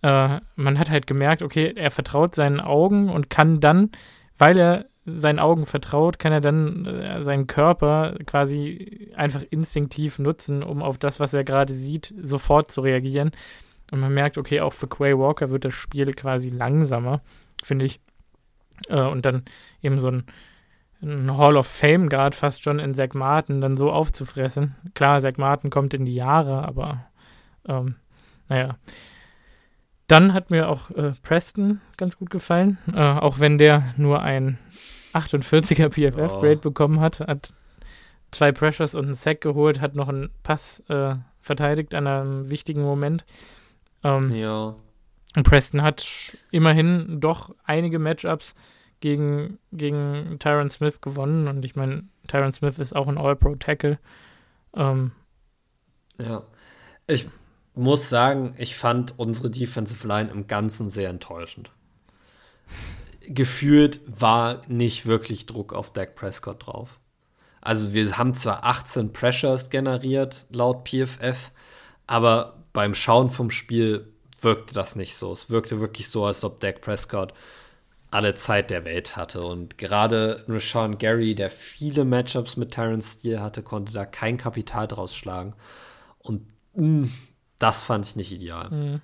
Äh, 0.02 0.40
man 0.56 0.78
hat 0.78 0.90
halt 0.90 1.06
gemerkt, 1.06 1.43
okay, 1.43 1.73
er 1.74 1.90
vertraut 1.90 2.35
seinen 2.35 2.60
Augen 2.60 3.09
und 3.09 3.31
kann 3.31 3.60
dann, 3.60 3.90
weil 4.36 4.59
er 4.59 4.86
seinen 5.05 5.39
Augen 5.39 5.66
vertraut, 5.66 6.19
kann 6.19 6.33
er 6.33 6.41
dann 6.41 6.87
äh, 6.87 7.23
seinen 7.23 7.47
Körper 7.47 8.16
quasi 8.27 9.11
einfach 9.16 9.43
instinktiv 9.51 10.19
nutzen, 10.19 10.62
um 10.62 10.83
auf 10.83 10.99
das, 10.99 11.19
was 11.19 11.35
er 11.35 11.45
gerade 11.45 11.73
sieht, 11.73 12.15
sofort 12.20 12.70
zu 12.70 12.83
reagieren. 12.83 13.33
Und 13.91 14.01
man 14.01 14.15
merkt, 14.15 14.39
okay, 14.39 14.61
auch 14.61 14.73
für 14.73 14.87
Quay 14.87 15.19
Walker 15.19 15.51
wird 15.51 15.65
das 15.65 15.74
Spiel 15.74 16.15
quasi 16.15 16.51
langsamer, 16.51 17.20
finde 17.62 17.85
ich. 17.85 18.01
Äh, 18.89 19.03
und 19.03 19.27
dann 19.27 19.45
eben 19.83 19.99
so 19.99 20.09
ein, 20.09 20.24
ein 21.03 21.37
Hall 21.37 21.57
of 21.57 21.66
Fame 21.66 22.09
Guard 22.09 22.35
fast 22.37 22.62
schon 22.62 22.79
in 22.79 22.95
Zach 22.95 23.15
Martin 23.15 23.61
dann 23.61 23.77
so 23.77 23.91
aufzufressen. 23.91 24.77
Klar, 24.95 25.20
Zach 25.20 25.37
Martin 25.37 25.70
kommt 25.70 25.95
in 25.95 26.05
die 26.05 26.15
Jahre, 26.15 26.65
aber 26.66 27.07
ähm, 27.66 27.97
naja. 28.49 28.77
Dann 30.13 30.35
hat 30.35 30.51
mir 30.51 30.69
auch 30.69 30.91
äh, 30.91 31.13
Preston 31.23 31.81
ganz 31.97 32.19
gut 32.19 32.29
gefallen, 32.29 32.77
äh, 32.93 33.01
auch 33.01 33.39
wenn 33.39 33.57
der 33.57 33.95
nur 33.97 34.21
ein 34.21 34.59
48er 35.15 35.89
PFF-Grade 35.89 36.59
oh. 36.59 36.61
bekommen 36.61 37.01
hat, 37.01 37.21
hat 37.21 37.55
zwei 38.31 38.53
Pressures 38.53 38.95
und 38.95 39.07
einen 39.07 39.15
Sack 39.15 39.41
geholt, 39.41 39.81
hat 39.81 39.95
noch 39.95 40.11
einen 40.11 40.29
Pass 40.43 40.81
äh, 40.91 41.15
verteidigt 41.41 41.95
an 41.95 42.07
einem 42.07 42.51
wichtigen 42.51 42.83
Moment. 42.83 43.25
Ähm, 44.05 44.35
ja. 44.35 44.75
Und 45.35 45.45
Preston 45.45 45.81
hat 45.81 46.37
immerhin 46.51 47.21
doch 47.21 47.55
einige 47.65 47.99
Matchups 47.99 48.55
gegen, 49.01 49.59
gegen 49.73 50.37
Tyron 50.41 50.69
Smith 50.69 51.01
gewonnen 51.01 51.49
und 51.49 51.65
ich 51.65 51.75
meine, 51.75 52.05
Tyron 52.29 52.53
Smith 52.53 52.79
ist 52.79 52.95
auch 52.95 53.09
ein 53.09 53.17
All-Pro-Tackle. 53.17 53.99
Ähm, 54.77 55.13
ja. 56.19 56.43
Ich 57.07 57.29
muss 57.74 58.09
sagen, 58.09 58.55
ich 58.59 58.77
fand 58.77 59.19
unsere 59.19 59.51
Defensive 59.51 60.07
Line 60.07 60.31
im 60.31 60.47
Ganzen 60.47 60.89
sehr 60.89 61.09
enttäuschend. 61.09 61.70
Gefühlt 63.27 64.01
war 64.07 64.62
nicht 64.69 65.07
wirklich 65.07 65.47
Druck 65.47 65.73
auf 65.73 65.93
Dak 65.93 66.15
Prescott 66.15 66.66
drauf. 66.66 66.99
Also 67.61 67.94
wir 67.94 68.19
haben 68.19 68.35
zwar 68.35 68.65
18 68.65 69.12
Pressures 69.12 69.70
generiert 69.70 70.47
laut 70.51 70.89
PFF, 70.89 71.53
aber 72.07 72.65
beim 72.73 72.94
Schauen 72.94 73.31
vom 73.31 73.51
Spiel 73.51 74.12
wirkte 74.40 74.74
das 74.74 74.97
nicht 74.97 75.15
so. 75.15 75.32
Es 75.32 75.49
wirkte 75.49 75.78
wirklich 75.81 76.09
so, 76.09 76.24
als 76.24 76.43
ob 76.43 76.59
Dak 76.61 76.81
Prescott 76.81 77.32
alle 78.11 78.35
Zeit 78.35 78.70
der 78.70 78.85
Welt 78.85 79.16
hatte. 79.16 79.43
Und 79.43 79.78
gerade 79.78 80.44
Sean 80.59 80.99
Gary, 80.99 81.35
der 81.35 81.51
viele 81.51 82.05
Matchups 82.05 82.57
mit 82.57 82.73
Terrence 82.73 83.15
Steele 83.19 83.40
hatte, 83.40 83.62
konnte 83.62 83.93
da 83.93 84.05
kein 84.05 84.36
Kapital 84.36 84.86
draus 84.86 85.16
schlagen. 85.16 85.55
Und 86.19 86.47
mh, 86.74 87.07
mm, 87.07 87.12
das 87.63 87.83
fand 87.83 88.05
ich 88.05 88.17
nicht 88.17 88.33
ideal. 88.33 88.71
Mhm. 88.71 89.01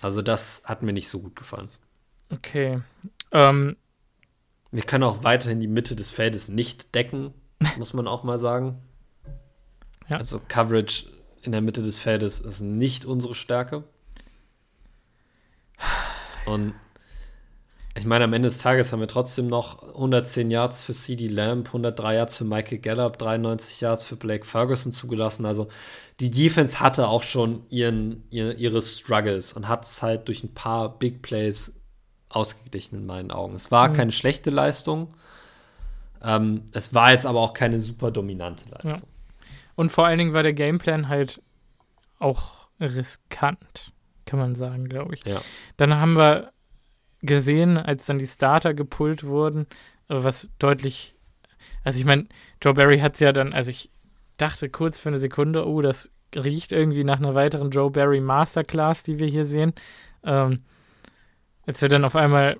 Also 0.00 0.22
das 0.22 0.62
hat 0.64 0.82
mir 0.82 0.92
nicht 0.92 1.08
so 1.08 1.20
gut 1.20 1.36
gefallen. 1.36 1.68
Okay. 2.32 2.80
Ähm. 3.32 3.76
Wir 4.72 4.82
können 4.82 5.04
auch 5.04 5.22
weiterhin 5.22 5.60
die 5.60 5.68
Mitte 5.68 5.96
des 5.96 6.10
Feldes 6.10 6.48
nicht 6.48 6.94
decken, 6.94 7.34
muss 7.78 7.92
man 7.92 8.08
auch 8.08 8.24
mal 8.24 8.38
sagen. 8.38 8.82
Ja. 10.08 10.18
Also 10.18 10.40
Coverage 10.48 11.06
in 11.42 11.52
der 11.52 11.60
Mitte 11.60 11.82
des 11.82 11.98
Feldes 11.98 12.40
ist 12.40 12.60
nicht 12.60 13.04
unsere 13.04 13.34
Stärke. 13.34 13.84
Und 16.46 16.74
ich 17.96 18.04
meine, 18.04 18.24
am 18.24 18.32
Ende 18.32 18.48
des 18.48 18.58
Tages 18.58 18.92
haben 18.92 19.00
wir 19.00 19.08
trotzdem 19.08 19.46
noch 19.46 19.82
110 19.94 20.50
Yards 20.50 20.82
für 20.82 20.92
CD 20.92 21.28
Lamb, 21.28 21.68
103 21.68 22.14
Yards 22.14 22.36
für 22.36 22.44
Michael 22.44 22.78
Gallup, 22.78 23.16
93 23.18 23.80
Yards 23.80 24.04
für 24.04 24.16
Blake 24.16 24.44
Ferguson 24.44 24.92
zugelassen. 24.92 25.46
Also 25.46 25.68
die 26.20 26.30
Defense 26.30 26.80
hatte 26.80 27.08
auch 27.08 27.22
schon 27.22 27.64
ihren, 27.70 28.24
ihre, 28.30 28.82
Struggles 28.82 29.54
und 29.54 29.68
hat 29.68 29.84
es 29.84 30.02
halt 30.02 30.28
durch 30.28 30.44
ein 30.44 30.52
paar 30.52 30.98
Big 30.98 31.22
Plays 31.22 31.74
ausgeglichen 32.28 32.98
in 32.98 33.06
meinen 33.06 33.30
Augen. 33.30 33.54
Es 33.54 33.70
war 33.70 33.88
mhm. 33.88 33.94
keine 33.94 34.12
schlechte 34.12 34.50
Leistung. 34.50 35.14
Ähm, 36.22 36.64
es 36.72 36.92
war 36.92 37.12
jetzt 37.12 37.24
aber 37.24 37.40
auch 37.40 37.54
keine 37.54 37.80
super 37.80 38.10
dominante 38.10 38.68
Leistung. 38.68 38.90
Ja. 38.90 39.08
Und 39.74 39.90
vor 39.90 40.06
allen 40.06 40.18
Dingen 40.18 40.34
war 40.34 40.42
der 40.42 40.54
Gameplan 40.54 41.08
halt 41.08 41.40
auch 42.18 42.68
riskant, 42.78 43.92
kann 44.26 44.38
man 44.38 44.54
sagen, 44.54 44.86
glaube 44.86 45.14
ich. 45.14 45.24
Ja. 45.24 45.40
Dann 45.76 45.94
haben 45.94 46.16
wir 46.16 46.52
gesehen, 47.22 47.76
als 47.76 48.06
dann 48.06 48.18
die 48.18 48.26
Starter 48.26 48.74
gepult 48.74 49.24
wurden, 49.24 49.66
was 50.08 50.50
deutlich, 50.58 51.14
also 51.84 51.98
ich 51.98 52.04
meine, 52.04 52.26
Joe 52.62 52.74
Barry 52.74 52.98
hat 52.98 53.14
es 53.14 53.20
ja 53.20 53.32
dann, 53.32 53.52
also 53.52 53.70
ich 53.70 53.90
dachte 54.36 54.68
kurz 54.68 54.98
für 54.98 55.08
eine 55.08 55.18
Sekunde, 55.18 55.66
oh, 55.66 55.80
das 55.80 56.12
riecht 56.34 56.72
irgendwie 56.72 57.04
nach 57.04 57.18
einer 57.18 57.34
weiteren 57.34 57.70
Joe 57.70 57.90
Barry 57.90 58.20
Masterclass, 58.20 59.02
die 59.02 59.18
wir 59.18 59.26
hier 59.26 59.44
sehen. 59.44 59.72
Ähm, 60.24 60.60
als 61.66 61.80
wir 61.80 61.88
dann 61.88 62.04
auf 62.04 62.16
einmal 62.16 62.58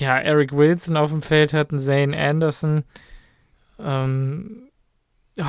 ja, 0.00 0.18
Eric 0.18 0.52
Wilson 0.52 0.96
auf 0.96 1.10
dem 1.10 1.22
Feld 1.22 1.52
hatten, 1.52 1.78
Zane 1.78 2.16
Anderson, 2.16 2.84
ähm, 3.78 4.68
oh, 5.38 5.44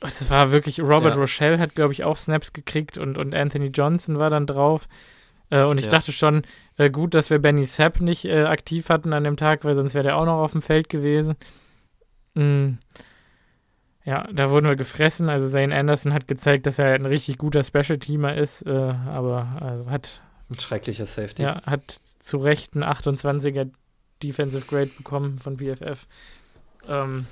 das 0.00 0.28
war 0.30 0.52
wirklich, 0.52 0.80
Robert 0.80 1.14
ja. 1.14 1.20
Rochelle 1.20 1.58
hat, 1.58 1.74
glaube 1.74 1.92
ich, 1.92 2.04
auch 2.04 2.16
Snaps 2.16 2.52
gekriegt 2.52 2.98
und, 2.98 3.18
und 3.18 3.34
Anthony 3.34 3.68
Johnson 3.68 4.18
war 4.18 4.30
dann 4.30 4.46
drauf. 4.46 4.88
Äh, 5.50 5.64
und 5.64 5.78
ich 5.78 5.86
ja. 5.86 5.92
dachte 5.92 6.12
schon, 6.12 6.42
äh, 6.76 6.90
gut, 6.90 7.14
dass 7.14 7.30
wir 7.30 7.38
Benny 7.38 7.64
Sepp 7.64 8.00
nicht 8.00 8.24
äh, 8.24 8.44
aktiv 8.44 8.88
hatten 8.88 9.12
an 9.12 9.24
dem 9.24 9.36
Tag, 9.36 9.64
weil 9.64 9.74
sonst 9.74 9.94
wäre 9.94 10.04
der 10.04 10.16
auch 10.16 10.26
noch 10.26 10.42
auf 10.42 10.52
dem 10.52 10.62
Feld 10.62 10.88
gewesen. 10.88 11.36
Mhm. 12.34 12.78
Ja, 14.04 14.28
da 14.32 14.50
wurden 14.50 14.66
wir 14.66 14.76
gefressen. 14.76 15.28
Also 15.28 15.48
Zane 15.48 15.74
Anderson 15.74 16.12
hat 16.14 16.28
gezeigt, 16.28 16.66
dass 16.66 16.78
er 16.78 16.94
ein 16.94 17.06
richtig 17.06 17.38
guter 17.38 17.64
Special-Teamer 17.64 18.36
ist, 18.36 18.62
äh, 18.62 18.70
aber 18.70 19.58
also 19.60 19.90
hat. 19.90 20.22
Ein 20.48 20.60
schrecklicher 20.60 21.06
Safety. 21.06 21.42
Ja, 21.42 21.60
hat 21.66 22.00
zu 22.20 22.36
Recht 22.38 22.74
einen 22.74 22.84
28er 22.84 23.68
Defensive 24.22 24.64
Grade 24.66 24.90
bekommen 24.96 25.40
von 25.40 25.58
PFF. 25.58 26.06
Ähm, 26.88 27.26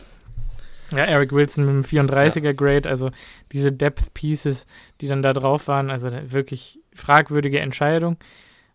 ja, 0.91 1.05
Eric 1.05 1.33
Wilson 1.33 1.65
mit 1.65 1.75
einem 1.93 2.09
34er 2.09 2.55
Grade, 2.55 2.89
also 2.89 3.11
diese 3.53 3.73
Depth 3.73 4.15
Pieces, 4.15 4.67
die 5.01 5.09
dann 5.09 5.23
da 5.23 5.33
drauf 5.33 5.69
waren, 5.69 5.91
also 5.91 6.11
wirklich 6.25 6.81
fragwürdige 6.95 7.61
Entscheidung. 7.61 8.17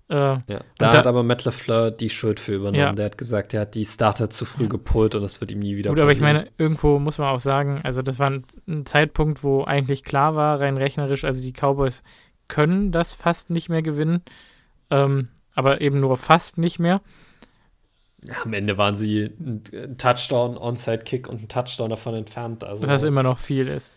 Äh, 0.10 0.16
ja, 0.16 0.42
da, 0.48 0.64
da, 0.78 0.94
hat 0.94 1.08
aber 1.08 1.22
Matt 1.22 1.46
LeFleur 1.46 1.92
die 1.92 2.10
Schuld 2.10 2.40
für 2.40 2.56
übernommen. 2.56 2.80
Ja. 2.80 2.94
Der 2.94 3.06
hat 3.06 3.18
gesagt, 3.20 3.54
er 3.54 3.62
hat 3.62 3.76
die 3.76 3.86
Starter 3.86 4.32
zu 4.32 4.44
früh 4.44 4.68
gepult 4.68 5.14
und 5.14 5.22
das 5.22 5.40
wird 5.40 5.52
ihm 5.52 5.60
nie 5.60 5.78
wieder 5.78 5.92
Gut, 5.92 6.00
aber 6.00 6.12
ich 6.12 6.20
meine, 6.20 6.48
irgendwo 6.58 6.98
muss 6.98 7.20
man 7.20 7.30
auch 7.30 7.40
sagen, 7.40 7.82
also 7.84 8.02
das 8.02 8.18
war 8.18 8.32
ein, 8.32 8.44
ein, 8.68 8.88
Zeitpunkt, 8.88 9.44
wo 9.44 9.66
eigentlich 9.66 10.04
klar 10.04 10.36
war, 10.36 10.60
rein 10.60 10.78
rechnerisch, 10.78 11.26
also 11.26 11.44
die 11.44 11.54
Cowboys 11.54 12.02
können 12.48 12.92
das 12.92 13.14
fast 13.14 13.52
nicht 13.52 13.70
mehr 13.70 13.84
gewinnen, 13.84 14.24
ähm, 14.90 15.28
aber 15.54 15.80
eben 15.82 16.00
nur 16.00 16.18
fast 16.18 16.58
nicht 16.58 16.80
mehr. 16.80 17.02
Am 18.44 18.54
Ende 18.54 18.78
waren 18.78 18.96
sie 18.96 19.32
ein 19.40 19.98
Touchdown, 19.98 20.58
Onside-Kick 20.58 21.30
und 21.30 21.44
ein 21.44 21.48
Touchdown 21.48 21.90
davon 21.90 22.16
entfernt. 22.16 22.64
Also, 22.64 22.86
Was 22.88 23.04
immer 23.04 23.24
noch 23.24 23.40
viel 23.40 23.68
ist. 23.68 23.90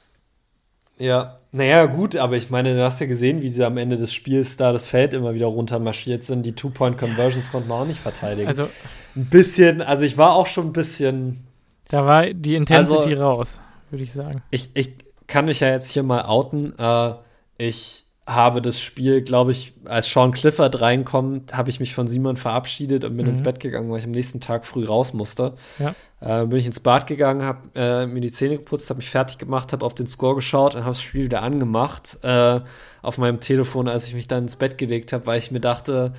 Ja, 0.98 1.40
naja, 1.50 1.86
gut, 1.86 2.16
aber 2.16 2.36
ich 2.36 2.50
meine, 2.50 2.74
du 2.74 2.82
hast 2.82 3.00
ja 3.00 3.06
gesehen, 3.06 3.42
wie 3.42 3.48
sie 3.48 3.64
am 3.64 3.76
Ende 3.76 3.96
des 3.96 4.12
Spiels 4.12 4.56
da 4.56 4.72
das 4.72 4.86
Feld 4.86 5.14
immer 5.14 5.34
wieder 5.34 5.46
runtermarschiert 5.46 6.22
sind. 6.22 6.46
Die 6.46 6.52
Two-Point-Conversions 6.52 7.50
konnten 7.50 7.68
wir 7.68 7.74
auch 7.74 7.86
nicht 7.86 7.98
verteidigen. 7.98 8.46
Also, 8.46 8.68
ein 9.16 9.26
bisschen, 9.26 9.82
also 9.82 10.04
ich 10.04 10.16
war 10.16 10.34
auch 10.34 10.46
schon 10.46 10.68
ein 10.68 10.72
bisschen. 10.72 11.46
Da 11.88 12.06
war 12.06 12.32
die 12.32 12.54
Intensity 12.54 13.10
also, 13.10 13.22
raus, 13.22 13.60
würde 13.90 14.04
ich 14.04 14.12
sagen. 14.12 14.42
Ich, 14.50 14.70
ich 14.74 14.94
kann 15.26 15.46
mich 15.46 15.60
ja 15.60 15.70
jetzt 15.70 15.90
hier 15.90 16.02
mal 16.02 16.22
outen. 16.22 16.78
Äh, 16.78 17.14
ich 17.58 18.06
habe 18.26 18.62
das 18.62 18.80
Spiel, 18.80 19.22
glaube 19.22 19.50
ich, 19.50 19.74
als 19.84 20.10
Sean 20.10 20.30
Clifford 20.30 20.80
reinkommt, 20.80 21.56
habe 21.56 21.70
ich 21.70 21.80
mich 21.80 21.94
von 21.94 22.06
Simon 22.06 22.36
verabschiedet 22.36 23.04
und 23.04 23.16
bin 23.16 23.26
mhm. 23.26 23.32
ins 23.32 23.42
Bett 23.42 23.58
gegangen, 23.58 23.90
weil 23.90 23.98
ich 23.98 24.04
am 24.04 24.12
nächsten 24.12 24.40
Tag 24.40 24.64
früh 24.64 24.84
raus 24.84 25.12
musste. 25.12 25.54
Ja. 25.78 25.94
Äh, 26.20 26.46
bin 26.46 26.58
ich 26.58 26.66
ins 26.66 26.78
Bad 26.78 27.08
gegangen, 27.08 27.42
habe 27.42 27.68
äh, 27.74 28.06
mir 28.06 28.20
die 28.20 28.30
Zähne 28.30 28.58
geputzt, 28.58 28.88
habe 28.90 28.98
mich 28.98 29.10
fertig 29.10 29.38
gemacht, 29.38 29.72
habe 29.72 29.84
auf 29.84 29.94
den 29.94 30.06
Score 30.06 30.36
geschaut 30.36 30.76
und 30.76 30.82
habe 30.82 30.92
das 30.92 31.02
Spiel 31.02 31.24
wieder 31.24 31.42
angemacht 31.42 32.18
äh, 32.22 32.60
auf 33.02 33.18
meinem 33.18 33.40
Telefon, 33.40 33.88
als 33.88 34.06
ich 34.06 34.14
mich 34.14 34.28
dann 34.28 34.44
ins 34.44 34.54
Bett 34.54 34.78
gelegt 34.78 35.12
habe, 35.12 35.26
weil 35.26 35.40
ich 35.40 35.50
mir 35.50 35.60
dachte, 35.60 36.12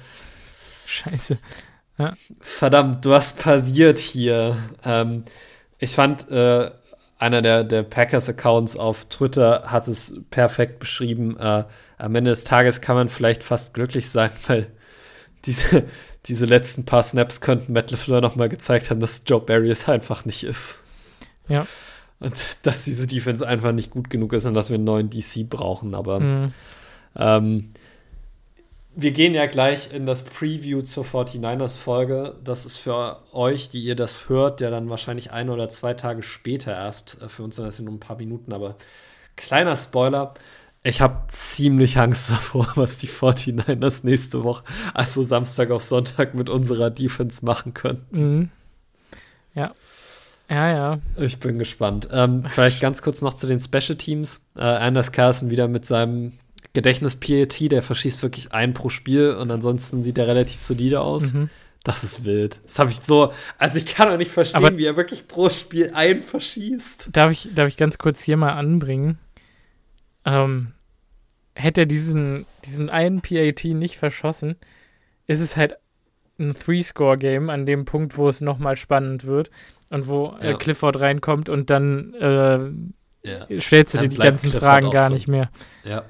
Scheiße. 0.85 1.38
Ja. 1.97 2.13
Verdammt, 2.39 3.05
was 3.05 3.34
passiert 3.34 3.99
hier? 3.99 4.57
Ähm, 4.84 5.23
ich 5.77 5.91
fand 5.91 6.30
äh, 6.31 6.71
einer 7.23 7.41
der, 7.41 7.63
der 7.63 7.83
Packers-Accounts 7.83 8.75
auf 8.75 9.05
Twitter 9.05 9.63
hat 9.67 9.87
es 9.87 10.21
perfekt 10.29 10.79
beschrieben. 10.79 11.37
Äh, 11.37 11.63
am 11.97 12.15
Ende 12.15 12.31
des 12.31 12.43
Tages 12.43 12.81
kann 12.81 12.97
man 12.97 13.07
vielleicht 13.07 13.43
fast 13.43 13.73
glücklich 13.73 14.09
sein, 14.09 14.29
weil 14.47 14.67
diese, 15.45 15.85
diese 16.25 16.45
letzten 16.45 16.85
paar 16.85 17.01
Snaps 17.01 17.39
könnten 17.39 17.71
Matt 17.71 17.91
LeFleur 17.91 18.19
nochmal 18.19 18.49
gezeigt 18.49 18.89
haben, 18.89 18.99
dass 18.99 19.23
Joe 19.25 19.39
Barry 19.39 19.69
es 19.69 19.87
einfach 19.87 20.25
nicht 20.25 20.43
ist. 20.43 20.79
Ja. 21.47 21.65
Und 22.19 22.35
dass 22.63 22.83
diese 22.83 23.07
Defense 23.07 23.45
einfach 23.47 23.71
nicht 23.71 23.91
gut 23.91 24.09
genug 24.09 24.33
ist 24.33 24.45
und 24.45 24.53
dass 24.53 24.69
wir 24.69 24.75
einen 24.75 24.83
neuen 24.83 25.09
DC 25.09 25.49
brauchen. 25.49 25.95
Aber 25.95 26.19
mhm. 26.19 26.53
ähm, 27.15 27.73
wir 28.95 29.11
gehen 29.11 29.34
ja 29.34 29.45
gleich 29.45 29.94
in 29.94 30.06
das 30.06 30.24
Preview 30.24 30.82
zur 30.82 31.03
49ers-Folge. 31.03 32.36
Das 32.44 32.65
ist 32.65 32.78
für 32.78 33.22
euch, 33.34 33.70
die 33.70 33.84
ihr 33.84 33.95
das 33.95 34.30
hört, 34.30 34.61
ja 34.61 34.70
dann 34.70 34.90
wahrscheinlich 34.90 35.32
ein 35.32 35.49
oder 35.49 35.70
zwei 35.70 35.94
Tage 35.94 36.22
später 36.22 36.74
erst. 36.74 37.22
Äh, 37.22 37.30
für 37.30 37.44
uns 37.44 37.56
sind 37.56 37.65
das 37.65 37.80
ja 37.80 37.86
nur 37.86 37.94
ein 37.94 37.99
paar 37.99 38.18
Minuten, 38.18 38.53
aber 38.53 38.76
kleiner 39.36 39.76
Spoiler. 39.76 40.34
Ich 40.84 41.02
habe 41.02 41.24
ziemlich 41.30 41.98
Angst 41.98 42.30
davor, 42.30 42.68
was 42.76 42.98
die 42.98 43.07
49ers 43.07 44.06
nächste 44.06 44.44
Woche, 44.44 44.64
also 44.94 45.24
Samstag 45.24 45.72
auf 45.72 45.82
Sonntag 45.82 46.34
mit 46.36 46.49
unserer 46.49 46.90
Defense 46.90 47.44
machen 47.44 47.74
können. 47.74 48.06
Mhm. 48.11 48.49
Ja. 49.56 49.72
Ja, 50.49 50.70
ja. 50.70 50.99
Ich 51.18 51.40
bin 51.40 51.57
gespannt. 51.57 52.10
Ähm, 52.11 52.44
vielleicht 52.48 52.82
ganz 52.82 53.02
kurz 53.02 53.22
noch 53.22 53.34
zu 53.34 53.48
den 53.48 53.60
Special 53.60 53.95
Teams. 53.95 54.45
Äh, 54.56 54.61
Anders 54.61 55.11
Carlson 55.11 55.49
wieder 55.49 55.68
mit 55.68 55.86
seinem 55.86 56.34
Gedächtnis-PAT, 56.73 57.71
der 57.71 57.83
verschießt 57.83 58.23
wirklich 58.23 58.51
einen 58.51 58.73
pro 58.73 58.89
Spiel 58.89 59.31
und 59.35 59.51
ansonsten 59.51 60.03
sieht 60.03 60.17
er 60.17 60.27
relativ 60.27 60.59
solide 60.59 61.01
aus. 61.01 61.33
Mhm. 61.33 61.49
Das 61.83 62.03
ist 62.03 62.23
wild. 62.23 62.61
Das 62.63 62.79
habe 62.79 62.91
ich 62.91 63.01
so, 63.01 63.33
also 63.57 63.77
ich 63.77 63.85
kann 63.85 64.07
auch 64.07 64.17
nicht 64.17 64.31
verstehen, 64.31 64.65
Aber 64.65 64.77
wie 64.77 64.85
er 64.85 64.95
wirklich 64.95 65.27
pro 65.27 65.49
Spiel 65.49 65.91
einen 65.93 66.21
verschießt. 66.21 67.09
Darf 67.11 67.31
ich, 67.31 67.49
darf 67.53 67.67
ich 67.67 67.77
ganz 67.77 67.97
kurz 67.97 68.23
hier 68.23 68.37
mal 68.37 68.53
anbringen? 68.53 69.17
Ähm, 70.25 70.71
hätte 71.55 71.81
er 71.81 71.85
diesen, 71.85 72.45
diesen 72.65 72.89
einen 72.89 73.21
PAT 73.21 73.65
nicht 73.65 73.97
verschossen, 73.97 74.55
ist 75.27 75.41
es 75.41 75.57
halt 75.57 75.75
ein 76.39 76.55
Three-Score-Game 76.55 77.49
an 77.49 77.65
dem 77.65 77.85
Punkt, 77.85 78.17
wo 78.17 78.27
es 78.29 78.41
nochmal 78.41 78.77
spannend 78.77 79.25
wird 79.25 79.51
und 79.91 80.07
wo 80.07 80.35
äh, 80.39 80.45
ja. 80.45 80.51
äh, 80.51 80.57
Clifford 80.57 80.99
reinkommt 80.99 81.49
und 81.49 81.69
dann 81.69 82.13
äh, 82.15 82.59
ja. 83.29 83.61
stellst 83.61 83.93
du 83.93 83.97
dann 83.97 84.09
dir 84.09 84.15
die 84.15 84.21
ganzen 84.21 84.49
Clifford 84.49 84.61
Fragen 84.61 84.91
gar 84.91 85.03
drin. 85.03 85.13
nicht 85.13 85.27
mehr. 85.27 85.49
Ja. 85.83 86.05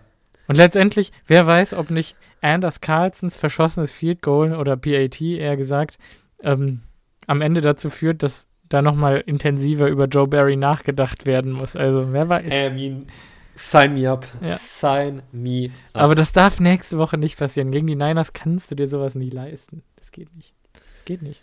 Und 0.47 0.55
letztendlich, 0.55 1.11
wer 1.27 1.47
weiß, 1.47 1.73
ob 1.73 1.89
nicht 1.89 2.15
Anders 2.41 2.81
Carlsons 2.81 3.37
verschossenes 3.37 3.91
Field 3.91 4.21
Goal 4.21 4.55
oder 4.55 4.75
PAT 4.75 5.21
eher 5.21 5.55
gesagt 5.55 5.97
ähm, 6.41 6.81
am 7.27 7.41
Ende 7.41 7.61
dazu 7.61 7.89
führt, 7.89 8.21
dass 8.23 8.47
da 8.69 8.81
nochmal 8.81 9.23
intensiver 9.25 9.87
über 9.87 10.05
Joe 10.05 10.27
Barry 10.27 10.55
nachgedacht 10.55 11.25
werden 11.25 11.51
muss. 11.51 11.75
Also 11.75 12.11
wer 12.11 12.27
weiß. 12.27 12.51
I 12.51 12.69
mean, 12.69 13.07
sign 13.55 13.93
me 13.93 14.09
up. 14.09 14.27
Ja. 14.41 14.51
Sign 14.51 15.21
me 15.31 15.69
up. 15.93 16.03
Aber 16.03 16.15
das 16.15 16.31
darf 16.31 16.59
nächste 16.59 16.97
Woche 16.97 17.17
nicht 17.17 17.37
passieren. 17.39 17.71
Gegen 17.71 17.87
die 17.87 17.95
Niners 17.95 18.33
kannst 18.33 18.71
du 18.71 18.75
dir 18.75 18.89
sowas 18.89 19.15
nie 19.15 19.29
leisten. 19.29 19.83
Das 19.95 20.11
geht 20.11 20.35
nicht. 20.35 20.53
Das 20.93 21.05
geht 21.05 21.21
nicht. 21.21 21.41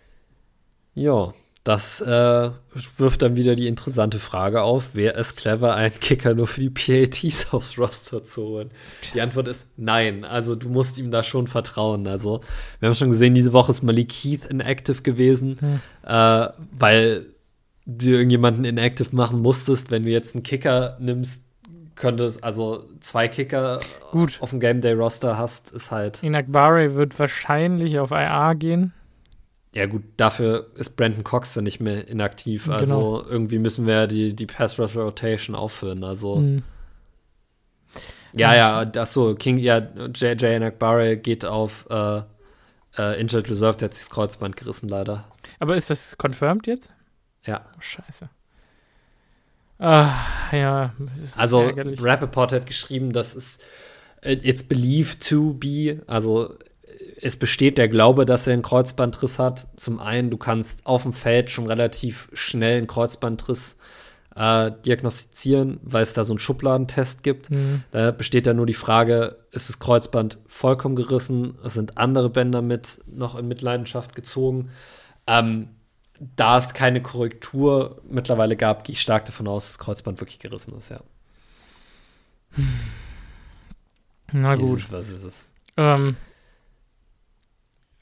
Ja, 0.95 1.33
das 1.65 2.01
äh, 2.01 2.51
wirft 2.97 3.21
dann 3.21 3.37
wieder 3.37 3.55
die 3.55 3.67
interessante 3.67 4.19
Frage 4.19 4.63
auf, 4.63 4.95
wer 4.95 5.17
ist 5.17 5.37
clever, 5.37 5.75
einen 5.75 5.99
Kicker 6.01 6.35
nur 6.35 6.47
für 6.47 6.63
die 6.63 6.71
PATs 6.71 7.49
aufs 7.53 7.79
Roster 7.79 8.25
zu 8.25 8.43
holen? 8.43 8.71
Die 9.15 9.21
Antwort 9.21 9.47
ist 9.49 9.67
nein. 9.77 10.25
Also 10.25 10.55
du 10.55 10.71
musst 10.71 10.99
ihm 10.99 11.11
da 11.11 11.23
schon 11.23 11.47
vertrauen. 11.47 12.07
Also 12.07 12.41
wir 12.79 12.89
haben 12.89 12.97
schon 12.97 13.11
gesehen, 13.11 13.35
diese 13.35 13.53
Woche 13.53 13.73
ist 13.73 13.83
Malik 13.83 14.13
Heath 14.13 14.47
inactive 14.47 15.03
gewesen, 15.03 15.59
hm. 15.61 15.81
äh, 16.07 16.49
weil 16.79 17.27
du 17.85 18.11
irgendjemanden 18.11 18.65
inactive 18.65 19.15
machen 19.15 19.43
musstest. 19.43 19.91
Wenn 19.91 20.05
du 20.05 20.11
jetzt 20.11 20.35
einen 20.35 20.43
Kicker 20.43 20.97
nimmst, 20.99 21.43
könntest, 21.95 22.43
also 22.43 22.89
zwei 23.01 23.29
Kicker 23.29 23.81
Gut. 24.11 24.39
auf 24.41 24.51
dem 24.51 24.61
Game 24.61 24.81
Day 24.81 24.95
Roster 24.95 25.37
hast, 25.37 25.71
ist 25.71 25.91
halt. 25.91 26.23
Inakbare 26.23 26.95
wird 26.95 27.19
wahrscheinlich 27.19 27.99
auf 27.99 28.11
IA 28.11 28.55
gehen. 28.55 28.95
Ja, 29.75 29.87
gut, 29.87 30.03
dafür 30.17 30.71
ist 30.75 30.97
Brandon 30.97 31.23
Cox 31.23 31.55
dann 31.55 31.65
nicht 31.65 31.81
mehr 31.81 32.09
inaktiv. 32.09 32.65
Genau. 32.65 32.77
Also 32.77 33.25
irgendwie 33.29 33.59
müssen 33.59 33.87
wir 33.87 34.07
die, 34.07 34.35
die 34.35 34.47
Pass 34.47 34.79
Rush 34.79 34.97
Rotation 34.97 35.55
aufführen. 35.55 36.03
Also. 36.03 36.37
Mhm. 36.37 36.63
Ja, 38.33 38.55
ja, 38.55 38.85
das 38.85 39.13
so, 39.13 39.35
King, 39.35 39.59
ja, 39.59 39.79
JJ 40.15 40.61
Nakbare 40.61 41.17
geht 41.17 41.45
auf 41.45 41.87
äh, 41.91 42.23
äh, 42.97 43.21
Injured 43.21 43.51
Reserve, 43.51 43.77
der 43.77 43.87
hat 43.87 43.95
sich 43.95 44.05
das 44.05 44.11
Kreuzband 44.11 44.57
gerissen, 44.57 44.89
leider. 44.89 45.25
Aber 45.59 45.77
ist 45.77 45.91
das 45.91 46.17
confirmed 46.17 46.67
jetzt? 46.67 46.91
Ja. 47.45 47.65
Oh, 47.77 47.81
scheiße. 47.81 48.29
Ah, 49.79 50.15
ja. 50.53 50.95
Also. 51.37 51.61
Rappaport 51.61 52.53
hat 52.53 52.67
geschrieben, 52.67 53.13
dass 53.13 53.35
es 53.35 53.59
it's 54.23 54.63
believed 54.63 55.27
to 55.27 55.55
be, 55.55 56.03
also 56.07 56.55
es 57.23 57.37
besteht 57.37 57.79
der 57.79 57.89
Glaube, 57.89 58.27
dass 58.27 58.47
er 58.47 58.55
einen 58.55 58.63
Kreuzbandriss 58.63 59.39
hat. 59.39 59.67
Zum 59.77 60.01
einen, 60.01 60.31
du 60.31 60.37
kannst 60.37 60.87
auf 60.87 61.03
dem 61.03 61.13
Feld 61.13 61.51
schon 61.51 61.67
relativ 61.67 62.29
schnell 62.33 62.79
einen 62.79 62.87
Kreuzbandriss 62.87 63.77
äh, 64.37 64.71
diagnostizieren, 64.85 65.81
weil 65.83 66.03
es 66.03 66.15
da 66.15 66.25
so 66.25 66.33
einen 66.33 66.39
Schubladentest 66.39 67.23
gibt. 67.23 67.51
Mhm. 67.51 67.83
Da 67.91 68.11
besteht 68.11 68.47
dann 68.47 68.57
nur 68.57 68.67
die 68.67 68.75
Frage, 68.75 69.39
ist 69.51 69.69
das 69.69 69.79
Kreuzband 69.79 70.39
vollkommen 70.47 70.97
gerissen? 70.97 71.59
Es 71.65 71.75
sind 71.75 71.99
andere 71.99 72.31
Bänder 72.31 72.63
mit 72.63 73.01
noch 73.07 73.37
in 73.37 73.49
Mitleidenschaft 73.49 74.15
gezogen. 74.15 74.71
Ähm, 75.27 75.69
da 76.37 76.59
es 76.59 76.75
keine 76.75 77.03
Korrektur 77.03 78.03
mittlerweile 78.05 78.57
gab, 78.57 78.85
gehe 78.85 78.93
ich 78.93 79.01
stark 79.01 79.25
davon 79.25 79.49
aus, 79.49 79.65
dass 79.65 79.73
das 79.73 79.85
Kreuzband 79.85 80.21
wirklich 80.21 80.39
gerissen 80.39 80.77
ist, 80.77 80.91
ja. 80.91 81.01
Na 84.33 84.55
gut. 84.55 84.79
Ist 84.79 84.87
es, 84.87 84.93
was 84.93 85.09
ist 85.09 85.25
es? 85.25 85.47
Ähm, 85.77 86.17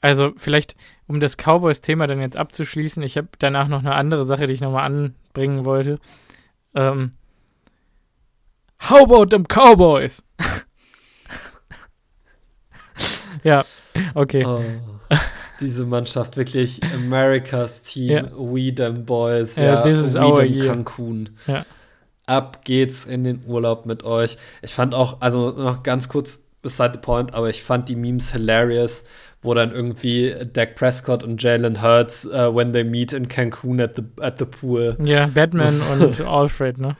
also 0.01 0.31
vielleicht, 0.37 0.75
um 1.07 1.19
das 1.19 1.37
Cowboys-Thema 1.37 2.07
dann 2.07 2.21
jetzt 2.21 2.37
abzuschließen, 2.37 3.03
ich 3.03 3.17
habe 3.17 3.29
danach 3.39 3.67
noch 3.67 3.79
eine 3.79 3.95
andere 3.95 4.25
Sache, 4.25 4.47
die 4.47 4.53
ich 4.53 4.61
nochmal 4.61 4.85
anbringen 4.85 5.65
wollte. 5.65 5.99
Ähm, 6.75 7.11
How 8.81 9.01
about 9.01 9.25
them 9.25 9.45
Cowboys? 9.45 10.23
ja, 13.43 13.65
okay. 14.13 14.45
Oh, 14.45 14.63
diese 15.59 15.85
Mannschaft, 15.85 16.37
wirklich 16.37 16.81
America's 16.93 17.81
Team, 17.81 18.09
ja. 18.09 18.23
We 18.37 18.73
them 18.73 19.05
Boys, 19.05 19.57
ja, 19.57 19.81
is 19.81 20.15
We 20.15 20.19
them 20.19 20.53
year. 20.53 20.67
Cancun. 20.67 21.31
Ja. 21.45 21.65
Ab 22.25 22.63
geht's 22.63 23.05
in 23.05 23.23
den 23.23 23.41
Urlaub 23.47 23.85
mit 23.85 24.03
euch. 24.03 24.37
Ich 24.61 24.73
fand 24.73 24.93
auch, 24.93 25.19
also 25.19 25.51
noch 25.51 25.83
ganz 25.83 26.07
kurz 26.07 26.41
beside 26.61 26.93
the 26.93 26.99
point, 26.99 27.33
aber 27.33 27.49
ich 27.49 27.63
fand 27.63 27.89
die 27.89 27.95
Memes 27.95 28.31
hilarious, 28.31 29.03
wo 29.41 29.53
dann 29.53 29.71
irgendwie 29.71 30.35
Dak 30.51 30.75
Prescott 30.75 31.23
und 31.23 31.41
Jalen 31.41 31.81
Hurts, 31.81 32.25
uh, 32.25 32.53
when 32.53 32.73
they 32.73 32.83
meet 32.83 33.13
in 33.13 33.27
Cancun 33.27 33.81
at 33.81 33.95
the, 33.95 34.03
at 34.21 34.37
the 34.37 34.45
pool. 34.45 34.97
Ja, 35.03 35.27
Batman 35.27 35.79
und 35.93 36.21
Alfred, 36.27 36.77
ne? 36.77 36.97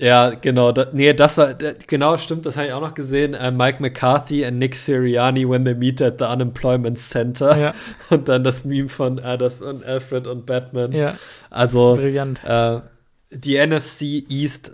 Ja, 0.00 0.30
genau. 0.30 0.70
Da, 0.72 0.86
nee, 0.92 1.12
das 1.12 1.38
war, 1.38 1.54
genau, 1.86 2.18
stimmt, 2.18 2.46
das 2.46 2.56
habe 2.56 2.68
ich 2.68 2.72
auch 2.72 2.80
noch 2.80 2.94
gesehen. 2.94 3.34
Uh, 3.34 3.50
Mike 3.50 3.82
McCarthy 3.82 4.44
and 4.44 4.58
Nick 4.58 4.76
Sirianni 4.76 5.48
when 5.48 5.64
they 5.64 5.74
meet 5.74 6.00
at 6.02 6.18
the 6.18 6.24
Unemployment 6.26 6.98
Center. 6.98 7.58
Ja. 7.58 7.74
Und 8.10 8.28
dann 8.28 8.44
das 8.44 8.64
Meme 8.64 8.88
von, 8.88 9.18
uh, 9.18 9.36
das 9.36 9.58
von 9.58 9.82
Alfred 9.82 10.26
und 10.26 10.46
Batman. 10.46 10.92
Ja. 10.92 11.16
Also, 11.50 11.96
Brillant. 11.96 12.40
Uh, 12.44 12.82
die 13.30 13.58
NFC 13.58 14.24
East 14.30 14.72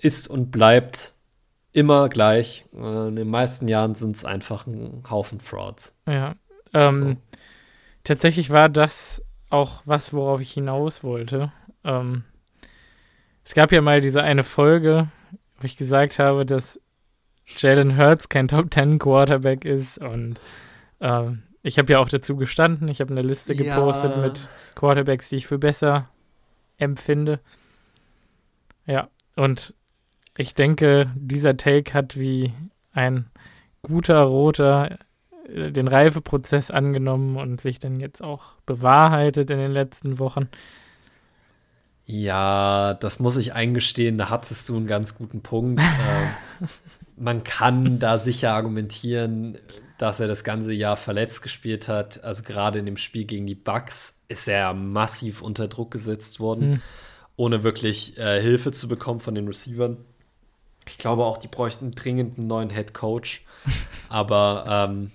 ist 0.00 0.28
und 0.28 0.52
bleibt 0.52 1.14
immer 1.72 2.08
gleich. 2.08 2.66
Äh, 2.74 3.08
in 3.08 3.16
den 3.16 3.28
meisten 3.28 3.68
Jahren 3.68 3.94
sind 3.94 4.16
es 4.16 4.24
einfach 4.24 4.66
ein 4.66 5.02
Haufen 5.08 5.40
Frauds. 5.40 5.94
Ja. 6.06 6.34
Ähm, 6.72 6.94
so. 6.94 7.16
Tatsächlich 8.04 8.50
war 8.50 8.68
das 8.68 9.22
auch 9.50 9.82
was, 9.84 10.12
worauf 10.12 10.40
ich 10.40 10.52
hinaus 10.52 11.02
wollte. 11.02 11.52
Ähm, 11.84 12.24
es 13.44 13.54
gab 13.54 13.72
ja 13.72 13.80
mal 13.80 14.00
diese 14.00 14.22
eine 14.22 14.44
Folge, 14.44 15.08
wo 15.58 15.64
ich 15.64 15.76
gesagt 15.76 16.18
habe, 16.18 16.44
dass 16.44 16.80
Jalen 17.46 17.96
Hurts 17.96 18.28
kein 18.28 18.48
Top 18.48 18.70
Ten 18.70 18.98
Quarterback 18.98 19.64
ist 19.64 19.98
und 19.98 20.38
ähm, 21.00 21.42
ich 21.62 21.78
habe 21.78 21.92
ja 21.92 21.98
auch 21.98 22.08
dazu 22.08 22.36
gestanden. 22.36 22.88
Ich 22.88 23.00
habe 23.00 23.10
eine 23.10 23.22
Liste 23.22 23.54
gepostet 23.56 24.12
ja. 24.16 24.22
mit 24.22 24.48
Quarterbacks, 24.74 25.28
die 25.28 25.36
ich 25.36 25.46
für 25.46 25.58
besser 25.58 26.08
empfinde. 26.76 27.40
Ja, 28.86 29.08
und 29.36 29.74
ich 30.38 30.54
denke, 30.54 31.10
dieser 31.16 31.56
Take 31.56 31.92
hat 31.92 32.16
wie 32.16 32.54
ein 32.92 33.28
guter 33.82 34.22
Roter 34.22 34.98
äh, 35.48 35.72
den 35.72 35.88
Reifeprozess 35.88 36.70
angenommen 36.70 37.36
und 37.36 37.60
sich 37.60 37.80
dann 37.80 37.98
jetzt 37.98 38.22
auch 38.22 38.54
bewahrheitet 38.64 39.50
in 39.50 39.58
den 39.58 39.72
letzten 39.72 40.20
Wochen. 40.20 40.48
Ja, 42.06 42.94
das 42.94 43.18
muss 43.18 43.36
ich 43.36 43.52
eingestehen, 43.52 44.16
da 44.16 44.30
hattest 44.30 44.68
du 44.68 44.76
einen 44.76 44.86
ganz 44.86 45.16
guten 45.16 45.42
Punkt. 45.42 45.82
äh, 46.60 46.66
man 47.16 47.42
kann 47.42 47.98
da 47.98 48.18
sicher 48.18 48.54
argumentieren, 48.54 49.58
dass 49.98 50.20
er 50.20 50.28
das 50.28 50.44
ganze 50.44 50.72
Jahr 50.72 50.96
verletzt 50.96 51.42
gespielt 51.42 51.88
hat. 51.88 52.22
Also 52.22 52.44
gerade 52.44 52.78
in 52.78 52.86
dem 52.86 52.96
Spiel 52.96 53.24
gegen 53.24 53.48
die 53.48 53.56
Bucks 53.56 54.22
ist 54.28 54.46
er 54.46 54.72
massiv 54.72 55.42
unter 55.42 55.66
Druck 55.66 55.90
gesetzt 55.90 56.38
worden, 56.38 56.74
hm. 56.74 56.82
ohne 57.34 57.64
wirklich 57.64 58.16
äh, 58.18 58.40
Hilfe 58.40 58.70
zu 58.70 58.86
bekommen 58.86 59.18
von 59.18 59.34
den 59.34 59.48
Receivern. 59.48 60.04
Ich 60.88 60.98
glaube 60.98 61.24
auch, 61.24 61.36
die 61.38 61.48
bräuchten 61.48 61.92
dringend 61.92 62.38
einen 62.38 62.46
neuen 62.46 62.70
Head 62.70 62.94
Coach. 62.94 63.44
Aber 64.08 64.64
ähm, 64.88 65.10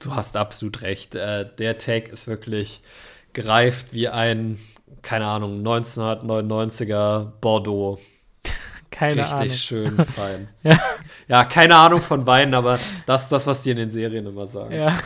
du 0.00 0.14
hast 0.14 0.36
absolut 0.36 0.82
recht. 0.82 1.14
Äh, 1.14 1.48
der 1.58 1.78
Tag 1.78 2.08
ist 2.08 2.26
wirklich 2.28 2.80
gereift 3.32 3.92
wie 3.92 4.08
ein, 4.08 4.58
keine 5.02 5.26
Ahnung, 5.26 5.66
1999er 5.66 7.32
Bordeaux. 7.40 7.98
Keine 8.90 9.22
Richtig 9.22 9.34
Ahnung. 9.34 9.50
schön 9.50 10.04
fein. 10.16 10.48
ja. 10.62 10.80
ja, 11.28 11.44
keine 11.44 11.76
Ahnung 11.76 12.00
von 12.00 12.26
Wein, 12.26 12.54
aber 12.54 12.80
das 13.06 13.24
ist 13.24 13.32
das, 13.32 13.46
was 13.46 13.62
die 13.62 13.70
in 13.70 13.76
den 13.76 13.90
Serien 13.90 14.26
immer 14.26 14.46
sagen. 14.46 14.74
Ja. 14.74 14.96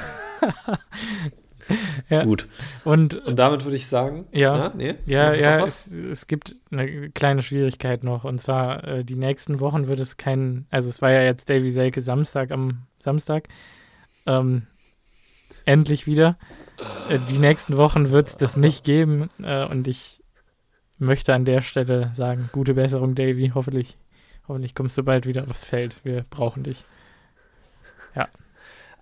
ja. 2.10 2.24
Gut. 2.24 2.48
Und, 2.84 3.14
und 3.26 3.38
damit 3.38 3.64
würde 3.64 3.76
ich 3.76 3.86
sagen, 3.86 4.26
ja, 4.32 4.56
ja, 4.56 4.72
nee, 4.74 4.94
ja, 5.06 5.32
ja 5.34 5.64
es, 5.64 5.90
es, 5.90 6.26
gibt 6.26 6.56
eine 6.70 7.10
kleine 7.10 7.42
Schwierigkeit 7.42 8.04
noch. 8.04 8.24
Und 8.24 8.40
zwar, 8.40 8.84
äh, 8.84 9.04
die 9.04 9.16
nächsten 9.16 9.60
Wochen 9.60 9.88
wird 9.88 10.00
es 10.00 10.16
keinen, 10.16 10.66
also 10.70 10.88
es 10.88 11.02
war 11.02 11.10
ja 11.10 11.22
jetzt 11.22 11.48
Davy 11.48 11.70
Selke 11.70 12.00
Samstag 12.00 12.50
am 12.50 12.86
Samstag. 12.98 13.48
Ähm, 14.26 14.66
endlich 15.64 16.06
wieder. 16.06 16.36
Äh, 17.08 17.18
die 17.30 17.38
nächsten 17.38 17.76
Wochen 17.76 18.10
wird 18.10 18.28
es 18.28 18.36
das 18.36 18.56
nicht 18.56 18.84
geben. 18.84 19.28
Äh, 19.42 19.64
und 19.66 19.86
ich 19.88 20.22
möchte 20.98 21.34
an 21.34 21.44
der 21.44 21.62
Stelle 21.62 22.10
sagen, 22.14 22.48
gute 22.52 22.74
Besserung, 22.74 23.14
Davy. 23.14 23.52
Hoffentlich, 23.54 23.96
hoffentlich 24.48 24.74
kommst 24.74 24.96
du 24.98 25.02
bald 25.02 25.26
wieder 25.26 25.46
aufs 25.48 25.64
Feld. 25.64 25.96
Wir 26.04 26.24
brauchen 26.30 26.62
dich. 26.62 26.84
Ja. 28.14 28.28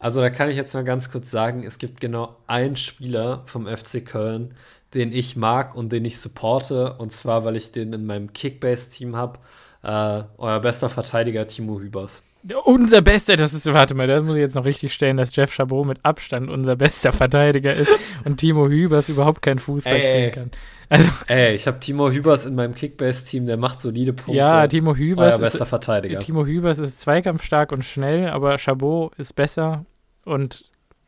Also 0.01 0.20
da 0.20 0.31
kann 0.31 0.48
ich 0.51 0.56
jetzt 0.56 0.74
mal 0.74 0.82
ganz 0.82 1.10
kurz 1.10 1.31
sagen, 1.31 1.62
es 1.62 1.78
gibt 1.78 2.01
genau 2.01 2.36
einen 2.47 2.74
Spieler 2.77 3.43
vom 3.44 3.66
FC 3.66 4.05
Köln, 4.05 4.55
den 4.94 5.12
ich 5.12 5.36
mag 5.36 5.77
und 5.77 5.93
den 5.93 6.05
ich 6.06 6.18
supporte. 6.18 6.94
Und 6.94 7.12
zwar, 7.12 7.44
weil 7.44 7.56
ich 7.56 7.70
den 7.72 7.93
in 7.93 8.06
meinem 8.06 8.32
Kickbase-Team 8.32 9.14
habe. 9.14 9.39
Äh, 9.82 10.24
euer 10.39 10.60
bester 10.60 10.89
Verteidiger 10.89 11.47
Timo 11.47 11.81
Hübers. 11.81 12.22
Unser 12.64 13.02
bester, 13.02 13.36
das 13.36 13.52
ist, 13.52 13.66
warte 13.66 13.94
mal, 13.94 14.06
da 14.06 14.22
muss 14.22 14.34
ich 14.34 14.40
jetzt 14.40 14.54
noch 14.54 14.64
richtig 14.64 14.94
stellen, 14.94 15.18
dass 15.18 15.34
Jeff 15.36 15.52
Chabot 15.52 15.86
mit 15.86 15.98
Abstand 16.04 16.48
unser 16.48 16.74
bester 16.76 17.12
Verteidiger 17.12 17.74
ist 17.74 17.90
und 18.24 18.38
Timo 18.38 18.68
Hübers 18.68 19.10
überhaupt 19.10 19.42
kein 19.42 19.58
Fußball 19.58 19.94
ey, 19.94 20.00
spielen 20.00 20.32
kann. 20.32 20.50
Also, 20.88 21.10
ey, 21.26 21.54
ich 21.54 21.66
habe 21.66 21.78
Timo 21.80 22.10
Hübers 22.10 22.46
in 22.46 22.54
meinem 22.54 22.74
Kickbase-Team, 22.74 23.46
der 23.46 23.58
macht 23.58 23.80
solide 23.80 24.14
Punkte. 24.14 24.38
Ja, 24.38 24.66
Timo 24.66 24.96
Hübers 24.96 25.34
euer 25.34 25.40
bester 25.40 25.64
ist, 25.64 25.68
Verteidiger. 25.68 26.18
Timo 26.20 26.46
Hübers 26.46 26.78
ist 26.78 27.00
zweikampfstark 27.00 27.72
und 27.72 27.84
schnell, 27.84 28.30
aber 28.30 28.56
Chabot 28.58 29.14
ist 29.16 29.34
besser 29.34 29.84
und 30.24 30.64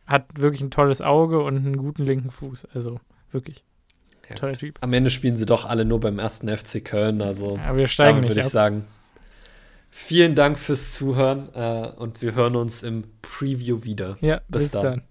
hat 0.06 0.26
wirklich 0.36 0.60
ein 0.60 0.70
tolles 0.70 1.00
Auge 1.00 1.40
und 1.40 1.56
einen 1.56 1.78
guten 1.78 2.04
linken 2.04 2.30
Fuß. 2.30 2.66
Also 2.74 3.00
wirklich. 3.30 3.64
Ja, 4.28 4.36
toller 4.36 4.52
Typ. 4.52 4.78
Am 4.82 4.92
Ende 4.92 5.10
spielen 5.10 5.36
sie 5.36 5.46
doch 5.46 5.64
alle 5.64 5.84
nur 5.84 6.00
beim 6.00 6.18
ersten 6.18 6.54
FC 6.54 6.84
Köln. 6.84 7.22
Also 7.22 7.56
ja, 7.56 7.76
wir 7.76 7.86
steigen 7.86 8.16
damit 8.16 8.30
würde 8.30 8.40
ich 8.40 8.46
sagen. 8.46 8.84
Vielen 9.94 10.34
Dank 10.34 10.58
fürs 10.58 10.94
Zuhören 10.94 11.50
äh, 11.54 11.92
und 11.96 12.22
wir 12.22 12.34
hören 12.34 12.56
uns 12.56 12.82
im 12.82 13.04
Preview 13.20 13.84
wieder. 13.84 14.16
Ja, 14.22 14.40
bis, 14.48 14.62
bis 14.62 14.70
dann. 14.70 14.82
dann. 14.82 15.02